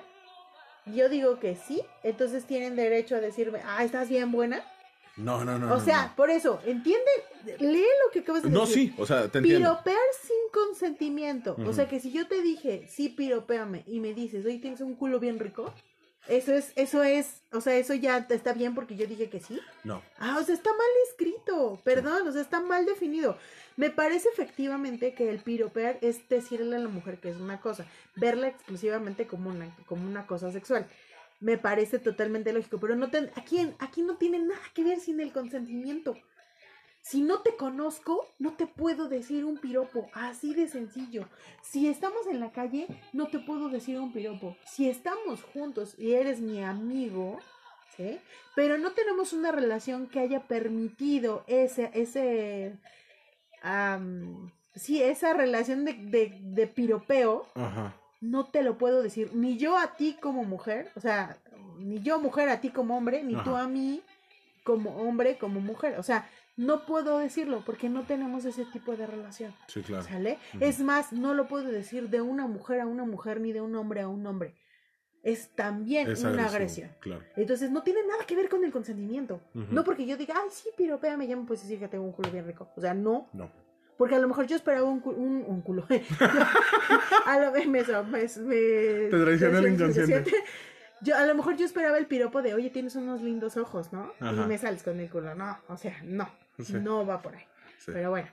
Yo 0.88 1.08
digo 1.08 1.40
que 1.40 1.56
sí, 1.56 1.82
entonces 2.04 2.46
tienen 2.46 2.76
derecho 2.76 3.16
a 3.16 3.22
decirme, 3.22 3.62
ah, 3.66 3.84
estás 3.86 4.10
bien 4.10 4.34
buena. 4.34 4.62
No, 5.18 5.46
no, 5.46 5.58
no. 5.58 5.74
O 5.74 5.80
sea, 5.80 6.14
por 6.16 6.30
eso, 6.30 6.60
¿entiende? 6.66 7.10
Lee 7.60 7.86
lo 8.06 8.12
que 8.12 8.20
acabas 8.20 8.44
de 8.44 8.50
decir. 8.50 8.60
No, 8.60 8.66
sí, 8.66 8.94
o 8.98 9.06
sea, 9.06 9.30
te 9.30 9.38
entiendo. 9.38 9.70
Piropear 9.70 9.98
sin 10.22 10.52
consentimiento. 10.52 11.56
O 11.66 11.74
sea, 11.74 11.88
que 11.88 12.00
si 12.00 12.12
yo 12.12 12.28
te 12.28 12.42
dije, 12.42 12.88
sí, 12.90 13.10
piropéame, 13.10 13.84
y 13.88 14.00
me 14.00 14.14
dices, 14.14 14.46
oye, 14.46 14.60
tienes 14.60 14.82
un 14.82 14.96
culo 14.96 15.20
bien 15.20 15.40
rico, 15.40 15.74
eso 16.28 16.54
es, 16.54 16.74
eso 16.76 17.04
es, 17.04 17.44
o 17.54 17.62
sea, 17.62 17.76
eso 17.76 17.94
ya 17.94 18.26
está 18.30 18.54
bien 18.54 18.74
porque 18.74 18.96
yo 18.96 19.06
dije 19.06 19.30
que 19.30 19.40
sí. 19.40 19.60
No. 19.84 20.02
Ah, 20.18 20.38
o 20.42 20.44
sea, 20.44 20.56
está 20.56 20.72
mal 20.72 20.88
escrito, 21.10 21.80
perdón, 21.84 22.28
o 22.28 22.32
sea, 22.32 22.42
está 22.42 22.60
mal 22.60 22.86
definido. 22.86 23.38
Me 23.78 23.92
parece 23.92 24.30
efectivamente 24.30 25.14
que 25.14 25.30
el 25.30 25.40
piropear 25.40 26.00
es 26.02 26.28
decirle 26.28 26.76
a 26.76 26.80
la 26.80 26.90
mujer 26.90 27.20
que 27.20 27.30
es 27.30 27.38
una 27.38 27.62
cosa, 27.62 27.86
verla 28.16 28.48
exclusivamente 28.48 29.28
como 29.28 29.50
una, 29.50 29.74
como 29.86 30.08
una 30.08 30.26
cosa 30.26 30.52
sexual 30.52 30.88
me 31.46 31.60
parece 31.60 32.00
totalmente 32.00 32.52
lógico, 32.52 32.80
pero 32.80 32.96
no 32.96 33.06
aquí, 33.36 33.72
aquí 33.78 34.02
no 34.02 34.18
tiene 34.18 34.40
nada 34.40 34.64
que 34.74 34.84
ver 34.84 35.00
sin 35.00 35.20
el 35.20 35.32
consentimiento. 35.32 36.18
Si 37.04 37.22
no 37.22 37.44
te 37.44 37.56
conozco, 37.56 38.26
no 38.40 38.56
te 38.56 38.66
puedo 38.66 39.08
decir 39.10 39.46
un 39.46 39.60
piropo, 39.60 40.10
así 40.14 40.56
de 40.56 40.68
sencillo. 40.68 41.30
Si 41.62 41.88
estamos 41.88 42.26
en 42.26 42.40
la 42.40 42.52
calle, 42.52 42.88
no 43.14 43.28
te 43.28 43.38
puedo 43.38 43.70
decir 43.70 44.00
un 44.00 44.12
piropo. 44.12 44.58
Si 44.66 44.90
estamos 44.90 45.44
juntos 45.44 45.94
y 46.00 46.14
eres 46.14 46.42
mi 46.42 46.64
amigo, 46.64 47.38
¿sí? 47.96 48.20
Pero 48.56 48.80
no 48.80 48.94
tenemos 48.94 49.32
una 49.32 49.52
relación 49.52 50.08
que 50.08 50.22
haya 50.22 50.48
permitido 50.48 51.44
ese, 51.46 51.92
ese, 51.94 52.80
sí, 54.74 55.04
esa 55.04 55.34
relación 55.34 55.86
de, 55.86 55.94
de, 55.94 56.40
de 56.42 56.66
piropeo. 56.66 57.46
Ajá 57.54 57.96
no 58.22 58.46
te 58.46 58.64
lo 58.64 58.78
puedo 58.78 59.02
decir, 59.02 59.32
ni 59.34 59.58
yo 59.58 59.78
a 59.78 59.96
ti 59.96 60.18
como 60.20 60.44
mujer, 60.44 60.92
o 60.96 61.00
sea, 61.00 61.38
ni 61.80 62.02
yo 62.02 62.20
mujer 62.20 62.50
a 62.50 62.62
ti 62.62 62.70
como 62.70 62.98
hombre, 62.98 63.24
ni 63.24 63.36
tú 63.44 63.56
a 63.56 63.68
mí 63.68 64.02
como 64.64 64.98
hombre, 64.98 65.38
como 65.38 65.60
mujer, 65.60 66.00
o 66.00 66.04
sea, 66.04 66.28
no 66.58 66.86
puedo 66.86 67.20
decirlo 67.20 67.64
porque 67.66 67.90
no 67.90 68.04
tenemos 68.04 68.46
ese 68.46 68.66
tipo 68.66 68.96
de 68.96 69.06
relación. 69.06 69.54
Sí, 69.68 69.82
claro. 69.82 70.04
¿Sale? 70.04 70.38
Es 70.60 70.80
más, 70.80 71.12
no 71.12 71.34
lo 71.34 71.48
puedo 71.48 71.70
decir 71.70 72.10
de 72.10 72.22
una 72.22 72.48
mujer 72.48 72.80
a 72.80 72.88
una 72.88 73.04
mujer 73.04 73.42
ni 73.42 73.52
de 73.52 73.62
un 73.62 73.76
hombre 73.76 74.02
a 74.02 74.08
un 74.08 74.26
hombre. 74.26 74.56
Es 75.22 75.50
también 75.56 76.08
una 76.24 76.46
agresión. 76.46 76.92
Claro. 77.00 77.24
Entonces 77.36 77.72
no 77.72 77.82
tiene 77.82 78.02
nada 78.08 78.26
que 78.26 78.36
ver 78.36 78.48
con 78.48 78.64
el 78.64 78.72
consentimiento. 78.72 79.42
No 79.54 79.84
porque 79.84 80.06
yo 80.06 80.18
diga, 80.18 80.36
ay, 80.38 80.50
sí, 80.52 80.70
pero 80.78 81.00
me 81.18 81.28
llamo, 81.28 81.46
pues 81.46 81.64
decir 81.64 81.80
que 81.80 81.88
tengo 81.88 82.06
un 82.06 82.12
culo 82.12 82.32
bien 82.32 82.46
rico. 82.46 82.70
O 82.76 82.82
sea, 82.82 82.94
no. 82.94 83.28
No. 83.34 83.52
Porque 83.98 84.16
a 84.16 84.20
lo 84.20 84.28
mejor 84.28 84.46
yo 84.48 84.56
esperaba 84.56 84.86
un, 84.86 85.02
un, 85.06 85.44
un 85.48 85.62
culo. 85.62 85.88
a 87.26 87.40
lo 87.40 87.52
mejor 87.52 87.68
me, 87.68 87.84
me, 87.84 88.28
Te 88.28 89.16
el 89.16 89.74
inconsciente. 89.74 90.34
Yo, 91.02 91.16
a 91.16 91.26
lo 91.26 91.36
mejor 91.36 91.56
yo 91.56 91.66
esperaba 91.66 91.98
el 91.98 92.08
piropo 92.08 92.42
de, 92.42 92.54
oye, 92.54 92.70
tienes 92.70 92.96
unos 92.96 93.22
lindos 93.22 93.58
ojos, 93.58 93.94
¿no? 93.94 94.14
Y 94.20 94.48
me 94.48 94.58
sales 94.58 94.84
con 94.84 95.00
el 95.00 95.10
culo. 95.10 95.36
No, 95.36 95.60
o 95.68 95.78
sea, 95.78 96.02
no. 96.04 96.30
No 96.82 97.06
va 97.06 97.22
por 97.22 97.36
ahí. 97.36 97.46
Pero 97.86 98.10
bueno. 98.10 98.30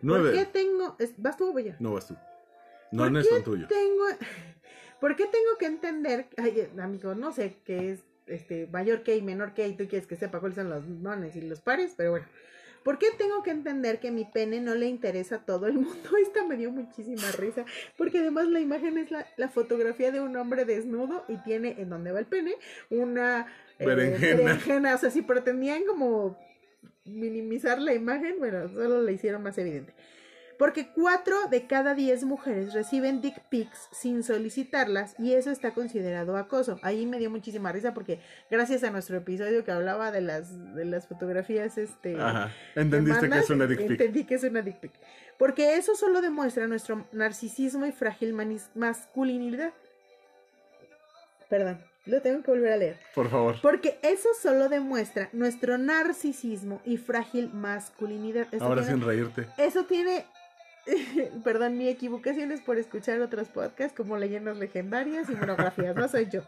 Nueve. 0.00 0.30
¿Por 0.30 0.38
qué 0.38 0.46
tengo. 0.46 0.96
¿Vas 1.18 1.36
tú 1.36 1.48
o 1.48 1.52
voy 1.52 1.64
yo? 1.64 1.72
No 1.78 1.94
vas 1.94 2.06
tú. 2.06 2.16
No 2.92 3.18
es 3.18 3.28
tan 3.28 3.42
tuyo. 3.42 3.66
Tengo... 3.68 4.04
¿Por 5.00 5.16
qué 5.16 5.26
tengo 5.26 5.58
que 5.58 5.66
entender, 5.66 6.28
ay, 6.38 6.70
amigo, 6.80 7.14
no 7.14 7.32
sé 7.32 7.58
qué 7.64 7.92
es 7.92 8.04
este 8.26 8.68
mayor 8.68 9.02
que 9.02 9.16
y 9.16 9.22
menor 9.22 9.52
que 9.52 9.68
y 9.68 9.76
tú 9.76 9.86
quieres 9.86 10.06
que 10.06 10.16
sepa 10.16 10.40
cuáles 10.40 10.56
son 10.56 10.70
los 10.70 10.86
nones 10.86 11.36
y 11.36 11.42
los 11.42 11.60
pares, 11.60 11.92
pero 11.96 12.12
bueno. 12.12 12.26
¿Por 12.84 12.98
qué 12.98 13.06
tengo 13.16 13.42
que 13.42 13.50
entender 13.50 13.98
que 13.98 14.10
mi 14.10 14.26
pene 14.26 14.60
no 14.60 14.74
le 14.74 14.86
interesa 14.86 15.36
a 15.36 15.44
todo 15.44 15.66
el 15.66 15.72
mundo? 15.74 16.10
Esta 16.22 16.46
me 16.46 16.56
dio 16.56 16.70
muchísima 16.70 17.30
risa, 17.38 17.64
porque 17.96 18.18
además 18.18 18.46
la 18.48 18.60
imagen 18.60 18.98
es 18.98 19.10
la, 19.10 19.48
fotografía 19.48 20.12
de 20.12 20.20
un 20.20 20.36
hombre 20.36 20.64
desnudo 20.64 21.24
y 21.28 21.36
tiene 21.38 21.76
en 21.78 21.88
donde 21.88 22.12
va 22.12 22.18
el 22.18 22.26
pene 22.26 22.54
una 22.90 23.46
eh, 23.78 23.86
berenjena. 23.86 24.94
O 24.94 24.98
sea, 24.98 25.10
si 25.10 25.22
pretendían 25.22 25.84
como 25.86 26.38
minimizar 27.04 27.80
la 27.80 27.94
imagen, 27.94 28.36
bueno, 28.38 28.68
solo 28.68 29.00
la 29.00 29.12
hicieron 29.12 29.42
más 29.42 29.56
evidente. 29.56 29.94
Porque 30.64 30.88
cuatro 30.88 31.36
de 31.50 31.66
cada 31.66 31.94
diez 31.94 32.24
mujeres 32.24 32.72
reciben 32.72 33.20
dick 33.20 33.38
pics 33.50 33.86
sin 33.92 34.22
solicitarlas 34.22 35.14
y 35.18 35.34
eso 35.34 35.50
está 35.50 35.72
considerado 35.72 36.38
acoso. 36.38 36.78
Ahí 36.80 37.04
me 37.04 37.18
dio 37.18 37.28
muchísima 37.28 37.70
risa 37.70 37.92
porque 37.92 38.18
gracias 38.50 38.82
a 38.82 38.90
nuestro 38.90 39.18
episodio 39.18 39.62
que 39.62 39.72
hablaba 39.72 40.10
de 40.10 40.22
las, 40.22 40.74
de 40.74 40.86
las 40.86 41.06
fotografías, 41.06 41.76
este... 41.76 42.18
Ajá, 42.18 42.50
entendiste 42.76 43.28
que 43.28 43.38
es 43.40 43.50
una 43.50 43.66
dick 43.66 43.78
pic. 43.78 43.90
Entendí 43.90 44.24
que 44.24 44.36
es 44.36 44.44
una 44.44 44.62
dick 44.62 44.80
pic. 44.80 44.92
Porque 45.38 45.76
eso 45.76 45.96
solo 45.96 46.22
demuestra 46.22 46.66
nuestro 46.66 47.06
narcisismo 47.12 47.84
y 47.84 47.92
frágil 47.92 48.32
masculinidad. 48.74 49.74
Perdón. 51.50 51.78
Lo 52.06 52.20
tengo 52.20 52.42
que 52.42 52.50
volver 52.50 52.72
a 52.72 52.76
leer. 52.76 52.98
Por 53.14 53.30
favor. 53.30 53.56
Porque 53.62 53.98
eso 54.02 54.28
solo 54.40 54.68
demuestra 54.68 55.30
nuestro 55.32 55.78
narcisismo 55.78 56.80
y 56.84 56.98
frágil 56.98 57.50
masculinidad. 57.52 58.46
Ahora 58.60 58.82
sin 58.82 59.00
reírte. 59.00 59.46
Eso 59.56 59.84
tiene. 59.84 60.26
Perdón, 61.44 61.78
mi 61.78 61.88
equivocación 61.88 62.52
es 62.52 62.60
por 62.60 62.78
escuchar 62.78 63.20
otros 63.20 63.48
podcasts 63.48 63.96
como 63.96 64.16
Leyendas 64.16 64.56
Legendarias 64.56 65.28
y 65.30 65.34
Monografías. 65.34 65.96
no 65.96 66.08
soy 66.08 66.28
yo. 66.30 66.42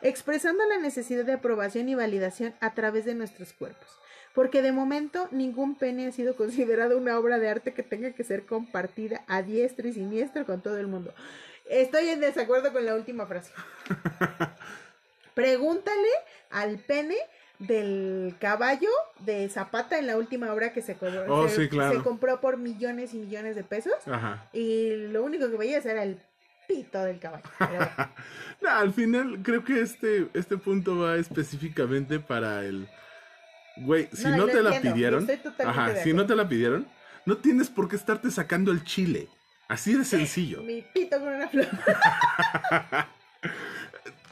Expresando 0.00 0.64
la 0.66 0.78
necesidad 0.78 1.24
de 1.24 1.34
aprobación 1.34 1.88
y 1.88 1.94
validación 1.94 2.54
a 2.60 2.74
través 2.74 3.04
de 3.04 3.14
nuestros 3.14 3.52
cuerpos. 3.52 3.88
Porque 4.34 4.62
de 4.62 4.72
momento 4.72 5.28
ningún 5.30 5.76
pene 5.76 6.06
ha 6.06 6.12
sido 6.12 6.36
considerado 6.36 6.96
una 6.96 7.18
obra 7.18 7.38
de 7.38 7.48
arte 7.48 7.74
que 7.74 7.82
tenga 7.82 8.12
que 8.12 8.24
ser 8.24 8.46
compartida 8.46 9.24
a 9.28 9.42
diestro 9.42 9.86
y 9.86 9.92
siniestro 9.92 10.46
con 10.46 10.62
todo 10.62 10.78
el 10.78 10.86
mundo. 10.86 11.14
Estoy 11.68 12.08
en 12.08 12.20
desacuerdo 12.20 12.72
con 12.72 12.84
la 12.84 12.94
última 12.94 13.26
frase. 13.26 13.52
Pregúntale 15.34 16.08
al 16.50 16.78
pene 16.78 17.16
del 17.66 18.34
caballo 18.40 18.90
de 19.20 19.48
Zapata 19.48 19.98
en 19.98 20.06
la 20.06 20.16
última 20.16 20.52
obra 20.52 20.72
que 20.72 20.82
se, 20.82 20.96
oh, 21.28 21.48
se, 21.48 21.68
claro. 21.68 22.02
compró 22.02 22.40
por 22.40 22.56
millones 22.56 23.14
y 23.14 23.18
millones 23.18 23.54
de 23.54 23.62
pesos. 23.62 23.94
Ajá. 24.06 24.48
Y 24.52 24.96
lo 25.08 25.22
único 25.22 25.50
que 25.50 25.56
veías 25.56 25.86
era 25.86 26.02
el 26.02 26.20
pito 26.66 27.02
del 27.02 27.18
caballo. 27.18 27.42
no, 28.60 28.68
al 28.68 28.92
final 28.92 29.38
creo 29.42 29.64
que 29.64 29.80
este, 29.80 30.28
este 30.34 30.56
punto 30.56 30.98
va 30.98 31.16
específicamente 31.16 32.18
para 32.18 32.64
el... 32.64 32.88
Güey, 33.76 34.08
si 34.12 34.28
no, 34.28 34.46
te 34.46 34.62
la 34.62 34.80
pidieron... 34.80 35.28
Ajá, 35.64 35.96
si 35.96 36.12
no 36.12 36.26
te 36.26 36.34
la 36.34 36.48
pidieron, 36.48 36.86
no 37.24 37.36
tienes 37.38 37.70
por 37.70 37.88
qué 37.88 37.96
estarte 37.96 38.30
sacando 38.30 38.72
el 38.72 38.84
chile. 38.84 39.28
Así 39.68 39.94
de 39.94 40.04
sencillo. 40.04 40.62
Mi 40.62 40.82
pito 40.82 41.18
con 41.18 41.28
una 41.28 41.48
flor. 41.48 41.68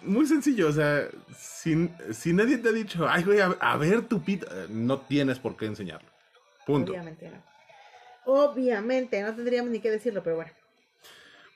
muy 0.02 0.26
sencillo, 0.26 0.68
o 0.68 0.72
sea, 0.72 1.08
si, 1.36 1.90
si 2.12 2.32
nadie 2.32 2.58
te 2.58 2.68
ha 2.68 2.72
dicho, 2.72 3.08
ay, 3.08 3.24
güey, 3.24 3.38
a, 3.40 3.76
ver 3.76 4.02
tu 4.02 4.22
pito, 4.22 4.46
eh, 4.46 4.66
no 4.68 4.98
tienes 5.00 5.38
por 5.38 5.56
qué 5.56 5.66
enseñarlo. 5.66 6.08
Punto. 6.66 6.92
Obviamente 6.92 7.30
no. 7.30 7.50
Obviamente, 8.26 9.22
no 9.22 9.34
tendríamos 9.34 9.70
ni 9.70 9.80
que 9.80 9.90
decirlo, 9.90 10.22
pero 10.22 10.36
bueno. 10.36 10.52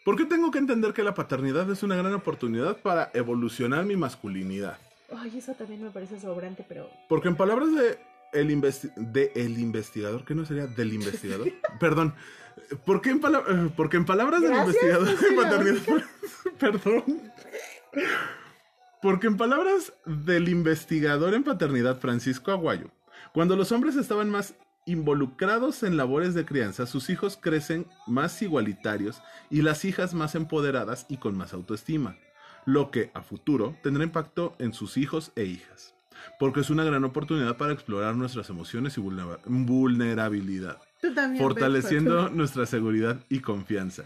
¿Por 0.04 0.16
qué 0.16 0.24
tengo 0.26 0.50
que 0.50 0.58
entender 0.58 0.92
que 0.92 1.02
la 1.02 1.14
paternidad 1.14 1.70
es 1.70 1.82
una 1.82 1.96
gran 1.96 2.12
oportunidad 2.12 2.76
para 2.78 3.10
evolucionar 3.14 3.84
mi 3.84 3.96
masculinidad? 3.96 4.76
Ay, 5.16 5.38
eso 5.38 5.54
también 5.54 5.82
me 5.82 5.90
parece 5.90 6.20
sobrante, 6.20 6.64
pero... 6.68 6.90
Porque 7.08 7.28
en 7.28 7.36
palabras 7.36 7.68
de 7.74 7.98
el, 8.32 8.60
de 8.96 9.32
el 9.34 9.58
investigador, 9.58 10.24
¿qué 10.24 10.34
no 10.34 10.44
sería 10.44 10.66
del 10.66 10.92
investigador? 10.92 11.48
Perdón. 11.80 12.14
Porque 12.84 13.10
en, 13.10 13.18
eh, 13.18 13.70
porque 13.76 13.96
en 13.96 14.04
palabras 14.04 14.42
del 14.42 14.54
investigador 14.54 15.18
de 15.18 15.36
paternidad... 15.36 16.04
Perdón. 16.58 17.32
Porque 19.02 19.26
en 19.26 19.36
palabras 19.36 19.92
del 20.06 20.48
investigador 20.48 21.34
en 21.34 21.44
paternidad 21.44 21.98
Francisco 21.98 22.52
Aguayo, 22.52 22.90
cuando 23.32 23.56
los 23.56 23.72
hombres 23.72 23.96
estaban 23.96 24.30
más 24.30 24.54
involucrados 24.86 25.82
en 25.82 25.96
labores 25.96 26.34
de 26.34 26.44
crianza, 26.44 26.86
sus 26.86 27.10
hijos 27.10 27.38
crecen 27.40 27.86
más 28.06 28.40
igualitarios 28.42 29.22
y 29.50 29.62
las 29.62 29.84
hijas 29.84 30.14
más 30.14 30.34
empoderadas 30.34 31.06
y 31.08 31.16
con 31.16 31.36
más 31.36 31.52
autoestima, 31.52 32.16
lo 32.64 32.90
que 32.90 33.10
a 33.14 33.22
futuro 33.22 33.76
tendrá 33.82 34.04
impacto 34.04 34.54
en 34.58 34.72
sus 34.72 34.96
hijos 34.96 35.32
e 35.36 35.44
hijas, 35.44 35.94
porque 36.38 36.60
es 36.60 36.70
una 36.70 36.84
gran 36.84 37.04
oportunidad 37.04 37.56
para 37.56 37.72
explorar 37.72 38.16
nuestras 38.16 38.48
emociones 38.50 38.96
y 38.98 39.00
vulnerabilidad, 39.00 40.78
fortaleciendo 41.38 42.30
nuestra 42.30 42.66
seguridad 42.66 43.18
y 43.28 43.40
confianza. 43.40 44.04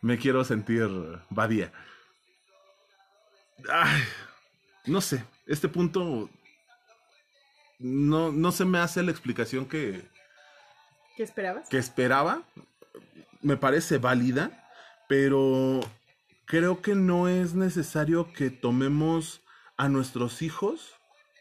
Me 0.00 0.18
quiero 0.18 0.44
sentir 0.44 0.88
Badía. 1.30 1.72
Ay, 3.70 4.02
no 4.86 5.00
sé, 5.00 5.24
este 5.46 5.68
punto 5.68 6.30
no, 7.78 8.32
no 8.32 8.52
se 8.52 8.64
me 8.64 8.78
hace 8.78 9.02
la 9.02 9.10
explicación 9.10 9.66
que... 9.66 10.02
Que 11.68 11.78
esperaba. 11.78 12.42
Me 13.40 13.56
parece 13.56 13.98
válida, 13.98 14.68
pero 15.08 15.80
creo 16.44 16.80
que 16.80 16.94
no 16.94 17.28
es 17.28 17.54
necesario 17.54 18.32
que 18.32 18.50
tomemos 18.50 19.42
a 19.76 19.88
nuestros 19.88 20.42
hijos 20.42 20.94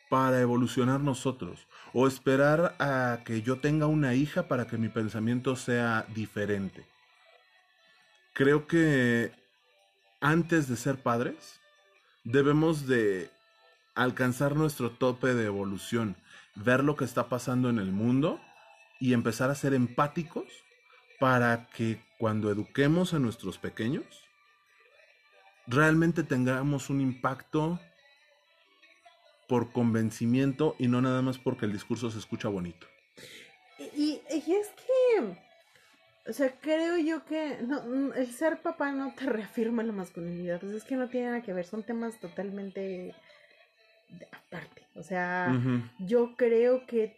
para 0.09 0.39
evolucionar 0.39 0.99
nosotros 0.99 1.67
o 1.93 2.07
esperar 2.07 2.75
a 2.79 3.19
que 3.25 3.41
yo 3.41 3.59
tenga 3.59 3.87
una 3.87 4.13
hija 4.13 4.47
para 4.47 4.67
que 4.67 4.77
mi 4.77 4.89
pensamiento 4.89 5.55
sea 5.55 6.05
diferente. 6.13 6.85
Creo 8.33 8.67
que 8.67 9.31
antes 10.21 10.67
de 10.67 10.75
ser 10.75 11.01
padres, 11.01 11.59
debemos 12.27 12.87
de 12.87 13.31
alcanzar 13.95 14.55
nuestro 14.55 14.91
tope 14.91 15.33
de 15.33 15.45
evolución, 15.45 16.17
ver 16.55 16.83
lo 16.83 16.97
que 16.97 17.05
está 17.05 17.29
pasando 17.29 17.69
en 17.69 17.79
el 17.79 17.91
mundo 17.91 18.41
y 18.99 19.13
empezar 19.13 19.49
a 19.49 19.55
ser 19.55 19.73
empáticos 19.73 20.45
para 21.19 21.69
que 21.69 22.03
cuando 22.19 22.51
eduquemos 22.51 23.13
a 23.13 23.19
nuestros 23.19 23.57
pequeños, 23.57 24.03
realmente 25.67 26.23
tengamos 26.23 26.89
un 26.89 26.99
impacto 26.99 27.79
por 29.47 29.71
convencimiento 29.71 30.75
y 30.77 30.87
no 30.89 31.01
nada 31.01 31.21
más 31.21 31.37
porque 31.37 31.65
el 31.65 31.71
discurso 31.71 32.11
se 32.11 32.19
escucha 32.19 32.49
bonito. 32.49 32.87
Y, 33.95 34.21
es 34.29 34.67
que 34.75 35.46
o 36.27 36.33
sea, 36.33 36.53
creo 36.59 36.97
yo 36.97 37.25
que 37.25 37.57
no, 37.61 38.13
el 38.13 38.27
ser 38.31 38.61
papá 38.61 38.91
no 38.91 39.13
te 39.13 39.25
reafirma 39.25 39.83
la 39.83 39.93
masculinidad. 39.93 40.59
Pues 40.59 40.73
es 40.73 40.83
que 40.83 40.95
no 40.95 41.09
tiene 41.09 41.27
nada 41.27 41.41
que 41.41 41.53
ver, 41.53 41.65
son 41.65 41.83
temas 41.83 42.19
totalmente 42.19 43.15
aparte. 44.31 44.87
O 44.95 45.03
sea, 45.03 45.53
yo 45.99 46.35
creo 46.35 46.85
que 46.85 47.15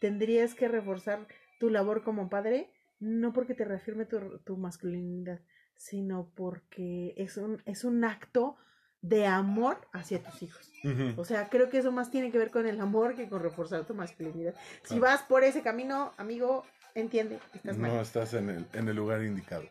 tendrías 0.00 0.54
que 0.54 0.68
reforzar 0.68 1.26
tu 1.58 1.70
labor 1.70 2.02
como 2.02 2.28
padre, 2.28 2.70
no 2.98 3.32
porque 3.32 3.54
te 3.54 3.64
reafirme 3.64 4.04
tu, 4.04 4.38
tu 4.40 4.56
masculinidad, 4.56 5.40
sino 5.76 6.30
porque 6.34 7.14
es 7.16 7.36
un, 7.36 7.62
es 7.64 7.84
un 7.84 8.04
acto 8.04 8.56
de 9.02 9.26
amor 9.26 9.88
hacia 9.92 10.22
tus 10.22 10.42
hijos. 10.42 10.72
O 11.16 11.24
sea, 11.24 11.48
creo 11.48 11.68
que 11.68 11.78
eso 11.78 11.90
más 11.90 12.10
tiene 12.10 12.30
que 12.30 12.38
ver 12.38 12.50
con 12.50 12.66
el 12.66 12.80
amor 12.80 13.14
que 13.14 13.28
con 13.28 13.42
reforzar 13.42 13.84
tu 13.84 13.94
masculinidad. 13.94 14.54
Si 14.84 14.98
vas 14.98 15.22
por 15.22 15.42
ese 15.42 15.62
camino, 15.62 16.12
amigo, 16.16 16.64
entiende, 16.94 17.38
estás 17.54 17.76
mal. 17.76 17.92
No 17.92 18.00
estás 18.00 18.34
en 18.34 18.50
el, 18.50 18.66
en 18.72 18.88
el 18.88 18.96
lugar 18.96 19.22
indicado. 19.22 19.64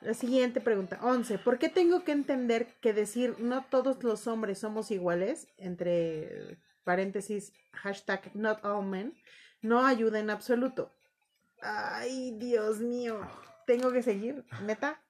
La 0.00 0.14
siguiente 0.14 0.60
pregunta, 0.60 0.98
11. 1.02 1.38
¿Por 1.38 1.58
qué 1.58 1.68
tengo 1.68 2.02
que 2.02 2.12
entender 2.12 2.66
que 2.80 2.92
decir 2.92 3.36
no 3.38 3.64
todos 3.64 4.02
los 4.02 4.26
hombres 4.26 4.58
somos 4.58 4.90
iguales, 4.90 5.46
entre 5.58 6.58
paréntesis, 6.82 7.52
hashtag 7.72 8.34
not 8.34 8.64
all 8.64 8.84
men, 8.84 9.14
no 9.60 9.86
ayuda 9.86 10.18
en 10.18 10.30
absoluto? 10.30 10.90
Ay, 11.60 12.32
Dios 12.36 12.80
mío. 12.80 13.20
¿Tengo 13.66 13.92
que 13.92 14.02
seguir? 14.02 14.44
¿Neta? 14.64 15.00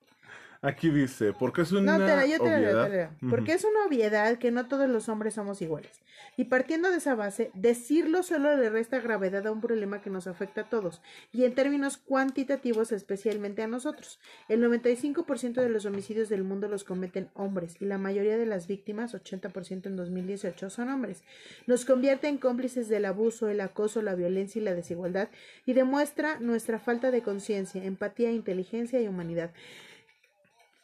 Aquí 0.64 0.90
dice, 0.90 1.32
porque 1.32 1.62
es 1.62 1.72
una 1.72 1.96
obviedad. 1.96 3.10
Porque 3.28 3.52
es 3.52 3.64
una 3.64 3.84
obviedad 3.84 4.38
que 4.38 4.52
no 4.52 4.68
todos 4.68 4.88
los 4.88 5.08
hombres 5.08 5.34
somos 5.34 5.60
iguales. 5.60 6.00
Y 6.36 6.44
partiendo 6.44 6.88
de 6.88 6.98
esa 6.98 7.16
base, 7.16 7.50
decirlo 7.54 8.22
solo 8.22 8.56
le 8.56 8.70
resta 8.70 9.00
gravedad 9.00 9.44
a 9.44 9.50
un 9.50 9.60
problema 9.60 10.00
que 10.00 10.08
nos 10.08 10.28
afecta 10.28 10.60
a 10.60 10.68
todos, 10.68 11.02
y 11.32 11.44
en 11.44 11.56
términos 11.56 11.96
cuantitativos 11.96 12.92
especialmente 12.92 13.62
a 13.62 13.66
nosotros. 13.66 14.20
El 14.48 14.62
95% 14.62 15.54
de 15.54 15.68
los 15.68 15.84
homicidios 15.84 16.28
del 16.28 16.44
mundo 16.44 16.68
los 16.68 16.84
cometen 16.84 17.28
hombres, 17.34 17.74
y 17.80 17.86
la 17.86 17.98
mayoría 17.98 18.38
de 18.38 18.46
las 18.46 18.68
víctimas, 18.68 19.14
80% 19.14 19.86
en 19.86 19.96
2018, 19.96 20.70
son 20.70 20.90
hombres. 20.90 21.24
Nos 21.66 21.84
convierte 21.84 22.28
en 22.28 22.38
cómplices 22.38 22.88
del 22.88 23.06
abuso, 23.06 23.48
el 23.48 23.60
acoso, 23.60 24.00
la 24.00 24.14
violencia 24.14 24.60
y 24.60 24.64
la 24.64 24.74
desigualdad, 24.74 25.28
y 25.66 25.72
demuestra 25.72 26.38
nuestra 26.38 26.78
falta 26.78 27.10
de 27.10 27.22
conciencia, 27.22 27.82
empatía, 27.82 28.30
inteligencia 28.30 29.00
y 29.00 29.08
humanidad. 29.08 29.50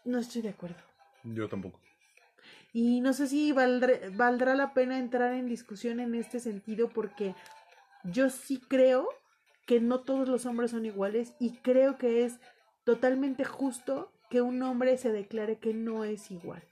No 0.05 0.19
estoy 0.19 0.43
de 0.43 0.51
acuerdo. 0.51 0.77
Yo 1.25 1.49
tampoco. 1.49 1.81
Y 2.73 3.01
no 3.01 3.13
sé 3.13 3.27
si 3.27 3.53
valdrá 3.53 4.55
la 4.55 4.75
pena 4.75 4.99
entrar 4.99 5.33
en 5.35 5.49
discusión 5.49 6.01
en 6.01 6.15
este 6.15 6.41
sentido 6.41 6.89
porque 6.89 7.35
yo 8.05 8.31
sí 8.31 8.61
creo 8.69 9.09
que 9.67 9.81
no 9.81 10.01
todos 10.01 10.29
los 10.29 10.47
hombres 10.47 10.71
son 10.71 10.87
iguales 10.87 11.35
y 11.39 11.57
creo 11.59 11.99
que 11.99 12.25
es 12.25 12.41
totalmente 12.85 13.45
justo 13.45 14.13
que 14.31 14.41
un 14.41 14.63
hombre 14.63 14.97
se 14.97 15.13
declare 15.13 15.59
que 15.59 15.75
no 15.75 16.05
es 16.05 16.31
igual. 16.31 16.63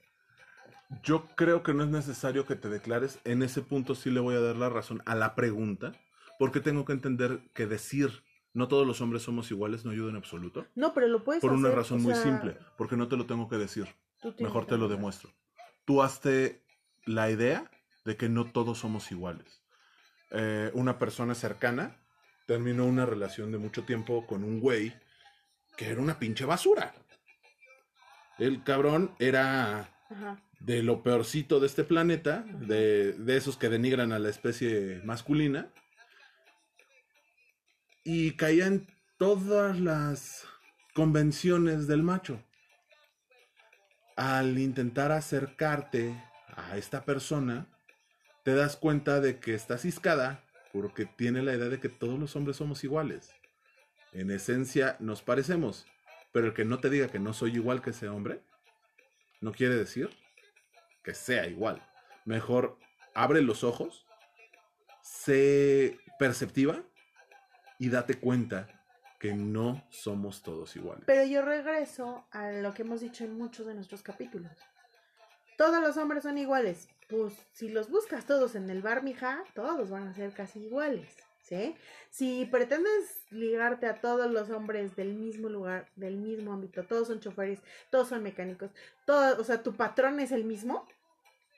Yo 1.03 1.27
creo 1.35 1.63
que 1.63 1.73
no 1.73 1.83
es 1.83 1.89
necesario 1.89 2.45
que 2.45 2.55
te 2.55 2.69
declares. 2.69 3.19
En 3.25 3.43
ese 3.43 3.61
punto 3.61 3.93
sí 3.93 4.09
le 4.09 4.19
voy 4.19 4.35
a 4.35 4.39
dar 4.39 4.55
la 4.55 4.69
razón 4.69 5.03
a 5.05 5.15
la 5.15 5.35
pregunta, 5.35 5.91
porque 6.39 6.59
tengo 6.59 6.85
que 6.85 6.93
entender 6.93 7.41
que 7.53 7.65
decir 7.65 8.23
no 8.57 8.67
todos 8.67 8.87
los 8.87 9.01
hombres 9.01 9.21
somos 9.21 9.51
iguales, 9.51 9.85
no 9.85 9.91
ayuda 9.91 10.09
en 10.09 10.15
absoluto. 10.15 10.65
No, 10.73 10.91
pero 10.91 11.07
lo 11.07 11.23
puedes 11.23 11.41
Por 11.41 11.53
una 11.53 11.69
razón 11.69 11.99
o 11.99 12.01
muy 12.01 12.15
simple, 12.15 12.57
porque 12.75 12.97
no 12.97 13.07
te 13.07 13.15
lo 13.15 13.27
tengo 13.27 13.47
que 13.47 13.57
decir. 13.57 13.87
Mejor 14.39 14.65
te 14.65 14.77
lo 14.77 14.87
demuestro. 14.87 15.31
Tú 15.85 16.01
hazte 16.01 16.63
la 17.05 17.29
idea 17.29 17.69
de 18.03 18.17
que 18.17 18.29
no 18.29 18.45
todos 18.45 18.79
somos 18.79 19.11
iguales. 19.11 19.61
Eh, 20.31 20.71
una 20.73 20.97
persona 20.97 21.35
cercana 21.35 21.97
terminó 22.47 22.85
una 22.85 23.05
relación 23.05 23.51
de 23.51 23.59
mucho 23.59 23.83
tiempo 23.83 24.25
con 24.25 24.43
un 24.43 24.59
güey 24.59 24.91
que 25.77 25.89
era 25.89 26.01
una 26.01 26.17
pinche 26.17 26.43
basura. 26.43 26.95
El 28.39 28.63
cabrón 28.63 29.11
era 29.19 29.91
Ajá. 30.09 30.41
de 30.59 30.81
lo 30.81 31.03
peorcito 31.03 31.59
de 31.59 31.67
este 31.67 31.83
planeta, 31.83 32.43
de, 32.43 33.13
de 33.13 33.37
esos 33.37 33.55
que 33.55 33.69
denigran 33.69 34.11
a 34.13 34.17
la 34.19 34.29
especie 34.29 34.99
masculina, 35.03 35.71
y 38.09 38.37
caía 38.37 38.67
en 38.67 38.87
todas 39.17 39.81
las 39.81 40.47
convenciones 40.93 41.87
del 41.87 42.03
macho. 42.03 42.41
Al 44.15 44.57
intentar 44.59 45.11
acercarte 45.11 46.15
a 46.55 46.77
esta 46.77 47.03
persona, 47.03 47.67
te 48.43 48.55
das 48.55 48.77
cuenta 48.77 49.19
de 49.19 49.41
que 49.41 49.53
está 49.53 49.77
ciscada 49.77 50.41
porque 50.71 51.05
tiene 51.05 51.43
la 51.43 51.53
idea 51.53 51.67
de 51.67 51.81
que 51.81 51.89
todos 51.89 52.17
los 52.17 52.37
hombres 52.37 52.55
somos 52.55 52.81
iguales. 52.85 53.29
En 54.13 54.31
esencia 54.31 54.95
nos 55.01 55.21
parecemos, 55.21 55.85
pero 56.31 56.47
el 56.47 56.53
que 56.53 56.63
no 56.63 56.79
te 56.79 56.89
diga 56.89 57.09
que 57.09 57.19
no 57.19 57.33
soy 57.33 57.55
igual 57.55 57.81
que 57.81 57.89
ese 57.89 58.07
hombre, 58.07 58.39
no 59.41 59.51
quiere 59.51 59.75
decir 59.75 60.09
que 61.03 61.13
sea 61.13 61.45
igual. 61.47 61.85
Mejor 62.23 62.79
abre 63.13 63.41
los 63.41 63.65
ojos, 63.65 64.05
sé 65.01 65.99
perceptiva 66.17 66.85
y 67.79 67.89
date 67.89 68.15
cuenta 68.15 68.67
que 69.19 69.33
no 69.33 69.83
somos 69.89 70.43
todos 70.43 70.75
iguales. 70.75 71.03
Pero 71.05 71.23
yo 71.25 71.41
regreso 71.41 72.25
a 72.31 72.51
lo 72.51 72.73
que 72.73 72.83
hemos 72.83 73.01
dicho 73.01 73.23
en 73.23 73.37
muchos 73.37 73.65
de 73.65 73.73
nuestros 73.73 74.03
capítulos. 74.03 74.51
Todos 75.57 75.81
los 75.81 75.97
hombres 75.97 76.23
son 76.23 76.37
iguales. 76.37 76.87
Pues 77.09 77.33
si 77.51 77.69
los 77.69 77.89
buscas 77.89 78.25
todos 78.25 78.55
en 78.55 78.69
el 78.69 78.81
bar, 78.81 79.01
mija, 79.01 79.43
todos 79.55 79.89
van 79.89 80.07
a 80.07 80.13
ser 80.13 80.31
casi 80.33 80.59
iguales. 80.59 81.07
¿Sí? 81.41 81.75
Si 82.09 82.45
pretendes 82.45 83.21
ligarte 83.31 83.85
a 83.87 84.01
todos 84.01 84.29
los 84.29 84.49
hombres 84.49 84.97
del 84.97 85.13
mismo 85.13 85.47
lugar, 85.47 85.87
del 85.95 86.17
mismo 86.17 86.51
ámbito, 86.51 86.83
todos 86.83 87.07
son 87.07 87.21
choferes, 87.21 87.61
todos 87.89 88.09
son 88.09 88.21
mecánicos, 88.21 88.69
todos, 89.05 89.39
o 89.39 89.45
sea, 89.45 89.63
tu 89.63 89.73
patrón 89.73 90.19
es 90.19 90.33
el 90.33 90.43
mismo, 90.43 90.85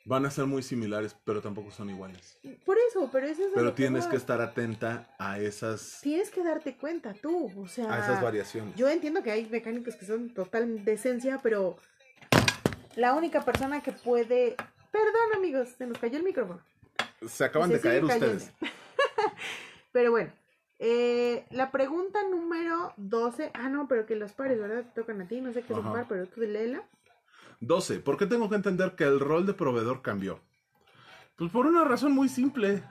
Van 0.10 0.26
a 0.26 0.32
ser 0.32 0.48
muy 0.48 0.64
similares, 0.64 1.16
pero 1.24 1.40
tampoco 1.40 1.70
son 1.70 1.92
iguales. 1.92 2.40
por 2.66 2.76
eso, 2.90 3.10
pero 3.12 3.28
eso 3.28 3.44
es 3.44 3.50
Pero 3.54 3.70
que 3.70 3.84
tienes 3.84 4.08
que 4.08 4.16
estar 4.16 4.42
atenta 4.42 5.08
a 5.20 5.40
esas, 5.40 6.00
Tienes 6.02 6.32
que 6.32 6.44
darte 6.44 6.76
cuenta 6.76 7.14
tú, 7.14 7.52
o 7.56 7.68
sea, 7.68 7.94
a 7.94 8.00
esas 8.00 8.20
variaciones. 8.20 8.76
Yo 8.76 8.90
entiendo 8.90 9.22
que 9.22 9.30
hay 9.30 9.46
mecánicos 9.46 9.96
que 9.96 10.08
son 10.08 10.34
total 10.34 10.84
decencia, 10.84 11.40
pero 11.44 11.78
la 12.96 13.14
única 13.14 13.46
persona 13.46 13.84
que 13.84 13.92
puede. 13.92 14.56
Perdón, 14.92 15.36
amigos, 15.36 15.76
se 15.78 15.86
nos 15.86 16.00
cayó 16.00 16.18
el 16.18 16.24
micrófono. 16.24 16.60
Se 17.28 17.44
acaban 17.46 17.70
Se 17.70 17.76
de 17.76 17.82
caer 17.82 18.08
cayendo. 18.08 18.26
ustedes. 18.36 18.52
Pero 19.92 20.10
bueno, 20.10 20.32
eh, 20.80 21.46
la 21.52 21.70
pregunta 21.70 22.20
número 22.32 22.94
12. 22.98 23.52
Ah, 23.54 23.70
no, 23.70 23.88
pero 23.88 24.06
que 24.08 24.16
los 24.16 24.34
pares, 24.34 24.60
¿verdad? 24.60 24.86
Te 24.86 25.02
tocan 25.02 25.22
a 25.22 25.28
ti, 25.28 25.40
no 25.42 25.54
sé 25.54 25.62
qué 25.62 25.74
es 25.74 25.80
un 25.80 25.92
par, 25.92 26.08
pero 26.08 26.26
tú 26.28 26.42
léela. 26.42 26.84
12. 27.62 28.00
¿Por 28.00 28.18
qué 28.18 28.26
tengo 28.26 28.50
que 28.50 28.56
entender 28.56 28.96
que 28.96 29.04
el 29.04 29.20
rol 29.20 29.46
de 29.46 29.54
proveedor 29.54 30.02
cambió? 30.02 30.40
Pues 31.36 31.52
por 31.52 31.66
una 31.66 31.84
razón 31.84 32.14
muy 32.14 32.30
simple. 32.30 32.84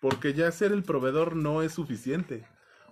Porque 0.00 0.34
ya 0.34 0.52
ser 0.52 0.72
el 0.72 0.82
proveedor 0.82 1.34
no 1.34 1.62
es 1.62 1.72
suficiente. 1.72 2.44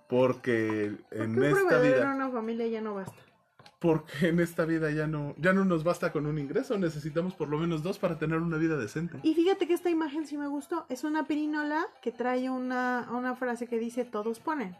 Porque 0.08 0.96
en 1.10 1.38
un 1.38 1.44
esta 1.44 1.60
proveedor 1.60 1.84
en 1.84 1.92
vida. 1.92 2.14
una 2.14 2.30
familia 2.30 2.66
ya 2.66 2.80
no 2.80 2.94
basta. 2.94 3.16
Porque 3.78 4.28
en 4.28 4.40
esta 4.40 4.64
vida 4.64 4.90
ya 4.90 5.06
no, 5.06 5.34
ya 5.36 5.52
no 5.52 5.64
nos 5.64 5.84
basta 5.84 6.10
con 6.10 6.24
un 6.24 6.38
ingreso. 6.38 6.78
Necesitamos 6.78 7.34
por 7.34 7.48
lo 7.48 7.58
menos 7.58 7.82
dos 7.82 7.98
para 7.98 8.18
tener 8.18 8.38
una 8.38 8.56
vida 8.56 8.78
decente. 8.78 9.18
Y 9.22 9.34
fíjate 9.34 9.66
que 9.66 9.74
esta 9.74 9.90
imagen 9.90 10.26
sí 10.26 10.38
me 10.38 10.46
gustó. 10.46 10.86
Es 10.88 11.04
una 11.04 11.26
pirinola 11.26 11.86
que 12.00 12.12
trae 12.12 12.48
una, 12.48 13.08
una 13.12 13.36
frase 13.36 13.66
que 13.66 13.78
dice 13.78 14.06
todos 14.06 14.40
ponen. 14.40 14.76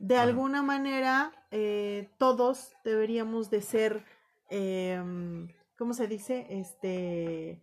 De 0.00 0.16
alguna 0.16 0.62
manera, 0.62 1.30
eh, 1.50 2.08
todos 2.16 2.74
deberíamos 2.84 3.50
de 3.50 3.60
ser, 3.60 4.04
em, 4.50 5.48
¿cómo 5.78 5.94
se 5.94 6.06
dice? 6.06 6.46
Este, 6.50 7.60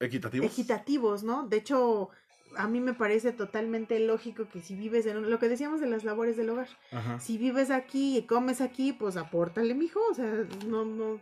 ¿Equitativos? 0.00 0.46
equitativos, 0.52 1.22
¿no? 1.24 1.48
De 1.48 1.56
hecho, 1.56 2.10
a 2.56 2.68
mí 2.68 2.80
me 2.80 2.94
parece 2.94 3.32
totalmente 3.32 3.98
lógico 4.00 4.48
que 4.48 4.60
si 4.60 4.74
vives 4.76 5.06
en 5.06 5.18
un- 5.18 5.30
lo 5.30 5.38
que 5.38 5.48
decíamos 5.48 5.80
de 5.80 5.88
las 5.88 6.04
labores 6.04 6.36
del 6.36 6.50
hogar, 6.50 6.68
Ajá. 6.92 7.18
si 7.18 7.36
vives 7.38 7.70
aquí 7.70 8.16
y 8.18 8.22
comes 8.26 8.60
aquí, 8.60 8.92
pues 8.92 9.16
apórtale, 9.16 9.74
mijo, 9.74 10.00
o 10.10 10.14
sea, 10.14 10.46
no, 10.66 10.84
no, 10.84 11.20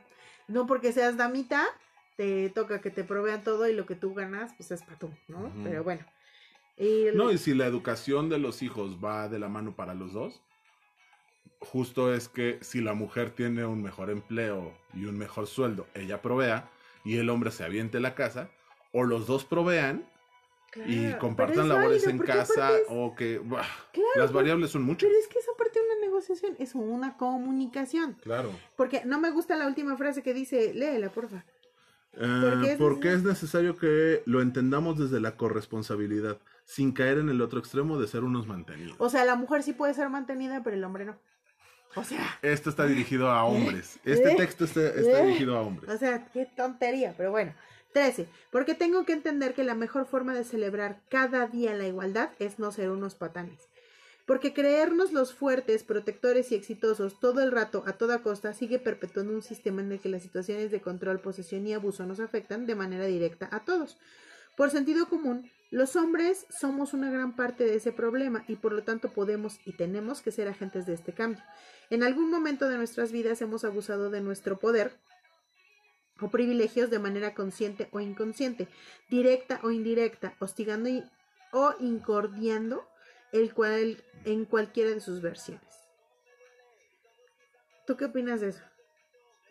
no 0.48 0.66
porque 0.66 0.92
seas 0.92 1.16
damita, 1.16 1.64
te 2.16 2.48
toca 2.50 2.80
que 2.80 2.90
te 2.90 3.04
provean 3.04 3.42
todo 3.44 3.68
y 3.68 3.72
lo 3.74 3.86
que 3.86 3.94
tú 3.94 4.14
ganas, 4.14 4.52
pues 4.54 4.70
es 4.70 4.82
para 4.82 4.98
tú, 4.98 5.10
¿no? 5.28 5.52
Pero 5.64 5.82
bueno. 5.84 6.04
El- 6.76 7.16
No, 7.16 7.30
y 7.32 7.38
si 7.38 7.54
la 7.54 7.66
educación 7.66 8.28
de 8.28 8.38
los 8.38 8.62
hijos 8.62 9.02
va 9.02 9.28
de 9.28 9.38
la 9.38 9.48
mano 9.48 9.74
para 9.74 9.94
los 9.94 10.12
dos, 10.12 10.42
justo 11.60 12.12
es 12.14 12.28
que 12.28 12.59
si 12.62 12.81
la 12.81 12.94
mujer 12.94 13.31
tiene 13.31 13.64
un 13.66 13.82
mejor 13.82 14.10
empleo 14.10 14.73
y 14.94 15.05
un 15.06 15.16
mejor 15.18 15.47
sueldo, 15.47 15.86
ella 15.94 16.23
provea 16.23 16.70
y 17.05 17.16
el 17.18 17.28
hombre 17.31 17.51
se 17.51 17.64
aviente 17.64 18.01
la 18.01 18.14
casa, 18.14 18.51
o 18.93 19.05
los 19.05 19.27
dos 19.27 19.44
provean 19.44 20.09
claro, 20.70 20.90
y 20.90 21.12
compartan 21.18 21.64
es 21.64 21.66
labores 21.68 22.05
válido, 22.06 22.10
en 22.24 22.27
casa 22.31 22.73
es- 22.77 22.82
o 22.89 23.14
que 23.14 23.39
bah, 23.39 23.64
claro, 23.93 24.09
las 24.16 24.32
variables 24.32 24.70
son 24.70 24.82
muchas. 24.82 25.09
Pero 25.09 25.18
es 25.20 25.28
que 25.28 25.39
esa 25.39 25.52
parte 25.59 25.78
de 25.81 25.85
una 25.86 26.01
negociación 26.01 26.56
es 26.59 26.74
una 26.74 27.16
comunicación. 27.16 28.14
Claro. 28.23 28.51
Porque 28.77 29.02
no 29.05 29.20
me 29.20 29.31
gusta 29.31 29.55
la 29.56 29.66
última 29.66 29.97
frase 29.97 30.23
que 30.23 30.35
dice, 30.35 30.73
léela, 30.74 31.10
porfa. 31.10 31.44
Eh, 32.18 32.40
Porque 32.51 32.70
es 32.73 32.78
porque 32.78 33.12
es 33.12 33.20
neces- 33.23 33.27
necesario 33.28 33.77
que 33.77 34.23
lo 34.24 34.40
entendamos 34.40 34.98
desde 34.98 35.20
la 35.20 35.36
corresponsabilidad, 35.36 36.39
sin 36.64 36.93
caer 36.93 37.18
en 37.18 37.28
el 37.28 37.43
otro 37.43 37.59
extremo 37.59 37.98
de 37.98 38.09
ser 38.09 38.24
unos 38.24 38.47
mantenidos. 38.47 38.97
O 38.98 39.10
sea, 39.10 39.24
la 39.27 39.35
mujer 39.36 39.62
sí 39.62 39.74
puede 39.74 39.93
ser 39.93 40.09
mantenida, 40.09 40.62
pero 40.64 40.77
el 40.77 40.85
hombre 40.85 41.05
no. 41.05 41.18
O 41.97 42.05
sea, 42.05 42.39
Esto 42.43 42.70
está 42.70 42.86
dirigido 42.86 43.28
a 43.31 43.44
hombres. 43.44 43.98
Este 44.05 44.32
Eh, 44.32 44.36
texto 44.36 44.64
está, 44.64 44.86
está 44.89 45.20
eh. 45.20 45.27
dirigido 45.27 45.56
a 45.56 45.62
hombres. 45.62 45.90
O 45.90 45.98
sea, 45.98 46.27
qué 46.32 46.47
tontería, 46.47 47.14
pero 47.16 47.31
bueno. 47.31 47.55
13. 47.93 48.28
Porque 48.51 48.74
tengo 48.74 49.06
que 49.06 49.14
entender 49.14 49.55
que 49.55 49.64
la 49.64 49.74
mejor 49.74 50.06
forma 50.06 50.35
de 50.35 50.44
celebrar 50.44 51.01
cada 51.09 51.47
día 51.47 51.73
la 51.74 51.86
igualdad 51.86 52.31
es 52.39 52.59
no 52.59 52.70
ser 52.70 52.90
unos 52.90 53.14
patanes. 53.14 53.59
Porque 54.27 54.52
creernos 54.52 55.12
los 55.12 55.32
fuertes, 55.32 55.82
protectores 55.85 56.52
y 56.52 56.56
exitosos 56.56 57.18
todo 57.20 57.43
el 57.43 57.52
rato, 57.52 57.85
a 57.86 57.93
toda 57.94 58.18
costa, 58.23 58.52
sigue 58.52 58.78
perpetuando 58.78 59.32
un 59.32 59.40
sistema 59.43 59.81
en 59.81 59.93
el 59.93 60.01
que 60.01 60.10
las 60.10 60.23
situaciones 60.23 60.70
de 60.70 60.82
control, 60.82 61.20
posesión 61.20 61.66
y 61.66 61.73
abuso 61.73 62.05
nos 62.05 62.20
afectan 62.20 62.66
de 62.66 62.74
manera 62.74 63.06
directa 63.06 63.48
a 63.51 63.64
todos. 63.64 63.97
Por 64.56 64.70
sentido 64.70 65.09
común, 65.09 65.51
los 65.70 65.97
hombres 65.97 66.47
somos 66.51 66.93
una 66.93 67.10
gran 67.10 67.35
parte 67.36 67.64
de 67.64 67.77
ese 67.77 67.93
problema 67.93 68.44
y 68.48 68.56
por 68.56 68.73
lo 68.73 68.82
tanto 68.82 69.10
podemos 69.10 69.59
y 69.64 69.73
tenemos 69.73 70.23
que 70.23 70.32
ser 70.32 70.48
agentes 70.48 70.86
de 70.86 70.94
este 70.94 71.12
cambio. 71.12 71.43
En 71.90 72.02
algún 72.02 72.30
momento 72.30 72.68
de 72.68 72.76
nuestras 72.76 73.12
vidas 73.12 73.40
hemos 73.42 73.64
abusado 73.64 74.10
de 74.10 74.20
nuestro 74.20 74.58
poder 74.58 74.92
o 76.20 76.30
privilegios 76.30 76.90
de 76.90 76.98
manera 76.98 77.34
consciente 77.34 77.88
o 77.92 78.00
inconsciente, 78.00 78.68
directa 79.10 79.60
o 79.62 79.70
indirecta, 79.70 80.34
hostigando 80.40 80.88
y- 80.88 81.04
o 81.52 81.74
incordiando 81.78 82.88
el 83.32 83.52
cual 83.52 84.02
en 84.24 84.44
cualquiera 84.46 84.90
de 84.90 85.00
sus 85.00 85.20
versiones. 85.20 85.62
¿Tú 87.86 87.96
qué 87.96 88.06
opinas 88.06 88.40
de 88.40 88.48
eso? 88.48 88.62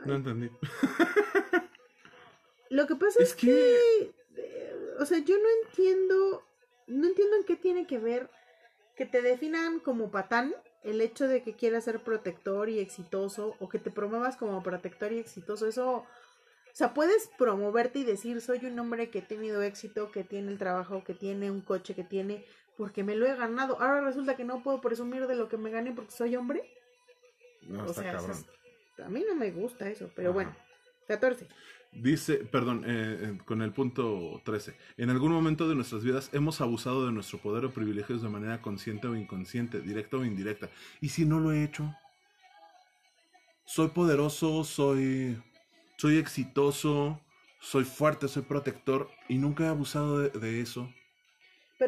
No 0.05 0.15
entendí. 0.15 0.49
Lo 2.69 2.87
que 2.87 2.95
pasa 2.95 3.21
es, 3.21 3.29
Es 3.29 3.35
que, 3.35 3.45
que- 3.45 4.13
eh, 4.37 4.75
o 4.99 5.05
sea, 5.05 5.19
yo 5.19 5.35
no 5.37 5.47
entiendo, 5.63 6.43
no 6.87 7.07
entiendo 7.07 7.35
en 7.37 7.43
qué 7.45 7.55
tiene 7.55 7.85
que 7.87 7.99
ver 7.99 8.29
que 8.97 9.05
te 9.05 9.21
definan 9.21 9.79
como 9.79 10.09
patán 10.11 10.53
el 10.85 11.01
hecho 11.01 11.27
de 11.27 11.43
que 11.43 11.53
quieras 11.55 11.83
ser 11.83 11.99
protector 12.03 12.69
y 12.69 12.79
exitoso 12.79 13.55
o 13.59 13.67
que 13.69 13.79
te 13.79 13.91
promuevas 13.91 14.37
como 14.37 14.63
protector 14.63 15.11
y 15.11 15.19
exitoso. 15.19 15.67
Eso, 15.67 15.89
o 15.97 16.07
sea, 16.73 16.93
puedes 16.93 17.29
promoverte 17.37 17.99
y 17.99 18.03
decir, 18.03 18.39
soy 18.41 18.65
un 18.65 18.77
hombre 18.79 19.09
que 19.09 19.19
he 19.19 19.21
tenido 19.23 19.61
éxito, 19.61 20.11
que 20.11 20.23
tiene 20.23 20.51
el 20.51 20.57
trabajo, 20.57 21.03
que 21.03 21.13
tiene 21.13 21.49
un 21.51 21.61
coche, 21.61 21.95
que 21.95 22.03
tiene, 22.03 22.45
porque 22.77 23.03
me 23.03 23.15
lo 23.15 23.25
he 23.25 23.35
ganado. 23.35 23.81
Ahora 23.81 24.01
resulta 24.01 24.35
que 24.35 24.43
no 24.45 24.61
puedo 24.63 24.79
presumir 24.81 25.27
de 25.27 25.35
lo 25.35 25.49
que 25.49 25.57
me 25.57 25.71
gané 25.71 25.91
porque 25.91 26.11
soy 26.11 26.35
hombre. 26.35 26.63
No, 27.63 27.83
o 27.83 27.89
está 27.89 28.01
sea, 28.01 28.11
eso 28.11 28.19
cabrón. 28.27 28.45
es- 28.97 29.05
a 29.05 29.09
mí 29.09 29.25
no 29.27 29.35
me 29.35 29.51
gusta 29.51 29.89
eso, 29.89 30.09
pero 30.15 30.29
Ajá. 30.29 30.33
bueno. 30.35 30.55
14. 31.07 31.47
Dice, 31.95 32.35
perdón, 32.37 32.83
eh, 32.85 33.19
eh, 33.21 33.37
con 33.45 33.61
el 33.61 33.71
punto 33.71 34.41
13. 34.43 34.75
En 34.97 35.09
algún 35.09 35.31
momento 35.31 35.67
de 35.67 35.75
nuestras 35.75 36.03
vidas 36.03 36.29
hemos 36.33 36.59
abusado 36.59 37.05
de 37.05 37.11
nuestro 37.13 37.39
poder 37.39 37.63
o 37.65 37.71
privilegios 37.71 38.21
de 38.21 38.27
manera 38.27 38.61
consciente 38.61 39.07
o 39.07 39.15
inconsciente, 39.15 39.79
directa 39.79 40.17
o 40.17 40.25
indirecta. 40.25 40.69
¿Y 40.99 41.09
si 41.09 41.25
no 41.25 41.39
lo 41.39 41.53
he 41.53 41.63
hecho? 41.63 41.95
Soy 43.65 43.87
poderoso, 43.87 44.63
soy, 44.65 45.41
soy 45.97 46.17
exitoso, 46.17 47.21
soy 47.61 47.85
fuerte, 47.85 48.27
soy 48.27 48.43
protector 48.43 49.09
y 49.29 49.37
nunca 49.37 49.63
he 49.63 49.67
abusado 49.67 50.19
de, 50.19 50.29
de 50.29 50.61
eso. 50.61 50.89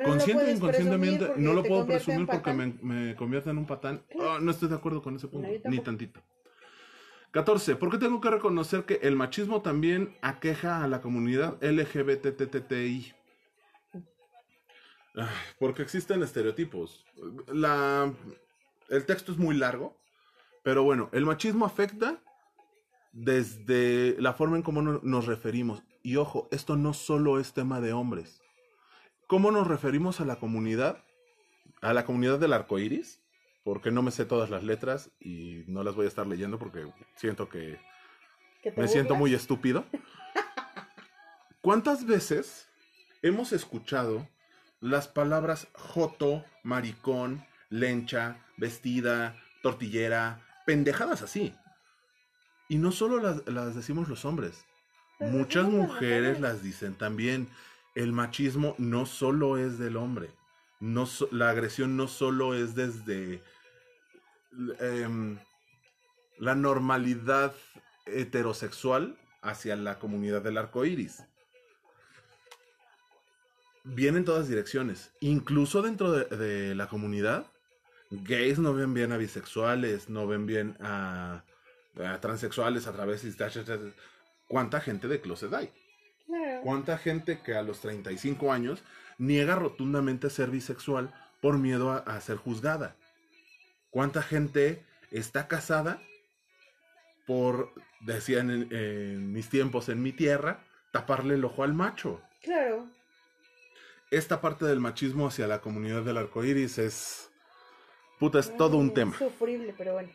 Consciente 0.04 0.50
e 0.50 0.54
inconscientemente, 0.54 1.34
no 1.38 1.54
lo 1.54 1.64
puedo 1.64 1.86
presumir 1.86 2.28
porque 2.28 2.54
me, 2.54 2.74
me, 2.82 3.16
convierte 3.16 3.50
en 3.50 3.58
un 3.58 3.66
patán. 3.66 4.04
Ah, 4.22 4.40
no 4.42 4.52
estoy 4.52 4.70
de 4.70 4.76
acuerdo 4.76 5.02
con 5.02 5.16
ese 5.16 5.28
punto, 5.28 5.48
ni 5.66 5.80
tantito. 5.80 6.22
14. 7.38 7.76
¿Por 7.76 7.92
qué 7.92 8.00
tengo 8.00 8.20
que 8.20 8.32
reconocer 8.32 8.86
que 8.86 8.96
el 9.04 9.16
machismo 9.16 9.62
también 9.62 10.18
aqueja 10.24 10.84
a 10.84 10.88
la 10.88 11.02
comunidad 11.02 11.64
LGBTTTI? 11.64 13.14
Porque 15.60 15.84
existen 15.84 16.24
estereotipos. 16.24 17.06
La, 17.54 18.12
el 18.90 19.06
texto 19.06 19.32
es 19.32 19.38
muy 19.38 19.56
largo, 19.56 19.96
pero 20.64 20.82
bueno, 20.82 21.12
el 21.12 21.28
machismo 21.28 21.68
afecta 21.68 22.24
desde 23.12 24.20
la 24.20 24.34
forma 24.34 24.58
en 24.58 24.64
cómo 24.64 24.82
nos 24.82 25.28
referimos. 25.28 25.84
Y 26.02 26.16
ojo, 26.16 26.48
esto 26.50 26.76
no 26.76 26.96
solo 26.96 27.40
es 27.40 27.54
tema 27.54 27.82
de 27.82 27.94
hombres. 27.94 28.42
¿Cómo 29.28 29.52
nos 29.52 29.68
referimos 29.68 30.22
a 30.22 30.26
la 30.26 30.38
comunidad? 30.38 31.04
A 31.84 31.94
la 31.94 32.04
comunidad 32.04 32.40
del 32.40 32.54
arco 32.54 32.80
iris, 32.80 33.22
porque 33.68 33.92
no 33.92 34.02
me 34.02 34.12
sé 34.12 34.24
todas 34.24 34.50
las 34.50 34.64
letras 34.64 35.12
y 35.20 35.66
no 35.68 35.84
las 35.84 35.94
voy 35.94 36.06
a 36.06 36.08
estar 36.08 36.26
leyendo 36.26 36.58
porque 36.58 36.90
siento 37.18 37.50
que 37.50 37.78
me 38.78 38.88
siento 38.88 39.16
muy 39.16 39.34
estúpido. 39.34 39.84
¿Cuántas 41.62 42.06
veces 42.06 42.70
hemos 43.22 43.52
escuchado 43.52 44.26
las 44.80 45.10
palabras 45.10 45.68
joto, 45.74 46.46
maricón, 46.64 47.46
lencha, 47.70 48.38
vestida, 48.56 49.36
tortillera, 49.62 50.40
pendejadas 50.66 51.22
así? 51.22 51.54
Y 52.70 52.78
no 52.78 52.94
solo 52.94 53.20
las, 53.20 53.76
decimos 53.76 54.08
los 54.08 54.24
hombres, 54.24 54.64
muchas 55.20 55.66
mujeres 55.66 56.40
las 56.40 56.64
dicen 56.64 56.96
también. 56.96 57.50
El 57.96 58.14
machismo 58.14 58.76
no 58.78 59.06
solo 59.06 59.58
es 59.58 59.78
del 59.78 59.98
hombre, 59.98 60.30
no 60.80 61.06
la 61.32 61.50
agresión 61.50 61.98
no 61.98 62.08
solo 62.08 62.54
es 62.54 62.74
desde 62.76 63.44
em, 64.80 65.38
la 66.38 66.56
normalidad 66.56 67.54
heterosexual 68.06 69.18
hacia 69.42 69.76
la 69.76 70.00
comunidad 70.00 70.42
del 70.42 70.58
arco 70.58 70.86
iris. 70.86 71.24
Viene 73.84 74.20
en 74.20 74.26
todas 74.26 74.48
direcciones. 74.48 75.12
Incluso 75.22 75.82
dentro 75.82 76.12
de 76.12 76.76
la 76.76 76.88
comunidad, 76.88 77.48
gays 78.12 78.60
no 78.60 78.74
ven 78.74 78.94
bien 78.94 79.12
a 79.14 79.18
bisexuales, 79.18 80.10
no 80.10 80.28
ven 80.28 80.46
bien 80.46 80.76
a 80.82 81.44
a 82.06 82.20
transexuales, 82.20 82.88
a 82.88 82.94
través 82.94 83.24
de... 83.24 83.94
¿Cuánta 84.48 84.80
gente 84.80 85.08
de 85.08 85.20
closet 85.20 85.54
hay? 85.54 85.70
¿Cuánta 86.64 86.98
gente 86.98 87.42
que 87.44 87.56
a 87.56 87.62
los 87.62 87.80
35 87.82 88.52
años 88.52 88.84
niega 89.18 89.56
rotundamente 89.56 90.30
ser 90.30 90.50
bisexual 90.50 91.14
por 91.42 91.58
miedo 91.58 91.92
a, 91.92 92.22
ser 92.22 92.38
juzgada? 92.38 92.96
¿Cuánta 93.90 94.22
gente 94.22 94.86
está 95.12 95.48
casada 95.48 96.02
por, 97.26 97.74
decían 98.02 98.50
en, 98.72 99.32
mis 99.32 99.50
tiempos, 99.50 99.90
en 99.90 100.02
mi 100.02 100.12
tierra, 100.12 100.64
taparle 100.92 101.36
el 101.36 101.46
ojo 101.46 101.64
al 101.64 101.74
macho? 101.74 102.22
Claro. 102.42 102.88
Esta 104.12 104.40
parte 104.40 104.66
del 104.66 104.80
machismo 104.80 105.28
hacia 105.28 105.48
la 105.48 105.62
comunidad 105.62 106.04
del 106.04 106.18
arco 106.18 106.44
iris 106.44 106.78
es. 106.78 107.32
Puta, 108.20 108.40
es 108.40 108.56
todo 108.56 108.78
un 108.78 108.94
tema. 108.94 109.18
Sufrible, 109.18 109.74
pero 109.78 109.94
bueno. 109.94 110.10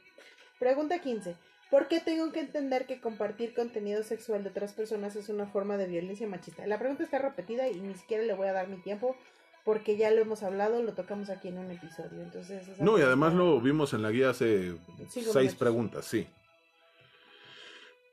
Pregunta 0.59 0.99
15. 0.99 1.36
¿Por 1.73 1.89
qué 1.89 2.01
tengo 2.01 2.31
que 2.32 2.40
entender 2.40 2.85
que 2.86 3.01
compartir 3.01 3.55
contenido 3.55 4.03
sexual 4.03 4.44
de 4.44 4.51
otras 4.51 4.74
personas 4.74 5.16
es 5.16 5.31
una 5.31 5.47
forma 5.47 5.78
de 5.78 5.86
violencia 5.86 6.27
machista? 6.27 6.66
La 6.66 6.78
pregunta 6.78 7.03
está 7.03 7.19
repetida 7.19 7.66
y 7.69 7.81
ni 7.81 7.94
siquiera 7.94 8.23
le 8.24 8.35
voy 8.35 8.49
a 8.49 8.53
dar 8.53 8.69
mi 8.69 8.77
tiempo 8.77 9.16
porque 9.64 9.97
ya 9.97 10.10
lo 10.10 10.20
hemos 10.20 10.43
hablado, 10.43 10.82
lo 10.82 10.94
tocamos 10.94 11.30
aquí 11.30 11.48
en 11.48 11.59
un 11.59 11.70
episodio. 11.70 12.22
Entonces, 12.22 12.80
no, 12.80 12.98
y 12.98 13.02
además 13.02 13.34
lo 13.34 13.60
vimos 13.60 13.94
en 13.94 14.02
la 14.02 14.10
guía 14.10 14.30
hace 14.30 14.74
seis 15.09 15.55
preguntas, 15.55 16.05
sí. 16.05 16.26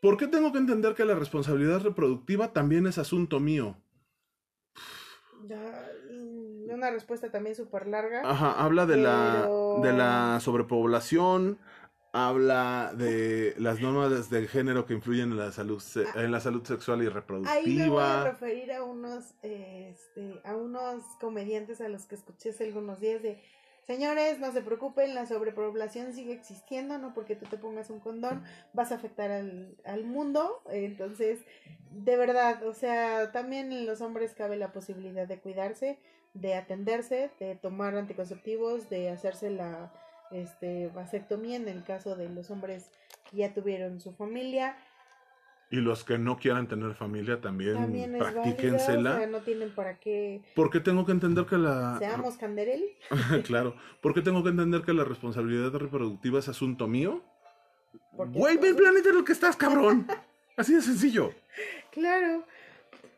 ¿Por 0.01 0.17
qué 0.17 0.27
tengo 0.27 0.51
que 0.51 0.59
entender 0.59 0.95
que 0.95 1.05
la 1.05 1.15
responsabilidad 1.15 1.81
reproductiva 1.81 2.53
también 2.53 2.87
es 2.87 2.97
asunto 2.97 3.39
mío? 3.39 3.75
Mm, 5.41 6.71
una 6.71 6.91
respuesta 6.91 7.31
también 7.31 7.55
súper 7.55 7.87
larga. 7.87 8.21
Ajá, 8.23 8.51
habla 8.63 8.85
de, 8.85 8.97
la, 8.97 9.49
de 9.81 9.93
la 9.93 10.39
sobrepoblación, 10.41 11.59
habla 12.11 12.93
de 12.95 13.53
las 13.57 13.79
normas 13.79 14.29
de 14.29 14.47
género 14.47 14.85
que 14.85 14.93
influyen 14.93 15.31
en 15.31 15.37
la 15.37 15.51
salud 15.51 15.81
ah. 15.95 16.23
en 16.23 16.31
la 16.31 16.39
salud 16.39 16.65
sexual 16.65 17.03
y 17.03 17.09
reproductiva. 17.09 17.53
Ahí 17.53 17.75
me 17.75 17.89
voy 17.89 18.03
a 18.03 18.23
referir 18.23 18.71
a 18.71 18.83
unos 18.83 19.33
este, 19.43 20.41
a 20.43 20.55
unos 20.55 21.03
comediantes 21.19 21.81
a 21.81 21.89
los 21.89 22.05
que 22.05 22.15
escuché 22.15 22.49
hace 22.49 22.65
algunos 22.65 22.99
días 22.99 23.21
de 23.21 23.41
Señores, 23.89 24.37
no 24.37 24.51
se 24.51 24.61
preocupen, 24.61 25.15
la 25.15 25.25
sobrepoblación 25.25 26.13
sigue 26.13 26.31
existiendo, 26.31 26.99
no 26.99 27.11
porque 27.15 27.35
tú 27.35 27.47
te 27.47 27.57
pongas 27.57 27.89
un 27.89 27.99
condón 27.99 28.43
vas 28.71 28.91
a 28.91 28.95
afectar 28.97 29.31
al, 29.31 29.75
al 29.83 30.03
mundo. 30.03 30.61
Entonces, 30.69 31.39
de 31.89 32.15
verdad, 32.15 32.63
o 32.67 32.75
sea, 32.75 33.31
también 33.31 33.71
en 33.71 33.87
los 33.87 34.01
hombres 34.01 34.35
cabe 34.35 34.57
la 34.57 34.71
posibilidad 34.71 35.27
de 35.27 35.39
cuidarse, 35.39 35.97
de 36.35 36.53
atenderse, 36.53 37.31
de 37.39 37.55
tomar 37.55 37.95
anticonceptivos, 37.95 38.91
de 38.91 39.09
hacerse 39.09 39.49
la, 39.49 39.91
este, 40.31 40.87
vasectomía 40.89 41.55
en 41.57 41.67
el 41.67 41.83
caso 41.83 42.15
de 42.15 42.29
los 42.29 42.51
hombres 42.51 42.89
que 43.29 43.37
ya 43.37 43.53
tuvieron 43.53 43.99
su 43.99 44.13
familia. 44.13 44.77
Y 45.71 45.77
los 45.77 46.03
que 46.03 46.17
no 46.17 46.37
quieran 46.37 46.67
tener 46.67 46.95
familia 46.95 47.41
también, 47.41 47.75
también 47.75 48.17
practíquensela. 48.17 49.27
no 49.27 49.41
tienen 49.41 49.69
para 49.69 49.99
qué. 49.99 50.41
Porque 50.55 50.79
tengo 50.79 51.05
que 51.05 51.11
entender 51.11 51.45
que 51.45 51.57
la. 51.57 51.97
Seamos 51.99 52.37
Canderel. 52.37 52.83
claro. 53.45 53.75
Porque 54.01 54.21
tengo 54.21 54.43
que 54.43 54.49
entender 54.49 54.81
que 54.81 54.93
la 54.93 55.03
responsabilidad 55.03 55.71
reproductiva 55.73 56.39
es 56.39 56.49
asunto 56.49 56.87
mío. 56.87 57.23
Güey, 58.13 58.57
ve 58.57 58.69
el 58.69 58.75
planeta 58.75 59.09
en 59.09 59.17
el 59.17 59.23
que 59.23 59.33
estás, 59.33 59.55
cabrón. 59.55 60.07
Así 60.57 60.73
de 60.73 60.81
sencillo. 60.81 61.33
Claro. 61.91 62.45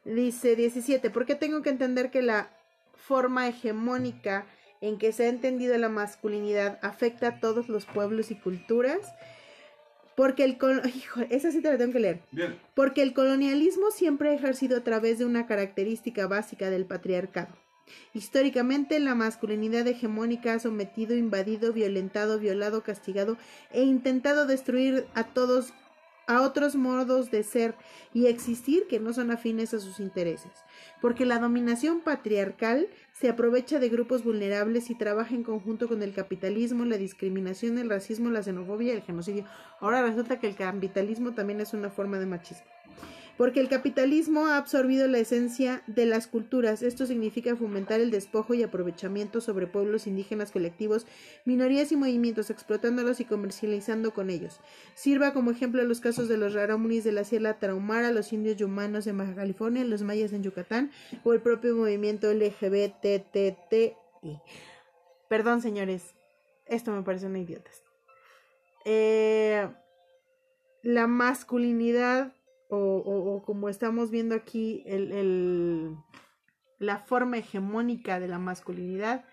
Dice 0.04 0.56
17. 0.56 1.10
¿Por 1.10 1.26
qué 1.26 1.36
tengo 1.36 1.62
que 1.62 1.70
entender 1.70 2.12
que 2.12 2.22
la 2.22 2.52
forma 2.96 3.48
hegemónica 3.48 4.46
en 4.82 4.98
que 4.98 5.14
se 5.14 5.26
ha 5.26 5.30
entendido 5.30 5.78
la 5.78 5.90
masculinidad 5.90 6.80
afecta 6.82 7.28
a 7.28 7.40
todos 7.40 7.70
los 7.70 7.86
pueblos 7.86 8.32
y 8.32 8.36
culturas. 8.36 8.99
Porque 10.16 10.44
el 10.44 10.58
Hijo, 10.95 11.22
esa 11.30 11.52
sí 11.52 11.62
te 11.62 11.72
la 11.72 11.78
tengo 11.78 11.94
que 11.94 11.99
leer. 11.99 12.22
Porque 12.74 13.02
el 13.02 13.14
colonialismo 13.14 13.91
siempre 13.91 14.30
ha 14.30 14.34
ejercido 14.34 14.78
a 14.78 14.84
través 14.84 15.20
de 15.20 15.26
una 15.26 15.45
característica 15.48 16.28
básica 16.28 16.70
del 16.70 16.86
patriarcado. 16.86 17.56
Históricamente, 18.14 18.99
la 18.99 19.16
masculinidad 19.16 19.88
hegemónica 19.88 20.53
ha 20.53 20.60
sometido, 20.60 21.16
invadido, 21.16 21.74
violentado, 21.74 22.40
violado, 22.40 22.84
castigado 22.84 23.38
e 23.72 23.84
intentado 23.84 24.45
destruir 24.45 25.08
a 25.14 25.26
todos 25.26 25.74
a 26.32 26.41
otros 26.41 26.76
modos 26.76 27.30
de 27.30 27.44
ser 27.44 27.76
y 28.14 28.28
existir 28.28 28.88
que 28.88 28.99
no 28.99 29.14
son 29.14 29.32
afines 29.32 29.74
a 29.74 29.80
sus 29.80 29.99
intereses, 29.99 30.52
porque 31.02 31.26
la 31.26 31.40
dominación 31.40 31.99
patriarcal 31.99 32.88
se 33.12 33.30
aprovecha 33.30 33.80
de 33.80 33.90
grupos 33.90 34.24
vulnerables 34.24 34.90
y 34.90 34.95
trabaja 34.95 35.36
en 35.36 35.44
conjunto 35.44 35.88
con 35.88 36.02
el 36.03 36.14
capitalismo, 36.14 36.86
la 36.86 36.98
discriminación, 36.98 37.78
el 37.78 37.90
racismo, 37.90 38.30
la 38.30 38.44
xenofobia 38.44 38.94
y 38.94 38.98
el 38.98 39.03
genocidio. 39.03 39.45
Ahora 39.80 40.02
resulta 40.02 40.40
que 40.40 40.48
el 40.48 40.56
capitalismo 40.56 41.34
también 41.34 41.60
es 41.60 41.74
una 41.74 41.90
forma 41.90 42.18
de 42.18 42.26
machismo 42.26 42.66
porque 43.38 43.60
el 43.60 43.70
capitalismo 43.70 44.48
ha 44.48 44.58
absorbido 44.58 45.08
la 45.08 45.20
esencia 45.20 45.84
de 45.88 46.06
las 46.06 46.28
culturas. 46.28 46.82
Esto 46.82 47.06
significa 47.06 47.56
fomentar 47.56 47.99
el 47.99 48.12
despojo 48.12 48.53
y 48.53 48.64
aprovechamiento 48.64 49.41
sobre 49.41 49.68
pueblos 49.68 50.08
indígenas 50.08 50.52
colectivos, 50.52 51.08
minorías 51.45 51.91
y 51.91 51.95
movimientos, 51.95 52.49
explotándolos 52.49 53.20
y 53.20 53.26
comercializando 53.26 54.14
con 54.14 54.30
ellos. 54.30 54.60
Sirva 54.94 55.34
como 55.34 55.52
ejemplo 55.52 55.84
los 55.84 56.02
casos 56.02 56.28
de 56.28 56.38
los 56.38 56.53
rarámuris 56.53 57.03
de 57.03 57.12
la 57.12 57.24
Sierra 57.24 57.60
Tarahumara, 57.60 58.12
los 58.12 58.34
indios 58.34 58.58
yumanos 58.58 59.08
en 59.08 59.18
Baja 59.18 59.36
California, 59.36 59.84
los 59.84 60.03
mayas 60.03 60.34
en 60.34 60.44
Yucatán 60.44 60.91
o 61.24 61.34
el 61.34 61.41
propio 61.41 61.76
movimiento 61.76 62.32
LGBTTI. 62.34 63.95
Perdón, 65.30 65.62
señores, 65.62 66.16
esto 66.66 66.91
me 66.91 67.03
parece 67.03 67.28
una 67.28 67.40
idiota. 67.40 67.72
Eh, 68.86 69.68
la 70.84 71.08
masculinidad 71.08 72.34
o, 72.72 73.43
como 73.45 73.69
estamos 73.69 74.11
viendo 74.11 74.34
aquí, 74.34 74.84
el, 74.85 75.98
la 76.80 76.99
forma 76.99 77.38
hegemónica 77.38 78.19
de 78.19 78.27
la 78.27 78.39
masculinidad 78.39 79.26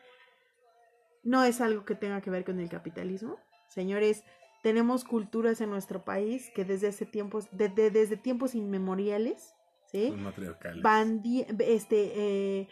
no 1.22 1.44
es 1.44 1.60
algo 1.60 1.84
que 1.84 1.94
tenga 1.94 2.20
que 2.20 2.30
ver 2.30 2.44
con 2.44 2.58
el 2.58 2.68
capitalismo. 2.68 3.38
Señores, 3.68 4.24
tenemos 4.62 5.04
culturas 5.04 5.60
en 5.60 5.70
nuestro 5.70 6.04
país 6.04 6.50
que 6.54 6.64
desde 6.64 6.88
hace 6.88 7.06
tiempos, 7.06 7.48
desde 7.52 8.16
tiempos 8.16 8.54
inmemoriales, 8.54 9.54
¿sí? 9.86 10.14
este, 11.60 12.12
eh, 12.16 12.68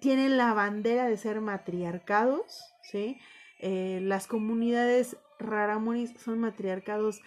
tienen 0.00 0.36
la 0.36 0.52
bandera 0.52 1.06
de 1.06 1.16
ser 1.16 1.40
matriarcados, 1.40 2.60
¿sí? 2.82 3.18
Eh, 3.60 4.00
las 4.02 4.26
comunidades 4.26 5.16
raramuris 5.38 6.12
son 6.18 6.38
matriarcados 6.38 7.20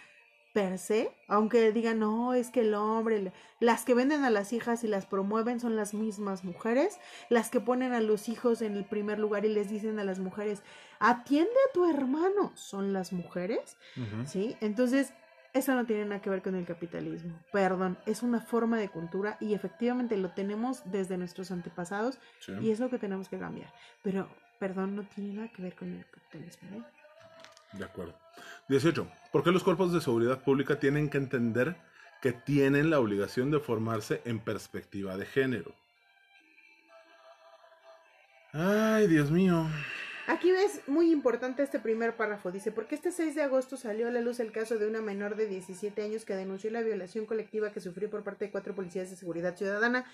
per 0.53 0.77
se, 0.77 1.11
aunque 1.27 1.71
digan, 1.71 1.99
no, 1.99 2.35
es 2.35 2.51
que 2.51 2.61
el 2.61 2.75
hombre, 2.75 3.33
las 3.59 3.83
que 3.83 3.95
venden 3.95 4.23
a 4.23 4.29
las 4.29 4.53
hijas 4.53 4.83
y 4.83 4.87
las 4.87 5.07
promueven 5.07 5.59
son 5.59 5.75
las 5.75 5.95
mismas 5.95 6.43
mujeres, 6.43 6.99
las 7.29 7.49
que 7.49 7.59
ponen 7.59 7.91
a 7.93 8.01
los 8.01 8.29
hijos 8.29 8.61
en 8.61 8.77
el 8.77 8.85
primer 8.85 9.17
lugar 9.17 9.45
y 9.45 9.49
les 9.49 9.69
dicen 9.69 9.99
a 9.99 10.03
las 10.03 10.19
mujeres, 10.19 10.61
atiende 10.99 11.51
a 11.69 11.73
tu 11.73 11.89
hermano, 11.89 12.51
son 12.55 12.93
las 12.93 13.11
mujeres, 13.13 13.77
¿sí? 14.25 14.55
Entonces, 14.61 15.11
eso 15.53 15.73
no 15.73 15.85
tiene 15.85 16.05
nada 16.05 16.21
que 16.21 16.29
ver 16.29 16.43
con 16.43 16.55
el 16.55 16.65
capitalismo, 16.65 17.39
perdón, 17.51 17.97
es 18.05 18.21
una 18.21 18.39
forma 18.39 18.77
de 18.77 18.89
cultura 18.89 19.37
y 19.39 19.55
efectivamente 19.55 20.17
lo 20.17 20.29
tenemos 20.29 20.83
desde 20.85 21.17
nuestros 21.17 21.51
antepasados 21.51 22.19
y 22.61 22.69
es 22.69 22.79
lo 22.79 22.89
que 22.89 22.99
tenemos 22.99 23.27
que 23.27 23.39
cambiar, 23.39 23.73
pero, 24.03 24.29
perdón, 24.59 24.95
no 24.95 25.03
tiene 25.03 25.33
nada 25.33 25.47
que 25.49 25.63
ver 25.63 25.75
con 25.75 25.91
el 25.91 26.05
capitalismo, 26.05 26.69
¿eh? 26.77 26.83
De 27.73 27.85
acuerdo. 27.85 28.13
18. 28.73 29.07
¿Por 29.31 29.43
qué 29.43 29.51
los 29.51 29.63
cuerpos 29.63 29.93
de 29.93 30.01
seguridad 30.01 30.41
pública 30.41 30.79
tienen 30.79 31.07
que 31.07 31.19
entender 31.19 31.75
que 32.23 32.31
tienen 32.31 32.89
la 32.89 32.99
obligación 32.99 33.51
de 33.51 33.59
formarse 33.59 34.21
en 34.25 34.39
perspectiva 34.39 35.15
de 35.15 35.27
género? 35.27 35.75
Ay, 38.51 39.05
Dios 39.05 39.29
mío. 39.29 39.67
Aquí 40.25 40.51
ves 40.51 40.81
muy 40.87 41.11
importante 41.11 41.61
este 41.61 41.79
primer 41.79 42.15
párrafo. 42.15 42.51
Dice, 42.51 42.71
porque 42.71 42.95
este 42.95 43.11
6 43.11 43.35
de 43.35 43.43
agosto 43.43 43.77
salió 43.77 44.07
a 44.07 44.11
la 44.11 44.21
luz 44.21 44.39
el 44.39 44.51
caso 44.51 44.79
de 44.79 44.87
una 44.87 45.01
menor 45.01 45.35
de 45.35 45.45
17 45.45 46.01
años 46.01 46.25
que 46.25 46.35
denunció 46.35 46.71
la 46.71 46.81
violación 46.81 47.27
colectiva 47.27 47.71
que 47.71 47.79
sufrió 47.79 48.09
por 48.09 48.23
parte 48.23 48.45
de 48.45 48.51
cuatro 48.51 48.73
policías 48.73 49.11
de 49.11 49.17
seguridad 49.17 49.55
ciudadana 49.55 50.05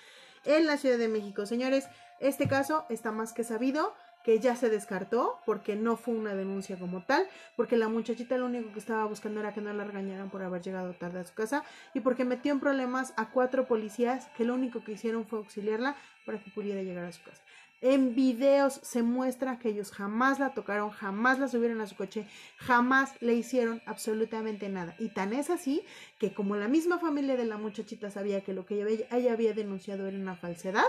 en 0.44 0.65
la 0.65 0.76
Ciudad 0.76 0.98
de 0.98 1.07
México. 1.07 1.45
Señores, 1.45 1.88
este 2.19 2.49
caso 2.49 2.86
está 2.90 3.11
más 3.14 3.31
que 3.31 3.45
sabido 3.45 3.94
que 4.23 4.39
ya 4.39 4.55
se 4.55 4.69
descartó 4.69 5.39
porque 5.45 5.75
no 5.75 5.95
fue 5.97 6.13
una 6.13 6.35
denuncia 6.35 6.77
como 6.77 7.03
tal, 7.03 7.27
porque 7.55 7.77
la 7.77 7.87
muchachita 7.87 8.37
lo 8.37 8.45
único 8.45 8.71
que 8.73 8.79
estaba 8.79 9.05
buscando 9.05 9.39
era 9.39 9.53
que 9.53 9.61
no 9.61 9.73
la 9.73 9.83
regañaran 9.83 10.29
por 10.29 10.43
haber 10.43 10.61
llegado 10.61 10.93
tarde 10.93 11.19
a 11.19 11.23
su 11.23 11.33
casa 11.33 11.63
y 11.93 12.01
porque 12.01 12.25
metió 12.25 12.51
en 12.51 12.59
problemas 12.59 13.13
a 13.17 13.29
cuatro 13.29 13.67
policías 13.67 14.27
que 14.37 14.43
lo 14.43 14.53
único 14.53 14.83
que 14.83 14.93
hicieron 14.93 15.25
fue 15.25 15.39
auxiliarla 15.39 15.95
para 16.25 16.39
que 16.39 16.51
pudiera 16.51 16.83
llegar 16.83 17.05
a 17.05 17.11
su 17.11 17.23
casa. 17.23 17.41
En 17.81 18.13
videos 18.13 18.73
se 18.83 19.03
muestra 19.03 19.57
que 19.57 19.69
ellos 19.69 19.91
jamás 19.91 20.37
la 20.37 20.53
tocaron, 20.53 20.89
jamás 20.89 21.39
la 21.39 21.47
subieron 21.47 21.79
a 21.79 21.87
su 21.87 21.95
coche, 21.95 22.27
jamás 22.57 23.13
le 23.21 23.35
hicieron 23.35 23.81
absolutamente 23.85 24.67
nada. 24.67 24.95
Y 24.99 25.09
tan 25.09 25.31
es 25.31 25.49
así 25.49 25.83
que 26.17 26.33
como 26.33 26.57
la 26.57 26.67
misma 26.67 26.99
familia 26.99 27.37
de 27.37 27.45
la 27.45 27.57
muchachita 27.57 28.11
sabía 28.11 28.41
que 28.41 28.53
lo 28.53 28.65
que 28.65 29.07
ella 29.11 29.31
había 29.31 29.53
denunciado 29.53 30.07
era 30.07 30.17
una 30.17 30.35
falsedad, 30.35 30.83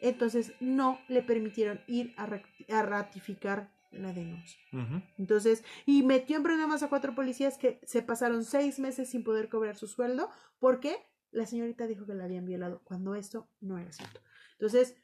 entonces 0.00 0.52
no 0.60 1.00
le 1.08 1.22
permitieron 1.22 1.80
ir 1.86 2.14
a, 2.16 2.26
ratificar 2.82 3.72
la 3.90 4.12
denuncia. 4.12 4.60
Entonces, 5.18 5.64
y 5.84 6.02
metió 6.02 6.36
en 6.36 6.42
problemas 6.42 6.82
a 6.82 6.88
cuatro 6.88 7.14
policías 7.14 7.58
que 7.58 7.80
se 7.84 8.02
pasaron 8.02 8.44
seis 8.44 8.78
meses 8.78 9.10
sin 9.10 9.24
poder 9.24 9.48
cobrar 9.48 9.76
su 9.76 9.88
sueldo 9.88 10.30
porque 10.58 10.96
la 11.32 11.46
señorita 11.46 11.86
dijo 11.86 12.06
que 12.06 12.14
la 12.14 12.24
habían 12.24 12.46
violado 12.46 12.82
cuando 12.84 13.14
esto 13.14 13.48
no 13.60 13.78
era 13.78 13.92
cierto. 13.92 14.20
Entonces, 14.52 14.96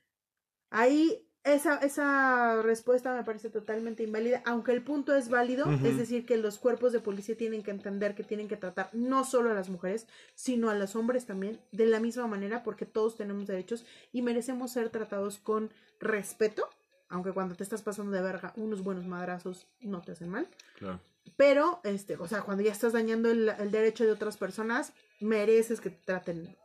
ahí 0.70 1.25
esa, 1.46 1.76
esa 1.78 2.60
respuesta 2.62 3.14
me 3.14 3.22
parece 3.22 3.50
totalmente 3.50 4.02
inválida, 4.02 4.42
aunque 4.44 4.72
el 4.72 4.82
punto 4.82 5.14
es 5.14 5.28
válido, 5.28 5.70
es 5.84 5.96
decir, 5.96 6.26
que 6.26 6.36
los 6.36 6.58
cuerpos 6.58 6.92
de 6.92 6.98
policía 6.98 7.36
tienen 7.36 7.62
que 7.62 7.70
entender 7.70 8.16
que 8.16 8.24
tienen 8.24 8.48
que 8.48 8.56
tratar 8.56 8.90
no 8.92 9.24
solo 9.24 9.50
a 9.50 9.54
las 9.54 9.68
mujeres, 9.68 10.08
sino 10.34 10.70
a 10.70 10.74
los 10.74 10.96
hombres 10.96 11.24
también, 11.24 11.60
de 11.70 11.86
la 11.86 12.00
misma 12.00 12.26
manera, 12.26 12.64
porque 12.64 12.84
todos 12.84 13.16
tenemos 13.16 13.46
derechos 13.46 13.86
y 14.12 14.22
merecemos 14.22 14.72
ser 14.72 14.90
tratados 14.90 15.38
con 15.38 15.70
respeto, 16.00 16.68
aunque 17.08 17.32
cuando 17.32 17.54
te 17.54 17.62
estás 17.62 17.82
pasando 17.82 18.10
de 18.10 18.22
verga, 18.22 18.52
unos 18.56 18.82
buenos 18.82 19.06
madrazos 19.06 19.68
no 19.80 20.02
te 20.02 20.12
hacen 20.12 20.30
mal. 20.30 20.48
Claro. 20.78 21.00
Pero, 21.36 21.80
este, 21.84 22.16
o 22.16 22.26
sea, 22.26 22.42
cuando 22.42 22.64
ya 22.64 22.72
estás 22.72 22.92
dañando 22.92 23.30
el, 23.30 23.46
derecho 23.70 24.04
de 24.04 24.10
otras 24.10 24.36
personas, 24.36 24.92
mereces 25.20 25.80
que 25.80 25.90
te 25.90 26.02
traten 26.04 26.56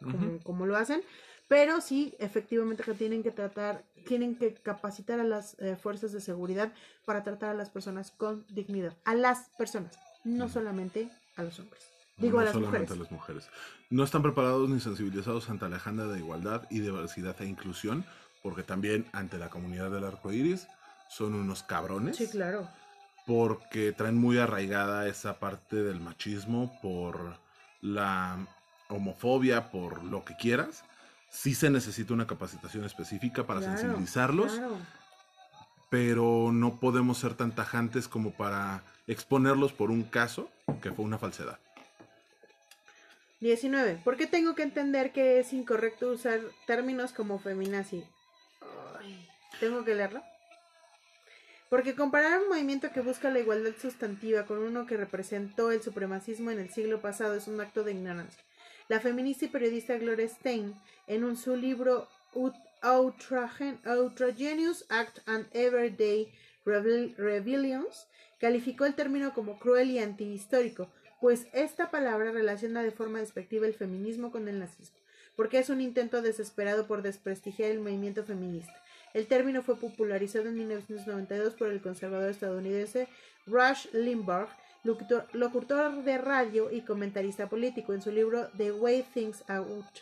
como 0.44 0.66
lo 0.66 0.76
hacen 0.76 1.04
pero 1.52 1.82
sí, 1.82 2.16
efectivamente 2.18 2.82
que 2.82 2.94
tienen 2.94 3.24
que 3.24 3.32
tratar, 3.32 3.84
tienen 4.08 4.38
que 4.38 4.54
capacitar 4.54 5.20
a 5.20 5.26
las 5.26 5.60
eh, 5.60 5.76
fuerzas 5.76 6.14
de 6.14 6.22
seguridad 6.22 6.72
para 7.04 7.24
tratar 7.24 7.50
a 7.50 7.54
las 7.54 7.70
personas 7.70 8.10
con 8.12 8.46
dignidad. 8.48 8.96
A 9.04 9.16
las 9.16 9.50
personas, 9.58 10.00
no 10.24 10.48
solamente 10.48 11.10
a 11.36 11.44
los 11.44 11.60
hombres. 11.60 11.84
Digo 12.16 12.40
a 12.40 12.46
las 12.46 12.56
mujeres. 12.56 12.90
a 12.92 12.96
las 12.96 13.12
mujeres. 13.12 13.50
No 13.90 14.06
están 14.06 14.22
preparados 14.22 14.70
ni 14.70 14.80
sensibilizados 14.80 15.50
ante 15.50 15.68
la 15.68 15.76
agenda 15.76 16.08
de 16.08 16.20
igualdad 16.20 16.66
y 16.70 16.80
diversidad 16.80 17.36
e 17.42 17.46
inclusión, 17.48 18.06
porque 18.42 18.64
también 18.64 19.06
ante 19.12 19.38
la 19.38 19.50
comunidad 19.50 19.92
del 19.92 20.06
arco 20.06 20.32
iris 20.32 20.70
son 21.10 21.36
unos 21.36 21.64
cabrones. 21.64 22.16
Sí, 22.16 22.30
claro. 22.30 22.66
Porque 23.28 23.92
traen 23.92 24.16
muy 24.16 24.38
arraigada 24.38 25.06
esa 25.06 25.38
parte 25.38 25.84
del 25.84 26.00
machismo 26.00 26.80
por 26.82 27.40
la 27.82 28.48
homofobia, 28.88 29.70
por 29.70 30.02
lo 30.06 30.24
que 30.24 30.38
quieras 30.38 30.86
sí 31.32 31.56
se 31.56 31.70
necesita 31.70 32.14
una 32.14 32.28
capacitación 32.28 32.84
específica 32.84 33.48
para 33.48 33.62
sensibilizarlos, 33.62 34.62
pero 35.90 36.52
no 36.52 36.80
podemos 36.80 37.18
ser 37.18 37.34
tan 37.34 37.56
tajantes 37.56 38.08
como 38.08 38.32
para 38.32 38.84
exponerlos 39.08 39.74
por 39.74 39.90
un 39.90 40.04
caso 40.04 40.52
que 40.82 40.92
fue 40.92 41.06
una 41.06 41.18
falsedad. 41.18 41.58
19. 43.40 44.02
¿Por 44.04 44.18
qué 44.18 44.28
tengo 44.28 44.54
que 44.54 44.62
entender 44.62 45.12
que 45.14 45.40
es 45.40 45.52
incorrecto 45.52 46.12
usar 46.12 46.42
términos 46.68 47.12
como 47.12 47.40
feminazi? 47.40 48.04
¿Tengo 49.60 49.84
que 49.84 49.96
leerlo? 49.96 50.22
Porque 51.70 51.96
comparar 51.96 52.40
un 52.42 52.50
movimiento 52.50 52.92
que 52.92 53.02
busca 53.02 53.32
la 53.32 53.40
igualdad 53.40 53.72
sustantiva 53.82 54.46
con 54.46 54.60
uno 54.60 54.86
que 54.86 54.98
representó 54.98 55.72
el 55.72 55.82
supremacismo 55.82 56.52
en 56.52 56.60
el 56.60 56.70
siglo 56.70 57.02
pasado 57.02 57.34
es 57.34 57.48
un 57.48 57.62
acto 57.62 57.84
de 57.84 57.94
ignorancia. 57.94 58.44
La 58.92 59.00
feminista 59.00 59.46
y 59.46 59.48
periodista 59.48 59.98
Gloria 59.98 60.28
Stein, 60.28 60.76
en 61.08 61.38
su 61.38 61.56
libro 61.56 62.10
Outrageous 62.82 64.86
Act 64.90 65.20
and 65.28 65.48
Everyday 65.54 66.30
Rebellions, 66.66 68.10
calificó 68.38 68.84
el 68.84 68.96
término 68.96 69.34
como 69.34 69.60
cruel 69.60 69.92
y 69.92 70.00
antihistórico, 70.00 70.92
pues 71.22 71.48
esta 71.54 71.90
palabra 71.90 72.34
relaciona 72.34 72.84
de 72.84 72.92
forma 72.92 73.20
despectiva 73.20 73.66
el 73.66 73.76
feminismo 73.76 74.30
con 74.30 74.50
el 74.50 74.60
nazismo, 74.60 74.98
porque 75.38 75.60
es 75.60 75.70
un 75.70 75.80
intento 75.80 76.22
desesperado 76.22 76.86
por 76.86 77.02
desprestigiar 77.02 77.72
el 77.72 77.80
movimiento 77.80 78.26
feminista. 78.26 78.76
El 79.14 79.28
término 79.28 79.64
fue 79.64 79.80
popularizado 79.80 80.50
en 80.50 80.56
1992 80.56 81.54
por 81.54 81.70
el 81.70 81.82
conservador 81.82 82.30
estadounidense 82.30 83.08
Rush 83.48 83.88
Limbaugh 83.94 84.50
locutor, 84.84 86.04
de 86.04 86.18
radio 86.18 86.72
y 86.72 86.82
comentarista 86.82 87.50
político. 87.50 87.94
En 87.94 88.02
su 88.02 88.12
libro 88.12 88.50
The 88.58 88.72
Way 88.72 89.04
Things 89.14 89.44
Ought 89.50 90.00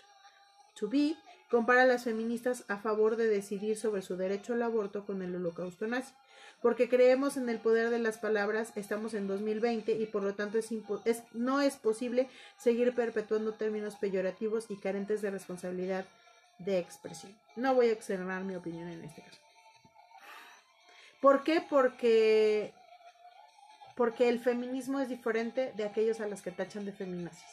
to 0.80 0.90
Be, 0.90 1.16
compara 1.50 1.84
a 1.84 1.88
las 1.88 2.04
feministas 2.04 2.64
a 2.68 2.78
favor 2.78 3.16
de 3.16 3.28
decidir 3.28 3.78
sobre 3.78 4.02
su 4.02 4.16
derecho 4.16 4.54
al 4.54 4.62
aborto 4.62 5.06
con 5.06 5.22
el 5.22 5.36
holocausto 5.36 5.88
nazi. 5.88 6.14
Porque 6.62 6.90
creemos 6.90 7.38
en 7.38 7.48
el 7.48 7.60
poder 7.60 7.90
de 7.90 8.00
las 8.00 8.18
palabras, 8.18 8.74
estamos 8.76 9.14
en 9.14 9.28
2020 9.28 9.94
y 9.94 10.06
por 10.06 10.24
lo 10.24 10.36
tanto 10.36 10.58
es, 10.58 11.24
no 11.32 11.62
es 11.62 11.78
posible 11.78 12.30
seguir 12.58 12.94
perpetuando 12.94 13.54
términos 13.54 13.96
peyorativos 13.96 14.70
y 14.70 14.76
carentes 14.76 15.22
de 15.22 15.32
responsabilidad 15.32 16.06
de 16.58 16.80
expresión. 16.80 17.34
No 17.56 17.74
voy 17.74 17.88
a 17.88 17.94
externar 17.94 18.44
mi 18.44 18.56
opinión 18.56 18.90
en 18.90 19.06
este 19.06 19.22
caso. 19.22 19.40
¿Por 21.22 21.44
qué? 21.44 21.62
Porque 21.70 22.74
porque 24.00 24.30
el 24.30 24.40
feminismo 24.40 25.02
es 25.02 25.10
diferente 25.10 25.74
de 25.76 25.84
aquellos 25.84 26.22
a 26.22 26.26
los 26.26 26.42
que 26.42 26.52
tachan 26.52 26.86
de 26.86 26.94
feminazis. 26.94 27.50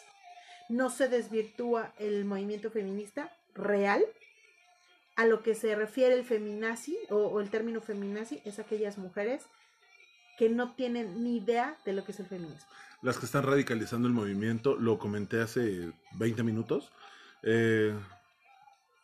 No 0.69 0.91
se 0.91 1.09
desvirtúa 1.09 1.93
el 1.99 2.25
movimiento 2.25 2.71
feminista 2.71 3.33
real. 3.53 4.05
A 5.17 5.27
lo 5.27 5.43
que 5.43 5.57
se 5.57 5.75
refiere 5.75 6.15
el 6.15 6.25
feminazi 6.25 6.97
o, 7.11 7.41
el 7.41 7.51
término 7.51 7.81
feminazi 7.81 8.43
es 8.45 8.61
aquellas 8.61 8.97
mujeres 8.97 9.43
que 10.39 10.49
no 10.49 10.73
tienen 10.77 11.25
ni 11.25 11.39
idea 11.39 11.77
de 11.85 11.95
lo 11.95 12.05
que 12.05 12.13
es 12.13 12.21
el 12.21 12.27
feminismo. 12.27 12.69
Las 13.03 13.19
que 13.19 13.27
están 13.27 13.43
radicalizando 13.43 14.07
el 14.07 14.15
movimiento, 14.15 14.77
lo 14.77 15.01
comenté 15.01 15.41
hace 15.41 15.91
20 16.13 16.45
minutos. 16.45 16.93
Eh, 17.43 17.93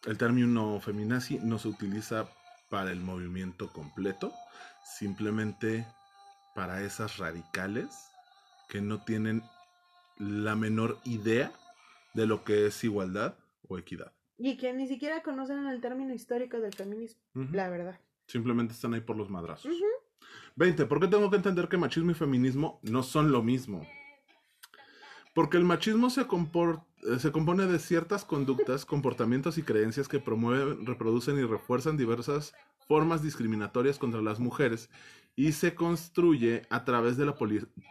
el 0.06 0.16
término 0.16 0.78
feminazi 0.78 1.40
no 1.40 1.59
se 1.59 1.66
utiliza 1.66 2.28
para 2.70 2.93
el 2.93 3.01
movimiento 3.01 3.73
completo, 3.73 4.32
simplemente 4.85 5.85
para 6.54 6.82
esas 6.82 7.18
radicales 7.18 8.12
que 8.68 8.80
no 8.80 9.02
tienen 9.04 9.42
la 10.18 10.56
menor 10.56 10.98
idea 11.04 11.52
de 12.14 12.26
lo 12.26 12.44
que 12.44 12.66
es 12.66 12.84
igualdad 12.84 13.34
o 13.68 13.78
equidad. 13.78 14.12
Y 14.38 14.56
que 14.56 14.72
ni 14.72 14.86
siquiera 14.86 15.22
conocen 15.22 15.66
el 15.66 15.80
término 15.80 16.14
histórico 16.14 16.58
del 16.58 16.74
feminismo, 16.74 17.20
la 17.34 17.68
verdad. 17.68 18.00
Simplemente 18.26 18.74
están 18.74 18.94
ahí 18.94 19.00
por 19.00 19.16
los 19.16 19.30
madrazos. 19.30 19.72
20. 20.56 20.86
¿Por 20.86 21.00
qué 21.00 21.08
tengo 21.08 21.30
que 21.30 21.36
entender 21.36 21.68
que 21.68 21.76
machismo 21.76 22.10
y 22.10 22.14
feminismo 22.14 22.80
no 22.82 23.02
son 23.02 23.32
lo 23.32 23.42
mismo? 23.42 23.86
Porque 25.34 25.56
el 25.56 25.64
machismo 25.64 26.10
se, 26.10 26.26
se 27.18 27.32
compone 27.32 27.66
de 27.66 27.78
ciertas 27.78 28.24
conductas, 28.24 28.84
comportamientos 28.86 29.58
y 29.58 29.62
creencias 29.62 30.08
que 30.08 30.18
promueven, 30.18 30.86
reproducen 30.86 31.38
y 31.38 31.44
refuerzan 31.44 31.96
diversas 31.96 32.54
formas 32.86 33.22
discriminatorias 33.22 33.98
contra 33.98 34.20
las 34.20 34.40
mujeres 34.40 34.90
y 35.34 35.52
se 35.52 35.74
construye 35.74 36.62
a 36.70 36.84
través 36.84 37.16
de 37.16 37.26
la 37.26 37.34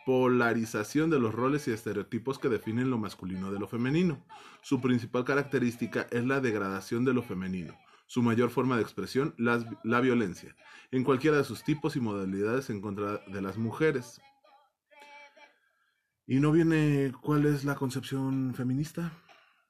polarización 0.05 1.09
de 1.09 1.19
los 1.19 1.33
roles 1.33 1.67
y 1.67 1.71
estereotipos 1.71 2.37
que 2.37 2.49
definen 2.49 2.89
lo 2.89 2.97
masculino 2.97 3.51
de 3.51 3.59
lo 3.59 3.67
femenino. 3.67 4.23
Su 4.61 4.79
principal 4.79 5.25
característica 5.25 6.07
es 6.11 6.25
la 6.25 6.39
degradación 6.39 7.03
de 7.03 7.13
lo 7.13 7.23
femenino. 7.23 7.75
Su 8.05 8.21
mayor 8.21 8.49
forma 8.49 8.75
de 8.75 8.83
expresión, 8.83 9.33
la, 9.37 9.65
la 9.83 10.01
violencia, 10.01 10.55
en 10.91 11.03
cualquiera 11.03 11.37
de 11.37 11.43
sus 11.43 11.63
tipos 11.63 11.95
y 11.95 11.99
modalidades 11.99 12.69
en 12.69 12.81
contra 12.81 13.19
de 13.25 13.41
las 13.41 13.57
mujeres. 13.57 14.21
¿Y 16.27 16.39
no 16.39 16.51
viene 16.51 17.11
cuál 17.21 17.45
es 17.45 17.63
la 17.63 17.75
concepción 17.75 18.53
feminista? 18.53 19.13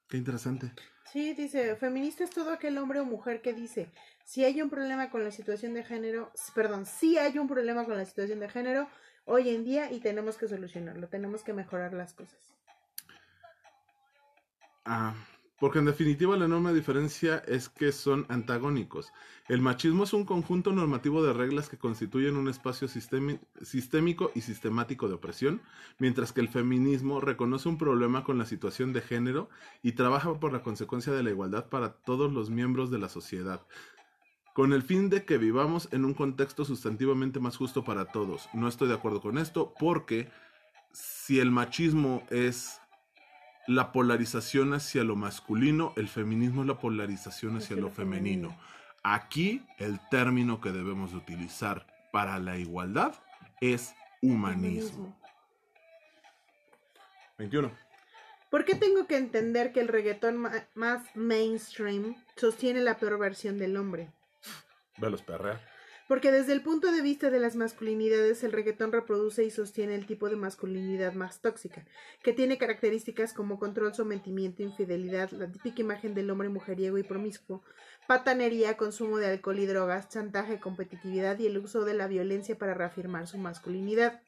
Qué 0.10 0.18
interesante. 0.18 0.74
Sí, 1.12 1.34
dice, 1.34 1.76
feminista 1.76 2.24
es 2.24 2.30
todo 2.30 2.54
aquel 2.54 2.78
hombre 2.78 3.02
o 3.02 3.06
mujer 3.06 3.42
que 3.42 3.52
dice, 3.52 3.90
si 4.24 4.46
hay 4.46 4.62
un 4.62 4.70
problema 4.70 5.10
con 5.10 5.26
la 5.26 5.32
situación 5.32 5.74
de 5.74 5.84
género, 5.84 6.32
perdón, 6.56 6.86
si 6.86 7.18
hay 7.18 7.38
un 7.38 7.50
problema 7.50 7.84
con 7.84 7.98
la 7.98 8.06
situación 8.06 8.40
de 8.40 8.48
género 8.48 8.88
hoy 9.26 9.50
en 9.50 9.66
día 9.66 9.92
y 9.92 10.00
tenemos 10.00 10.38
que 10.38 10.48
solucionarlo, 10.48 11.10
tenemos 11.10 11.44
que 11.44 11.52
mejorar 11.52 11.92
las 11.94 12.14
cosas. 12.14 12.40
Ah, 14.86 15.14
porque 15.62 15.78
en 15.78 15.86
definitiva 15.86 16.36
la 16.38 16.46
enorme 16.46 16.74
diferencia 16.74 17.44
es 17.48 17.70
que 17.70 17.92
son 17.92 18.26
antagónicos. 18.30 19.14
El 19.48 19.62
machismo 19.62 20.06
es 20.06 20.14
un 20.14 20.26
conjunto 20.26 20.72
normativo 20.72 21.24
de 21.24 21.34
reglas 21.34 21.70
que 21.70 21.78
constituyen 21.78 22.36
un 22.36 22.50
espacio 22.50 22.88
sistémico 22.88 24.32
y 24.34 24.42
sistemático 24.42 25.08
de 25.08 25.14
opresión, 25.14 25.62
mientras 26.00 26.34
que 26.34 26.42
el 26.42 26.50
feminismo 26.50 27.22
reconoce 27.22 27.70
un 27.70 27.78
problema 27.78 28.24
con 28.24 28.40
la 28.40 28.48
situación 28.48 28.92
de 28.92 29.02
género 29.02 29.50
y 29.84 29.92
trabaja 29.92 30.34
por 30.40 30.52
la 30.52 30.64
consecuencia 30.64 31.14
de 31.14 31.22
la 31.22 31.30
igualdad 31.30 31.70
para 31.70 31.94
todos 31.94 32.34
los 32.34 32.50
miembros 32.50 32.90
de 32.90 32.98
la 32.98 33.10
sociedad, 33.10 33.62
con 34.56 34.74
el 34.74 34.82
fin 34.82 35.12
de 35.12 35.26
que 35.26 35.38
vivamos 35.38 35.90
en 35.92 36.06
un 36.06 36.16
contexto 36.16 36.66
sustantivamente 36.66 37.40
más 37.40 37.56
justo 37.56 37.84
para 37.84 38.06
todos. 38.06 38.50
No 38.56 38.68
estoy 38.68 38.88
de 38.88 38.96
acuerdo 38.96 39.22
con 39.22 39.38
esto 39.38 39.76
porque 39.80 40.28
si 40.92 41.40
el 41.40 41.52
machismo 41.52 42.24
es 42.32 42.81
la 43.68 43.92
polarización 43.92 44.74
hacia 44.74 45.04
lo 45.04 45.16
masculino, 45.16 45.94
el 45.96 46.08
feminismo 46.08 46.62
es 46.62 46.68
la 46.68 46.80
polarización 46.80 47.58
hacia 47.58 47.76
lo 47.76 47.90
femenino. 47.90 48.58
Aquí 49.04 49.66
el 49.78 50.00
término 50.10 50.62
que 50.62 50.72
debemos 50.72 51.12
de 51.12 51.18
utilizar 51.18 51.86
para 52.12 52.40
la 52.40 52.58
igualdad 52.58 53.16
es 53.60 53.94
humanismo. 54.22 55.16
21. 57.38 57.72
¿Por 58.50 58.66
qué 58.66 58.76
tengo 58.76 59.08
que 59.08 59.18
entender 59.18 59.72
que 59.72 59.80
el 59.80 59.88
reggaetón 59.88 60.46
más 60.76 61.16
mainstream 61.16 62.16
sostiene 62.36 62.82
la 62.82 62.98
peor 62.98 63.18
versión 63.18 63.58
del 63.58 63.78
hombre? 63.78 64.12
Velos 64.98 65.22
perrea. 65.22 65.60
Porque 66.12 66.34
desde 66.34 66.52
el 66.52 66.62
punto 66.62 66.92
de 66.92 67.02
vista 67.02 67.30
de 67.30 67.40
las 67.40 67.56
masculinidades, 67.56 68.44
el 68.44 68.52
reggaetón 68.52 68.92
reproduce 68.92 69.46
y 69.46 69.50
sostiene 69.50 69.96
el 69.96 70.06
tipo 70.06 70.30
de 70.30 70.36
masculinidad 70.36 71.14
más 71.14 71.40
tóxica, 71.40 71.86
que 72.22 72.34
tiene 72.34 72.58
características 72.58 73.32
como 73.32 73.58
control, 73.58 73.96
sometimiento, 73.96 74.62
infidelidad, 74.62 75.32
la 75.32 75.50
típica 75.50 75.80
imagen 75.80 76.14
del 76.14 76.30
hombre 76.30 76.50
mujeriego 76.50 76.98
y 76.98 77.04
promiscuo, 77.04 77.64
patanería, 78.10 78.76
consumo 78.76 79.20
de 79.20 79.28
alcohol 79.28 79.60
y 79.60 79.66
drogas, 79.66 80.10
chantaje, 80.10 80.60
competitividad 80.60 81.40
y 81.40 81.48
el 81.48 81.58
uso 81.60 81.86
de 81.86 81.94
la 81.94 82.08
violencia 82.08 82.58
para 82.58 82.74
reafirmar 82.74 83.26
su 83.28 83.38
masculinidad. 83.38 84.22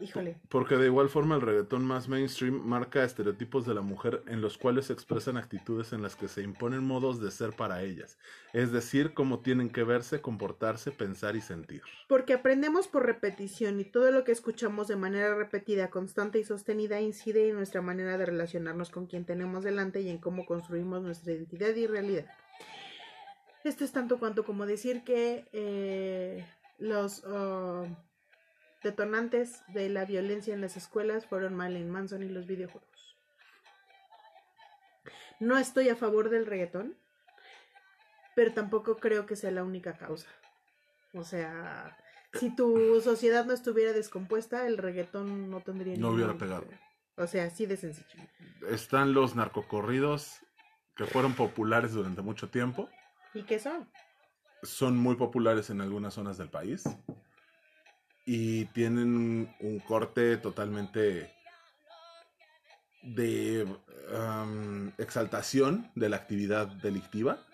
Híjole. 0.00 0.38
Porque 0.48 0.76
de 0.76 0.86
igual 0.86 1.10
forma 1.10 1.34
el 1.34 1.42
reggaetón 1.42 1.84
más 1.84 2.08
mainstream 2.08 2.54
marca 2.64 3.04
estereotipos 3.04 3.66
de 3.66 3.74
la 3.74 3.82
mujer 3.82 4.22
en 4.26 4.40
los 4.40 4.56
cuales 4.56 4.86
se 4.86 4.94
expresan 4.94 5.36
actitudes 5.36 5.92
en 5.92 6.02
las 6.02 6.16
que 6.16 6.26
se 6.26 6.42
imponen 6.42 6.82
modos 6.82 7.20
de 7.20 7.30
ser 7.30 7.52
para 7.52 7.82
ellas, 7.82 8.18
es 8.54 8.72
decir, 8.72 9.12
cómo 9.12 9.40
tienen 9.40 9.68
que 9.68 9.84
verse, 9.84 10.22
comportarse, 10.22 10.90
pensar 10.90 11.36
y 11.36 11.42
sentir. 11.42 11.82
Porque 12.08 12.32
aprendemos 12.32 12.88
por 12.88 13.04
repetición 13.04 13.78
y 13.78 13.84
todo 13.84 14.10
lo 14.10 14.24
que 14.24 14.32
escuchamos 14.32 14.88
de 14.88 14.96
manera 14.96 15.34
repetida, 15.34 15.90
constante 15.90 16.38
y 16.38 16.44
sostenida 16.44 17.00
incide 17.00 17.50
en 17.50 17.56
nuestra 17.56 17.82
manera 17.82 18.16
de 18.16 18.26
relacionarnos 18.26 18.90
con 18.90 19.06
quien 19.06 19.26
tenemos 19.26 19.64
delante 19.64 20.00
y 20.00 20.08
en 20.08 20.18
cómo 20.18 20.46
construimos 20.46 21.02
nuestra 21.02 21.32
identidad 21.34 21.74
y 21.74 21.86
realidad. 21.86 22.24
Esto 23.64 23.84
es 23.84 23.92
tanto 23.92 24.18
cuanto 24.18 24.44
como 24.44 24.64
decir 24.64 25.04
que 25.04 25.46
eh, 25.52 26.46
los... 26.78 27.22
Uh, 27.24 27.86
detonantes 28.82 29.62
de 29.68 29.88
la 29.88 30.04
violencia 30.04 30.54
en 30.54 30.60
las 30.60 30.76
escuelas 30.76 31.26
fueron 31.26 31.54
Marilyn 31.54 31.90
Manson 31.90 32.22
y 32.22 32.28
los 32.28 32.46
videojuegos. 32.46 32.88
No 35.38 35.58
estoy 35.58 35.88
a 35.88 35.96
favor 35.96 36.28
del 36.28 36.46
reggaetón, 36.46 36.96
pero 38.34 38.52
tampoco 38.52 38.96
creo 38.96 39.26
que 39.26 39.36
sea 39.36 39.50
la 39.50 39.64
única 39.64 39.96
causa. 39.96 40.28
O 41.14 41.24
sea, 41.24 41.96
si 42.34 42.54
tu 42.54 43.00
sociedad 43.00 43.44
no 43.44 43.52
estuviera 43.52 43.92
descompuesta, 43.92 44.66
el 44.66 44.78
reggaetón 44.78 45.50
no 45.50 45.60
tendría 45.60 45.96
No 45.96 46.10
hubiera 46.10 46.36
pegado. 46.36 46.66
O 47.16 47.26
sea, 47.26 47.44
así 47.44 47.66
de 47.66 47.76
sencillo. 47.76 48.22
Están 48.68 49.12
los 49.14 49.34
narcocorridos 49.34 50.40
que 50.94 51.04
fueron 51.04 51.34
populares 51.34 51.92
durante 51.92 52.22
mucho 52.22 52.50
tiempo. 52.50 52.88
¿Y 53.34 53.42
qué 53.42 53.58
son? 53.58 53.88
Son 54.62 54.96
muy 54.96 55.16
populares 55.16 55.70
en 55.70 55.80
algunas 55.80 56.14
zonas 56.14 56.36
del 56.36 56.50
país 56.50 56.84
y 58.32 58.66
tienen 58.66 59.52
un 59.58 59.80
corte 59.80 60.36
totalmente 60.36 61.34
de 63.02 63.66
exaltación 64.98 65.90
de 65.96 66.08
la 66.08 66.18
actividad 66.18 66.68
delictiva, 66.68 67.44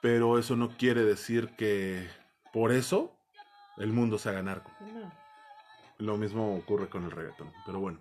pero 0.00 0.38
eso 0.38 0.54
no 0.54 0.76
quiere 0.76 1.02
decir 1.02 1.48
que 1.56 2.08
por 2.52 2.70
eso 2.70 3.18
el 3.76 3.92
mundo 3.92 4.18
se 4.18 4.28
haga 4.28 4.40
narco. 4.44 4.70
Lo 5.98 6.16
mismo 6.16 6.54
ocurre 6.54 6.88
con 6.88 7.02
el 7.02 7.10
reggaetón, 7.10 7.52
pero 7.66 7.80
bueno. 7.80 8.00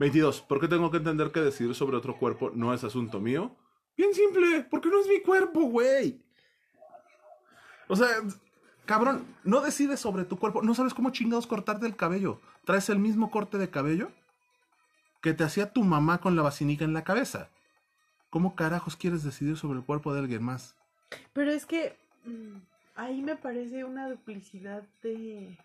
22. 0.00 0.40
¿Por 0.40 0.60
qué 0.60 0.66
tengo 0.66 0.90
que 0.90 0.96
entender 0.96 1.30
que 1.30 1.42
decidir 1.42 1.76
sobre 1.76 1.96
otro 1.96 2.18
cuerpo 2.18 2.50
no 2.52 2.74
es 2.74 2.82
asunto 2.82 3.20
mío? 3.20 3.56
Bien 3.96 4.12
simple, 4.12 4.66
porque 4.68 4.88
no 4.88 5.00
es 5.00 5.06
mi 5.06 5.20
cuerpo, 5.20 5.60
güey. 5.60 6.24
O 7.86 7.94
sea, 7.94 8.08
Cabrón, 8.86 9.24
no 9.44 9.60
decides 9.60 10.00
sobre 10.00 10.24
tu 10.24 10.38
cuerpo. 10.38 10.62
No 10.62 10.74
sabes 10.74 10.94
cómo 10.94 11.10
chingados 11.10 11.46
cortarte 11.46 11.86
el 11.86 11.96
cabello. 11.96 12.40
Traes 12.64 12.88
el 12.88 12.98
mismo 12.98 13.30
corte 13.30 13.58
de 13.58 13.70
cabello 13.70 14.10
que 15.20 15.34
te 15.34 15.44
hacía 15.44 15.72
tu 15.72 15.84
mamá 15.84 16.18
con 16.18 16.36
la 16.36 16.42
vacinica 16.42 16.84
en 16.84 16.94
la 16.94 17.04
cabeza. 17.04 17.48
¿Cómo 18.30 18.54
carajos 18.54 18.96
quieres 18.96 19.22
decidir 19.22 19.56
sobre 19.56 19.78
el 19.78 19.84
cuerpo 19.84 20.12
de 20.14 20.20
alguien 20.20 20.42
más? 20.42 20.74
Pero 21.32 21.50
es 21.50 21.66
que 21.66 21.96
mm, 22.24 22.58
ahí 22.94 23.22
me 23.22 23.36
parece 23.36 23.84
una 23.84 24.08
duplicidad 24.08 24.82
de, 25.02 25.58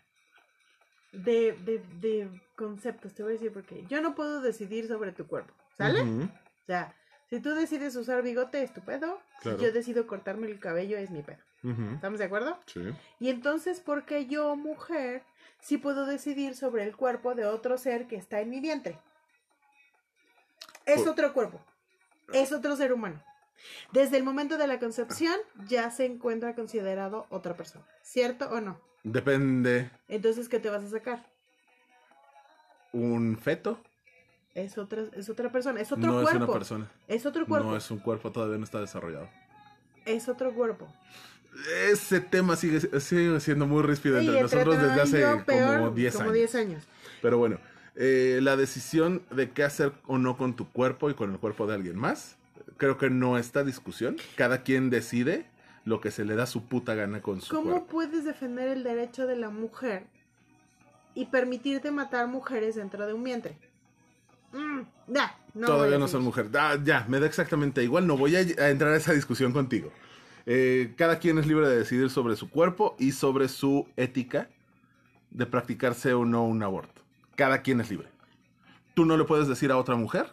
de, 1.14 1.84
de, 2.02 2.42
conceptos. 2.56 3.14
Te 3.14 3.24
voy 3.24 3.32
a 3.32 3.34
decir 3.34 3.54
porque 3.54 3.86
yo 3.88 4.02
no 4.02 4.16
puedo 4.16 4.42
decidir 4.42 4.88
sobre 4.88 5.12
tu 5.12 5.28
cuerpo. 5.28 5.54
¿Sale? 5.78 6.02
O 6.02 6.66
sea, 6.66 6.96
si 7.30 7.40
tú 7.40 7.52
decides 7.52 7.96
usar 7.96 8.24
bigote, 8.24 8.64
es 8.64 8.74
tu 8.74 8.82
pedo. 8.82 9.20
Si 9.42 9.50
yo 9.50 9.72
decido 9.72 10.08
cortarme 10.08 10.48
el 10.48 10.60
cabello, 10.60 10.98
es 10.98 11.12
mi 11.12 11.22
pedo. 11.22 11.40
¿Estamos 11.94 12.20
de 12.20 12.26
acuerdo? 12.26 12.60
Sí. 12.68 12.82
Y 13.20 13.30
entonces, 13.30 13.80
¿por 13.80 14.06
qué 14.06 14.28
yo, 14.28 14.56
mujer, 14.56 15.24
sí 15.60 15.78
puedo 15.78 16.06
decidir 16.06 16.56
sobre 16.56 16.84
el 16.84 16.96
cuerpo 16.96 17.34
de 17.34 17.46
otro 17.46 17.78
ser 17.78 18.08
que 18.08 18.16
está 18.16 18.42
en 18.42 18.50
mi 18.50 18.60
vientre? 18.60 19.00
Es 20.86 21.08
otro 21.08 21.34
cuerpo. 21.34 21.60
Es 22.34 22.52
otro 22.52 22.76
ser 22.76 22.94
humano. 22.94 23.22
Desde 23.92 24.18
el 24.18 24.24
momento 24.24 24.58
de 24.58 24.68
la 24.68 24.80
concepción 24.80 25.36
ya 25.68 25.90
se 25.90 26.06
encuentra 26.06 26.54
considerado 26.54 27.26
otra 27.30 27.56
persona. 27.56 27.86
¿Cierto 28.04 28.50
o 28.50 28.62
no? 28.62 28.80
Depende. 29.04 29.90
Entonces, 30.08 30.50
¿qué 30.50 30.60
te 30.60 30.70
vas 30.70 30.84
a 30.84 30.90
sacar? 30.90 31.26
¿Un 32.92 33.38
feto? 33.38 33.80
Es 34.54 34.78
otra, 34.78 35.04
es 35.14 35.30
otra 35.30 35.52
persona, 35.52 35.82
es 35.82 35.92
otro 35.92 36.12
cuerpo. 36.12 36.22
No 36.22 36.30
es 36.30 36.36
una 36.36 36.48
persona. 36.48 36.92
Es 37.08 37.26
otro 37.26 37.46
cuerpo. 37.46 37.70
No 37.72 37.76
es 37.76 37.92
un 37.92 38.00
cuerpo, 38.00 38.32
todavía 38.32 38.58
no 38.58 38.64
está 38.64 38.80
desarrollado. 38.80 39.30
Es 40.06 40.30
otro 40.30 40.54
cuerpo 40.54 40.88
ese 41.90 42.19
tema 42.19 42.56
sigue, 42.56 42.80
siendo 42.99 43.68
muy 43.68 43.84
ríspido 43.84 44.19
entre, 44.19 44.41
nosotros 44.41 44.77
desde 44.82 45.02
hace 45.02 45.44
como 45.45 45.91
10 45.91 46.15
años. 46.22 46.56
años. 46.56 46.84
Pero 47.22 47.38
bueno, 47.38 47.60
eh, 47.95 48.40
la 48.41 48.57
decisión 48.57 49.23
de 49.32 49.52
qué 49.52 49.64
hacer 49.64 49.94
o 50.06 50.18
no 50.18 50.38
con 50.38 50.56
tu 50.56 50.69
cuerpo 50.69 51.10
y 51.10 51.14
con 51.14 51.32
el 51.32 51.40
cuerpo 51.40 51.65
de 51.68 51.76
alguien 51.76 51.98
más, 51.98 52.36
creo 52.77 52.98
que 52.98 53.10
no 53.10 53.38
está 53.38 53.64
discusión. 53.64 54.18
Cada 54.36 54.64
quien 54.64 54.90
decide 54.90 55.45
lo 55.86 56.02
que 56.02 56.11
se 56.11 56.26
le 56.26 56.36
da 56.36 56.45
su 56.45 56.65
puta 56.65 56.95
gana 56.95 57.22
con 57.22 57.41
su 57.41 57.56
¿Cómo 57.56 57.72
cuerpo. 57.72 57.88
puedes 57.88 58.26
defender 58.26 58.69
el 58.69 58.84
derecho 58.84 59.27
de 59.27 59.36
la 59.36 59.49
mujer 59.49 60.03
y 61.14 61.26
permitirte 61.26 61.91
matar 61.91 62.27
mujeres 62.27 62.76
dentro 62.76 63.07
de 63.07 63.14
un 63.14 63.23
vientre? 63.23 63.57
Mm, 64.52 64.82
no 65.53 65.68
Todavía 65.68 65.98
no 65.98 66.07
son 66.07 66.23
mujeres. 66.23 66.52
Ah, 66.56 66.77
ya, 66.84 67.06
me 67.07 67.19
da 67.19 67.26
exactamente 67.27 67.84
igual. 67.84 68.07
No 68.07 68.18
voy 68.18 68.36
a 68.36 68.69
entrar 68.69 68.91
a 68.91 68.98
esa 68.98 69.14
discusión 69.14 69.53
contigo. 69.53 69.91
Eh, 70.45 70.93
cada 70.95 71.19
quien 71.19 71.38
es 71.38 71.47
libre 71.47 71.67
de 71.67 71.77
decidir 71.77 72.09
sobre 72.09 72.35
su 72.35 72.49
cuerpo 72.49 72.95
y 72.99 73.11
sobre 73.11 73.47
su 73.47 73.88
ética 73.97 74.49
de 75.31 75.45
practicarse 75.45 76.13
o 76.13 76.26
no 76.26 76.45
un 76.45 76.61
aborto. 76.63 77.01
Cada 77.35 77.61
quien 77.61 77.81
es 77.81 77.89
libre. 77.89 78.07
Tú 78.93 79.05
no 79.05 79.17
le 79.17 79.26
puedes 79.26 79.47
decir 79.47 79.72
a 79.72 79.77
otra 79.77 79.95
mujer 79.95 80.31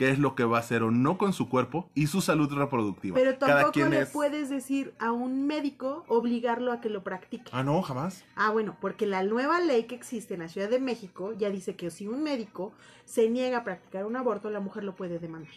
qué 0.00 0.08
es 0.08 0.18
lo 0.18 0.34
que 0.34 0.44
va 0.44 0.56
a 0.56 0.60
hacer 0.60 0.82
o 0.82 0.90
no 0.90 1.18
con 1.18 1.34
su 1.34 1.50
cuerpo 1.50 1.90
y 1.94 2.06
su 2.06 2.22
salud 2.22 2.50
reproductiva. 2.50 3.14
Pero 3.14 3.36
tampoco 3.36 3.86
le 3.86 4.06
puedes 4.06 4.48
decir 4.48 4.94
a 4.98 5.12
un 5.12 5.46
médico 5.46 6.06
obligarlo 6.08 6.72
a 6.72 6.80
que 6.80 6.88
lo 6.88 7.04
practique. 7.04 7.50
Ah, 7.52 7.62
no, 7.62 7.82
jamás. 7.82 8.24
Ah, 8.34 8.50
bueno, 8.50 8.78
porque 8.80 9.06
la 9.06 9.22
nueva 9.22 9.60
ley 9.60 9.84
que 9.84 9.94
existe 9.94 10.34
en 10.34 10.40
la 10.40 10.48
Ciudad 10.48 10.70
de 10.70 10.80
México 10.80 11.34
ya 11.34 11.50
dice 11.50 11.76
que 11.76 11.90
si 11.90 12.06
un 12.06 12.22
médico 12.22 12.72
se 13.04 13.28
niega 13.28 13.58
a 13.58 13.64
practicar 13.64 14.06
un 14.06 14.16
aborto, 14.16 14.48
la 14.48 14.60
mujer 14.60 14.84
lo 14.84 14.94
puede 14.94 15.18
demandar. 15.18 15.52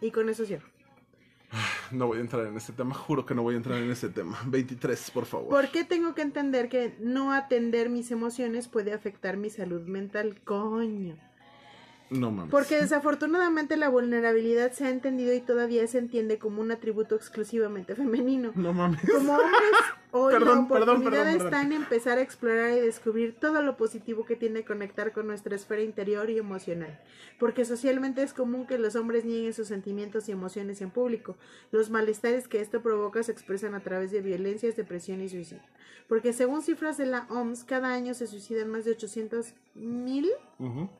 Y 0.00 0.10
con 0.10 0.28
eso 0.28 0.44
cierro. 0.44 0.71
No 1.90 2.06
voy 2.06 2.18
a 2.18 2.20
entrar 2.22 2.46
en 2.46 2.56
ese 2.56 2.72
tema, 2.72 2.94
juro 2.94 3.26
que 3.26 3.34
no 3.34 3.42
voy 3.42 3.54
a 3.54 3.56
entrar 3.58 3.78
en 3.78 3.90
ese 3.90 4.08
tema. 4.08 4.38
23, 4.46 5.10
por 5.10 5.26
favor. 5.26 5.50
¿Por 5.50 5.70
qué 5.70 5.84
tengo 5.84 6.14
que 6.14 6.22
entender 6.22 6.68
que 6.68 6.96
no 7.00 7.32
atender 7.32 7.90
mis 7.90 8.10
emociones 8.10 8.68
puede 8.68 8.92
afectar 8.92 9.36
mi 9.36 9.50
salud 9.50 9.82
mental? 9.82 10.40
Coño. 10.44 11.16
No 12.10 12.30
mames. 12.30 12.50
Porque 12.50 12.76
desafortunadamente 12.76 13.76
la 13.76 13.88
vulnerabilidad 13.88 14.72
se 14.72 14.84
ha 14.86 14.90
entendido 14.90 15.32
y 15.32 15.40
todavía 15.40 15.86
se 15.86 15.98
entiende 15.98 16.38
como 16.38 16.60
un 16.60 16.70
atributo 16.70 17.14
exclusivamente 17.14 17.94
femenino. 17.94 18.52
No 18.54 18.72
mames. 18.72 19.00
Como 19.10 19.32
hombres, 19.32 19.52
hoy 20.12 20.38
la 20.38 20.60
oportunidad 20.60 21.28
está 21.34 21.62
en 21.62 21.72
empezar 21.72 22.18
a 22.18 22.22
explorar 22.22 22.72
y 22.72 22.80
descubrir 22.80 23.34
todo 23.38 23.60
lo 23.62 23.76
positivo 23.76 24.24
que 24.24 24.36
tiene 24.36 24.64
conectar 24.64 25.12
con 25.12 25.26
nuestra 25.26 25.56
esfera 25.56 25.82
interior 25.82 26.30
y 26.30 26.38
emocional. 26.38 27.00
Porque 27.38 27.64
socialmente 27.64 28.22
es 28.22 28.32
común 28.32 28.66
que 28.66 28.78
los 28.78 28.94
hombres 28.94 29.24
nieguen 29.24 29.52
sus 29.52 29.68
sentimientos 29.68 30.28
y 30.28 30.32
emociones 30.32 30.80
en 30.80 30.90
público. 30.90 31.36
Los 31.70 31.90
malestares 31.90 32.46
que 32.46 32.60
esto 32.60 32.82
provoca 32.82 33.22
se 33.22 33.32
expresan 33.32 33.74
a 33.74 33.80
través 33.80 34.10
de 34.10 34.20
violencias, 34.20 34.76
depresión 34.76 35.20
y 35.20 35.28
suicidio. 35.28 35.62
Porque 36.08 36.32
según 36.32 36.62
cifras 36.62 36.98
de 36.98 37.06
la 37.06 37.26
OMS, 37.30 37.64
cada 37.64 37.92
año 37.94 38.14
se 38.14 38.26
suicidan 38.26 38.70
más 38.70 38.84
de 38.84 38.92
800 38.92 39.54
mil 39.74 40.28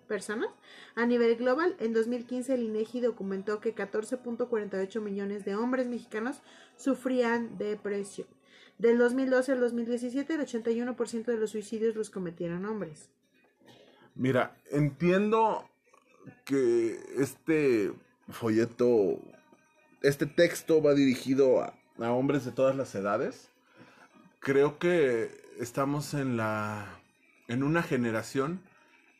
personas. 0.09 0.49
A 0.95 1.07
nivel 1.07 1.37
global, 1.37 1.77
en 1.79 1.93
2015 1.93 2.55
el 2.55 2.63
INEGI 2.63 3.01
documentó 3.01 3.61
que 3.61 3.75
14.48 3.75 5.01
millones 5.01 5.45
de 5.45 5.55
hombres 5.55 5.87
mexicanos 5.89 6.41
sufrían 6.77 7.59
depresión. 7.59 8.27
Del 8.83 8.99
2012 8.99 9.53
al 9.53 9.61
2017, 9.61 10.35
el 10.35 10.41
81% 10.41 11.27
de 11.27 11.37
los 11.37 11.51
suicidios 11.51 11.95
los 11.95 12.11
cometieron 12.11 12.67
hombres. 12.67 13.11
Mira, 14.17 14.57
entiendo 14.73 15.71
que 16.45 16.99
este 17.17 17.93
folleto, 18.29 19.21
este 20.03 20.27
texto 20.27 20.83
va 20.83 20.95
dirigido 20.95 21.63
a, 21.63 21.75
a 22.01 22.11
hombres 22.11 22.45
de 22.45 22.51
todas 22.51 22.75
las 22.75 22.93
edades. 22.97 23.51
Creo 24.41 24.81
que 24.81 25.31
estamos 25.61 26.13
en 26.15 26.37
la 26.37 26.99
en 27.47 27.63
una 27.63 27.85
generación 27.85 28.63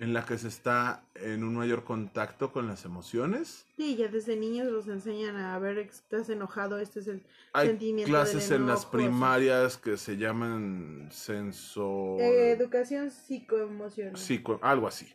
en 0.03 0.13
la 0.13 0.27
que 0.27 0.37
se 0.37 0.49
está 0.49 1.05
en 1.15 1.45
un 1.45 1.55
mayor 1.55 1.85
contacto 1.85 2.51
con 2.51 2.67
las 2.67 2.85
emociones. 2.85 3.69
Sí, 3.77 3.95
ya 3.95 4.09
desde 4.09 4.35
niños 4.35 4.67
los 4.67 4.89
enseñan 4.89 5.37
a 5.37 5.57
ver, 5.61 5.79
estás 5.79 6.29
enojado, 6.29 6.81
este 6.81 6.99
es 6.99 7.07
el 7.07 7.23
Hay 7.53 7.69
sentimiento 7.69 8.11
clases 8.11 8.51
en 8.51 8.67
las 8.67 8.85
primarias 8.85 9.77
que 9.77 9.97
se 9.97 10.17
llaman 10.17 11.09
senso... 11.13 12.17
Eh, 12.19 12.51
educación 12.51 13.13
psicoemocional. 13.13 14.17
Psico, 14.17 14.59
algo 14.61 14.89
así. 14.89 15.07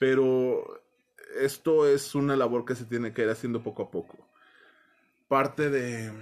Pero 0.00 0.82
esto 1.40 1.86
es 1.86 2.16
una 2.16 2.34
labor 2.34 2.64
que 2.64 2.74
se 2.74 2.86
tiene 2.86 3.12
que 3.12 3.22
ir 3.22 3.30
haciendo 3.30 3.62
poco 3.62 3.84
a 3.84 3.90
poco. 3.92 4.18
Parte 5.28 5.70
de... 5.70 6.12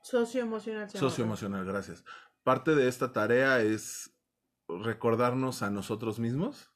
Socioemocional. 0.00 0.88
Socioemocional, 0.88 1.66
gracias. 1.66 2.04
Parte 2.42 2.74
de 2.74 2.88
esta 2.88 3.12
tarea 3.12 3.60
es 3.60 4.14
recordarnos 4.66 5.60
a 5.60 5.68
nosotros 5.68 6.18
mismos 6.18 6.70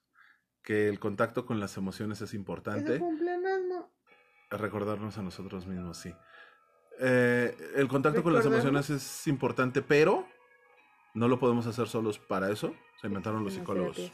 que 0.65 0.89
el 0.89 0.99
contacto 0.99 1.45
con 1.45 1.59
las 1.59 1.77
emociones 1.77 2.19
es 2.21 2.33
importante. 2.33 2.99
Recordarnos 4.49 5.17
a 5.17 5.21
nosotros 5.21 5.67
mismos, 5.67 5.97
sí. 5.97 6.13
Eh, 6.99 7.55
el 7.75 7.87
contacto 7.87 8.23
con 8.23 8.33
las 8.33 8.45
emociones 8.45 8.89
es 8.89 9.27
importante, 9.27 9.81
pero 9.81 10.27
no 11.13 11.27
lo 11.27 11.39
podemos 11.39 11.67
hacer 11.67 11.87
solos 11.87 12.19
para 12.19 12.51
eso. 12.51 12.73
Se 12.99 13.07
inventaron 13.07 13.43
los 13.43 13.53
psicólogos. 13.53 14.11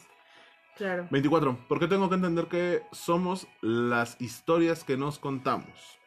Claro. 0.76 1.07
24. 1.10 1.68
¿Por 1.68 1.80
qué 1.80 1.88
tengo 1.88 2.10
que 2.10 2.15
entender 2.15 2.48
que 2.48 2.84
somos 2.91 3.48
las 3.61 4.19
historias 4.19 4.84
que 4.84 4.98
nos 4.98 5.19
contamos? 5.19 5.99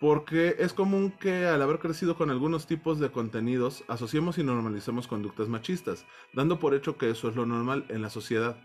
Porque 0.00 0.56
es 0.58 0.72
común 0.72 1.12
que 1.12 1.46
al 1.46 1.62
haber 1.62 1.78
crecido 1.78 2.16
con 2.16 2.30
algunos 2.30 2.66
tipos 2.66 2.98
de 2.98 3.10
contenidos, 3.10 3.84
asociemos 3.88 4.36
y 4.38 4.44
normalicemos 4.44 5.06
conductas 5.06 5.48
machistas, 5.48 6.06
dando 6.32 6.58
por 6.58 6.74
hecho 6.74 6.96
que 6.96 7.10
eso 7.10 7.28
es 7.28 7.36
lo 7.36 7.46
normal 7.46 7.86
en 7.88 8.02
la 8.02 8.10
sociedad. 8.10 8.56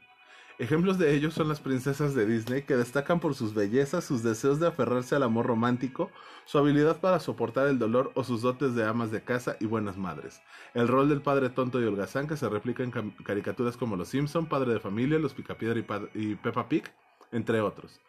Ejemplos 0.60 0.98
de 0.98 1.14
ellos 1.14 1.36
son 1.36 1.50
las 1.50 1.60
princesas 1.60 2.16
de 2.16 2.26
Disney, 2.26 2.64
que 2.64 2.76
destacan 2.76 3.20
por 3.20 3.36
sus 3.36 3.54
bellezas, 3.54 4.04
sus 4.04 4.24
deseos 4.24 4.60
de 4.60 4.68
aferrarse 4.68 5.16
al 5.16 5.22
amor 5.22 5.46
romántico, 5.46 6.10
su 6.46 6.58
habilidad 6.58 7.00
para 7.00 7.20
soportar 7.20 7.68
el 7.68 7.78
dolor 7.78 8.12
o 8.16 8.24
sus 8.24 8.42
dotes 8.42 8.74
de 8.74 8.84
amas 8.84 9.12
de 9.12 9.22
casa 9.22 9.56
y 9.60 9.68
buenas 9.68 9.98
madres. 9.98 10.42
El 10.74 10.88
rol 10.88 11.10
del 11.10 11.22
padre 11.22 11.50
tonto 11.50 11.80
y 11.80 11.86
holgazán 11.86 12.28
que 12.28 12.38
se 12.38 12.50
replica 12.50 12.84
en 12.84 12.92
caricaturas 13.24 13.78
como 13.78 13.96
Los 13.96 14.10
Simpson, 14.10 14.48
Padre 14.48 14.74
de 14.74 14.80
Familia, 14.80 15.20
Los 15.20 15.36
Picapiedra 15.36 15.80
y, 15.80 15.86
y 16.32 16.36
Peppa 16.36 16.68
Pig, 16.68 16.86
entre 17.32 17.62
otros. 17.62 18.02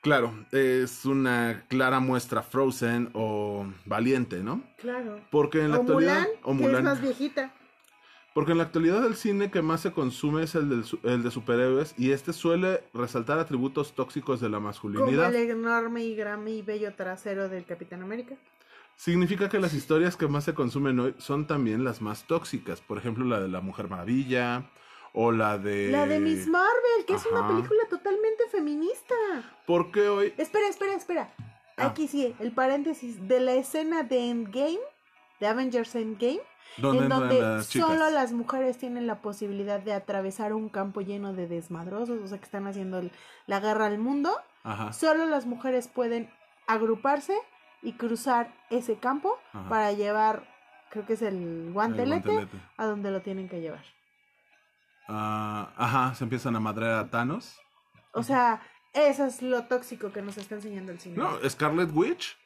Claro, 0.00 0.34
es 0.52 1.04
una 1.04 1.64
clara 1.68 1.98
muestra 1.98 2.42
Frozen 2.42 3.10
o 3.14 3.66
Valiente, 3.86 4.42
¿no? 4.42 4.62
Claro. 4.78 5.20
Porque 5.30 5.62
en 5.62 5.70
la 5.70 5.78
actualidad. 5.78 6.26
o 6.42 6.52
Mulan, 6.52 6.72
que 6.72 6.78
es 6.78 6.84
más 6.84 7.00
viejita. 7.00 7.54
Porque 8.34 8.50
en 8.50 8.58
la 8.58 8.64
actualidad 8.64 9.06
el 9.06 9.14
cine 9.14 9.48
que 9.52 9.62
más 9.62 9.80
se 9.80 9.92
consume 9.92 10.42
es 10.42 10.56
el, 10.56 10.68
de 10.68 11.30
superhéroes 11.30 11.94
y 11.96 12.10
este 12.10 12.32
suele 12.32 12.82
resaltar 12.92 13.38
atributos 13.38 13.94
tóxicos 13.94 14.40
de 14.40 14.48
la 14.48 14.58
masculinidad. 14.58 15.26
Como 15.26 15.38
el 15.38 15.50
enorme 15.50 16.04
y 16.04 16.16
grande 16.16 16.50
y 16.50 16.62
bello 16.62 16.92
trasero 16.94 17.48
del 17.48 17.64
Capitán 17.64 18.02
América. 18.02 18.34
Significa 18.96 19.48
que 19.48 19.60
las 19.60 19.72
historias 19.72 20.16
que 20.16 20.26
más 20.26 20.42
se 20.42 20.52
consumen 20.52 20.98
hoy 20.98 21.14
son 21.18 21.46
también 21.46 21.84
las 21.84 22.02
más 22.02 22.26
tóxicas. 22.26 22.80
Por 22.80 22.98
ejemplo, 22.98 23.24
la 23.24 23.38
de 23.38 23.48
la 23.48 23.60
Mujer 23.60 23.88
Maravilla 23.88 24.68
o 25.12 25.30
la 25.30 25.56
de... 25.56 25.92
La 25.92 26.04
de 26.04 26.18
Miss 26.18 26.48
Marvel, 26.48 27.04
que 27.06 27.14
es 27.14 27.24
una 27.26 27.46
película 27.46 27.84
totalmente 27.88 28.48
feminista. 28.50 29.14
¿Por 29.64 29.92
qué 29.92 30.08
hoy? 30.08 30.34
Espera, 30.38 30.68
espera, 30.68 30.94
espera. 30.94 31.34
Ah. 31.76 31.86
Aquí 31.86 32.08
sí, 32.08 32.34
el 32.40 32.50
paréntesis 32.50 33.28
de 33.28 33.38
la 33.38 33.54
escena 33.54 34.02
de 34.02 34.28
Endgame, 34.28 34.80
de 35.38 35.46
Avengers 35.46 35.94
Endgame 35.94 36.40
en 36.78 37.08
donde 37.08 37.62
solo 37.62 38.10
las 38.10 38.32
mujeres 38.32 38.78
tienen 38.78 39.06
la 39.06 39.20
posibilidad 39.20 39.80
de 39.80 39.92
atravesar 39.92 40.52
un 40.52 40.68
campo 40.68 41.00
lleno 41.00 41.32
de 41.32 41.46
desmadrosos, 41.46 42.20
o 42.22 42.26
sea, 42.26 42.38
que 42.38 42.44
están 42.44 42.66
haciendo 42.66 43.02
la 43.46 43.60
guerra 43.60 43.86
al 43.86 43.98
mundo. 43.98 44.30
Solo 44.92 45.26
las 45.26 45.46
mujeres 45.46 45.88
pueden 45.88 46.30
agruparse 46.66 47.36
y 47.82 47.92
cruzar 47.92 48.52
ese 48.70 48.96
campo 48.96 49.38
para 49.68 49.92
llevar, 49.92 50.48
creo 50.90 51.06
que 51.06 51.12
es 51.14 51.22
el 51.22 51.70
guantelete, 51.72 52.48
a 52.76 52.86
donde 52.86 53.10
lo 53.10 53.20
tienen 53.20 53.48
que 53.48 53.60
llevar. 53.60 53.84
Ah, 55.06 55.70
ajá, 55.76 56.14
se 56.14 56.24
empiezan 56.24 56.56
a 56.56 56.60
madrear 56.60 56.92
a 56.92 57.10
Thanos. 57.10 57.58
O 58.12 58.22
sea, 58.22 58.62
eso 58.94 59.26
es 59.26 59.42
lo 59.42 59.64
tóxico 59.64 60.12
que 60.12 60.22
nos 60.22 60.38
está 60.38 60.54
enseñando 60.54 60.92
el 60.92 61.00
cine. 61.00 61.16
No, 61.16 61.38
Scarlet 61.48 61.90
Witch. 61.92 62.38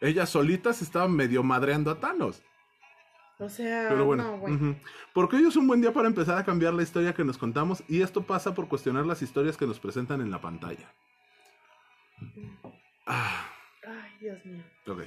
Ella 0.00 0.26
solita 0.26 0.72
se 0.72 0.84
estaba 0.84 1.08
medio 1.08 1.42
madreando 1.42 1.90
a 1.90 1.98
Thanos. 1.98 2.42
O 3.40 3.48
sea, 3.48 3.90
no, 3.90 4.04
bueno. 4.04 4.76
Porque 5.14 5.36
hoy 5.36 5.44
es 5.44 5.56
un 5.56 5.66
buen 5.66 5.80
día 5.80 5.92
para 5.92 6.08
empezar 6.08 6.36
a 6.36 6.44
cambiar 6.44 6.74
la 6.74 6.82
historia 6.82 7.14
que 7.14 7.24
nos 7.24 7.38
contamos 7.38 7.82
y 7.88 8.02
esto 8.02 8.22
pasa 8.22 8.54
por 8.54 8.68
cuestionar 8.68 9.06
las 9.06 9.22
historias 9.22 9.56
que 9.56 9.66
nos 9.66 9.80
presentan 9.80 10.20
en 10.20 10.30
la 10.30 10.40
pantalla. 10.40 10.92
Ah. 13.06 13.46
Ay, 13.86 14.12
Dios 14.20 14.44
mío. 14.44 14.62
Ok. 14.86 15.04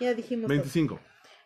Ya 0.00 0.12
dijimos. 0.12 0.48
25. 0.48 0.98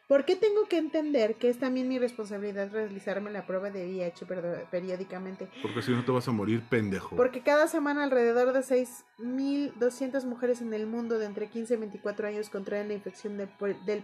¿Por 0.06 0.24
qué 0.24 0.36
tengo 0.36 0.68
que 0.68 0.78
entender 0.78 1.34
que 1.34 1.48
es 1.48 1.58
también 1.58 1.88
mi 1.88 1.98
responsabilidad 1.98 2.70
realizarme 2.70 3.32
la 3.32 3.44
prueba 3.44 3.70
de 3.70 3.84
VIH 3.84 4.24
periódicamente? 4.70 5.48
Porque 5.62 5.82
si 5.82 5.90
no 5.90 6.04
te 6.04 6.12
vas 6.12 6.28
a 6.28 6.32
morir, 6.32 6.62
pendejo. 6.68 7.16
Porque 7.16 7.42
cada 7.42 7.66
semana 7.66 8.04
alrededor 8.04 8.52
de 8.52 8.60
6.200 8.60 10.24
mujeres 10.24 10.60
en 10.60 10.72
el 10.74 10.86
mundo 10.86 11.18
de 11.18 11.26
entre 11.26 11.48
15 11.48 11.74
y 11.74 11.76
24 11.78 12.28
años 12.28 12.50
contraen 12.50 12.86
la 12.86 12.94
infección 12.94 13.36
del, 13.36 13.48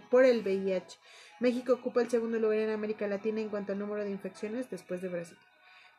por 0.09 0.25
el 0.25 0.41
VIH. 0.41 0.99
México 1.39 1.71
ocupa 1.71 2.01
el 2.01 2.09
segundo 2.09 2.37
lugar 2.37 2.57
en 2.57 2.71
América 2.71 3.07
Latina 3.07 3.39
en 3.39 3.47
cuanto 3.47 3.71
al 3.71 3.79
número 3.79 4.03
de 4.03 4.11
infecciones 4.11 4.69
después 4.69 5.01
de 5.01 5.07
Brasil. 5.07 5.37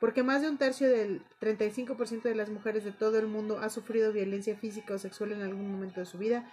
Porque 0.00 0.22
más 0.22 0.42
de 0.42 0.50
un 0.50 0.58
tercio 0.58 0.86
del 0.86 1.22
35% 1.40 2.22
de 2.24 2.34
las 2.34 2.50
mujeres 2.50 2.84
de 2.84 2.92
todo 2.92 3.18
el 3.18 3.26
mundo 3.26 3.58
ha 3.60 3.70
sufrido 3.70 4.12
violencia 4.12 4.54
física 4.54 4.92
o 4.92 4.98
sexual 4.98 5.32
en 5.32 5.40
algún 5.40 5.72
momento 5.72 6.00
de 6.00 6.06
su 6.06 6.18
vida 6.18 6.52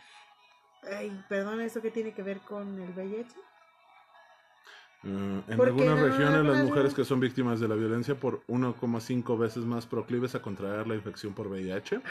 Ay, 0.83 1.23
perdón, 1.29 1.61
¿eso 1.61 1.81
qué 1.81 1.91
tiene 1.91 2.13
que 2.13 2.23
ver 2.23 2.39
con 2.39 2.79
el 2.79 2.89
VIH? 2.91 3.35
Mm, 5.03 5.39
en 5.47 5.61
algunas 5.61 5.99
regiones 5.99 6.45
las 6.45 6.63
mujeres 6.63 6.93
que 6.93 7.03
son 7.03 7.19
víctimas 7.19 7.59
de 7.59 7.67
la 7.67 7.75
violencia 7.75 8.15
por 8.15 8.45
1,5 8.47 9.37
veces 9.37 9.65
más 9.65 9.87
proclives 9.87 10.35
a 10.35 10.41
contraer 10.41 10.87
la 10.87 10.95
infección 10.95 11.33
por 11.33 11.47
VIH 11.47 12.01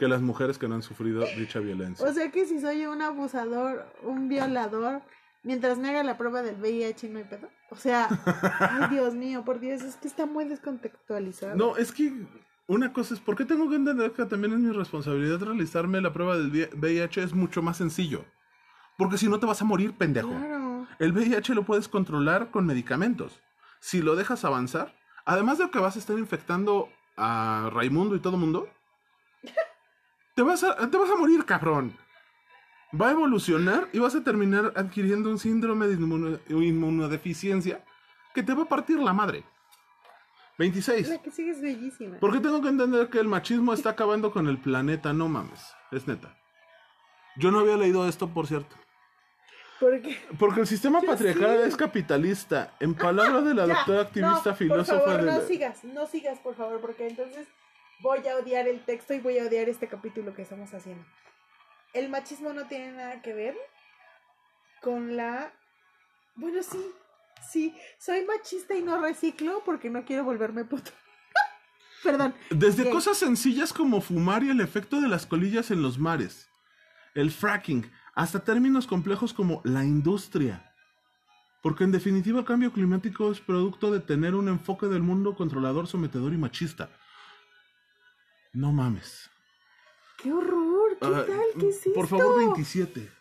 que 0.00 0.08
las 0.08 0.22
mujeres 0.22 0.56
que 0.56 0.66
no 0.66 0.76
han 0.76 0.82
sufrido 0.82 1.26
dicha 1.36 1.60
violencia. 1.60 2.06
O 2.06 2.12
sea 2.12 2.30
que 2.30 2.46
si 2.46 2.58
soy 2.58 2.86
un 2.86 3.02
abusador, 3.02 3.84
un 4.02 4.28
violador, 4.28 5.02
mientras 5.42 5.76
me 5.76 5.90
haga 5.90 6.02
la 6.02 6.16
prueba 6.16 6.40
del 6.40 6.56
VIH 6.56 7.10
no 7.10 7.18
hay 7.18 7.26
pedo. 7.26 7.50
O 7.68 7.76
sea, 7.76 8.08
ay 8.58 8.88
Dios 8.90 9.14
mío, 9.14 9.44
por 9.44 9.60
Dios, 9.60 9.82
es 9.82 9.96
que 9.96 10.08
está 10.08 10.24
muy 10.24 10.46
descontextualizado. 10.46 11.54
No, 11.54 11.76
es 11.76 11.92
que 11.92 12.14
una 12.66 12.92
cosa 12.92 13.14
es, 13.14 13.20
¿por 13.20 13.36
qué 13.36 13.44
tengo 13.44 13.68
que 13.68 13.76
entender 13.76 14.12
que 14.12 14.24
también 14.26 14.52
es 14.52 14.60
mi 14.60 14.72
responsabilidad 14.72 15.40
realizarme 15.40 16.00
la 16.00 16.12
prueba 16.12 16.36
del 16.36 16.68
VIH? 16.74 17.22
Es 17.22 17.34
mucho 17.34 17.62
más 17.62 17.76
sencillo. 17.76 18.24
Porque 18.96 19.18
si 19.18 19.28
no 19.28 19.40
te 19.40 19.46
vas 19.46 19.60
a 19.62 19.64
morir, 19.64 19.94
pendejo. 19.94 20.32
El 20.98 21.12
VIH 21.12 21.54
lo 21.54 21.64
puedes 21.64 21.88
controlar 21.88 22.50
con 22.50 22.66
medicamentos. 22.66 23.40
Si 23.80 24.02
lo 24.02 24.14
dejas 24.14 24.44
avanzar, 24.44 24.94
además 25.24 25.58
de 25.58 25.70
que 25.70 25.78
vas 25.78 25.96
a 25.96 25.98
estar 25.98 26.18
infectando 26.18 26.88
a 27.16 27.70
Raimundo 27.72 28.14
y 28.14 28.20
todo 28.20 28.34
el 28.34 28.40
mundo, 28.40 28.68
te 30.34 30.42
vas, 30.42 30.62
a, 30.62 30.90
te 30.90 30.96
vas 30.96 31.10
a 31.10 31.16
morir, 31.16 31.44
cabrón. 31.44 31.96
Va 32.98 33.08
a 33.08 33.12
evolucionar 33.12 33.88
y 33.92 33.98
vas 34.00 34.14
a 34.14 34.22
terminar 34.22 34.72
adquiriendo 34.76 35.30
un 35.30 35.38
síndrome 35.38 35.86
de 35.86 35.94
inmunodeficiencia 35.94 37.84
que 38.34 38.42
te 38.42 38.54
va 38.54 38.64
a 38.64 38.68
partir 38.68 38.98
la 38.98 39.12
madre. 39.12 39.44
26. 40.60 41.08
La 41.08 41.22
que 41.22 41.30
sigue 41.30 41.52
es 41.52 41.62
bellísima. 41.62 42.18
¿Por 42.18 42.32
qué 42.32 42.38
tengo 42.38 42.60
que 42.60 42.68
entender 42.68 43.08
que 43.08 43.18
el 43.18 43.26
machismo 43.26 43.72
está 43.72 43.90
acabando 43.90 44.30
con 44.30 44.46
el 44.46 44.58
planeta? 44.58 45.14
No 45.14 45.26
mames, 45.26 45.74
es 45.90 46.06
neta. 46.06 46.36
Yo 47.36 47.50
no 47.50 47.60
había 47.60 47.78
leído 47.78 48.06
esto, 48.06 48.28
por 48.28 48.46
cierto. 48.46 48.76
¿Por 49.78 50.02
qué? 50.02 50.18
Porque 50.38 50.60
el 50.60 50.66
sistema 50.66 51.00
patriarcal 51.00 51.62
es 51.62 51.74
capitalista. 51.78 52.74
En 52.78 52.94
palabras 52.94 53.46
de 53.46 53.54
la 53.54 53.66
doctora 53.74 54.02
activista 54.02 54.54
filósofa 54.54 55.02
por 55.02 55.16
favor, 55.16 55.22
No 55.22 55.40
sigas, 55.40 55.82
no 55.82 56.06
sigas, 56.06 56.38
por 56.40 56.54
favor, 56.54 56.78
porque 56.82 57.08
entonces 57.08 57.48
voy 58.02 58.28
a 58.28 58.36
odiar 58.36 58.68
el 58.68 58.84
texto 58.84 59.14
y 59.14 59.18
voy 59.18 59.38
a 59.38 59.46
odiar 59.46 59.66
este 59.70 59.88
capítulo 59.88 60.34
que 60.34 60.42
estamos 60.42 60.74
haciendo. 60.74 61.02
El 61.94 62.10
machismo 62.10 62.52
no 62.52 62.66
tiene 62.66 62.92
nada 62.92 63.22
que 63.22 63.32
ver 63.32 63.56
con 64.82 65.16
la... 65.16 65.54
Bueno, 66.34 66.62
sí, 66.62 66.84
Sí, 67.48 67.74
soy 67.98 68.24
machista 68.24 68.74
y 68.74 68.82
no 68.82 69.00
reciclo 69.00 69.62
porque 69.64 69.90
no 69.90 70.04
quiero 70.04 70.24
volverme 70.24 70.64
puto. 70.64 70.90
Perdón. 72.02 72.34
Desde 72.50 72.90
cosas 72.90 73.18
sencillas 73.18 73.72
como 73.72 74.00
fumar 74.00 74.42
y 74.42 74.50
el 74.50 74.60
efecto 74.60 75.00
de 75.00 75.08
las 75.08 75.26
colillas 75.26 75.70
en 75.70 75.82
los 75.82 75.98
mares, 75.98 76.48
el 77.14 77.30
fracking, 77.30 77.90
hasta 78.14 78.44
términos 78.44 78.86
complejos 78.86 79.32
como 79.32 79.60
la 79.64 79.84
industria. 79.84 80.74
Porque 81.62 81.84
en 81.84 81.92
definitiva 81.92 82.40
el 82.40 82.46
cambio 82.46 82.72
climático 82.72 83.30
es 83.30 83.40
producto 83.40 83.92
de 83.92 84.00
tener 84.00 84.34
un 84.34 84.48
enfoque 84.48 84.86
del 84.86 85.02
mundo 85.02 85.34
controlador, 85.34 85.86
sometedor 85.86 86.32
y 86.32 86.38
machista. 86.38 86.90
No 88.52 88.72
mames. 88.72 89.30
¡Qué 90.16 90.32
horror! 90.32 90.98
¿Qué 90.98 91.06
ah, 91.06 91.24
tal? 91.26 91.46
¿Qué 91.58 91.68
es 91.68 91.82
Por 91.94 92.08
favor, 92.08 92.38
27. 92.38 93.19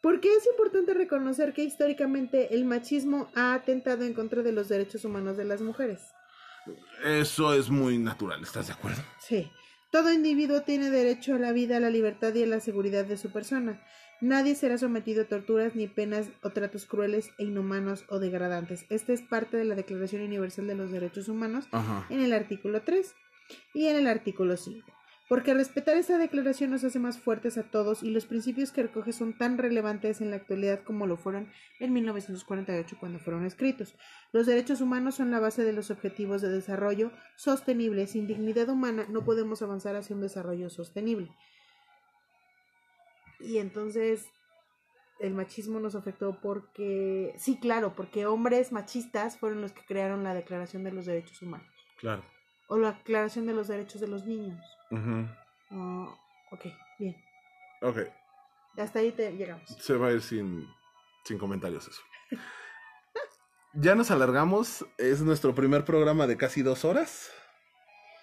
Porque 0.00 0.34
es 0.34 0.46
importante 0.46 0.94
reconocer 0.94 1.52
que 1.52 1.62
históricamente 1.62 2.54
el 2.54 2.64
machismo 2.64 3.30
ha 3.34 3.54
atentado 3.54 4.04
en 4.04 4.14
contra 4.14 4.42
de 4.42 4.52
los 4.52 4.68
derechos 4.68 5.04
humanos 5.04 5.36
de 5.36 5.44
las 5.44 5.60
mujeres. 5.60 6.00
Eso 7.04 7.54
es 7.54 7.70
muy 7.70 7.98
natural, 7.98 8.42
¿estás 8.42 8.68
de 8.68 8.72
acuerdo? 8.72 9.02
Sí. 9.18 9.50
Todo 9.90 10.12
individuo 10.12 10.62
tiene 10.62 10.88
derecho 10.88 11.34
a 11.34 11.38
la 11.38 11.52
vida, 11.52 11.78
a 11.78 11.80
la 11.80 11.90
libertad 11.90 12.32
y 12.34 12.44
a 12.44 12.46
la 12.46 12.60
seguridad 12.60 13.04
de 13.04 13.16
su 13.16 13.32
persona. 13.32 13.82
Nadie 14.20 14.54
será 14.54 14.78
sometido 14.78 15.22
a 15.22 15.26
torturas 15.26 15.74
ni 15.74 15.88
penas 15.88 16.28
o 16.42 16.50
tratos 16.50 16.86
crueles 16.86 17.30
e 17.38 17.44
inhumanos 17.44 18.04
o 18.08 18.20
degradantes. 18.20 18.86
Esta 18.88 19.12
es 19.12 19.22
parte 19.22 19.56
de 19.56 19.64
la 19.64 19.74
Declaración 19.74 20.22
Universal 20.22 20.66
de 20.66 20.76
los 20.76 20.92
Derechos 20.92 21.28
Humanos 21.28 21.66
en 22.08 22.20
el 22.20 22.32
artículo 22.32 22.82
3 22.82 23.14
y 23.74 23.86
en 23.86 23.96
el 23.96 24.06
artículo 24.06 24.56
5 24.56 24.99
porque 25.30 25.54
respetar 25.54 25.96
esta 25.96 26.18
declaración 26.18 26.72
nos 26.72 26.82
hace 26.82 26.98
más 26.98 27.20
fuertes 27.20 27.56
a 27.56 27.62
todos 27.62 28.02
y 28.02 28.10
los 28.10 28.26
principios 28.26 28.72
que 28.72 28.82
recoge 28.82 29.12
son 29.12 29.38
tan 29.38 29.58
relevantes 29.58 30.20
en 30.20 30.30
la 30.30 30.36
actualidad 30.38 30.82
como 30.82 31.06
lo 31.06 31.16
fueron 31.16 31.52
en 31.78 31.92
1948 31.92 32.96
cuando 32.98 33.20
fueron 33.20 33.46
escritos. 33.46 33.94
Los 34.32 34.46
derechos 34.46 34.80
humanos 34.80 35.14
son 35.14 35.30
la 35.30 35.38
base 35.38 35.62
de 35.62 35.72
los 35.72 35.92
objetivos 35.92 36.42
de 36.42 36.48
desarrollo 36.48 37.12
sostenible. 37.36 38.08
Sin 38.08 38.26
dignidad 38.26 38.68
humana 38.70 39.06
no 39.08 39.24
podemos 39.24 39.62
avanzar 39.62 39.94
hacia 39.94 40.16
un 40.16 40.22
desarrollo 40.22 40.68
sostenible. 40.68 41.30
Y 43.38 43.58
entonces 43.58 44.26
el 45.20 45.32
machismo 45.34 45.78
nos 45.78 45.94
afectó 45.94 46.40
porque, 46.40 47.36
sí, 47.38 47.60
claro, 47.60 47.94
porque 47.94 48.26
hombres 48.26 48.72
machistas 48.72 49.38
fueron 49.38 49.60
los 49.60 49.70
que 49.70 49.84
crearon 49.84 50.24
la 50.24 50.34
Declaración 50.34 50.82
de 50.82 50.90
los 50.90 51.06
Derechos 51.06 51.40
Humanos. 51.40 51.68
Claro. 52.00 52.24
O 52.70 52.78
la 52.78 52.92
Declaración 52.92 53.46
de 53.46 53.52
los 53.52 53.66
Derechos 53.66 54.00
de 54.00 54.06
los 54.06 54.24
Niños. 54.26 54.64
Uh 54.92 56.06
ok, 56.52 56.66
bien. 57.00 57.16
Ok. 57.82 57.98
Hasta 58.78 59.00
ahí 59.00 59.10
te 59.10 59.32
llegamos. 59.32 59.68
Se 59.80 59.94
va 59.94 60.06
a 60.08 60.12
ir 60.12 60.22
sin, 60.22 60.68
sin 61.24 61.36
comentarios 61.36 61.88
eso. 61.88 62.00
ya 63.74 63.96
nos 63.96 64.12
alargamos. 64.12 64.86
Es 64.98 65.20
nuestro 65.20 65.52
primer 65.52 65.84
programa 65.84 66.28
de 66.28 66.36
casi 66.36 66.62
dos 66.62 66.84
horas. 66.84 67.32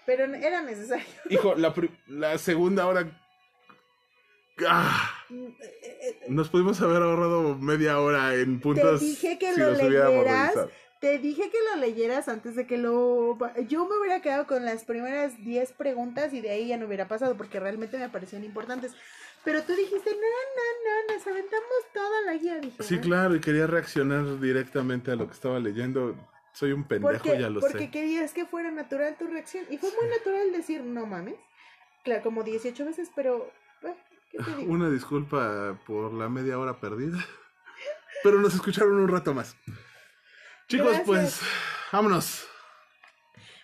Pero 0.05 0.23
era 0.23 0.61
necesario. 0.61 1.05
Hijo, 1.29 1.55
la, 1.55 1.73
la 2.07 2.37
segunda 2.37 2.87
hora. 2.87 3.21
¡Ah! 4.65 5.11
Mm, 5.27 5.45
eh, 5.45 5.79
eh, 5.83 6.19
nos 6.29 6.47
pudimos 6.47 6.79
haber 6.81 7.01
ahorrado 7.01 7.55
media 7.57 7.99
hora 7.99 8.33
en 8.33 8.61
puntos. 8.61 9.01
Te 9.01 9.05
dije 9.05 9.37
que 9.37 9.57
lo 9.57 9.71
leyeras 9.71 10.55
te 10.99 11.19
dije 11.19 11.49
que 11.49 11.57
lo 11.69 11.81
leyeras 11.81 12.27
antes 12.27 12.55
de 12.55 12.65
que 12.65 12.77
lo... 12.77 13.37
Yo 13.67 13.87
me 13.87 13.97
hubiera 13.97 14.21
quedado 14.21 14.47
con 14.47 14.65
las 14.65 14.83
primeras 14.83 15.37
10 15.43 15.73
preguntas 15.73 16.33
y 16.33 16.41
de 16.41 16.49
ahí 16.49 16.67
ya 16.67 16.77
no 16.77 16.87
hubiera 16.87 17.07
pasado 17.07 17.35
porque 17.37 17.59
realmente 17.59 17.97
me 17.97 18.09
parecían 18.09 18.43
importantes. 18.43 18.93
Pero 19.43 19.61
tú 19.63 19.73
dijiste, 19.73 20.09
no, 20.09 20.17
no, 20.17 21.07
no, 21.07 21.15
nos 21.15 21.27
aventamos 21.27 21.67
toda 21.93 22.21
la 22.25 22.33
guía. 22.33 22.59
Dije, 22.59 22.83
sí, 22.83 22.99
claro, 22.99 23.35
y 23.35 23.39
quería 23.39 23.67
reaccionar 23.67 24.39
directamente 24.39 25.11
a 25.11 25.15
lo 25.15 25.27
que 25.27 25.33
estaba 25.33 25.59
leyendo. 25.59 26.15
Soy 26.53 26.71
un 26.71 26.83
pendejo, 26.83 27.25
ya 27.35 27.49
lo 27.49 27.61
sé. 27.61 27.67
Porque 27.67 27.91
querías 27.91 28.33
que 28.33 28.45
fuera 28.45 28.71
natural 28.71 29.15
tu 29.17 29.27
reacción. 29.27 29.65
Y 29.69 29.77
fue 29.77 29.89
muy 30.01 30.09
natural 30.09 30.51
decir, 30.51 30.81
no 30.81 31.05
mames. 31.05 31.35
Claro, 32.03 32.23
como 32.23 32.43
18 32.43 32.85
veces, 32.85 33.11
pero... 33.15 33.51
¿qué 34.31 34.39
te 34.39 34.55
digo? 34.55 34.73
Una 34.73 34.89
disculpa 34.89 35.79
por 35.85 36.11
la 36.13 36.29
media 36.29 36.57
hora 36.57 36.79
perdida. 36.79 37.17
Pero 38.23 38.41
nos 38.41 38.55
escucharon 38.55 38.95
un 38.95 39.07
rato 39.07 39.31
más. 39.35 39.55
Chicos, 40.67 40.97
pues 41.05 41.41
vámonos. 41.91 42.45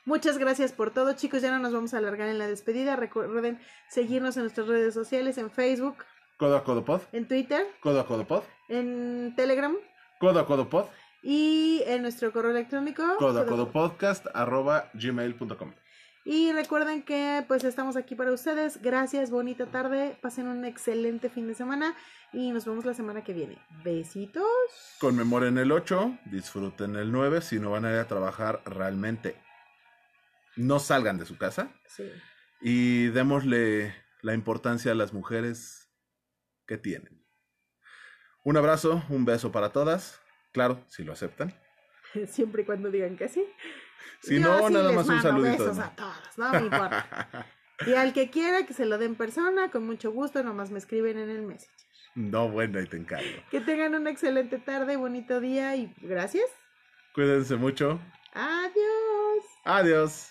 Muchas 0.06 0.38
gracias 0.38 0.74
por 0.74 0.92
todo, 0.92 1.14
chicos. 1.14 1.42
Ya 1.42 1.52
no 1.52 1.60
nos 1.60 1.74
vamos 1.74 1.94
a 1.94 1.98
alargar 1.98 2.30
en 2.30 2.38
la 2.38 2.48
despedida. 2.48 2.96
Recuerden 2.96 3.60
seguirnos 3.90 4.36
en 4.38 4.44
nuestras 4.44 4.68
redes 4.68 4.94
sociales, 4.94 5.38
en 5.38 5.50
Facebook. 5.52 5.98
Codo 6.38 6.58
a 6.58 6.64
Codo 6.64 6.84
Pod. 6.84 7.02
En 7.12 7.28
Twitter. 7.28 7.68
Codo 7.82 8.00
a 8.02 8.08
Codo 8.08 8.26
Pod. 8.26 8.44
En 8.70 9.34
Telegram. 9.36 9.76
Codo 10.20 10.40
a 10.40 10.46
Codo 10.46 10.70
Pod. 10.70 10.88
Y 11.22 11.82
en 11.86 12.02
nuestro 12.02 12.34
correo 12.34 12.52
electrónico. 12.52 13.04
Codo 13.18 13.42
a 13.42 13.46
Codo 13.46 13.72
Podcast 13.72 14.26
arroba 14.34 14.90
gmail.com. 14.94 15.74
Y 16.26 16.54
recuerden 16.54 17.04
que 17.04 17.44
pues 17.48 17.64
estamos 17.66 17.98
aquí 17.98 18.16
para 18.16 18.32
ustedes. 18.32 18.82
Gracias, 18.82 19.30
bonita 19.30 19.66
tarde. 19.66 20.18
Pasen 20.22 20.48
un 20.48 20.64
excelente 20.64 21.30
fin 21.30 21.48
de 21.48 21.54
semana 21.54 21.96
y 22.32 22.52
nos 22.52 22.66
vemos 22.66 22.86
la 22.86 22.94
semana 22.94 23.24
que 23.24 23.34
viene. 23.34 23.58
Besitos. 23.84 24.46
Conmemoren 25.00 25.58
el 25.58 25.72
8, 25.72 26.20
disfruten 26.26 26.96
el 26.96 27.12
9 27.12 27.42
si 27.42 27.60
no 27.60 27.72
van 27.72 27.86
a 27.86 27.92
ir 27.92 27.98
a 27.98 28.08
trabajar 28.08 28.62
realmente. 28.66 29.36
No 30.56 30.80
salgan 30.80 31.18
de 31.18 31.26
su 31.26 31.38
casa. 31.38 31.74
Sí. 31.88 32.10
Y 32.62 33.08
démosle 33.08 33.94
la 34.22 34.34
importancia 34.34 34.94
a 34.94 34.96
las 34.96 35.12
mujeres 35.12 35.90
que 36.66 36.78
tienen. 36.78 37.22
Un 38.46 38.56
abrazo, 38.56 39.04
un 39.10 39.26
beso 39.26 39.52
para 39.52 39.74
todas. 39.74 40.22
Claro, 40.54 40.86
si 40.88 41.04
lo 41.04 41.12
aceptan. 41.12 41.54
Siempre 42.28 42.62
y 42.62 42.66
cuando 42.66 42.90
digan 42.90 43.18
que 43.18 43.28
sí. 43.28 43.46
Si 44.22 44.40
no, 44.40 44.70
nada 44.70 44.92
más 44.94 45.08
un 45.10 45.22
saludito. 45.22 45.66
Besos 45.66 45.80
a 45.80 45.90
todos, 45.96 46.38
no 46.38 46.50
me 46.52 46.60
importa. 46.60 47.48
y 47.86 47.94
al 47.94 48.14
que 48.14 48.30
quiera 48.30 48.66
que 48.66 48.74
se 48.74 48.86
lo 48.86 48.98
den 48.98 49.16
persona, 49.16 49.70
con 49.70 49.86
mucho 49.86 50.12
gusto, 50.12 50.42
nomás 50.44 50.72
me 50.72 50.80
escriben 50.80 51.18
en 51.18 51.30
el 51.30 51.42
messenger. 51.42 51.84
No, 52.16 52.48
bueno, 52.48 52.80
ahí 52.80 52.86
te 52.86 52.98
encargo. 52.98 53.28
Que 53.50 53.60
tengan 53.60 53.96
una 53.96 54.12
excelente 54.12 54.60
tarde, 54.60 54.96
bonito 54.98 55.42
día 55.42 55.76
y 55.76 55.94
gracias. 56.02 56.46
Cuídense 57.14 57.56
mucho. 57.56 58.00
Adiós. 58.34 59.44
Adiós. 59.66 60.30